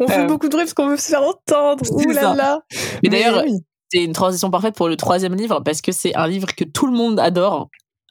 On 0.00 0.06
fait 0.08 0.20
Euh, 0.20 0.26
beaucoup 0.26 0.46
de 0.46 0.52
bruit 0.52 0.64
parce 0.64 0.74
qu'on 0.74 0.88
veut 0.88 0.96
se 0.96 1.08
faire 1.08 1.22
entendre. 1.22 1.84
Ouh 1.90 2.10
là. 2.12 2.60
Mais 3.02 3.08
d'ailleurs, 3.08 3.42
oui. 3.44 3.52
c'est 3.90 4.02
une 4.04 4.12
transition 4.12 4.50
parfaite 4.50 4.74
pour 4.74 4.88
le 4.88 4.96
troisième 4.96 5.34
livre 5.34 5.60
parce 5.64 5.80
que 5.80 5.92
c'est 5.92 6.14
un 6.14 6.26
livre 6.26 6.48
que 6.54 6.64
tout 6.64 6.86
le 6.86 6.92
monde 6.92 7.18
adore 7.20 7.68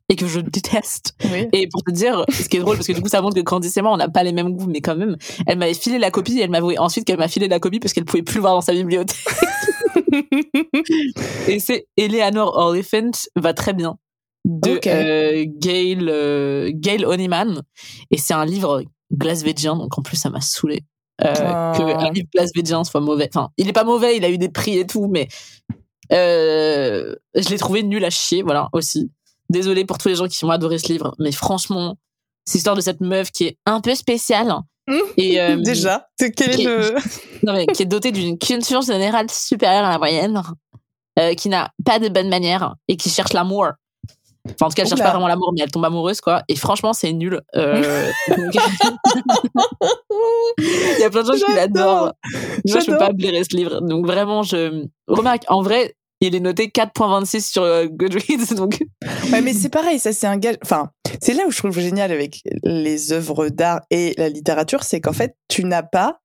et 0.09 0.15
que 0.15 0.27
je 0.27 0.39
déteste. 0.39 1.15
Oui. 1.31 1.47
Et 1.51 1.67
pour 1.67 1.83
te 1.83 1.91
dire, 1.91 2.25
ce 2.31 2.47
qui 2.47 2.57
est 2.57 2.59
drôle, 2.59 2.75
parce 2.75 2.87
que 2.87 2.93
du 2.93 3.01
coup, 3.01 3.09
ça 3.09 3.21
montre 3.21 3.35
que 3.35 3.41
Candice 3.41 3.75
et 3.77 3.81
moi, 3.81 3.91
on 3.93 3.97
n'a 3.97 4.07
pas 4.09 4.23
les 4.23 4.33
mêmes 4.33 4.55
goûts, 4.55 4.67
mais 4.67 4.81
quand 4.81 4.95
même, 4.95 5.17
elle 5.47 5.57
m'avait 5.57 5.73
filé 5.73 5.97
la 5.97 6.11
copie 6.11 6.37
et 6.39 6.43
elle 6.43 6.51
m'a 6.51 6.59
avoué 6.59 6.77
ensuite 6.77 7.05
qu'elle 7.05 7.17
m'a 7.17 7.27
filé 7.27 7.47
la 7.47 7.59
copie 7.59 7.79
parce 7.79 7.93
qu'elle 7.93 8.05
pouvait 8.05 8.21
plus 8.23 8.35
le 8.35 8.41
voir 8.41 8.53
dans 8.53 8.61
sa 8.61 8.73
bibliothèque. 8.73 9.17
et 11.47 11.59
c'est 11.59 11.87
Eleanor 11.97 12.55
Oliphant 12.57 13.11
va 13.35 13.53
très 13.53 13.73
bien 13.73 13.97
de 14.45 14.75
Ok. 14.75 14.87
euh, 14.87 15.45
Gail, 15.59 16.05
euh, 16.07 16.71
Gail 16.73 17.03
Honeyman. 17.05 17.63
Et 18.11 18.17
c'est 18.17 18.33
un 18.35 18.45
livre 18.45 18.83
glasvégien, 19.11 19.75
donc 19.75 19.97
en 19.97 20.01
plus, 20.03 20.17
ça 20.17 20.29
m'a 20.29 20.41
saoulé. 20.41 20.81
Euh, 21.23 21.33
Ah. 21.37 21.73
que 21.77 21.81
un 21.83 22.11
livre 22.11 22.27
glasvégien 22.33 22.83
soit 22.83 22.99
mauvais. 23.01 23.29
Enfin, 23.33 23.49
il 23.57 23.67
est 23.69 23.73
pas 23.73 23.85
mauvais, 23.85 24.17
il 24.17 24.25
a 24.25 24.29
eu 24.29 24.37
des 24.37 24.49
prix 24.49 24.77
et 24.77 24.85
tout, 24.85 25.07
mais 25.07 25.27
euh, 26.11 27.15
je 27.33 27.49
l'ai 27.49 27.57
trouvé 27.57 27.83
nul 27.83 28.03
à 28.05 28.09
chier, 28.09 28.43
voilà, 28.43 28.69
aussi. 28.73 29.09
Désolée 29.49 29.85
pour 29.85 29.97
tous 29.97 30.07
les 30.07 30.15
gens 30.15 30.27
qui 30.27 30.43
ont 30.45 30.49
adoré 30.49 30.77
ce 30.79 30.91
livre, 30.91 31.15
mais 31.19 31.31
franchement, 31.31 31.97
c'est 32.45 32.55
l'histoire 32.57 32.75
de 32.75 32.81
cette 32.81 33.01
meuf 33.01 33.31
qui 33.31 33.45
est 33.45 33.57
un 33.65 33.81
peu 33.81 33.93
spéciale. 33.95 34.53
Et, 35.17 35.39
euh, 35.41 35.55
Déjà, 35.63 36.07
c'est- 36.19 36.31
quel 36.31 36.51
est 36.51 36.55
qui- 36.55 36.63
le. 36.65 36.95
non, 37.43 37.53
mais 37.53 37.65
qui 37.67 37.83
est 37.83 37.87
dotée 37.87 38.11
d'une 38.11 38.37
culture 38.37 38.81
générale 38.81 39.29
supérieure 39.31 39.85
à 39.85 39.89
la 39.91 39.97
moyenne, 39.97 40.41
euh, 41.19 41.33
qui 41.35 41.49
n'a 41.49 41.71
pas 41.85 41.99
de 41.99 42.09
bonnes 42.09 42.29
manières 42.29 42.75
et 42.87 42.97
qui 42.97 43.09
cherche 43.09 43.33
l'amour. 43.33 43.67
Enfin, 44.47 44.67
en 44.67 44.69
tout 44.69 44.75
cas, 44.75 44.83
elle 44.83 44.89
cherche 44.89 44.99
Oula. 44.99 45.05
pas 45.05 45.11
vraiment 45.13 45.27
l'amour, 45.27 45.51
mais 45.55 45.63
elle 45.63 45.71
tombe 45.71 45.85
amoureuse, 45.85 46.21
quoi. 46.21 46.43
Et 46.47 46.55
franchement, 46.55 46.93
c'est 46.93 47.11
nul. 47.13 47.41
Euh, 47.55 48.11
donc- 48.29 48.55
Il 50.59 50.97
y 50.99 51.03
a 51.03 51.09
plein 51.09 51.23
de 51.23 51.27
gens 51.27 51.45
qui 51.45 51.53
l'adorent. 51.53 52.13
Moi, 52.67 52.79
je 52.79 52.85
peux 52.85 52.97
pas 52.97 53.11
blairer 53.11 53.43
ce 53.43 53.55
livre. 53.55 53.81
Donc, 53.81 54.05
vraiment, 54.05 54.43
je 54.43 54.85
remarque, 55.07 55.43
en 55.47 55.61
vrai, 55.61 55.95
il 56.27 56.35
est 56.35 56.39
noté 56.39 56.67
4.26 56.67 57.51
sur 57.51 57.63
euh, 57.63 57.85
Goodreads. 57.87 58.53
Donc, 58.55 58.79
Ouais, 59.31 59.41
mais 59.41 59.53
c'est 59.53 59.69
pareil, 59.69 59.99
ça 59.99 60.13
c'est 60.13 60.27
un 60.27 60.37
gage. 60.37 60.57
Enfin, 60.63 60.89
c'est 61.21 61.33
là 61.33 61.43
où 61.47 61.51
je 61.51 61.57
trouve 61.57 61.77
génial 61.79 62.11
avec 62.11 62.41
les 62.63 63.11
œuvres 63.13 63.49
d'art 63.49 63.81
et 63.91 64.13
la 64.17 64.29
littérature, 64.29 64.83
c'est 64.83 65.01
qu'en 65.01 65.13
fait, 65.13 65.35
tu 65.47 65.63
n'as 65.65 65.83
pas, 65.83 66.19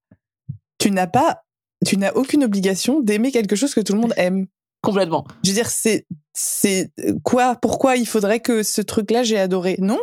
tu 0.78 0.90
n'as 0.90 1.06
pas, 1.06 1.42
tu 1.86 1.96
n'as 1.96 2.12
aucune 2.12 2.44
obligation 2.44 3.00
d'aimer 3.00 3.30
quelque 3.32 3.56
chose 3.56 3.74
que 3.74 3.80
tout 3.80 3.92
le 3.94 4.00
monde 4.00 4.14
aime. 4.16 4.46
complètement. 4.82 5.24
Je 5.44 5.50
veux 5.50 5.54
dire, 5.54 5.68
c'est, 5.70 6.06
c'est 6.34 6.90
quoi, 7.22 7.54
pourquoi 7.56 7.96
il 7.96 8.06
faudrait 8.06 8.40
que 8.40 8.62
ce 8.62 8.80
truc-là 8.82 9.22
j'ai 9.22 9.38
adoré? 9.38 9.76
Non, 9.78 9.98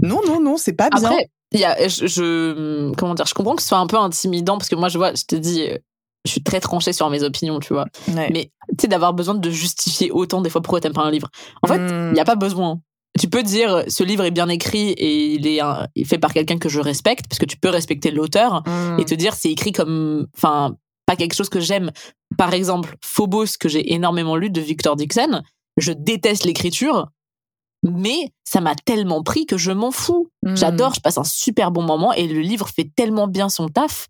non, 0.00 0.20
non, 0.26 0.40
non, 0.40 0.56
c'est 0.56 0.72
pas 0.72 0.90
bien. 0.90 1.02
Après, 1.10 1.28
il 1.52 1.60
y 1.60 1.64
a, 1.64 1.86
je, 1.88 2.06
je- 2.06 2.92
comment 2.96 3.14
dire, 3.14 3.26
je 3.26 3.34
comprends 3.34 3.54
que 3.54 3.62
ce 3.62 3.68
soit 3.68 3.78
un 3.78 3.86
peu 3.86 3.98
intimidant 3.98 4.58
parce 4.58 4.68
que 4.68 4.74
moi, 4.74 4.88
je 4.88 4.98
vois, 4.98 5.14
je 5.14 5.24
te 5.24 5.36
dis, 5.36 5.62
euh, 5.62 5.78
je 6.24 6.30
suis 6.30 6.42
très 6.42 6.60
tranchée 6.60 6.92
sur 6.92 7.08
mes 7.10 7.22
opinions, 7.22 7.58
tu 7.60 7.72
vois. 7.72 7.86
Ouais. 8.08 8.30
Mais 8.32 8.50
tu 8.70 8.76
sais, 8.82 8.88
d'avoir 8.88 9.12
besoin 9.14 9.34
de 9.34 9.50
justifier 9.50 10.10
autant 10.10 10.40
des 10.40 10.50
fois 10.50 10.62
pourquoi 10.62 10.80
t'aimes 10.80 10.92
pas 10.92 11.02
un 11.02 11.10
livre. 11.10 11.28
En 11.62 11.68
fait, 11.68 11.76
il 11.76 11.80
Hmm. 12.10 12.12
n'y 12.12 12.20
a 12.20 12.24
pas 12.24 12.36
besoin. 12.36 12.80
Tu 13.20 13.28
peux 13.28 13.42
dire, 13.42 13.84
ce 13.88 14.02
livre 14.04 14.24
est 14.24 14.30
bien 14.30 14.48
écrit 14.48 14.90
et 14.92 15.34
il 15.34 15.46
est, 15.46 15.60
un- 15.60 15.86
il 15.94 16.02
est 16.02 16.04
fait 16.06 16.18
par 16.18 16.32
quelqu'un 16.32 16.58
que 16.58 16.68
je 16.68 16.80
respecte, 16.80 17.26
parce 17.28 17.38
que 17.38 17.44
tu 17.44 17.56
peux 17.58 17.68
respecter 17.68 18.10
l'auteur 18.10 18.62
Hmm. 18.66 18.98
et 18.98 19.04
te 19.04 19.14
dire, 19.14 19.34
c'est 19.34 19.50
écrit 19.50 19.72
comme, 19.72 20.26
enfin, 20.36 20.76
pas 21.06 21.16
quelque 21.16 21.34
chose 21.34 21.48
que 21.50 21.60
j'aime. 21.60 21.90
Par 22.38 22.54
exemple, 22.54 22.96
Phobos, 23.04 23.56
que 23.60 23.68
j'ai 23.68 23.92
énormément 23.92 24.36
lu 24.36 24.48
de 24.50 24.60
Victor 24.60 24.96
Dixon, 24.96 25.42
je 25.76 25.92
déteste 25.92 26.44
l'écriture, 26.44 27.08
mais 27.82 28.30
ça 28.44 28.60
m'a 28.60 28.74
tellement 28.76 29.22
pris 29.22 29.44
que 29.44 29.58
je 29.58 29.72
m'en 29.72 29.90
fous. 29.90 30.30
Hmm. 30.42 30.54
J'adore, 30.56 30.94
je 30.94 31.00
passe 31.00 31.18
un 31.18 31.24
super 31.24 31.70
bon 31.72 31.82
moment 31.82 32.12
et 32.12 32.28
le 32.28 32.40
livre 32.40 32.68
fait 32.68 32.88
tellement 32.94 33.26
bien 33.26 33.48
son 33.48 33.68
taf 33.68 34.08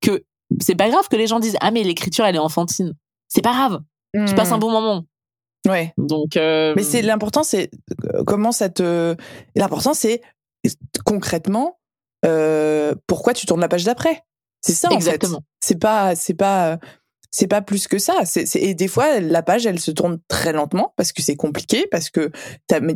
que 0.00 0.24
c'est 0.60 0.74
pas 0.74 0.88
grave 0.90 1.08
que 1.08 1.16
les 1.16 1.26
gens 1.26 1.40
disent 1.40 1.56
ah 1.60 1.70
mais 1.70 1.82
l'écriture 1.82 2.24
elle 2.24 2.36
est 2.36 2.40
enfantine. 2.40 2.94
C'est 3.28 3.42
pas 3.42 3.52
grave, 3.52 3.80
je 4.14 4.34
passe 4.34 4.52
un 4.52 4.58
bon 4.58 4.70
moment. 4.70 5.00
Hmm. 5.00 5.70
Ouais. 5.70 5.94
Donc 5.96 6.36
euh, 6.36 6.74
Mais 6.76 6.82
c'est 6.82 7.02
l'important, 7.02 7.42
c'est 7.42 7.70
euh, 8.14 8.24
comment 8.24 8.52
ça 8.52 8.68
te. 8.68 9.16
L'important, 9.54 9.94
c'est 9.94 10.22
concrètement 11.04 11.78
euh, 12.24 12.94
pourquoi 13.06 13.32
tu 13.34 13.46
tournes 13.46 13.60
la 13.60 13.68
page 13.68 13.84
d'après. 13.84 14.22
C'est 14.60 14.72
ça 14.72 14.88
en 14.90 14.94
exactement. 14.94 15.38
fait. 15.38 15.44
C'est 15.60 15.78
pas, 15.78 16.14
c'est 16.14 16.34
pas, 16.34 16.78
c'est 17.34 17.46
pas 17.48 17.62
plus 17.62 17.88
que 17.88 17.98
ça. 17.98 18.14
Et 18.54 18.74
des 18.74 18.88
fois, 18.88 19.18
la 19.18 19.42
page, 19.42 19.66
elle 19.66 19.80
se 19.80 19.90
tourne 19.90 20.18
très 20.28 20.52
lentement 20.52 20.92
parce 20.96 21.12
que 21.12 21.22
c'est 21.22 21.34
compliqué, 21.34 21.86
parce 21.90 22.10
que 22.10 22.30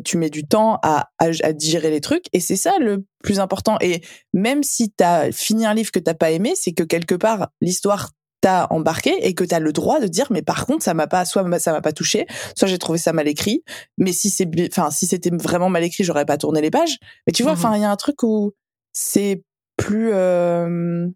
tu 0.05 0.18
mets 0.18 0.30
du 0.30 0.47
temps 0.47 0.78
à, 0.82 1.09
à, 1.18 1.28
à 1.43 1.53
digérer 1.53 1.91
les 1.91 2.03
trucs. 2.03 2.26
Et 2.34 2.41
c'est 2.41 2.57
ça 2.57 2.78
le 2.78 3.05
plus 3.24 3.41
important. 3.41 3.78
Et 3.80 4.03
même 4.34 4.62
si 4.62 4.91
t'as 4.91 5.32
fini 5.32 5.64
un 5.64 5.72
livre 5.72 5.91
que 5.91 5.99
t'as 5.99 6.14
pas 6.14 6.30
aimé, 6.30 6.53
c'est 6.55 6.72
que 6.72 6.82
quelque 6.82 7.14
part 7.14 7.49
l'histoire 7.62 8.11
t'a 8.43 8.66
embarqué 8.68 9.26
et 9.26 9.34
que 9.34 9.43
t'as 9.45 9.59
le 9.59 9.72
droit 9.72 9.99
de 9.99 10.07
dire 10.07 10.26
mais 10.30 10.43
par 10.43 10.66
contre 10.66 10.84
ça 10.84 10.93
m'a 10.93 11.07
pas 11.07 11.24
soit 11.24 11.59
ça 11.59 11.72
m'a 11.72 11.80
pas 11.80 11.93
touché 11.93 12.26
soit 12.55 12.68
j'ai 12.68 12.76
trouvé 12.76 12.99
ça 12.99 13.14
mal 13.14 13.26
écrit 13.28 13.64
mais 13.97 14.12
si 14.12 14.28
c'est 14.28 14.47
enfin 14.70 14.91
si 14.91 15.07
c'était 15.07 15.30
vraiment 15.32 15.70
mal 15.70 15.82
écrit 15.82 16.05
j'aurais 16.05 16.26
pas 16.26 16.37
tourné 16.37 16.61
les 16.61 16.70
pages 16.70 16.99
mais 17.26 17.32
tu 17.32 17.43
vois 17.43 17.53
Mhm. 17.53 17.59
enfin 17.59 17.76
il 17.76 17.80
y 17.80 17.84
a 17.87 17.91
un 17.91 17.97
truc 17.97 18.22
où 18.22 18.53
c'est 18.93 19.43
plus 19.78 20.11
euh, 20.12 21.09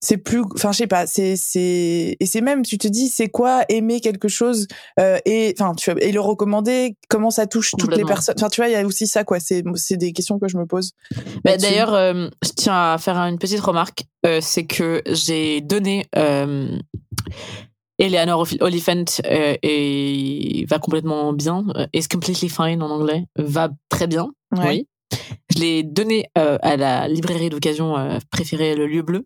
c'est 0.00 0.18
plus 0.18 0.42
enfin 0.54 0.72
je 0.72 0.78
sais 0.78 0.86
pas 0.86 1.06
c'est 1.06 1.36
c'est 1.36 2.16
et 2.20 2.26
c'est 2.26 2.42
même 2.42 2.62
tu 2.62 2.76
te 2.78 2.86
dis 2.86 3.08
c'est 3.08 3.28
quoi 3.28 3.64
aimer 3.70 4.00
quelque 4.00 4.28
chose 4.28 4.66
euh, 5.00 5.18
et 5.24 5.54
enfin 5.58 5.74
tu 5.74 5.90
et 6.00 6.12
le 6.12 6.20
recommander 6.20 6.96
comment 7.08 7.30
ça 7.30 7.46
touche 7.46 7.72
toutes 7.78 7.96
les 7.96 8.04
personnes 8.04 8.34
enfin 8.38 8.48
tu 8.50 8.60
vois 8.60 8.68
il 8.68 8.72
y 8.72 8.76
a 8.76 8.84
aussi 8.84 9.06
ça 9.06 9.24
quoi 9.24 9.40
c'est 9.40 9.64
c'est 9.74 9.96
des 9.96 10.12
questions 10.12 10.38
que 10.38 10.48
je 10.48 10.58
me 10.58 10.66
pose 10.66 10.92
Bah. 11.44 11.56
D'ailleurs, 11.56 11.94
euh, 11.94 12.28
je 12.44 12.50
tiens 12.50 12.92
à 12.92 12.98
faire 12.98 13.16
une 13.18 13.38
petite 13.38 13.60
remarque. 13.60 14.04
Euh, 14.26 14.40
c'est 14.42 14.66
que 14.66 15.02
j'ai 15.06 15.60
donné 15.62 16.06
euh, 16.16 16.78
Eleanor 17.98 18.40
Oli- 18.42 18.58
Oliphant 18.60 19.04
et 19.24 20.66
va 20.68 20.78
complètement 20.78 21.32
bien. 21.32 21.64
is 21.94 22.06
completely 22.08 22.48
fine 22.48 22.82
en 22.82 22.90
anglais. 22.90 23.24
Va 23.36 23.70
très 23.88 24.06
bien. 24.06 24.28
Ouais. 24.52 24.66
Oui. 24.68 24.88
Je 25.54 25.60
l'ai 25.60 25.82
donné 25.82 26.26
à 26.34 26.76
la 26.76 27.08
librairie 27.08 27.48
d'occasion 27.48 27.94
préférée, 28.30 28.74
le 28.74 28.86
lieu 28.86 29.02
bleu. 29.02 29.24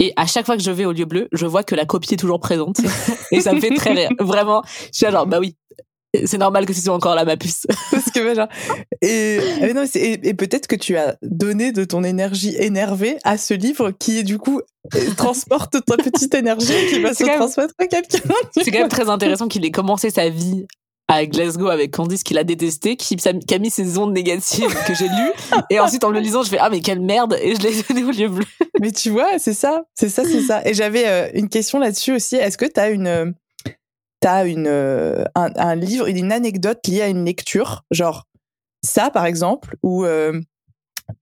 Et 0.00 0.12
à 0.16 0.26
chaque 0.26 0.46
fois 0.46 0.56
que 0.56 0.62
je 0.62 0.70
vais 0.70 0.86
au 0.86 0.92
lieu 0.92 1.04
bleu, 1.04 1.28
je 1.32 1.46
vois 1.46 1.62
que 1.62 1.74
la 1.74 1.84
copie 1.84 2.14
est 2.14 2.16
toujours 2.16 2.40
présente. 2.40 2.78
et 3.30 3.40
ça 3.40 3.52
me 3.52 3.60
fait 3.60 3.74
très 3.74 3.92
rire. 3.92 4.10
Vraiment, 4.18 4.62
je 4.92 4.96
suis 4.96 5.04
là 5.04 5.12
genre, 5.12 5.26
bah 5.26 5.38
oui, 5.38 5.56
c'est 6.24 6.38
normal 6.38 6.66
que 6.66 6.72
ce 6.72 6.80
soit 6.80 6.94
encore 6.94 7.14
là, 7.14 7.24
ma 7.24 7.36
puce. 7.36 7.66
parce 7.90 8.10
que 8.10 8.20
bah, 8.20 8.34
genre, 8.34 8.48
et, 9.02 9.72
non, 9.74 9.84
c'est- 9.86 10.00
et, 10.00 10.28
et 10.28 10.34
peut-être 10.34 10.66
que 10.66 10.74
tu 10.74 10.96
as 10.96 11.16
donné 11.22 11.70
de 11.70 11.84
ton 11.84 12.02
énergie 12.02 12.56
énervée 12.58 13.18
à 13.24 13.38
ce 13.38 13.54
livre 13.54 13.90
qui 13.92 14.24
du 14.24 14.38
coup 14.38 14.60
euh, 14.94 14.98
transporte 15.16 15.76
ta 15.84 15.96
petite 15.96 16.34
énergie 16.34 16.72
qui 16.88 17.00
va 17.00 17.14
se 17.14 17.22
transmettre 17.24 17.74
à 17.78 17.86
quelqu'un 17.86 18.18
C'est 18.52 18.70
quand 18.70 18.80
même 18.80 18.88
très 18.88 19.08
intéressant 19.08 19.46
qu'il 19.48 19.64
ait 19.64 19.70
commencé 19.70 20.10
sa 20.10 20.30
vie 20.30 20.66
à 21.10 21.26
Glasgow 21.26 21.68
avec 21.68 21.90
Candice 21.90 22.22
qu'il 22.22 22.38
a 22.38 22.44
détesté, 22.44 22.96
qui, 22.96 23.16
a 23.26 23.58
mis 23.58 23.70
ses 23.70 23.98
ondes 23.98 24.12
négatives 24.12 24.74
que 24.86 24.94
j'ai 24.94 25.08
lues. 25.08 25.32
Et 25.68 25.80
ensuite, 25.80 26.04
en 26.04 26.10
le 26.10 26.20
lisant, 26.20 26.42
je 26.42 26.50
fais 26.50 26.58
Ah, 26.60 26.70
mais 26.70 26.80
quelle 26.80 27.00
merde 27.00 27.36
Et 27.42 27.56
je 27.56 27.60
l'ai 27.60 27.82
donné 27.82 28.04
au 28.04 28.10
lieu 28.10 28.28
bleu. 28.28 28.44
Mais 28.80 28.92
tu 28.92 29.10
vois, 29.10 29.38
c'est 29.38 29.54
ça, 29.54 29.82
c'est 29.94 30.08
ça, 30.08 30.24
c'est 30.24 30.42
ça. 30.42 30.62
Et 30.64 30.72
j'avais 30.72 31.06
euh, 31.08 31.28
une 31.34 31.48
question 31.48 31.78
là-dessus 31.78 32.12
aussi. 32.12 32.36
Est-ce 32.36 32.56
que 32.56 32.64
tu 32.64 32.78
as 32.78 32.90
une, 32.90 33.08
euh, 33.08 33.26
t'as 34.20 34.46
une, 34.46 34.68
euh, 34.68 35.24
un, 35.34 35.50
un 35.56 35.74
livre, 35.74 36.06
une 36.06 36.30
anecdote 36.30 36.78
liée 36.86 37.02
à 37.02 37.08
une 37.08 37.24
lecture, 37.24 37.84
genre 37.90 38.26
ça 38.84 39.10
par 39.10 39.26
exemple, 39.26 39.76
où 39.82 40.04
euh, 40.04 40.40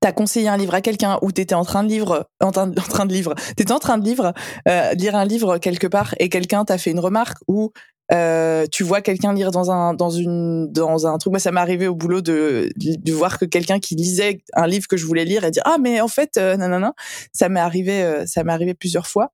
t'as 0.00 0.12
conseillé 0.12 0.48
un 0.48 0.56
livre 0.56 0.74
à 0.74 0.80
quelqu'un, 0.80 1.18
ou 1.22 1.32
t'étais 1.32 1.54
en 1.54 1.64
train 1.64 1.82
de 1.82 1.88
lire, 1.88 2.24
en 2.40 2.52
train, 2.52 2.70
en 2.70 2.88
train 2.88 3.06
de 3.06 3.12
lire, 3.12 3.34
t'étais 3.56 3.72
en 3.72 3.78
train 3.78 3.98
de 3.98 4.04
lire, 4.04 4.32
euh, 4.68 4.92
lire 4.94 5.16
un 5.16 5.24
livre 5.24 5.58
quelque 5.58 5.86
part 5.86 6.14
et 6.18 6.28
quelqu'un 6.28 6.64
t'a 6.64 6.78
fait 6.78 6.90
une 6.90 7.00
remarque 7.00 7.38
ou 7.48 7.72
euh, 8.10 8.66
tu 8.72 8.84
vois 8.84 9.02
quelqu'un 9.02 9.34
lire 9.34 9.50
dans 9.50 9.70
un 9.70 9.92
dans 9.92 10.08
une 10.08 10.72
dans 10.72 11.06
un 11.06 11.18
truc. 11.18 11.32
Moi 11.32 11.40
ça 11.40 11.52
m'est 11.52 11.60
arrivé 11.60 11.88
au 11.88 11.94
boulot 11.94 12.22
de 12.22 12.70
de 12.76 13.12
voir 13.12 13.38
que 13.38 13.44
quelqu'un 13.44 13.80
qui 13.80 13.96
lisait 13.96 14.40
un 14.54 14.66
livre 14.66 14.88
que 14.88 14.96
je 14.96 15.04
voulais 15.04 15.26
lire 15.26 15.44
et 15.44 15.50
dire 15.50 15.62
ah 15.66 15.76
mais 15.78 16.00
en 16.00 16.08
fait 16.08 16.36
euh, 16.38 16.56
nanana. 16.56 16.94
Ça 17.32 17.48
m'est 17.50 17.60
arrivé 17.60 18.02
euh, 18.02 18.24
ça 18.26 18.44
m'est 18.44 18.52
arrivé 18.52 18.74
plusieurs 18.74 19.06
fois. 19.06 19.32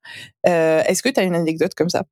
Euh, 0.49 0.83
est-ce 0.87 1.03
que 1.03 1.09
tu 1.09 1.21
as 1.21 1.23
une 1.23 1.37
anecdote 1.37 1.75
comme 1.77 1.89
ça? 1.89 2.05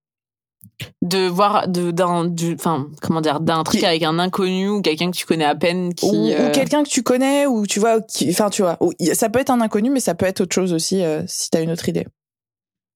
De 1.03 1.29
voir 1.29 1.69
de- 1.69 1.91
d'un 1.91 2.25
du- 2.25 2.55
enfin, 2.55 2.89
comment 3.03 3.21
dire, 3.21 3.41
d'un 3.41 3.63
truc 3.63 3.81
Qui- 3.81 3.87
avec 3.87 4.03
un 4.03 4.19
inconnu 4.19 4.69
ou 4.69 4.81
quelqu'un 4.83 5.11
que 5.11 5.17
tu 5.17 5.27
connais 5.27 5.45
à 5.45 5.55
peine 5.55 5.95
qui. 5.95 6.07
ou, 6.07 6.27
ou 6.27 6.31
euh, 6.31 6.51
quelqu'un 6.53 6.83
que 6.83 6.89
tu 6.89 7.03
connais 7.03 7.47
ou 7.47 7.67
tu 7.67 7.79
vois 7.81 8.01
qui 8.01 8.29
enfin 8.31 8.51
tu 8.51 8.63
vois 8.63 8.77
ou- 8.81 8.93
ça 9.13 9.29
peut 9.29 9.39
être 9.39 9.51
un 9.51 9.61
inconnu 9.61 9.91
mais 9.91 10.01
ça 10.01 10.15
peut 10.15 10.27
être 10.27 10.41
autre 10.41 10.55
chose 10.55 10.73
aussi 10.73 11.03
euh, 11.03 11.23
si 11.27 11.51
tu 11.51 11.59
as 11.59 11.61
une 11.61 11.71
autre 11.71 11.89
idée 11.89 12.07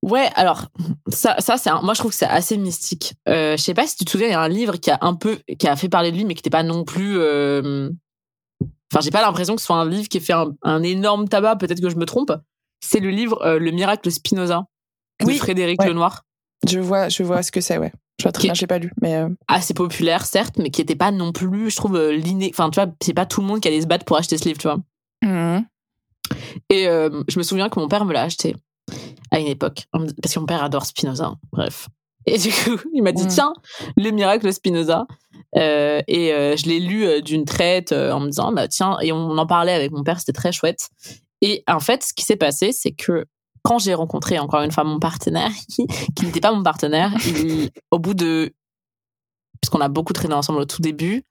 Ouais, 0.02 0.30
alors 0.36 0.66
ça, 1.08 1.36
ça 1.38 1.56
c'est 1.56 1.70
moi 1.82 1.94
je 1.94 1.98
trouve 1.98 2.12
que 2.12 2.16
c'est 2.16 2.26
assez 2.26 2.56
mystique. 2.58 3.14
Euh, 3.28 3.56
je 3.56 3.62
sais 3.62 3.74
pas 3.74 3.86
si 3.86 3.96
tu 3.96 4.04
te 4.04 4.10
souviens, 4.10 4.28
il 4.28 4.32
y 4.32 4.34
a 4.34 4.40
un 4.40 4.48
livre 4.48 4.76
qui 4.76 4.90
a 4.90 4.98
un 5.00 5.14
peu, 5.14 5.38
qui 5.58 5.66
a 5.66 5.74
fait 5.74 5.88
parler 5.88 6.12
de 6.12 6.16
lui, 6.16 6.24
mais 6.24 6.34
qui 6.34 6.40
n'était 6.40 6.50
pas 6.50 6.62
non 6.62 6.84
plus. 6.84 7.18
euh, 7.18 7.90
Enfin, 8.92 9.00
j'ai 9.02 9.10
pas 9.10 9.22
l'impression 9.22 9.56
que 9.56 9.60
ce 9.60 9.66
soit 9.66 9.76
un 9.76 9.88
livre 9.88 10.08
qui 10.08 10.18
ait 10.18 10.20
fait 10.20 10.32
un, 10.34 10.52
un 10.62 10.82
énorme 10.84 11.28
tabac. 11.28 11.56
Peut-être 11.56 11.80
que 11.80 11.88
je 11.90 11.96
me 11.96 12.04
trompe. 12.04 12.30
C'est 12.80 13.00
le 13.00 13.10
livre 13.10 13.56
Le 13.58 13.70
miracle 13.72 14.08
Spinoza 14.12 14.66
de 15.20 15.26
Oui, 15.26 15.38
Frédéric 15.38 15.80
ouais. 15.80 15.88
Lenoir. 15.88 16.22
Je 16.68 16.80
vois 16.80 17.08
je 17.08 17.22
vois 17.22 17.42
ce 17.42 17.50
que 17.52 17.60
c'est 17.60 17.78
ouais 17.78 17.92
je 18.18 18.24
vois 18.24 18.32
très 18.32 18.44
bien 18.44 18.54
j'ai 18.54 18.66
pas 18.66 18.78
lu 18.78 18.92
mais 19.02 19.16
euh, 19.16 19.28
Assez 19.48 19.74
populaire, 19.74 20.24
certes, 20.24 20.56
mais 20.58 20.70
qui 20.70 20.80
était 20.80 20.96
pas 20.96 21.10
non 21.10 21.32
plus, 21.32 21.70
je 21.70 21.76
trouve, 21.76 21.96
euh, 21.96 22.12
l'inné. 22.12 22.50
Enfin, 22.52 22.70
tu 22.70 22.80
vois, 22.80 22.90
c'est 23.02 23.12
pas 23.12 23.26
tout 23.26 23.42
le 23.42 23.46
monde 23.46 23.60
qui 23.60 23.68
allait 23.68 23.82
se 23.82 23.86
battre 23.86 24.04
pour 24.06 24.16
acheter 24.16 24.38
ce 24.38 24.44
livre, 24.46 24.58
tu 24.58 24.68
vois. 24.68 24.78
mhm. 25.22 25.64
Et 26.70 26.88
euh, 26.88 27.22
je 27.28 27.38
me 27.38 27.44
souviens 27.44 27.68
que 27.68 27.78
mon 27.78 27.88
père 27.88 28.04
me 28.04 28.12
l'a 28.12 28.22
acheté 28.22 28.56
à 29.30 29.38
une 29.38 29.46
époque, 29.46 29.84
parce 29.92 30.34
que 30.34 30.40
mon 30.40 30.46
père 30.46 30.64
adore 30.64 30.86
Spinoza, 30.86 31.26
hein, 31.26 31.38
bref. 31.52 31.88
Et 32.26 32.38
du 32.38 32.48
coup, 32.50 32.78
il 32.94 33.02
m'a 33.02 33.12
dit, 33.12 33.24
Mm. 33.24 33.28
tiens, 33.28 33.52
le 33.96 34.10
miracle 34.10 34.52
Spinoza. 34.52 35.06
Euh, 35.56 36.00
et 36.08 36.28
je 36.56 36.66
l'ai 36.66 36.80
lu 36.80 37.22
d'une 37.22 37.44
traite 37.44 37.92
en 37.92 38.18
me 38.20 38.26
disant, 38.26 38.50
bah 38.52 38.66
tiens, 38.66 38.98
et 39.00 39.12
on 39.12 39.36
en 39.38 39.46
parlait 39.46 39.72
avec 39.72 39.92
mon 39.92 40.02
père, 40.02 40.18
c'était 40.18 40.32
très 40.32 40.52
chouette. 40.52 40.88
Et 41.42 41.62
en 41.68 41.80
fait, 41.80 42.02
ce 42.02 42.12
qui 42.14 42.24
s'est 42.24 42.36
passé, 42.36 42.72
c'est 42.72 42.92
que 42.92 43.26
quand 43.66 43.78
j'ai 43.80 43.94
rencontré 43.94 44.38
encore 44.38 44.62
une 44.62 44.70
fois 44.70 44.84
mon 44.84 45.00
partenaire, 45.00 45.50
qui, 45.68 45.86
qui 46.14 46.24
n'était 46.26 46.40
pas 46.40 46.52
mon 46.52 46.62
partenaire, 46.62 47.12
il- 47.26 47.70
au 47.90 47.98
bout 47.98 48.14
de... 48.14 48.52
Puisqu'on 49.60 49.80
a 49.80 49.88
beaucoup 49.88 50.12
traîné 50.12 50.34
ensemble 50.34 50.60
au 50.60 50.64
tout 50.66 50.82
début, 50.82 51.24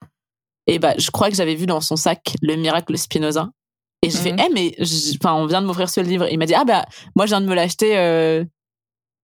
et 0.68 0.80
bah, 0.80 0.96
je 0.98 1.12
crois 1.12 1.30
que 1.30 1.36
j'avais 1.36 1.56
vu 1.56 1.66
dans 1.68 1.80
son 1.80 1.96
sac 1.96 2.36
le 2.42 2.56
miracle 2.56 2.98
Spinoza. 2.98 3.50
Et 4.02 4.10
j'ai 4.10 4.18
fait, 4.18 4.32
Mhm. 4.34 4.40
eh, 4.48 4.54
mais 4.54 4.76
enfin, 5.22 5.34
on 5.36 5.46
vient 5.46 5.62
de 5.62 5.68
m'offrir 5.68 5.90
ce 5.90 6.02
livre. 6.02 6.28
Il 6.32 6.38
m'a 6.40 6.46
dit, 6.46 6.54
ah 6.56 6.66
bah, 6.66 6.86
moi, 7.16 7.26
je 7.26 7.32
viens 7.32 7.42
de 7.42 7.46
me 7.48 7.54
l'acheter, 7.56 7.98
euh, 7.98 8.44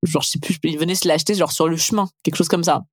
genre, 0.03 0.21
je 0.21 0.29
sais 0.29 0.39
plus, 0.39 0.57
il 0.63 0.77
venait 0.77 0.95
se 0.95 1.07
l'acheter, 1.07 1.33
genre, 1.35 1.51
sur 1.51 1.67
le 1.67 1.77
chemin, 1.77 2.07
quelque 2.23 2.35
chose 2.35 2.47
comme 2.47 2.63
ça. 2.63 2.83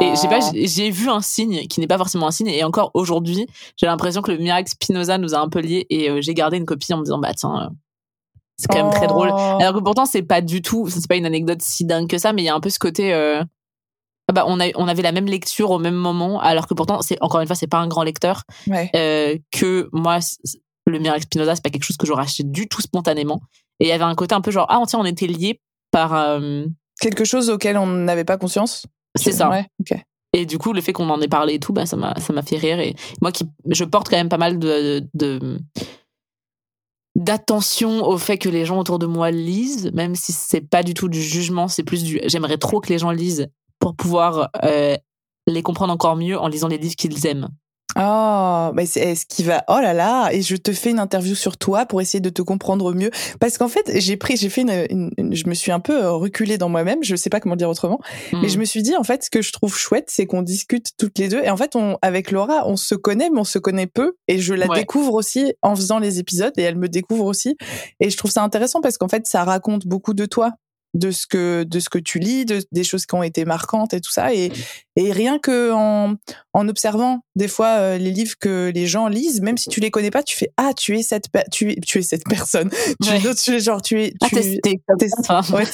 Et 0.00 0.14
je 0.16 0.28
pas, 0.28 0.38
Oh. 0.42 0.50
j'ai- 0.54 0.66
j'ai 0.66 0.90
vu 0.90 1.08
un 1.10 1.20
signe 1.20 1.66
qui 1.68 1.80
n'est 1.80 1.86
pas 1.86 1.98
forcément 1.98 2.26
un 2.28 2.30
signe. 2.30 2.48
Et 2.48 2.64
encore 2.64 2.90
aujourd'hui, 2.94 3.46
j'ai 3.76 3.86
l'impression 3.86 4.22
que 4.22 4.30
le 4.32 4.38
miracle 4.38 4.70
Spinoza 4.70 5.18
nous 5.18 5.34
a 5.34 5.38
un 5.38 5.48
peu 5.48 5.60
liés. 5.60 5.86
Et 5.90 6.08
euh, 6.10 6.20
j'ai 6.22 6.32
gardé 6.34 6.56
une 6.56 6.64
copie 6.66 6.92
en 6.94 6.98
me 6.98 7.04
disant, 7.04 7.18
bah, 7.18 7.34
tiens, 7.34 7.64
euh, 7.66 7.68
c'est 8.60 8.68
quand 8.68 8.84
même 8.84 8.92
très 8.92 9.06
drôle. 9.06 9.30
Oh. 9.32 9.58
Alors 9.60 9.74
que 9.74 9.80
pourtant, 9.80 10.04
c'est 10.04 10.22
pas 10.22 10.40
du 10.40 10.60
tout, 10.62 10.88
c'est 10.88 11.06
pas 11.08 11.16
une 11.16 11.26
anecdote 11.26 11.62
si 11.62 11.84
dingue 11.84 12.08
que 12.08 12.18
ça, 12.18 12.32
mais 12.32 12.42
il 12.42 12.44
y 12.44 12.48
a 12.48 12.54
un 12.54 12.60
peu 12.60 12.68
ce 12.68 12.78
côté, 12.78 13.14
euh, 13.14 13.42
ah 14.28 14.32
bah, 14.32 14.44
on, 14.46 14.60
a, 14.60 14.66
on 14.76 14.86
avait 14.86 15.02
la 15.02 15.12
même 15.12 15.26
lecture 15.26 15.70
au 15.70 15.78
même 15.78 15.94
moment, 15.94 16.40
alors 16.40 16.66
que 16.66 16.74
pourtant, 16.74 17.00
c'est 17.00 17.16
encore 17.22 17.40
une 17.40 17.46
fois, 17.46 17.56
c'est 17.56 17.66
pas 17.66 17.78
un 17.78 17.88
grand 17.88 18.02
lecteur, 18.02 18.44
ouais 18.66 18.90
euh, 18.94 19.36
que 19.50 19.88
moi, 19.92 20.18
le 20.86 20.98
miracle 20.98 21.22
Spinoza, 21.22 21.56
c'est 21.56 21.64
pas 21.64 21.70
quelque 21.70 21.84
chose 21.84 21.96
que 21.96 22.06
j'aurais 22.06 22.24
acheté 22.24 22.42
du 22.44 22.68
tout 22.68 22.82
spontanément. 22.82 23.40
Et 23.80 23.86
il 23.86 23.88
y 23.88 23.92
avait 23.92 24.04
un 24.04 24.14
côté 24.14 24.34
un 24.34 24.42
peu 24.42 24.50
genre, 24.50 24.66
ah, 24.68 24.82
tiens, 24.86 24.98
on 24.98 25.04
était 25.04 25.26
liés 25.26 25.60
par, 25.90 26.14
euh, 26.14 26.64
quelque 27.00 27.24
chose 27.24 27.48
auquel 27.48 27.78
on 27.78 27.86
n'avait 27.86 28.24
pas 28.24 28.36
conscience 28.36 28.86
c'est 29.16 29.32
ça. 29.32 29.50
ouais 29.50 29.66
ok 29.80 29.98
Et 30.32 30.46
du 30.46 30.58
coup, 30.58 30.72
le 30.72 30.80
fait 30.80 30.92
qu'on 30.92 31.10
en 31.10 31.20
ait 31.20 31.28
parlé 31.28 31.54
et 31.54 31.58
tout, 31.58 31.72
bah, 31.72 31.86
ça 31.86 31.96
m'a, 31.96 32.14
ça 32.20 32.32
m'a 32.32 32.42
fait 32.42 32.56
rire. 32.56 32.78
Et 32.78 32.94
moi 33.20 33.32
qui, 33.32 33.48
je 33.66 33.84
porte 33.84 34.08
quand 34.08 34.16
même 34.16 34.28
pas 34.28 34.38
mal 34.38 34.58
de, 34.58 35.04
de, 35.14 35.58
d'attention 37.16 38.04
au 38.06 38.18
fait 38.18 38.38
que 38.38 38.48
les 38.48 38.64
gens 38.64 38.78
autour 38.78 38.98
de 38.98 39.06
moi 39.06 39.30
lisent, 39.30 39.90
même 39.92 40.14
si 40.14 40.32
c'est 40.32 40.60
pas 40.60 40.82
du 40.82 40.94
tout 40.94 41.08
du 41.08 41.22
jugement, 41.22 41.68
c'est 41.68 41.82
plus 41.82 42.04
du, 42.04 42.20
j'aimerais 42.26 42.58
trop 42.58 42.80
que 42.80 42.88
les 42.88 42.98
gens 42.98 43.10
lisent 43.10 43.48
pour 43.78 43.96
pouvoir, 43.96 44.50
euh, 44.62 44.96
les 45.46 45.62
comprendre 45.62 45.92
encore 45.92 46.16
mieux 46.16 46.38
en 46.38 46.48
lisant 46.48 46.68
les 46.68 46.78
livres 46.78 46.96
qu'ils 46.96 47.26
aiment. 47.26 47.48
Oh, 47.98 48.70
mais 48.74 48.86
c'est 48.86 49.14
ce 49.14 49.26
qui 49.26 49.42
va. 49.42 49.64
Oh 49.68 49.78
là 49.80 49.92
là, 49.92 50.30
et 50.32 50.42
je 50.42 50.56
te 50.56 50.72
fais 50.72 50.90
une 50.90 50.98
interview 51.00 51.34
sur 51.34 51.56
toi 51.56 51.86
pour 51.86 52.00
essayer 52.00 52.20
de 52.20 52.30
te 52.30 52.40
comprendre 52.42 52.94
mieux, 52.94 53.10
parce 53.40 53.58
qu'en 53.58 53.68
fait, 53.68 53.90
j'ai 53.96 54.16
pris, 54.16 54.36
j'ai 54.36 54.48
fait 54.48 54.62
une, 54.62 54.86
une- 54.90 55.10
une- 55.18 55.34
je 55.34 55.48
me 55.48 55.54
suis 55.54 55.72
un 55.72 55.80
peu 55.80 56.02
euh, 56.04 56.12
reculée 56.12 56.56
dans 56.58 56.68
moi-même. 56.68 57.02
Je 57.02 57.16
sais 57.16 57.30
pas 57.30 57.40
comment 57.40 57.56
dire 57.56 57.68
autrement, 57.68 58.00
mais 58.32 58.48
je 58.48 58.58
me 58.58 58.64
suis 58.64 58.82
dit 58.82 58.96
en 58.96 59.02
fait, 59.04 59.24
ce 59.24 59.30
que 59.30 59.42
je 59.42 59.52
trouve 59.52 59.76
chouette, 59.76 60.06
c'est 60.08 60.26
qu'on 60.26 60.42
discute 60.42 60.90
toutes 60.98 61.18
les 61.18 61.28
deux, 61.28 61.42
et 61.42 61.50
en 61.50 61.56
fait, 61.56 61.74
on, 61.76 61.98
avec 62.02 62.30
Laura, 62.30 62.66
on 62.68 62.76
se 62.76 62.94
connaît, 62.94 63.28
mais 63.30 63.40
on 63.40 63.44
se 63.44 63.58
connaît 63.58 63.86
peu, 63.86 64.12
et 64.28 64.38
je 64.38 64.54
la 64.54 64.66
Ouais. 64.68 64.78
découvre 64.80 65.14
aussi 65.14 65.54
en 65.62 65.74
faisant 65.74 65.98
les 65.98 66.18
épisodes, 66.20 66.52
et 66.56 66.62
elle 66.62 66.76
me 66.76 66.88
découvre 66.88 67.24
aussi, 67.24 67.56
et 67.98 68.08
je 68.10 68.16
trouve 68.16 68.30
ça 68.30 68.42
intéressant 68.42 68.80
parce 68.80 68.98
qu'en 68.98 69.08
fait, 69.08 69.26
ça 69.26 69.42
raconte 69.44 69.86
beaucoup 69.86 70.14
de 70.14 70.26
toi 70.26 70.52
de 70.94 71.10
ce 71.10 71.26
que 71.26 71.62
de 71.64 71.78
ce 71.80 71.88
que 71.88 71.98
tu 71.98 72.18
lis, 72.18 72.44
de, 72.44 72.60
des 72.72 72.82
choses 72.84 73.06
qui 73.06 73.14
ont 73.14 73.22
été 73.22 73.44
marquantes 73.44 73.94
et 73.94 74.00
tout 74.00 74.10
ça, 74.10 74.34
et, 74.34 74.50
et 74.96 75.12
rien 75.12 75.38
que 75.38 75.70
en, 75.72 76.14
en 76.52 76.68
observant 76.68 77.20
des 77.36 77.46
fois 77.48 77.68
euh, 77.78 77.98
les 77.98 78.10
livres 78.10 78.34
que 78.40 78.72
les 78.74 78.86
gens 78.86 79.06
lisent, 79.08 79.40
même 79.40 79.56
si 79.56 79.68
tu 79.68 79.80
les 79.80 79.90
connais 79.90 80.10
pas, 80.10 80.22
tu 80.22 80.36
fais 80.36 80.50
ah 80.56 80.72
tu 80.76 80.98
es 80.98 81.02
cette 81.02 81.26
tu 81.52 81.70
es 81.72 81.76
tu 81.76 81.98
es 81.98 82.02
cette 82.02 82.24
personne, 82.24 82.70
tu 83.02 83.08
Ouais. 83.10 83.20
tu 83.34 83.54
es 83.54 83.60
genre 83.60 83.82
tu 83.82 84.02
es 84.02 84.14
Ah, 84.20 84.26
tu 84.28 84.34
t'es, 84.34 84.60
t'es 84.62 84.80
ouais, 85.52 85.64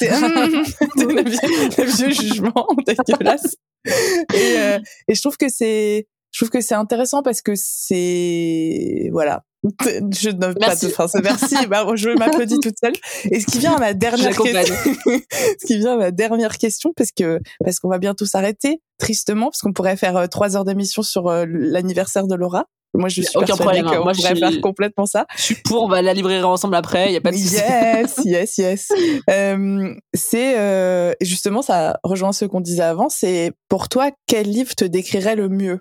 vieux, 1.23 1.69
le 1.77 1.83
vieux 1.83 2.11
jugement 2.11 2.67
dégueulasse. 2.85 3.55
Et, 3.85 4.57
euh, 4.57 4.79
et 5.07 5.15
je 5.15 5.21
trouve 5.21 5.37
que 5.37 5.49
c'est 5.49 6.07
je 6.37 6.45
trouve 6.45 6.51
que 6.51 6.61
c'est 6.61 6.75
intéressant 6.75 7.23
parce 7.23 7.41
que 7.41 7.53
c'est 7.55 9.09
voilà. 9.11 9.41
Je 9.81 10.29
ne 10.29 10.53
pas 10.53 10.75
de 10.75 11.07
c'est 11.07 11.23
merci. 11.23 11.55
Bah, 11.67 11.83
je 11.95 12.09
m'applaudis 12.11 12.59
toute 12.61 12.75
seule. 12.79 12.93
Et 13.31 13.39
ce 13.39 13.47
qui 13.47 13.57
vient 13.57 13.73
à 13.73 13.79
ma 13.79 13.93
dernière 13.95 14.37
question, 14.37 14.75
ce 15.09 15.65
qui 15.65 15.79
vient 15.79 15.93
à 15.93 15.97
ma 15.97 16.11
dernière 16.11 16.59
question, 16.59 16.93
parce 16.95 17.09
que 17.11 17.39
parce 17.65 17.79
qu'on 17.79 17.89
va 17.89 17.97
bientôt 17.97 18.27
s'arrêter, 18.27 18.83
tristement, 18.99 19.45
parce 19.49 19.61
qu'on 19.61 19.73
pourrait 19.73 19.97
faire 19.97 20.15
euh, 20.15 20.27
trois 20.27 20.55
heures 20.55 20.63
d'émission 20.63 21.01
sur 21.01 21.27
euh, 21.27 21.45
l'anniversaire 21.47 22.27
de 22.27 22.35
Laura. 22.35 22.65
Moi, 22.93 23.09
je 23.09 23.23
suis 23.23 23.35
aucun 23.35 23.55
problème, 23.55 23.87
hein. 23.87 24.01
Moi, 24.03 24.13
je 24.13 24.21
pourrait 24.21 24.35
suis- 24.35 24.39
faire 24.39 24.61
complètement 24.61 25.07
ça. 25.07 25.25
Je 25.35 25.41
suis 25.41 25.55
pour, 25.55 25.83
on 25.83 25.87
va 25.87 26.03
la 26.03 26.13
librairie 26.13 26.43
ensemble 26.43 26.75
après, 26.75 27.07
il 27.07 27.13
y 27.13 27.17
a 27.17 27.21
pas 27.21 27.31
de. 27.31 27.37
Yes, 27.37 28.19
yes, 28.25 28.57
yes. 28.59 28.89
Euh, 29.31 29.93
c'est 30.13 30.59
euh, 30.59 31.13
justement 31.19 31.63
ça 31.63 31.99
rejoint 32.03 32.31
ce 32.31 32.45
qu'on 32.45 32.61
disait 32.61 32.83
avant. 32.83 33.09
C'est 33.09 33.53
pour 33.69 33.89
toi 33.89 34.11
quel 34.27 34.47
livre 34.47 34.75
te 34.75 34.85
décrirait 34.85 35.35
le 35.35 35.49
mieux? 35.49 35.79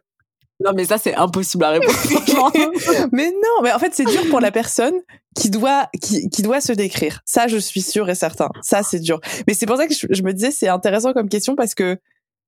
Non, 0.64 0.72
mais 0.74 0.84
ça, 0.84 0.98
c'est 0.98 1.14
impossible 1.14 1.64
à 1.64 1.70
répondre. 1.70 1.92
Mais 3.12 3.30
non, 3.30 3.62
mais 3.62 3.72
en 3.72 3.78
fait 3.78 3.94
c'est 3.94 4.04
dur 4.04 4.22
pour 4.30 4.40
la 4.40 4.50
personne 4.50 4.94
qui 5.34 5.50
doit 5.50 5.88
qui, 6.00 6.28
qui 6.30 6.42
doit 6.42 6.60
se 6.60 6.72
décrire. 6.72 7.20
Ça, 7.24 7.46
je 7.46 7.58
suis 7.58 7.82
sûre 7.82 8.08
et 8.08 8.14
certain. 8.14 8.48
Ça, 8.62 8.82
c'est 8.82 9.00
dur. 9.00 9.20
Mais 9.46 9.54
c'est 9.54 9.66
pour 9.66 9.76
ça 9.76 9.86
que 9.86 9.94
je, 9.94 10.06
je 10.08 10.22
me 10.22 10.32
disais 10.32 10.50
c'est 10.50 10.68
intéressant 10.68 11.12
comme 11.12 11.28
question 11.28 11.56
parce 11.56 11.74
que 11.74 11.98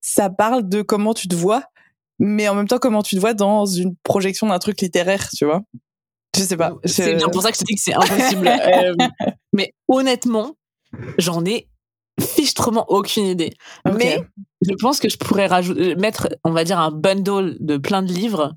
ça 0.01 0.31
parle 0.31 0.69
de 0.69 0.83
comment 0.83 1.13
tu 1.13 1.29
te 1.29 1.35
vois, 1.35 1.65
mais 2.19 2.49
en 2.49 2.55
même 2.55 2.69
temps 2.69 2.79
comment 2.79 3.03
tu 3.03 3.15
te 3.17 3.21
vois 3.21 3.35
dans 3.35 3.67
une 3.67 3.95
projection 4.03 4.47
d'un 4.47 4.59
truc 4.59 4.81
littéraire, 4.81 5.29
tu 5.37 5.45
vois. 5.45 5.63
Je 6.37 6.43
sais 6.43 6.57
pas. 6.57 6.75
C'est 6.85 7.15
bien 7.15 7.29
pour 7.29 7.43
ça 7.43 7.51
que 7.51 7.57
je 7.57 7.61
te 7.61 7.67
dis 7.67 7.75
que 7.75 7.81
c'est 7.83 7.95
impossible. 7.95 8.49
Euh, 8.69 8.95
mais 9.53 9.73
honnêtement, 9.89 10.57
j'en 11.19 11.45
ai 11.45 11.69
fichtrement 12.21 12.85
aucune 12.89 13.27
idée. 13.27 13.53
Mais 13.97 14.21
je 14.63 14.75
pense 14.81 14.99
que 15.01 15.09
je 15.09 15.17
pourrais 15.17 15.47
rajouter, 15.47 15.95
mettre, 15.97 16.29
on 16.45 16.51
va 16.53 16.65
dire, 16.65 16.79
un 16.79 16.91
bundle 16.91 17.57
de 17.61 17.77
plein 17.77 18.03
de 18.03 18.13
livres 18.13 18.55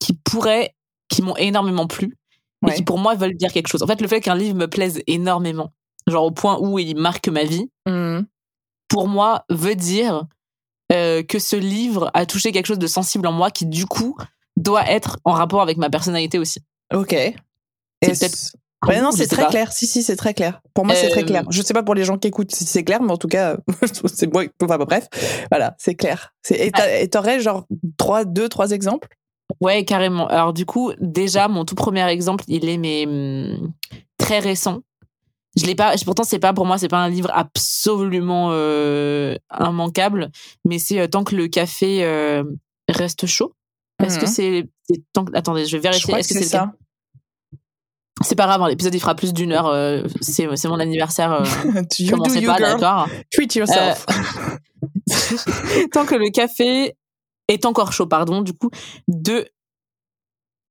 qui 0.00 0.14
pourraient, 0.24 0.74
qui 1.08 1.22
m'ont 1.22 1.36
énormément 1.36 1.86
plu 1.86 2.16
et 2.62 2.66
Ouais. 2.66 2.74
qui 2.74 2.82
pour 2.82 2.98
moi 2.98 3.14
veulent 3.14 3.36
dire 3.36 3.52
quelque 3.52 3.68
chose. 3.68 3.82
En 3.82 3.86
fait, 3.86 4.00
le 4.00 4.08
fait 4.08 4.20
qu'un 4.20 4.34
livre 4.34 4.56
me 4.56 4.66
plaise 4.66 5.00
énormément, 5.06 5.72
genre 6.08 6.24
au 6.24 6.30
point 6.32 6.58
où 6.60 6.78
il 6.78 6.96
marque 6.96 7.28
ma 7.28 7.44
vie, 7.44 7.70
Mhm. 7.88 8.26
pour 8.88 9.06
moi 9.08 9.44
veut 9.48 9.74
dire 9.76 10.24
euh, 10.90 11.22
que 11.22 11.38
ce 11.38 11.54
livre 11.54 12.10
a 12.14 12.24
touché 12.24 12.50
quelque 12.50 12.64
chose 12.66 12.78
de 12.78 12.86
sensible 12.86 13.26
en 13.26 13.32
moi 13.32 13.50
qui 13.50 13.66
du 13.66 13.84
coup 13.84 14.16
doit 14.56 14.88
être 14.90 15.18
en 15.24 15.32
rapport 15.32 15.60
avec 15.60 15.76
ma 15.76 15.90
personnalité 15.90 16.38
aussi. 16.38 16.60
Ok. 16.94 17.10
C'est 18.02 18.18
peut-être 18.18 18.56
c- 18.84 18.88
Ouais, 18.90 19.00
non, 19.00 19.10
c'est 19.10 19.26
très 19.26 19.42
pas. 19.44 19.50
clair. 19.50 19.72
Si, 19.72 19.86
si, 19.86 20.02
c'est 20.02 20.16
très 20.16 20.34
clair. 20.34 20.60
Pour 20.74 20.84
moi, 20.86 20.94
c'est 20.94 21.08
très 21.08 21.22
Euh, 21.22 21.26
clair. 21.26 21.44
Je 21.50 21.62
sais 21.62 21.74
pas 21.74 21.82
pour 21.82 21.94
les 21.94 22.04
gens 22.04 22.16
qui 22.18 22.28
écoutent 22.28 22.54
si 22.54 22.64
c'est 22.64 22.84
clair, 22.84 23.02
mais 23.02 23.12
en 23.12 23.16
tout 23.16 23.28
cas, 23.28 23.56
c'est 24.14 24.32
moi. 24.32 24.44
Enfin, 24.62 24.78
bref, 24.78 25.08
voilà, 25.50 25.74
c'est 25.78 25.94
clair. 25.94 26.32
Et 26.50 26.70
t'aurais 27.08 27.40
genre 27.40 27.66
trois, 27.96 28.24
deux, 28.24 28.48
trois 28.48 28.70
exemples? 28.70 29.08
Ouais, 29.60 29.84
carrément. 29.84 30.26
Alors 30.28 30.52
du 30.52 30.66
coup, 30.66 30.92
déjà, 31.00 31.48
mon 31.48 31.64
tout 31.64 31.74
premier 31.74 32.06
exemple, 32.08 32.44
il 32.48 32.68
est 32.68 32.76
mais 32.78 33.06
hum, 33.06 33.72
très 34.18 34.38
récent. 34.40 34.80
Je 35.56 35.64
l'ai 35.64 35.74
pas. 35.74 35.94
Pourtant, 36.04 36.22
c'est 36.24 36.38
pas 36.38 36.52
pour 36.52 36.66
moi, 36.66 36.78
c'est 36.78 36.88
pas 36.88 36.98
un 36.98 37.08
livre 37.08 37.30
absolument 37.34 38.50
euh, 38.52 39.34
immanquable, 39.58 40.30
mais 40.64 40.78
c'est 40.78 41.00
euh, 41.00 41.06
tant 41.08 41.24
que 41.24 41.34
le 41.34 41.48
café 41.48 42.04
reste 42.88 43.26
chaud. 43.26 43.54
Est-ce 44.04 44.18
que 44.18 44.26
Mhm. 44.26 44.30
c'est 44.30 44.68
que- 44.94 45.36
Attendez, 45.36 45.64
je 45.66 45.76
vais 45.76 45.82
vérifier. 45.82 46.02
crois 46.12 46.18
que 46.20 46.24
Est-ce 46.26 46.34
c'est 46.34 46.44
ça. 46.44 46.72
C'est 48.22 48.34
pas 48.34 48.46
grave. 48.46 48.62
hein, 48.62 48.68
L'épisode 48.68 48.94
il 48.94 49.00
fera 49.00 49.14
plus 49.14 49.32
d'une 49.32 49.52
heure. 49.52 49.66
euh, 49.66 50.02
c'est 50.20 50.46
mon 50.68 50.80
anniversaire. 50.80 51.32
Euh, 51.32 51.82
you 51.98 52.10
commencez 52.10 52.42
pas, 52.42 52.58
d'accord. 52.58 53.08
Treat 53.32 53.54
yourself. 53.54 54.06
tant 55.92 56.04
que 56.06 56.14
le 56.14 56.30
café 56.30 56.94
est 57.48 57.64
encore 57.64 57.92
chaud, 57.92 58.06
pardon. 58.06 58.42
Du 58.42 58.52
coup, 58.52 58.70
de 59.08 59.48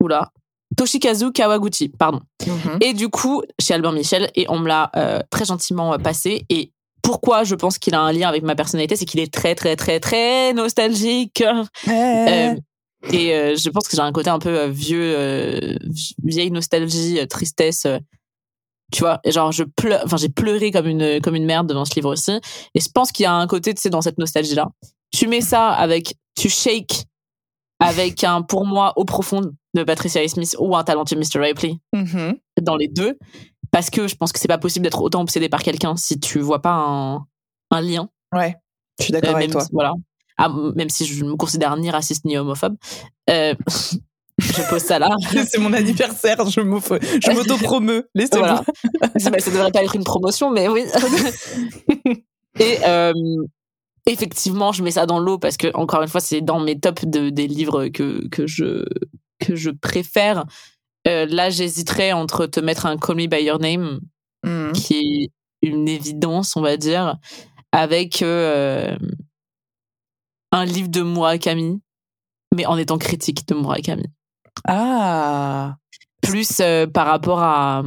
oula 0.02 0.32
Toshikazu 0.76 1.32
Kawaguchi, 1.32 1.90
pardon. 1.90 2.22
Mhm. 2.46 2.78
Et 2.82 2.94
du 2.94 3.10
coup, 3.10 3.42
chez 3.60 3.74
Albert 3.74 3.94
Michel, 3.94 4.30
et 4.36 4.46
on 4.50 4.60
me 4.60 4.68
l'a 4.68 4.92
euh, 4.96 5.22
très 5.30 5.46
gentiment 5.46 5.94
euh, 5.94 5.98
passé. 5.98 6.46
Et 6.50 6.72
pourquoi 7.02 7.44
je 7.46 7.56
pense 7.56 7.78
qu'il 7.78 7.96
a 7.96 8.02
un 8.02 8.12
lien 8.12 8.28
avec 8.28 8.44
ma 8.44 8.54
personnalité, 8.56 8.96
c'est 8.96 9.06
qu'il 9.06 9.22
est 9.22 9.34
très, 9.34 9.56
très, 9.56 9.76
très, 9.76 10.00
très 10.00 10.54
nostalgique. 10.54 11.44
Eh. 11.88 12.56
Et 13.14 13.34
euh, 13.36 13.56
je 13.56 13.70
pense 13.70 13.88
que 13.88 13.96
j'ai 13.96 14.02
un 14.02 14.12
côté 14.12 14.30
un 14.30 14.40
peu 14.40 14.50
euh, 14.60 14.68
vieux, 14.68 15.14
euh, 15.18 15.76
vieille 16.24 16.52
nostalgie, 16.52 17.20
euh, 17.20 17.26
tristesse. 17.26 17.86
euh, 17.86 18.00
tu 18.92 19.02
vois, 19.02 19.20
et 19.26 19.32
genre 19.34 19.52
je 19.52 19.64
pleure, 19.64 20.02
enfin 20.06 20.16
j'ai 20.16 20.30
pleuré 20.30 20.72
comme 20.72 20.88
une 20.88 21.20
comme 21.22 21.36
une 21.36 21.46
merde 21.46 21.68
devant 21.68 21.84
ce 21.84 21.94
livre 21.96 22.12
aussi. 22.14 22.32
Et 22.74 22.80
je 22.80 22.90
pense 22.90 23.12
qu'il 23.12 23.24
y 23.24 23.26
a 23.28 23.34
un 23.34 23.46
côté, 23.46 23.74
tu 23.74 23.82
sais, 23.82 23.90
dans 23.90 24.02
cette 24.02 24.18
nostalgie 24.18 24.56
là. 24.56 24.70
Tu 25.12 25.28
mets 25.28 25.42
ça 25.42 25.70
avec, 25.72 26.16
tu 26.36 26.48
shake 26.50 27.04
avec 27.80 28.24
un 28.24 28.42
pour 28.42 28.66
moi 28.66 28.94
au 28.96 29.04
profond 29.06 29.42
de 29.74 29.84
Patricia 29.84 30.22
A. 30.22 30.28
Smith 30.28 30.56
ou 30.60 30.76
un 30.76 30.84
talentueux 30.84 31.18
Mr. 31.18 31.40
Ripley 31.40 31.76
Mhm. 31.94 32.38
dans 32.62 32.76
les 32.78 32.88
deux 32.88 33.18
parce 33.72 33.90
que 33.90 34.08
je 34.08 34.16
pense 34.16 34.32
que 34.32 34.40
c'est 34.40 34.48
pas 34.48 34.58
possible 34.58 34.84
d'être 34.84 35.02
autant 35.02 35.22
obsédé 35.22 35.50
par 35.50 35.62
quelqu'un 35.64 35.96
si 35.98 36.20
tu 36.20 36.40
vois 36.40 36.62
pas 36.62 36.74
un, 36.74 37.26
un 37.72 37.82
lien 37.82 38.10
Ouais, 38.34 38.56
je 39.00 39.04
suis 39.06 39.12
d'accord 39.14 39.32
Euh, 39.32 39.36
avec 39.36 39.52
toi. 39.52 39.62
si- 39.62 39.70
voilà 39.74 39.94
Ah, 40.38 40.50
même 40.76 40.90
si 40.90 41.06
je 41.06 41.24
ne 41.24 41.32
me 41.32 41.36
considère 41.36 41.76
ni 41.78 41.90
raciste 41.90 42.26
ni 42.26 42.38
homophobe 42.38 42.76
euh, 43.30 43.54
je 44.38 44.70
pose 44.70 44.82
ça 44.84 45.00
là 45.00 45.10
c'est 45.50 45.58
mon 45.60 45.74
anniversaire, 45.74 46.48
je 46.50 46.62
m'auto- 46.62 47.00
je 47.02 47.32
m'auto-promeux. 47.32 48.08
Laissez-moi. 48.14 48.62
voilà 49.02 49.14
ça, 49.18 49.52
devrait 49.52 49.72
pas 49.72 49.84
être 49.84 49.96
une 49.96 50.04
promotion 50.04 50.52
mais 50.52 50.68
oui 50.68 50.84
et 52.60 52.78
euh, 52.86 53.14
effectivement 54.06 54.72
je 54.72 54.84
mets 54.84 54.92
ça 54.92 55.06
dans 55.06 55.20
l'eau 55.20 55.38
parce 55.38 55.58
que 55.58 55.68
encore 55.76 56.02
une 56.02 56.08
fois 56.08 56.22
c'est 56.22 56.42
dans 56.42 56.60
mes 56.60 56.80
tops 56.80 57.06
de, 57.06 57.30
des 57.30 57.48
livres 57.48 57.88
que 57.88 58.28
que 58.30 58.48
je 58.48 58.86
que 59.40 59.56
je 59.56 59.70
préfère 59.72 60.46
Euh, 61.08 61.26
là 61.30 61.50
j'hésiterais 61.50 62.12
entre 62.12 62.48
te 62.48 62.60
mettre 62.60 62.86
un 62.86 62.98
Call 62.98 63.16
Me 63.16 63.28
by 63.28 63.42
Your 63.44 63.60
Name 63.60 64.00
Mhm. 64.46 64.72
qui 64.74 64.96
est 65.64 65.68
une 65.68 65.88
évidence, 65.88 66.56
on 66.56 66.62
va 66.62 66.76
dire, 66.78 67.16
avec 67.72 68.22
euh, 68.22 68.96
un 70.58 70.66
livre 70.66 70.90
de 70.90 71.02
Murakami, 71.02 71.82
mais 72.56 72.66
en 72.66 72.78
étant 72.78 72.98
critique 72.98 73.48
de 73.48 73.56
Murakami. 73.56 74.06
Ah. 74.68 75.76
Plus 76.22 76.60
euh, 76.60 76.88
par 76.88 77.08
rapport 77.08 77.42
à. 77.42 77.84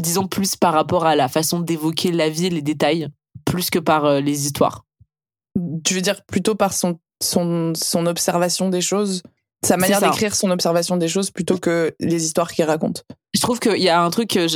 Disons 0.00 0.26
plus 0.26 0.56
par 0.56 0.72
rapport 0.72 1.06
à 1.06 1.14
la 1.14 1.28
façon 1.28 1.60
d'évoquer 1.60 2.10
la 2.10 2.28
vie 2.28 2.46
et 2.46 2.50
les 2.50 2.62
détails, 2.62 3.08
plus 3.44 3.70
que 3.70 3.78
par 3.78 4.04
euh, 4.04 4.20
les 4.20 4.46
histoires. 4.46 4.84
Tu 5.84 5.94
veux 5.94 6.00
dire 6.00 6.24
plutôt 6.24 6.54
par 6.54 6.72
son, 6.72 6.98
son, 7.22 7.72
son 7.76 8.06
observation 8.06 8.70
des 8.70 8.80
choses, 8.80 9.22
sa 9.64 9.76
manière 9.76 10.00
d'écrire 10.00 10.34
son 10.34 10.50
observation 10.50 10.96
des 10.96 11.08
choses 11.08 11.30
plutôt 11.30 11.58
que 11.58 11.94
les 12.00 12.24
histoires 12.24 12.50
qu'il 12.50 12.64
raconte? 12.64 13.04
Je 13.34 13.40
trouve 13.40 13.60
qu'il 13.60 13.82
y 13.82 13.88
a 13.88 14.02
un 14.02 14.10
truc 14.10 14.30
que 14.30 14.46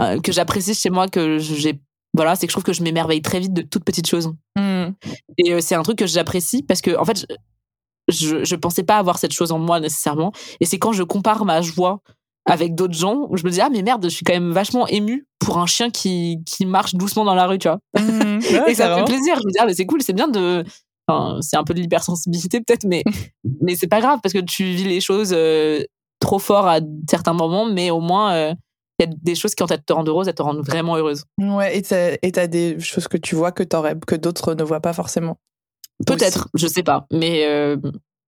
euh, 0.00 0.20
que 0.20 0.30
j'apprécie 0.32 0.74
chez 0.74 0.90
moi, 0.90 1.08
que 1.08 1.38
j'ai. 1.38 1.80
Voilà, 2.14 2.36
c'est 2.36 2.46
que 2.46 2.50
je 2.50 2.54
trouve 2.54 2.64
que 2.64 2.72
je 2.72 2.82
m'émerveille 2.82 3.22
très 3.22 3.40
vite 3.40 3.54
de 3.54 3.62
toutes 3.62 3.84
petites 3.84 4.06
choses. 4.06 4.32
Mhm. 4.56 4.94
Et 5.38 5.52
euh, 5.54 5.60
c'est 5.60 5.74
un 5.74 5.82
truc 5.82 5.98
que 5.98 6.06
j'apprécie 6.06 6.62
parce 6.62 6.82
que, 6.82 6.96
en 6.98 7.04
fait, 7.04 7.26
je, 8.08 8.44
je, 8.44 8.56
pensais 8.56 8.82
pas 8.82 8.98
avoir 8.98 9.18
cette 9.18 9.32
chose 9.32 9.52
en 9.52 9.58
moi 9.58 9.80
nécessairement. 9.80 10.32
Et 10.60 10.66
c'est 10.66 10.78
quand 10.78 10.92
je 10.92 11.02
compare 11.02 11.44
ma 11.44 11.62
joie 11.62 12.02
avec 12.44 12.74
d'autres 12.74 12.94
gens 12.94 13.26
où 13.28 13.36
je 13.36 13.44
me 13.44 13.50
dis, 13.50 13.60
ah, 13.60 13.68
mais 13.70 13.82
merde, 13.82 14.04
je 14.04 14.14
suis 14.14 14.24
quand 14.24 14.32
même 14.32 14.50
vachement 14.50 14.86
émue 14.88 15.26
pour 15.38 15.58
un 15.58 15.66
chien 15.66 15.90
qui, 15.90 16.38
qui 16.44 16.66
marche 16.66 16.94
doucement 16.94 17.24
dans 17.24 17.34
la 17.34 17.46
rue, 17.46 17.58
tu 17.58 17.68
vois. 17.68 17.78
Ouais, 18.42 18.72
et 18.72 18.74
ça 18.74 18.90
me 18.90 18.96
fait 18.96 19.04
plaisir. 19.04 19.36
Je 19.36 19.46
me 19.46 19.52
dis, 19.52 19.58
ah, 19.60 19.66
mais 19.66 19.74
c'est 19.74 19.86
cool, 19.86 20.02
c'est 20.02 20.12
bien 20.12 20.26
de. 20.26 20.64
Enfin, 21.06 21.38
c'est 21.40 21.56
un 21.56 21.62
peu 21.62 21.74
de 21.74 21.80
l'hypersensibilité 21.80 22.60
peut-être, 22.60 22.84
mais, 22.84 23.04
mais 23.60 23.76
c'est 23.76 23.86
pas 23.86 24.00
grave 24.00 24.18
parce 24.22 24.32
que 24.32 24.40
tu 24.40 24.64
vis 24.64 24.84
les 24.84 25.00
choses 25.00 25.32
euh, 25.32 25.84
trop 26.18 26.40
fort 26.40 26.66
à 26.66 26.80
certains 27.08 27.32
moments, 27.32 27.66
mais 27.66 27.90
au 27.90 28.00
moins, 28.00 28.32
euh, 28.32 28.54
il 29.02 29.10
y 29.10 29.12
a 29.12 29.16
des 29.22 29.34
choses 29.34 29.54
qui, 29.54 29.62
en 29.62 29.66
fait, 29.66 29.84
te 29.84 29.92
rendent 29.92 30.08
heureuse, 30.08 30.28
elles 30.28 30.34
te 30.34 30.42
rendent 30.42 30.64
vraiment 30.64 30.96
heureuse. 30.96 31.24
Ouais, 31.38 31.76
et 31.76 31.82
t'as, 31.82 32.46
des 32.46 32.78
choses 32.80 33.08
que 33.08 33.16
tu 33.16 33.34
vois 33.34 33.52
que, 33.52 33.62
que 33.62 34.16
d'autres 34.16 34.54
ne 34.54 34.62
voient 34.62 34.80
pas 34.80 34.92
forcément. 34.92 35.38
Peut-être, 36.06 36.48
je 36.54 36.66
sais 36.66 36.82
pas, 36.82 37.06
mais, 37.12 37.46
euh, 37.46 37.76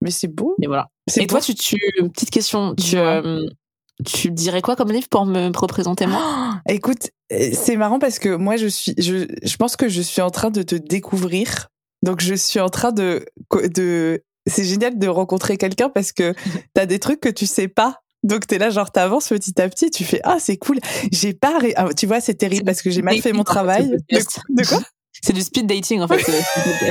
Mais 0.00 0.10
c'est 0.10 0.28
beau. 0.28 0.54
mais 0.58 0.66
voilà. 0.66 0.88
Et 1.16 1.26
toi, 1.26 1.40
tu, 1.40 1.54
tu 1.54 1.76
petite 2.12 2.30
question, 2.30 2.74
tu, 2.74 2.96
euh, 2.96 3.44
tu 4.04 4.30
dirais 4.30 4.62
quoi 4.62 4.76
comme 4.76 4.90
livre 4.90 5.08
pour 5.08 5.26
me 5.26 5.50
représenter 5.56 6.06
moi? 6.06 6.60
Écoute, 6.68 7.10
euh, 7.32 7.50
c'est 7.52 7.76
marrant 7.76 7.98
parce 7.98 8.18
que 8.18 8.36
moi, 8.36 8.56
je 8.56 8.66
suis, 8.66 8.94
je, 8.98 9.26
je 9.42 9.56
pense 9.56 9.76
que 9.76 9.88
je 9.88 10.02
suis 10.02 10.22
en 10.22 10.30
train 10.30 10.50
de 10.50 10.62
te 10.62 10.74
découvrir. 10.74 11.68
Donc, 12.02 12.20
je 12.20 12.34
suis 12.34 12.60
en 12.60 12.68
train 12.68 12.92
de, 12.92 13.24
de, 13.74 14.22
c'est 14.46 14.64
génial 14.64 14.98
de 14.98 15.08
rencontrer 15.08 15.56
quelqu'un 15.56 15.88
parce 15.88 16.12
que 16.12 16.34
t'as 16.74 16.86
des 16.86 16.98
trucs 16.98 17.20
que 17.20 17.28
tu 17.28 17.46
sais 17.46 17.68
pas. 17.68 18.00
Donc, 18.24 18.46
t'es 18.48 18.58
là, 18.58 18.70
genre, 18.70 18.90
t'avances 18.90 19.28
petit 19.28 19.60
à 19.60 19.68
petit, 19.68 19.90
tu 19.90 20.02
fais, 20.04 20.20
ah, 20.24 20.38
c'est 20.40 20.56
cool. 20.56 20.80
J'ai 21.12 21.32
pas, 21.34 21.58
ré- 21.58 21.74
ah, 21.76 21.88
tu 21.96 22.06
vois, 22.06 22.20
c'est 22.20 22.34
terrible 22.34 22.64
parce 22.64 22.82
que 22.82 22.90
j'ai 22.90 23.02
mal 23.02 23.16
fait 23.20 23.32
mon 23.32 23.44
travail. 23.44 23.88
De, 23.90 24.18
de 24.62 24.66
quoi? 24.66 24.80
C'est 25.22 25.32
du 25.32 25.40
speed 25.42 25.66
dating 25.66 26.00
en 26.02 26.08
fait. 26.08 26.18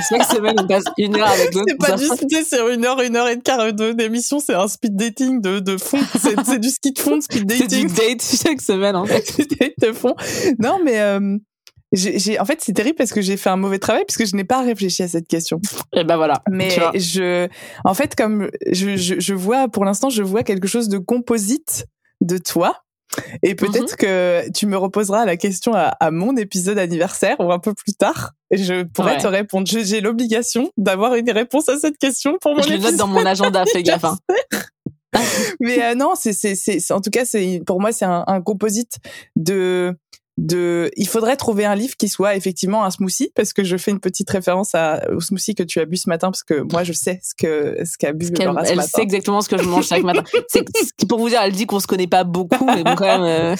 Chaque 0.10 0.24
semaine, 0.24 0.56
on 0.60 0.66
passe 0.66 0.86
une 0.98 1.16
heure 1.18 1.28
avec 1.28 1.54
l'autre. 1.54 1.66
C'est 1.70 1.78
pas 1.78 1.96
du 1.98 2.06
speed, 2.06 2.46
c'est 2.50 2.74
une 2.74 2.84
heure, 2.86 3.00
une 3.02 3.16
heure 3.16 3.28
et 3.28 3.38
quart 3.40 3.72
d'émission, 3.74 4.40
c'est 4.40 4.56
un 4.56 4.68
speed 4.68 4.96
dating 4.96 5.40
de, 5.42 5.60
de 5.60 5.78
fond. 5.78 6.00
C'est, 6.20 6.60
du 6.60 6.70
ski 6.70 6.94
de 6.94 7.00
fond, 7.00 7.18
de 7.18 7.22
speed 7.22 7.52
C'est 7.52 7.68
du 7.68 7.84
dating. 7.84 7.94
date 7.94 8.24
chaque 8.44 8.62
semaine 8.62 8.96
en 8.96 9.06
fait. 9.06 9.24
de 9.82 9.92
fond. 9.92 10.16
Non, 10.58 10.80
mais 10.84 11.00
euh, 11.00 11.38
j'ai, 11.94 12.39
en 12.39 12.46
fait, 12.46 12.60
c'est 12.62 12.74
terrible 12.74 12.96
parce 12.96 13.14
que 13.14 13.22
j'ai 13.22 13.38
fait 13.38 13.50
un 13.50 13.58
mauvais 13.58 13.80
travail 13.80 14.04
puisque 14.06 14.26
je 14.26 14.36
n'ai 14.36 14.44
pas 14.44 14.62
réfléchi 14.62 15.04
à 15.04 15.08
cette 15.08 15.28
question. 15.28 15.62
Et 15.96 16.04
ben 16.04 16.18
voilà. 16.18 16.41
Mais 16.50 16.70
je, 16.96 17.48
en 17.86 17.94
fait, 17.94 18.16
comme 18.16 18.50
je, 18.72 18.98
je, 18.98 19.20
je 19.20 19.34
vois, 19.34 19.68
pour 19.68 19.86
l'instant, 19.86 20.10
je 20.10 20.24
vois 20.24 20.44
quelque 20.44 20.68
chose 20.68 20.89
de 20.89 20.98
composite 20.98 21.86
de 22.22 22.38
toi. 22.38 22.84
Et 23.44 23.54
peut-être 23.54 23.96
que 23.96 24.50
tu 24.54 24.66
me 24.66 24.76
reposeras 24.76 25.26
la 25.26 25.38
question 25.38 25.74
à, 25.76 25.89
à, 26.00 26.10
mon 26.10 26.36
épisode 26.36 26.80
anniversaire 26.80 27.36
ou 27.39 27.52
un 27.52 27.60
peu 27.60 27.76
plus 27.76 27.94
tard. 27.94 28.32
Et 28.50 28.58
je 28.58 28.84
pourrais 28.84 29.20
te 29.20 29.28
répondre. 29.28 29.68
J'ai 29.68 30.02
l'obligation 30.02 30.72
d'avoir 30.78 31.14
une 31.14 31.30
réponse 31.30 31.70
à 31.70 31.78
cette 31.78 32.00
question 32.00 32.38
pour 32.41 32.56
mon 32.56 32.64
je 32.64 32.70
épisode. 32.70 32.82
Je 32.82 32.86
le 32.86 32.91
note 32.91 33.00
dans 33.00 33.08
mon 33.08 33.26
agenda, 33.26 33.66
fais 33.72 33.84
gaffe. 33.84 34.06
Hein. 34.06 34.18
Mais 35.60 35.84
euh, 35.84 35.94
non, 35.96 36.14
c'est 36.16 36.34
c'est 36.34 36.56
c'est 36.56 36.91
en 36.91 37.02
tout 37.02 37.12
cas 37.12 37.24
c'est 37.24 37.62
pour 37.68 37.80
moi 37.80 37.91
c'est 37.91 38.06
un, 38.06 38.24
un 38.26 38.41
composite 38.41 38.98
de 39.36 39.96
de 40.38 40.90
il 40.98 41.08
faudrait 41.08 41.36
trouver 41.36 41.66
un 41.66 41.76
livre 41.76 41.96
qui 41.96 42.10
soit 42.10 42.36
effectivement 42.36 42.84
un 42.84 42.90
smoothie 42.90 43.32
parce 43.36 43.54
que 43.54 43.64
je 43.64 43.78
fais 43.78 43.92
une 43.92 44.00
petite 44.00 44.30
référence 44.30 44.74
à, 44.74 45.08
au 45.12 45.20
smoothie 45.20 45.54
que 45.54 45.62
tu 45.62 45.80
as 45.80 45.86
bu 45.86 45.96
ce 45.96 46.10
matin 46.10 46.32
parce 46.32 46.44
que 46.44 46.62
moi 46.72 46.84
je 46.84 46.92
sais 46.92 47.20
ce 47.22 47.36
que 47.36 47.78
ce 47.86 47.98
qu'a 48.00 48.14
bu 48.14 48.30
elle, 48.40 48.48
Laura 48.48 48.66
ce 48.66 48.72
elle 48.72 48.78
matin. 48.78 48.90
sait 48.96 49.02
exactement 49.04 49.42
ce 49.42 49.50
que 49.50 49.58
je 49.58 49.64
mange 49.70 49.86
chaque 49.86 50.04
matin. 50.04 50.24
C'est 50.50 51.08
pour 51.08 51.20
vous 51.20 51.30
dire 51.30 51.40
elle 51.42 51.52
dit 51.52 51.68
qu'on 51.68 51.80
se 51.80 51.86
connaît 51.86 52.08
pas 52.08 52.24
beaucoup 52.24 52.66
mais 52.66 52.84
bon 52.84 52.96
quand 52.96 53.20
même 53.20 53.22
euh, 53.22 53.56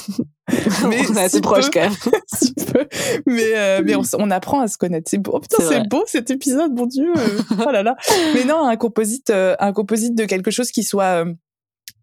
mais 0.89 1.01
on 1.09 1.15
est 1.15 1.24
assez 1.24 1.38
si 1.38 1.41
peu, 1.41 1.49
quand 1.49 1.82
même. 1.82 1.93
Si 2.34 2.53
peu. 2.53 2.88
mais 3.28 3.55
euh, 3.55 3.82
mais 3.86 3.95
on, 3.95 4.01
on, 4.17 4.32
apprend 4.32 4.59
à 4.59 4.67
se 4.67 4.78
connaître. 4.78 5.09
C'est 5.09 5.19
beau. 5.19 5.34
Oh, 5.36 5.39
putain 5.39 5.63
c'est 5.69 5.88
beau 5.88 6.03
cet 6.07 6.32
épisode 6.32 6.74
mon 6.74 6.88
dieu 6.88 7.13
oh 7.51 7.71
là 7.71 7.84
là. 7.84 7.95
Mais 8.34 8.45
non 8.45 8.65
un 8.65 8.76
composite 8.78 9.30
euh, 9.30 9.55
un 9.59 9.74
composite 9.74 10.15
de 10.15 10.26
quelque 10.26 10.49
chose 10.49 10.71
qui 10.71 10.84
soit 10.84 11.24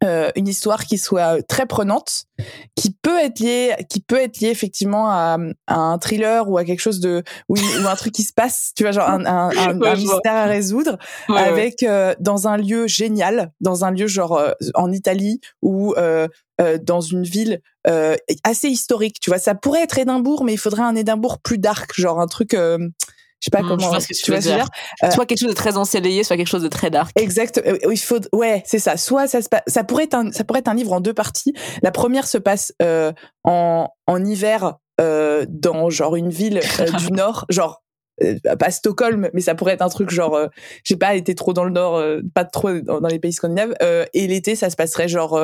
euh, 0.02 0.30
une 0.34 0.48
histoire 0.48 0.86
qui 0.86 0.96
soit 0.96 1.42
très 1.46 1.66
prenante, 1.66 2.24
qui 2.74 2.90
peut 2.90 3.18
être 3.18 3.38
liée, 3.38 3.74
qui 3.90 4.00
peut 4.00 4.16
être 4.16 4.40
liée 4.40 4.48
effectivement 4.48 5.10
à, 5.10 5.36
à 5.66 5.76
un 5.76 5.98
thriller 5.98 6.48
ou 6.48 6.56
à 6.56 6.64
quelque 6.64 6.80
chose 6.80 7.00
de 7.00 7.22
ou, 7.50 7.56
ou, 7.56 7.86
un 7.86 7.96
truc 7.96 8.14
qui 8.14 8.22
se 8.22 8.32
passe, 8.32 8.72
tu 8.74 8.82
vois, 8.82 8.92
genre 8.92 9.08
un, 9.08 9.26
un, 9.26 9.50
un, 9.50 9.78
ouais, 9.78 9.88
un 9.88 9.96
mystère 9.96 10.34
à 10.34 10.44
résoudre, 10.46 10.96
ouais, 11.28 11.36
avec 11.38 11.82
euh, 11.82 12.14
dans 12.18 12.48
un 12.48 12.56
lieu 12.56 12.86
génial, 12.86 13.52
dans 13.60 13.84
un 13.84 13.90
lieu 13.90 14.06
genre 14.06 14.38
euh, 14.38 14.52
en 14.74 14.90
Italie 14.90 15.40
ou 15.60 15.94
euh, 15.98 16.28
dans 16.82 17.00
une 17.00 17.24
ville 17.24 17.60
assez 18.44 18.68
historique, 18.68 19.18
tu 19.20 19.30
vois. 19.30 19.38
Ça 19.38 19.54
pourrait 19.54 19.82
être 19.82 19.98
Édimbourg, 19.98 20.44
mais 20.44 20.52
il 20.52 20.58
faudrait 20.58 20.82
un 20.82 20.94
Édimbourg 20.94 21.40
plus 21.40 21.56
dark, 21.56 21.98
genre 21.98 22.20
un 22.20 22.26
truc 22.26 22.54
je 23.40 23.46
sais 23.46 23.50
pas 23.50 23.62
mmh, 23.62 23.68
comment 23.68 23.92
je 23.92 24.06
que 24.06 24.14
tu, 24.14 24.22
tu 24.22 24.30
veux 24.32 24.38
dire. 24.38 24.68
Euh, 25.02 25.10
soit 25.10 25.26
quelque 25.26 25.40
chose 25.40 25.50
de 25.50 25.54
très 25.54 25.76
ensoleillé 25.76 26.24
soit 26.24 26.36
quelque 26.36 26.48
chose 26.48 26.62
de 26.62 26.68
très 26.68 26.90
dark 26.90 27.10
exact 27.18 27.60
euh, 27.66 27.78
il 27.90 27.98
faut 27.98 28.20
ouais 28.32 28.62
c'est 28.66 28.78
ça 28.78 28.96
soit 28.96 29.26
ça 29.26 29.42
se 29.42 29.48
passe 29.48 29.62
ça 29.66 29.84
pourrait 29.84 30.04
être 30.04 30.14
un 30.14 30.30
ça 30.32 30.44
pourrait 30.44 30.60
être 30.60 30.68
un 30.68 30.74
livre 30.74 30.92
en 30.92 31.00
deux 31.00 31.14
parties 31.14 31.54
la 31.82 31.90
première 31.90 32.26
se 32.26 32.38
passe 32.38 32.72
euh, 32.82 33.12
en 33.44 33.88
en 34.06 34.24
hiver 34.24 34.74
euh, 35.00 35.46
dans 35.48 35.90
genre 35.90 36.16
une 36.16 36.30
ville 36.30 36.60
euh, 36.80 36.90
du 36.98 37.12
nord 37.12 37.46
genre 37.48 37.82
pas 38.58 38.70
Stockholm, 38.70 39.30
mais 39.32 39.40
ça 39.40 39.54
pourrait 39.54 39.74
être 39.74 39.82
un 39.82 39.88
truc 39.88 40.10
genre, 40.10 40.34
euh, 40.34 40.48
j'ai 40.84 40.96
pas 40.96 41.14
été 41.14 41.34
trop 41.34 41.52
dans 41.52 41.64
le 41.64 41.70
nord, 41.70 41.96
euh, 41.96 42.20
pas 42.34 42.44
trop 42.44 42.72
dans, 42.80 43.00
dans 43.00 43.08
les 43.08 43.18
pays 43.18 43.32
scandinaves. 43.32 43.74
Euh, 43.82 44.04
et 44.14 44.26
l'été, 44.26 44.56
ça 44.56 44.70
se 44.70 44.76
passerait 44.76 45.08
genre 45.08 45.40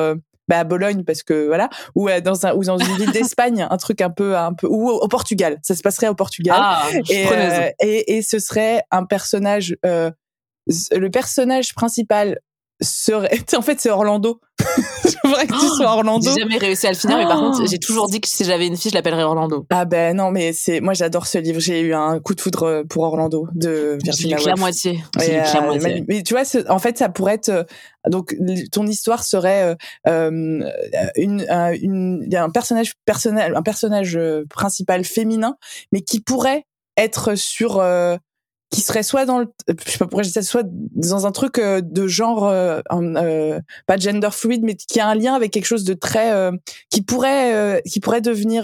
bah, 0.47 0.59
à 0.59 0.63
Bologne 0.63 1.03
parce 1.03 1.23
que 1.23 1.47
voilà, 1.47 1.69
ou 1.95 2.09
dans 2.23 2.45
un 2.45 2.53
ou 2.53 2.63
dans 2.63 2.77
une 2.77 2.97
ville 2.97 3.11
d'Espagne, 3.11 3.67
un 3.69 3.77
truc 3.77 4.01
un 4.01 4.09
peu 4.09 4.37
un 4.37 4.53
peu 4.53 4.67
ou 4.67 4.89
au 4.89 5.07
Portugal. 5.07 5.57
Ça 5.63 5.75
se 5.75 5.81
passerait 5.81 6.07
au 6.07 6.15
Portugal. 6.15 6.57
Ah, 6.59 6.87
et, 7.09 7.27
et, 7.81 8.17
et 8.17 8.21
ce 8.21 8.39
serait 8.39 8.81
un 8.91 9.05
personnage, 9.05 9.75
le 9.83 11.07
personnage 11.09 11.73
principal 11.73 12.39
serait 12.81 13.39
en 13.55 13.61
fait 13.61 13.79
c'est 13.79 13.89
Orlando. 13.89 14.39
C'est 15.03 15.27
vrai 15.27 15.45
que 15.47 15.53
tu 15.53 15.67
sois 15.75 15.91
Orlando. 15.91 16.29
j'ai 16.33 16.41
jamais 16.41 16.57
réussi 16.57 16.87
à 16.87 16.91
le 16.91 16.95
finir 16.95 17.17
mais 17.17 17.25
par 17.25 17.39
contre 17.39 17.65
j'ai 17.67 17.77
toujours 17.77 18.07
dit 18.07 18.19
que 18.19 18.27
si 18.27 18.43
j'avais 18.43 18.67
une 18.67 18.75
fille 18.75 18.91
je 18.91 18.95
l'appellerais 18.95 19.23
Orlando. 19.23 19.65
Ah 19.69 19.85
ben 19.85 20.15
non 20.15 20.31
mais 20.31 20.51
c'est 20.51 20.81
moi 20.81 20.93
j'adore 20.93 21.27
ce 21.27 21.37
livre. 21.37 21.59
J'ai 21.59 21.81
eu 21.81 21.93
un 21.93 22.19
coup 22.19 22.33
de 22.33 22.41
foudre 22.41 22.83
pour 22.89 23.03
Orlando 23.03 23.47
de 23.53 23.97
Virginia 24.03 24.37
Woolf 24.37 24.47
la 24.47 24.55
moitié. 24.55 25.03
Et, 25.21 25.39
euh, 25.39 25.61
moitié. 25.61 25.79
Mais, 25.83 26.03
mais, 26.07 26.23
tu 26.23 26.33
vois 26.33 26.43
en 26.69 26.79
fait 26.79 26.97
ça 26.97 27.09
pourrait 27.09 27.35
être 27.35 27.65
donc 28.07 28.35
ton 28.71 28.87
histoire 28.87 29.23
serait 29.23 29.75
euh, 30.07 30.71
une, 31.15 31.45
une, 31.45 31.45
une 31.81 32.35
un 32.35 32.49
personnage 32.49 32.93
personnel 33.05 33.55
un 33.55 33.63
personnage 33.63 34.19
principal 34.49 35.03
féminin 35.03 35.55
mais 35.91 36.01
qui 36.01 36.19
pourrait 36.19 36.65
être 36.97 37.35
sur 37.35 37.79
euh, 37.79 38.17
qui 38.69 38.81
serait 38.81 39.03
soit 39.03 39.25
dans 39.25 39.39
le 39.39 39.47
je 39.67 39.91
sais 39.91 39.97
pas 39.97 40.05
pourquoi 40.05 40.23
je 40.23 40.27
dis 40.27 40.33
ça 40.33 40.41
soit 40.41 40.65
dans 40.65 41.25
un 41.25 41.31
truc 41.31 41.57
euh, 41.57 41.81
de 41.81 42.07
genre 42.07 42.45
euh, 42.45 42.81
euh, 42.91 43.59
pas 43.85 43.97
gender 43.97 44.29
fluid 44.31 44.61
mais 44.63 44.75
qui 44.75 44.99
a 44.99 45.07
un 45.07 45.15
lien 45.15 45.33
avec 45.35 45.51
quelque 45.51 45.65
chose 45.65 45.85
de 45.85 45.93
très 45.93 46.33
euh, 46.33 46.51
qui 46.89 47.01
pourrait 47.01 47.53
euh, 47.53 47.79
qui 47.89 47.99
pourrait 48.01 48.21
devenir 48.21 48.63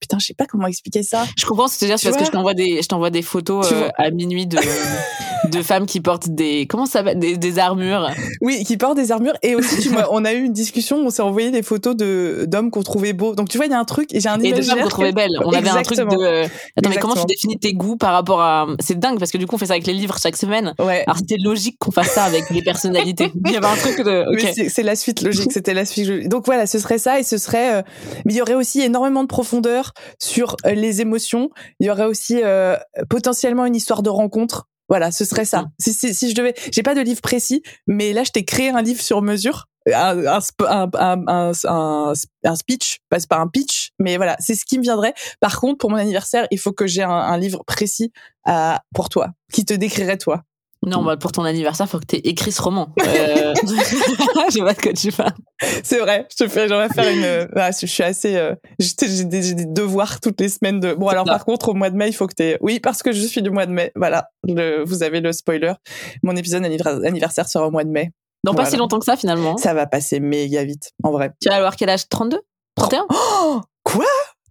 putain 0.00 0.18
je 0.18 0.26
sais 0.26 0.34
pas 0.34 0.46
comment 0.46 0.66
expliquer 0.66 1.02
ça. 1.02 1.24
Je 1.36 1.44
comprends 1.44 1.68
ce 1.68 1.74
que 1.74 1.78
tu 1.80 1.84
veux 1.84 1.94
dire 1.94 2.02
parce 2.02 2.16
que 2.16 2.24
je 2.24 2.30
t'envoie 2.30 2.54
des 2.54 2.80
je 2.82 2.88
t'envoie 2.88 3.10
des 3.10 3.22
photos 3.22 3.72
à 3.98 4.10
minuit 4.10 4.46
de 4.46 4.58
de 5.50 5.62
femmes 5.62 5.84
qui 5.84 6.00
portent 6.00 6.30
des 6.30 6.66
comment 6.66 6.86
ça 6.86 7.00
s'appelle 7.00 7.18
des, 7.18 7.36
des 7.36 7.58
armures. 7.58 8.10
Oui 8.40 8.64
qui 8.64 8.78
portent 8.78 8.96
des 8.96 9.12
armures. 9.12 9.34
Et 9.42 9.54
aussi 9.54 9.78
tu 9.80 9.90
vois 9.90 10.08
on 10.10 10.24
a 10.24 10.32
eu 10.32 10.42
une 10.42 10.54
discussion 10.54 10.96
on 11.04 11.10
s'est 11.10 11.22
envoyé 11.22 11.50
des 11.50 11.62
photos 11.62 11.94
de 11.94 12.46
d'hommes 12.48 12.70
qu'on 12.70 12.82
trouvait 12.82 13.12
beaux. 13.12 13.34
Donc 13.34 13.50
tu 13.50 13.58
vois 13.58 13.66
il 13.66 13.72
y 13.72 13.74
a 13.74 13.78
un 13.78 13.84
truc 13.84 14.14
et 14.14 14.20
j'ai 14.20 14.28
un 14.30 14.40
et 14.40 14.52
de 14.52 14.62
femmes 14.62 14.80
qu'on 14.80 14.88
trouvait 14.88 15.12
belles. 15.12 15.38
On 15.44 15.52
avait 15.52 15.68
un 15.68 15.82
truc 15.82 15.98
de 15.98 16.04
attends 16.04 16.14
Exactement. 16.14 16.88
mais 16.88 16.96
comment 16.96 17.14
tu 17.14 17.26
définis 17.26 17.58
tes 17.58 17.74
goûts 17.74 17.96
par 17.96 18.12
rapport 18.12 18.40
à 18.40 18.66
c'est 18.80 18.98
dingue 18.98 19.18
parce 19.18 19.30
que 19.30 19.33
du 19.38 19.46
coup 19.46 19.56
on 19.56 19.58
fait 19.58 19.66
ça 19.66 19.74
avec 19.74 19.86
les 19.86 19.92
livres 19.92 20.16
chaque 20.20 20.36
semaine. 20.36 20.74
Ouais. 20.78 21.04
Alors 21.06 21.18
c'était 21.18 21.36
logique 21.36 21.76
qu'on 21.78 21.90
fasse 21.90 22.10
ça 22.10 22.24
avec 22.24 22.50
les 22.50 22.62
personnalités. 22.62 23.32
Il 23.46 23.52
y 23.52 23.56
avait 23.56 23.66
un 23.66 23.76
truc 23.76 23.98
de. 23.98 24.34
Okay. 24.34 24.52
Mais 24.56 24.68
c'est 24.68 24.82
la 24.82 24.96
suite 24.96 25.22
logique. 25.22 25.52
C'était 25.52 25.74
la 25.74 25.84
suite. 25.84 26.08
Logique. 26.08 26.28
Donc 26.28 26.46
voilà, 26.46 26.66
ce 26.66 26.78
serait 26.78 26.98
ça 26.98 27.18
et 27.18 27.22
ce 27.22 27.38
serait. 27.38 27.76
Euh... 27.76 27.82
Mais 28.24 28.34
il 28.34 28.36
y 28.36 28.42
aurait 28.42 28.54
aussi 28.54 28.80
énormément 28.80 29.22
de 29.22 29.28
profondeur 29.28 29.92
sur 30.18 30.56
euh, 30.66 30.72
les 30.72 31.00
émotions. 31.00 31.50
Il 31.80 31.86
y 31.86 31.90
aurait 31.90 32.06
aussi 32.06 32.40
euh, 32.42 32.76
potentiellement 33.08 33.66
une 33.66 33.76
histoire 33.76 34.02
de 34.02 34.10
rencontre. 34.10 34.68
Voilà, 34.88 35.10
ce 35.10 35.24
serait 35.24 35.44
ça. 35.44 35.66
Si, 35.78 35.92
si, 35.92 36.14
si 36.14 36.30
je 36.30 36.34
devais, 36.34 36.54
j'ai 36.72 36.82
pas 36.82 36.94
de 36.94 37.00
livre 37.00 37.20
précis, 37.20 37.62
mais 37.86 38.12
là 38.12 38.24
je 38.24 38.30
t'ai 38.30 38.44
créé 38.44 38.70
un 38.70 38.82
livre 38.82 39.00
sur 39.00 39.22
mesure 39.22 39.66
un, 39.92 40.26
un, 40.26 40.90
un, 40.94 41.52
un, 41.64 42.12
un 42.44 42.56
speech, 42.56 43.00
pas, 43.08 43.18
pas 43.28 43.38
un 43.38 43.48
pitch, 43.48 43.90
mais 43.98 44.16
voilà, 44.16 44.36
c'est 44.40 44.54
ce 44.54 44.64
qui 44.64 44.78
me 44.78 44.82
viendrait. 44.82 45.14
Par 45.40 45.60
contre, 45.60 45.78
pour 45.78 45.90
mon 45.90 45.96
anniversaire, 45.96 46.46
il 46.50 46.58
faut 46.58 46.72
que 46.72 46.86
j'ai 46.86 47.02
un, 47.02 47.36
livre 47.36 47.62
précis 47.66 48.12
à, 48.44 48.82
pour 48.94 49.08
toi, 49.08 49.32
qui 49.52 49.64
te 49.64 49.74
décrirait 49.74 50.18
toi. 50.18 50.42
Non, 50.86 51.02
bah 51.02 51.16
pour 51.16 51.32
ton 51.32 51.44
anniversaire, 51.44 51.88
faut 51.88 51.98
que 51.98 52.06
tu 52.06 52.16
aies 52.16 52.22
écrit 52.24 52.52
ce 52.52 52.62
roman. 52.62 52.88
Euh... 53.04 53.54
je 53.62 54.52
sais 54.52 54.60
pas 54.60 54.74
de 54.74 54.80
quoi 54.80 54.92
tu 54.92 55.12
parles. 55.12 55.34
C'est 55.82 55.98
vrai. 55.98 56.26
Je 56.30 56.44
te 56.44 56.50
fais, 56.50 56.68
j'aimerais 56.68 56.88
faire 56.88 57.08
une. 57.08 57.48
Ah, 57.54 57.70
je 57.70 57.86
suis 57.86 58.02
assez. 58.02 58.36
Euh... 58.36 58.54
J'ai 58.78 59.24
des, 59.24 59.54
des, 59.54 59.66
devoirs 59.66 60.20
toutes 60.20 60.40
les 60.40 60.48
semaines 60.48 60.80
de. 60.80 60.94
Bon, 60.94 61.08
alors 61.08 61.24
par 61.24 61.44
contre, 61.44 61.68
au 61.68 61.74
mois 61.74 61.90
de 61.90 61.96
mai, 61.96 62.08
il 62.08 62.12
faut 62.12 62.26
que 62.26 62.34
tu. 62.34 62.56
Oui, 62.60 62.80
parce 62.80 63.02
que 63.02 63.12
je 63.12 63.20
suis 63.20 63.40
du 63.40 63.50
mois 63.50 63.66
de 63.66 63.72
mai. 63.72 63.92
Voilà. 63.94 64.30
Le... 64.42 64.82
Vous 64.84 65.02
avez 65.02 65.20
le 65.20 65.32
spoiler. 65.32 65.74
Mon 66.22 66.34
épisode 66.34 66.64
anniversaire 66.64 67.48
sera 67.48 67.68
au 67.68 67.70
mois 67.70 67.84
de 67.84 67.90
mai. 67.90 68.10
Dans 68.44 68.52
voilà. 68.52 68.66
pas 68.66 68.70
si 68.70 68.76
longtemps 68.76 68.98
que 68.98 69.06
ça 69.06 69.16
finalement. 69.16 69.56
Ça 69.56 69.72
va 69.72 69.86
passer 69.86 70.20
méga 70.20 70.64
vite, 70.64 70.90
en 71.02 71.12
vrai. 71.12 71.32
Tu 71.40 71.48
vas 71.48 71.56
avoir 71.56 71.76
quel 71.76 71.88
âge? 71.88 72.08
32 72.08 72.40
31 72.76 73.06
oh 73.10 73.60
Quoi? 73.84 74.04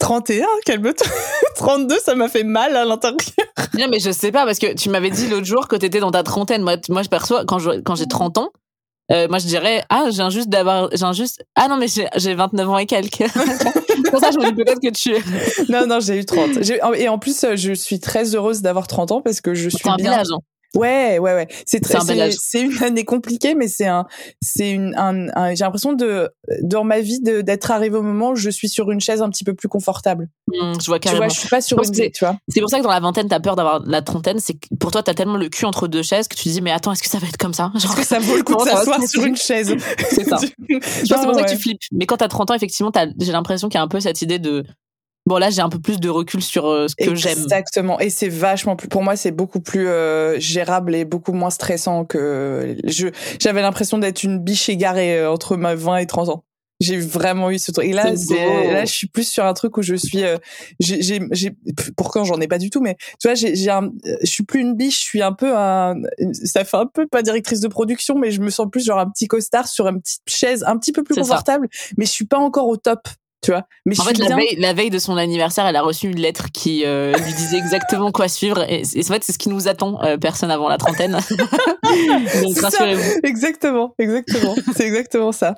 31 0.04 0.46
Calme-toi. 0.66 1.08
32, 1.56 1.98
ça 2.00 2.14
m'a 2.16 2.28
fait 2.28 2.44
mal 2.44 2.76
à 2.76 2.84
l'intérieur. 2.84 3.20
Non, 3.80 3.88
mais 3.90 4.00
je 4.00 4.12
sais 4.12 4.32
pas, 4.34 4.46
parce 4.46 4.60
que 4.60 4.74
tu 4.74 4.90
m'avais 4.90 5.10
dit 5.10 5.30
l'autre 5.30 5.46
jour 5.46 5.70
que 5.70 5.78
t'étais 5.78 6.02
dans 6.02 6.12
ta 6.12 6.24
trentaine. 6.24 6.62
Moi, 6.62 6.76
moi 6.90 7.04
je 7.04 7.10
perçois, 7.10 7.46
quand 7.46 7.60
j'ai 7.60 7.82
quand 7.84 7.96
30 7.96 8.38
ans, 8.38 8.52
euh, 9.12 9.28
moi 9.30 9.38
je 9.38 9.48
dirais, 9.48 9.84
ah, 9.90 10.08
j'ai 10.12 10.30
juste 10.30 10.50
d'avoir, 10.50 10.90
j'ai 10.92 11.14
juste, 11.14 11.46
ah 11.56 11.70
non, 11.70 11.78
mais 11.78 11.88
j'ai 11.88 12.36
29 12.36 12.70
ans 12.70 12.78
et 12.78 12.86
quelques. 12.86 13.18
Pour 14.12 14.20
ça, 14.20 14.32
je 14.32 14.40
me 14.40 14.50
dis 14.50 14.56
peut-être 14.56 14.82
que 14.82 14.92
tu. 14.92 15.14
non, 15.72 15.88
non, 15.88 16.00
j'ai 16.02 16.18
eu 16.18 16.26
30. 16.26 16.70
Et 16.96 17.08
en 17.08 17.18
plus, 17.18 17.46
je 17.56 17.74
suis 17.74 18.00
très 18.02 18.36
heureuse 18.36 18.62
d'avoir 18.62 18.88
30 18.88 19.12
ans 19.12 19.22
parce 19.22 19.40
que 19.40 19.54
je 19.54 19.70
suis 19.70 19.90
un 19.90 19.96
bien. 19.96 20.12
Village, 20.12 20.28
hein. 20.34 20.40
Ouais, 20.76 21.20
ouais, 21.20 21.34
ouais. 21.34 21.48
C'est 21.66 21.80
très, 21.80 22.00
c'est, 22.32 22.62
une 22.62 22.84
année 22.84 23.06
compliquée, 23.06 23.54
mais 23.54 23.68
c'est 23.68 23.86
un, 23.86 24.06
c'est 24.42 24.72
une, 24.72 24.96
un, 24.98 25.28
un 25.36 25.54
j'ai 25.54 25.64
l'impression 25.64 25.94
de, 25.94 26.30
dans 26.64 26.84
ma 26.84 27.00
vie, 27.00 27.20
d'être 27.22 27.70
arrivé 27.70 27.96
au 27.96 28.02
moment 28.02 28.32
où 28.32 28.36
je 28.36 28.50
suis 28.50 28.70
sur 28.70 28.90
une 28.90 29.00
chaise 29.00 29.22
un 29.22 29.30
petit 29.30 29.44
peu 29.44 29.54
plus 29.54 29.68
confortable. 29.68 30.30
Mmh, 30.52 30.74
je 30.82 30.86
vois 30.88 31.00
carrément. 31.00 31.22
Tu 31.22 31.28
vois, 31.28 31.34
je 31.34 31.40
suis 31.40 31.50
pas 31.50 31.62
sur 31.62 31.78
une, 31.78 31.94
c'est, 31.94 32.10
tu 32.12 32.26
vois. 32.26 32.38
C'est 32.50 32.60
pour 32.60 32.70
ça 32.70 32.80
que 32.80 32.84
dans 32.84 32.90
la 32.90 33.00
vingtaine, 33.00 33.28
t'as 33.28 33.40
peur 33.40 33.56
d'avoir 33.56 33.84
la 33.86 34.02
trentaine. 34.02 34.40
C'est 34.40 34.54
que 34.54 34.68
pour 34.80 34.92
toi, 34.92 35.04
t'as 35.04 35.14
tellement 35.14 35.38
le 35.38 35.50
cul 35.50 35.66
entre 35.66 35.88
deux 35.88 36.04
chaises 36.04 36.28
que 36.28 36.36
tu 36.36 36.46
te 36.46 36.50
dis, 36.50 36.62
mais 36.62 36.72
attends, 36.72 36.92
est-ce 36.92 37.04
que 37.04 37.10
ça 37.10 37.20
va 37.20 37.28
être 37.28 37.38
comme 37.38 37.54
ça? 37.54 37.72
Genre, 37.76 37.92
est-ce 37.92 37.96
que 37.96 38.06
ça 38.06 38.20
vaut 38.20 38.36
le 38.36 38.44
coup 38.44 38.56
de 38.56 38.70
s'asseoir 38.70 39.02
sur 39.04 39.24
une 39.26 39.38
chaise? 39.38 39.76
c'est 40.10 40.24
ça. 40.24 40.38
c'est 40.70 41.16
pour 41.16 41.36
ça 41.36 41.44
que 41.44 41.50
tu 41.52 41.58
flippes. 41.58 41.82
Mais 41.92 42.06
quand 42.08 42.18
t'as 42.18 42.28
30 42.28 42.52
ans, 42.52 42.54
effectivement, 42.56 42.92
t'as, 42.92 43.08
j'ai 43.20 43.32
l'impression 43.32 43.70
qu'il 43.70 43.78
y 43.78 43.82
a 43.82 43.84
un 43.84 43.88
peu 43.88 44.00
cette 44.00 44.22
idée 44.24 44.40
de, 44.40 44.64
Bon 45.26 45.38
là 45.38 45.50
j'ai 45.50 45.62
un 45.62 45.70
peu 45.70 45.80
plus 45.80 46.00
de 46.00 46.10
recul 46.10 46.42
sur 46.42 46.68
euh, 46.68 46.88
ce 46.88 46.96
que 46.96 47.16
j'aime. 47.16 47.40
Exactement 47.44 48.00
et 48.00 48.10
c'est 48.10 48.30
vachement 48.30 48.76
plus 48.76 48.90
pour 48.90 49.04
moi 49.04 49.16
c'est 49.16 49.32
beaucoup 49.32 49.62
plus 49.62 49.88
euh, 49.88 50.38
gérable 50.40 50.96
et 50.96 51.06
beaucoup 51.06 51.34
moins 51.34 51.50
stressant 51.50 52.04
que 52.04 52.76
je 52.86 53.08
j'avais 53.40 53.62
l'impression 53.62 53.98
d'être 53.98 54.24
une 54.24 54.40
biche 54.40 54.68
égarée 54.70 55.20
euh, 55.20 55.32
entre 55.32 55.56
ma 55.56 55.76
20 55.76 55.98
et 55.98 56.08
30 56.08 56.30
ans. 56.30 56.44
J'ai 56.84 56.98
vraiment 56.98 57.50
eu 57.50 57.60
ce 57.60 57.72
truc. 57.72 57.86
Et 57.86 57.94
là, 57.94 58.16
c'est 58.18 58.74
là, 58.74 58.84
je 58.84 58.92
suis 58.92 59.08
plus 59.08 59.30
sur 59.30 59.46
un 59.46 59.54
truc 59.54 59.78
où 59.78 59.82
je 59.82 59.96
suis. 59.96 60.24
Euh, 60.24 60.38
j'ai, 60.80 61.02
j'ai, 61.02 61.52
pourquoi 61.96 62.24
j'en 62.24 62.42
ai 62.42 62.48
pas 62.48 62.58
du 62.58 62.70
tout, 62.70 62.82
mais 62.82 62.98
tu 63.22 63.28
vois, 63.28 63.36
j'ai, 63.36 63.56
j'ai 63.56 63.70
un, 63.70 63.90
je 64.22 64.30
suis 64.30 64.44
plus 64.44 64.60
une 64.60 64.76
biche. 64.76 65.00
Je 65.00 65.06
suis 65.06 65.22
un 65.22 65.32
peu 65.32 65.56
un. 65.56 65.96
Ça 66.44 66.66
fait 66.66 66.78
un 66.78 66.88
peu 66.88 67.08
pas 67.08 67.22
directrice 67.22 67.62
de 67.62 67.70
production, 67.70 68.18
mais 68.18 68.32
je 68.32 68.42
me 68.42 68.50
sens 68.50 68.68
plus 68.70 68.84
genre 68.84 69.00
un 69.00 69.10
petit 69.10 69.28
costard 69.28 69.68
sur 69.68 69.88
une 69.88 70.02
petite 70.02 70.24
chaise, 70.28 70.66
un 70.68 70.78
petit 70.78 70.92
peu 70.92 71.04
plus 71.04 71.16
confortable. 71.16 71.70
Mais 71.98 72.06
je 72.06 72.12
suis 72.12 72.26
pas 72.26 72.40
encore 72.40 72.68
au 72.68 72.76
top 72.76 73.08
tu 73.44 73.52
vois. 73.52 73.68
Mais 73.86 74.00
en 74.00 74.04
fait, 74.04 74.18
la, 74.18 74.36
veille, 74.36 74.56
la, 74.58 74.74
veille, 74.74 74.90
de 74.90 74.98
son 74.98 75.18
anniversaire, 75.18 75.66
elle 75.66 75.76
a 75.76 75.82
reçu 75.82 76.08
une 76.08 76.20
lettre 76.20 76.48
qui 76.52 76.84
euh, 76.86 77.14
lui 77.14 77.34
disait 77.34 77.58
exactement 77.58 78.12
quoi 78.12 78.28
suivre. 78.28 78.66
Et, 78.70 78.84
en 78.84 79.14
fait, 79.14 79.24
c'est 79.24 79.34
ce 79.34 79.38
qui 79.38 79.50
nous 79.50 79.68
attend, 79.68 80.02
euh, 80.04 80.18
personne 80.18 80.50
avant 80.50 80.70
la 80.70 80.78
trentaine. 80.78 81.20
Donc 82.42 82.58
rassurez-vous. 82.58 83.20
Exactement, 83.24 83.94
exactement. 84.00 84.56
c'est 84.76 84.88
exactement 84.88 85.32
ça. 85.32 85.56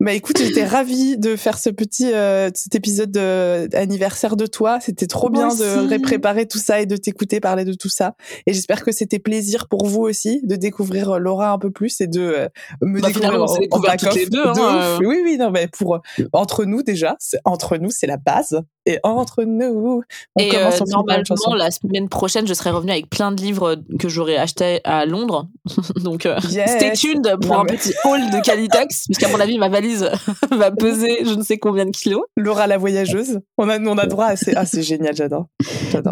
Bah 0.00 0.12
écoute, 0.12 0.38
j'étais 0.38 0.64
ravie 0.64 1.16
de 1.16 1.34
faire 1.34 1.58
ce 1.58 1.70
petit 1.70 2.12
euh, 2.12 2.50
cet 2.54 2.74
épisode 2.74 3.10
de, 3.10 3.68
anniversaire 3.74 4.36
de 4.36 4.46
toi. 4.46 4.78
C'était 4.80 5.06
trop 5.06 5.28
bien 5.28 5.48
de 5.48 5.98
préparer 5.98 6.46
tout 6.46 6.58
ça 6.58 6.80
et 6.80 6.86
de 6.86 6.96
t'écouter 6.96 7.40
parler 7.40 7.64
de 7.64 7.72
tout 7.72 7.88
ça. 7.88 8.14
Et 8.46 8.52
j'espère 8.52 8.84
que 8.84 8.92
c'était 8.92 9.18
plaisir 9.18 9.66
pour 9.68 9.86
vous 9.86 10.02
aussi 10.02 10.40
de 10.44 10.56
découvrir 10.56 11.18
Laura 11.18 11.50
un 11.50 11.58
peu 11.58 11.70
plus 11.70 12.00
et 12.00 12.06
de 12.06 12.48
me 12.82 13.00
bah, 13.00 13.08
découvrir 13.08 13.42
en, 13.42 13.46
en 13.46 14.14
les 14.14 14.26
deux. 14.26 14.46
Hein, 14.46 14.98
oui, 15.00 15.20
oui, 15.24 15.36
non, 15.38 15.50
mais 15.50 15.68
pour 15.68 16.00
entre 16.32 16.64
nous 16.64 16.82
déjà 16.82 17.15
entre 17.44 17.76
nous, 17.76 17.90
c'est 17.90 18.06
la 18.06 18.16
base. 18.16 18.62
Et 18.88 19.00
entre 19.02 19.42
nous, 19.42 20.02
on 20.36 20.40
et 20.40 20.48
commence 20.48 20.80
euh, 20.80 20.84
normalement 20.88 21.54
la 21.56 21.72
semaine 21.72 22.08
prochaine, 22.08 22.46
je 22.46 22.54
serai 22.54 22.70
revenue 22.70 22.92
avec 22.92 23.10
plein 23.10 23.32
de 23.32 23.40
livres 23.40 23.76
que 23.98 24.08
j'aurais 24.08 24.36
achetés 24.36 24.80
à 24.84 25.04
Londres. 25.06 25.48
Donc 26.04 26.24
euh, 26.24 26.38
stay 26.40 26.92
tuned 26.92 27.36
pour 27.42 27.58
un 27.58 27.64
petit 27.64 27.92
haul 28.04 28.20
de 28.30 28.40
Calitex, 28.40 29.04
puisqu'à 29.06 29.28
mon 29.28 29.40
avis 29.40 29.58
ma 29.58 29.68
valise 29.68 30.08
va 30.52 30.70
peser 30.70 31.24
je 31.24 31.34
ne 31.34 31.42
sais 31.42 31.58
combien 31.58 31.84
de 31.84 31.90
kilos. 31.90 32.22
Laura 32.36 32.68
la 32.68 32.78
voyageuse, 32.78 33.40
on 33.58 33.68
a 33.68 33.80
on 33.80 33.98
a 33.98 34.06
droit 34.06 34.26
à 34.26 34.36
c'est 34.36 34.54
ah 34.54 34.64
c'est 34.64 34.82
génial, 34.82 35.16
j'adore. 35.16 35.46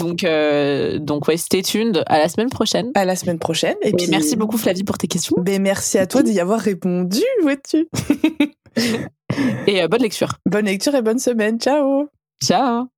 Donc 0.00 0.24
euh, 0.24 0.98
donc 0.98 1.28
ouais, 1.28 1.36
stay 1.36 1.62
tuned. 1.62 2.02
À 2.06 2.18
la 2.18 2.28
semaine 2.28 2.50
prochaine. 2.50 2.90
À 2.94 3.04
la 3.04 3.14
semaine 3.14 3.38
prochaine. 3.38 3.76
Et, 3.82 3.92
puis 3.92 4.08
merci 4.08 4.34
beaucoup 4.34 4.58
Flavie 4.58 4.82
pour 4.82 4.98
tes 4.98 5.06
questions. 5.06 5.36
Ben 5.38 5.62
merci 5.62 5.96
à 5.96 6.08
toi 6.08 6.24
d'y 6.24 6.40
avoir 6.40 6.58
répondu, 6.58 7.22
vois-tu. 7.42 7.88
Et 9.66 9.82
euh, 9.82 9.88
bonne 9.88 10.02
lecture. 10.02 10.34
Bonne 10.46 10.66
lecture 10.66 10.94
et 10.94 11.02
bonne 11.02 11.18
semaine. 11.18 11.58
Ciao. 11.60 12.08
Ciao. 12.42 12.93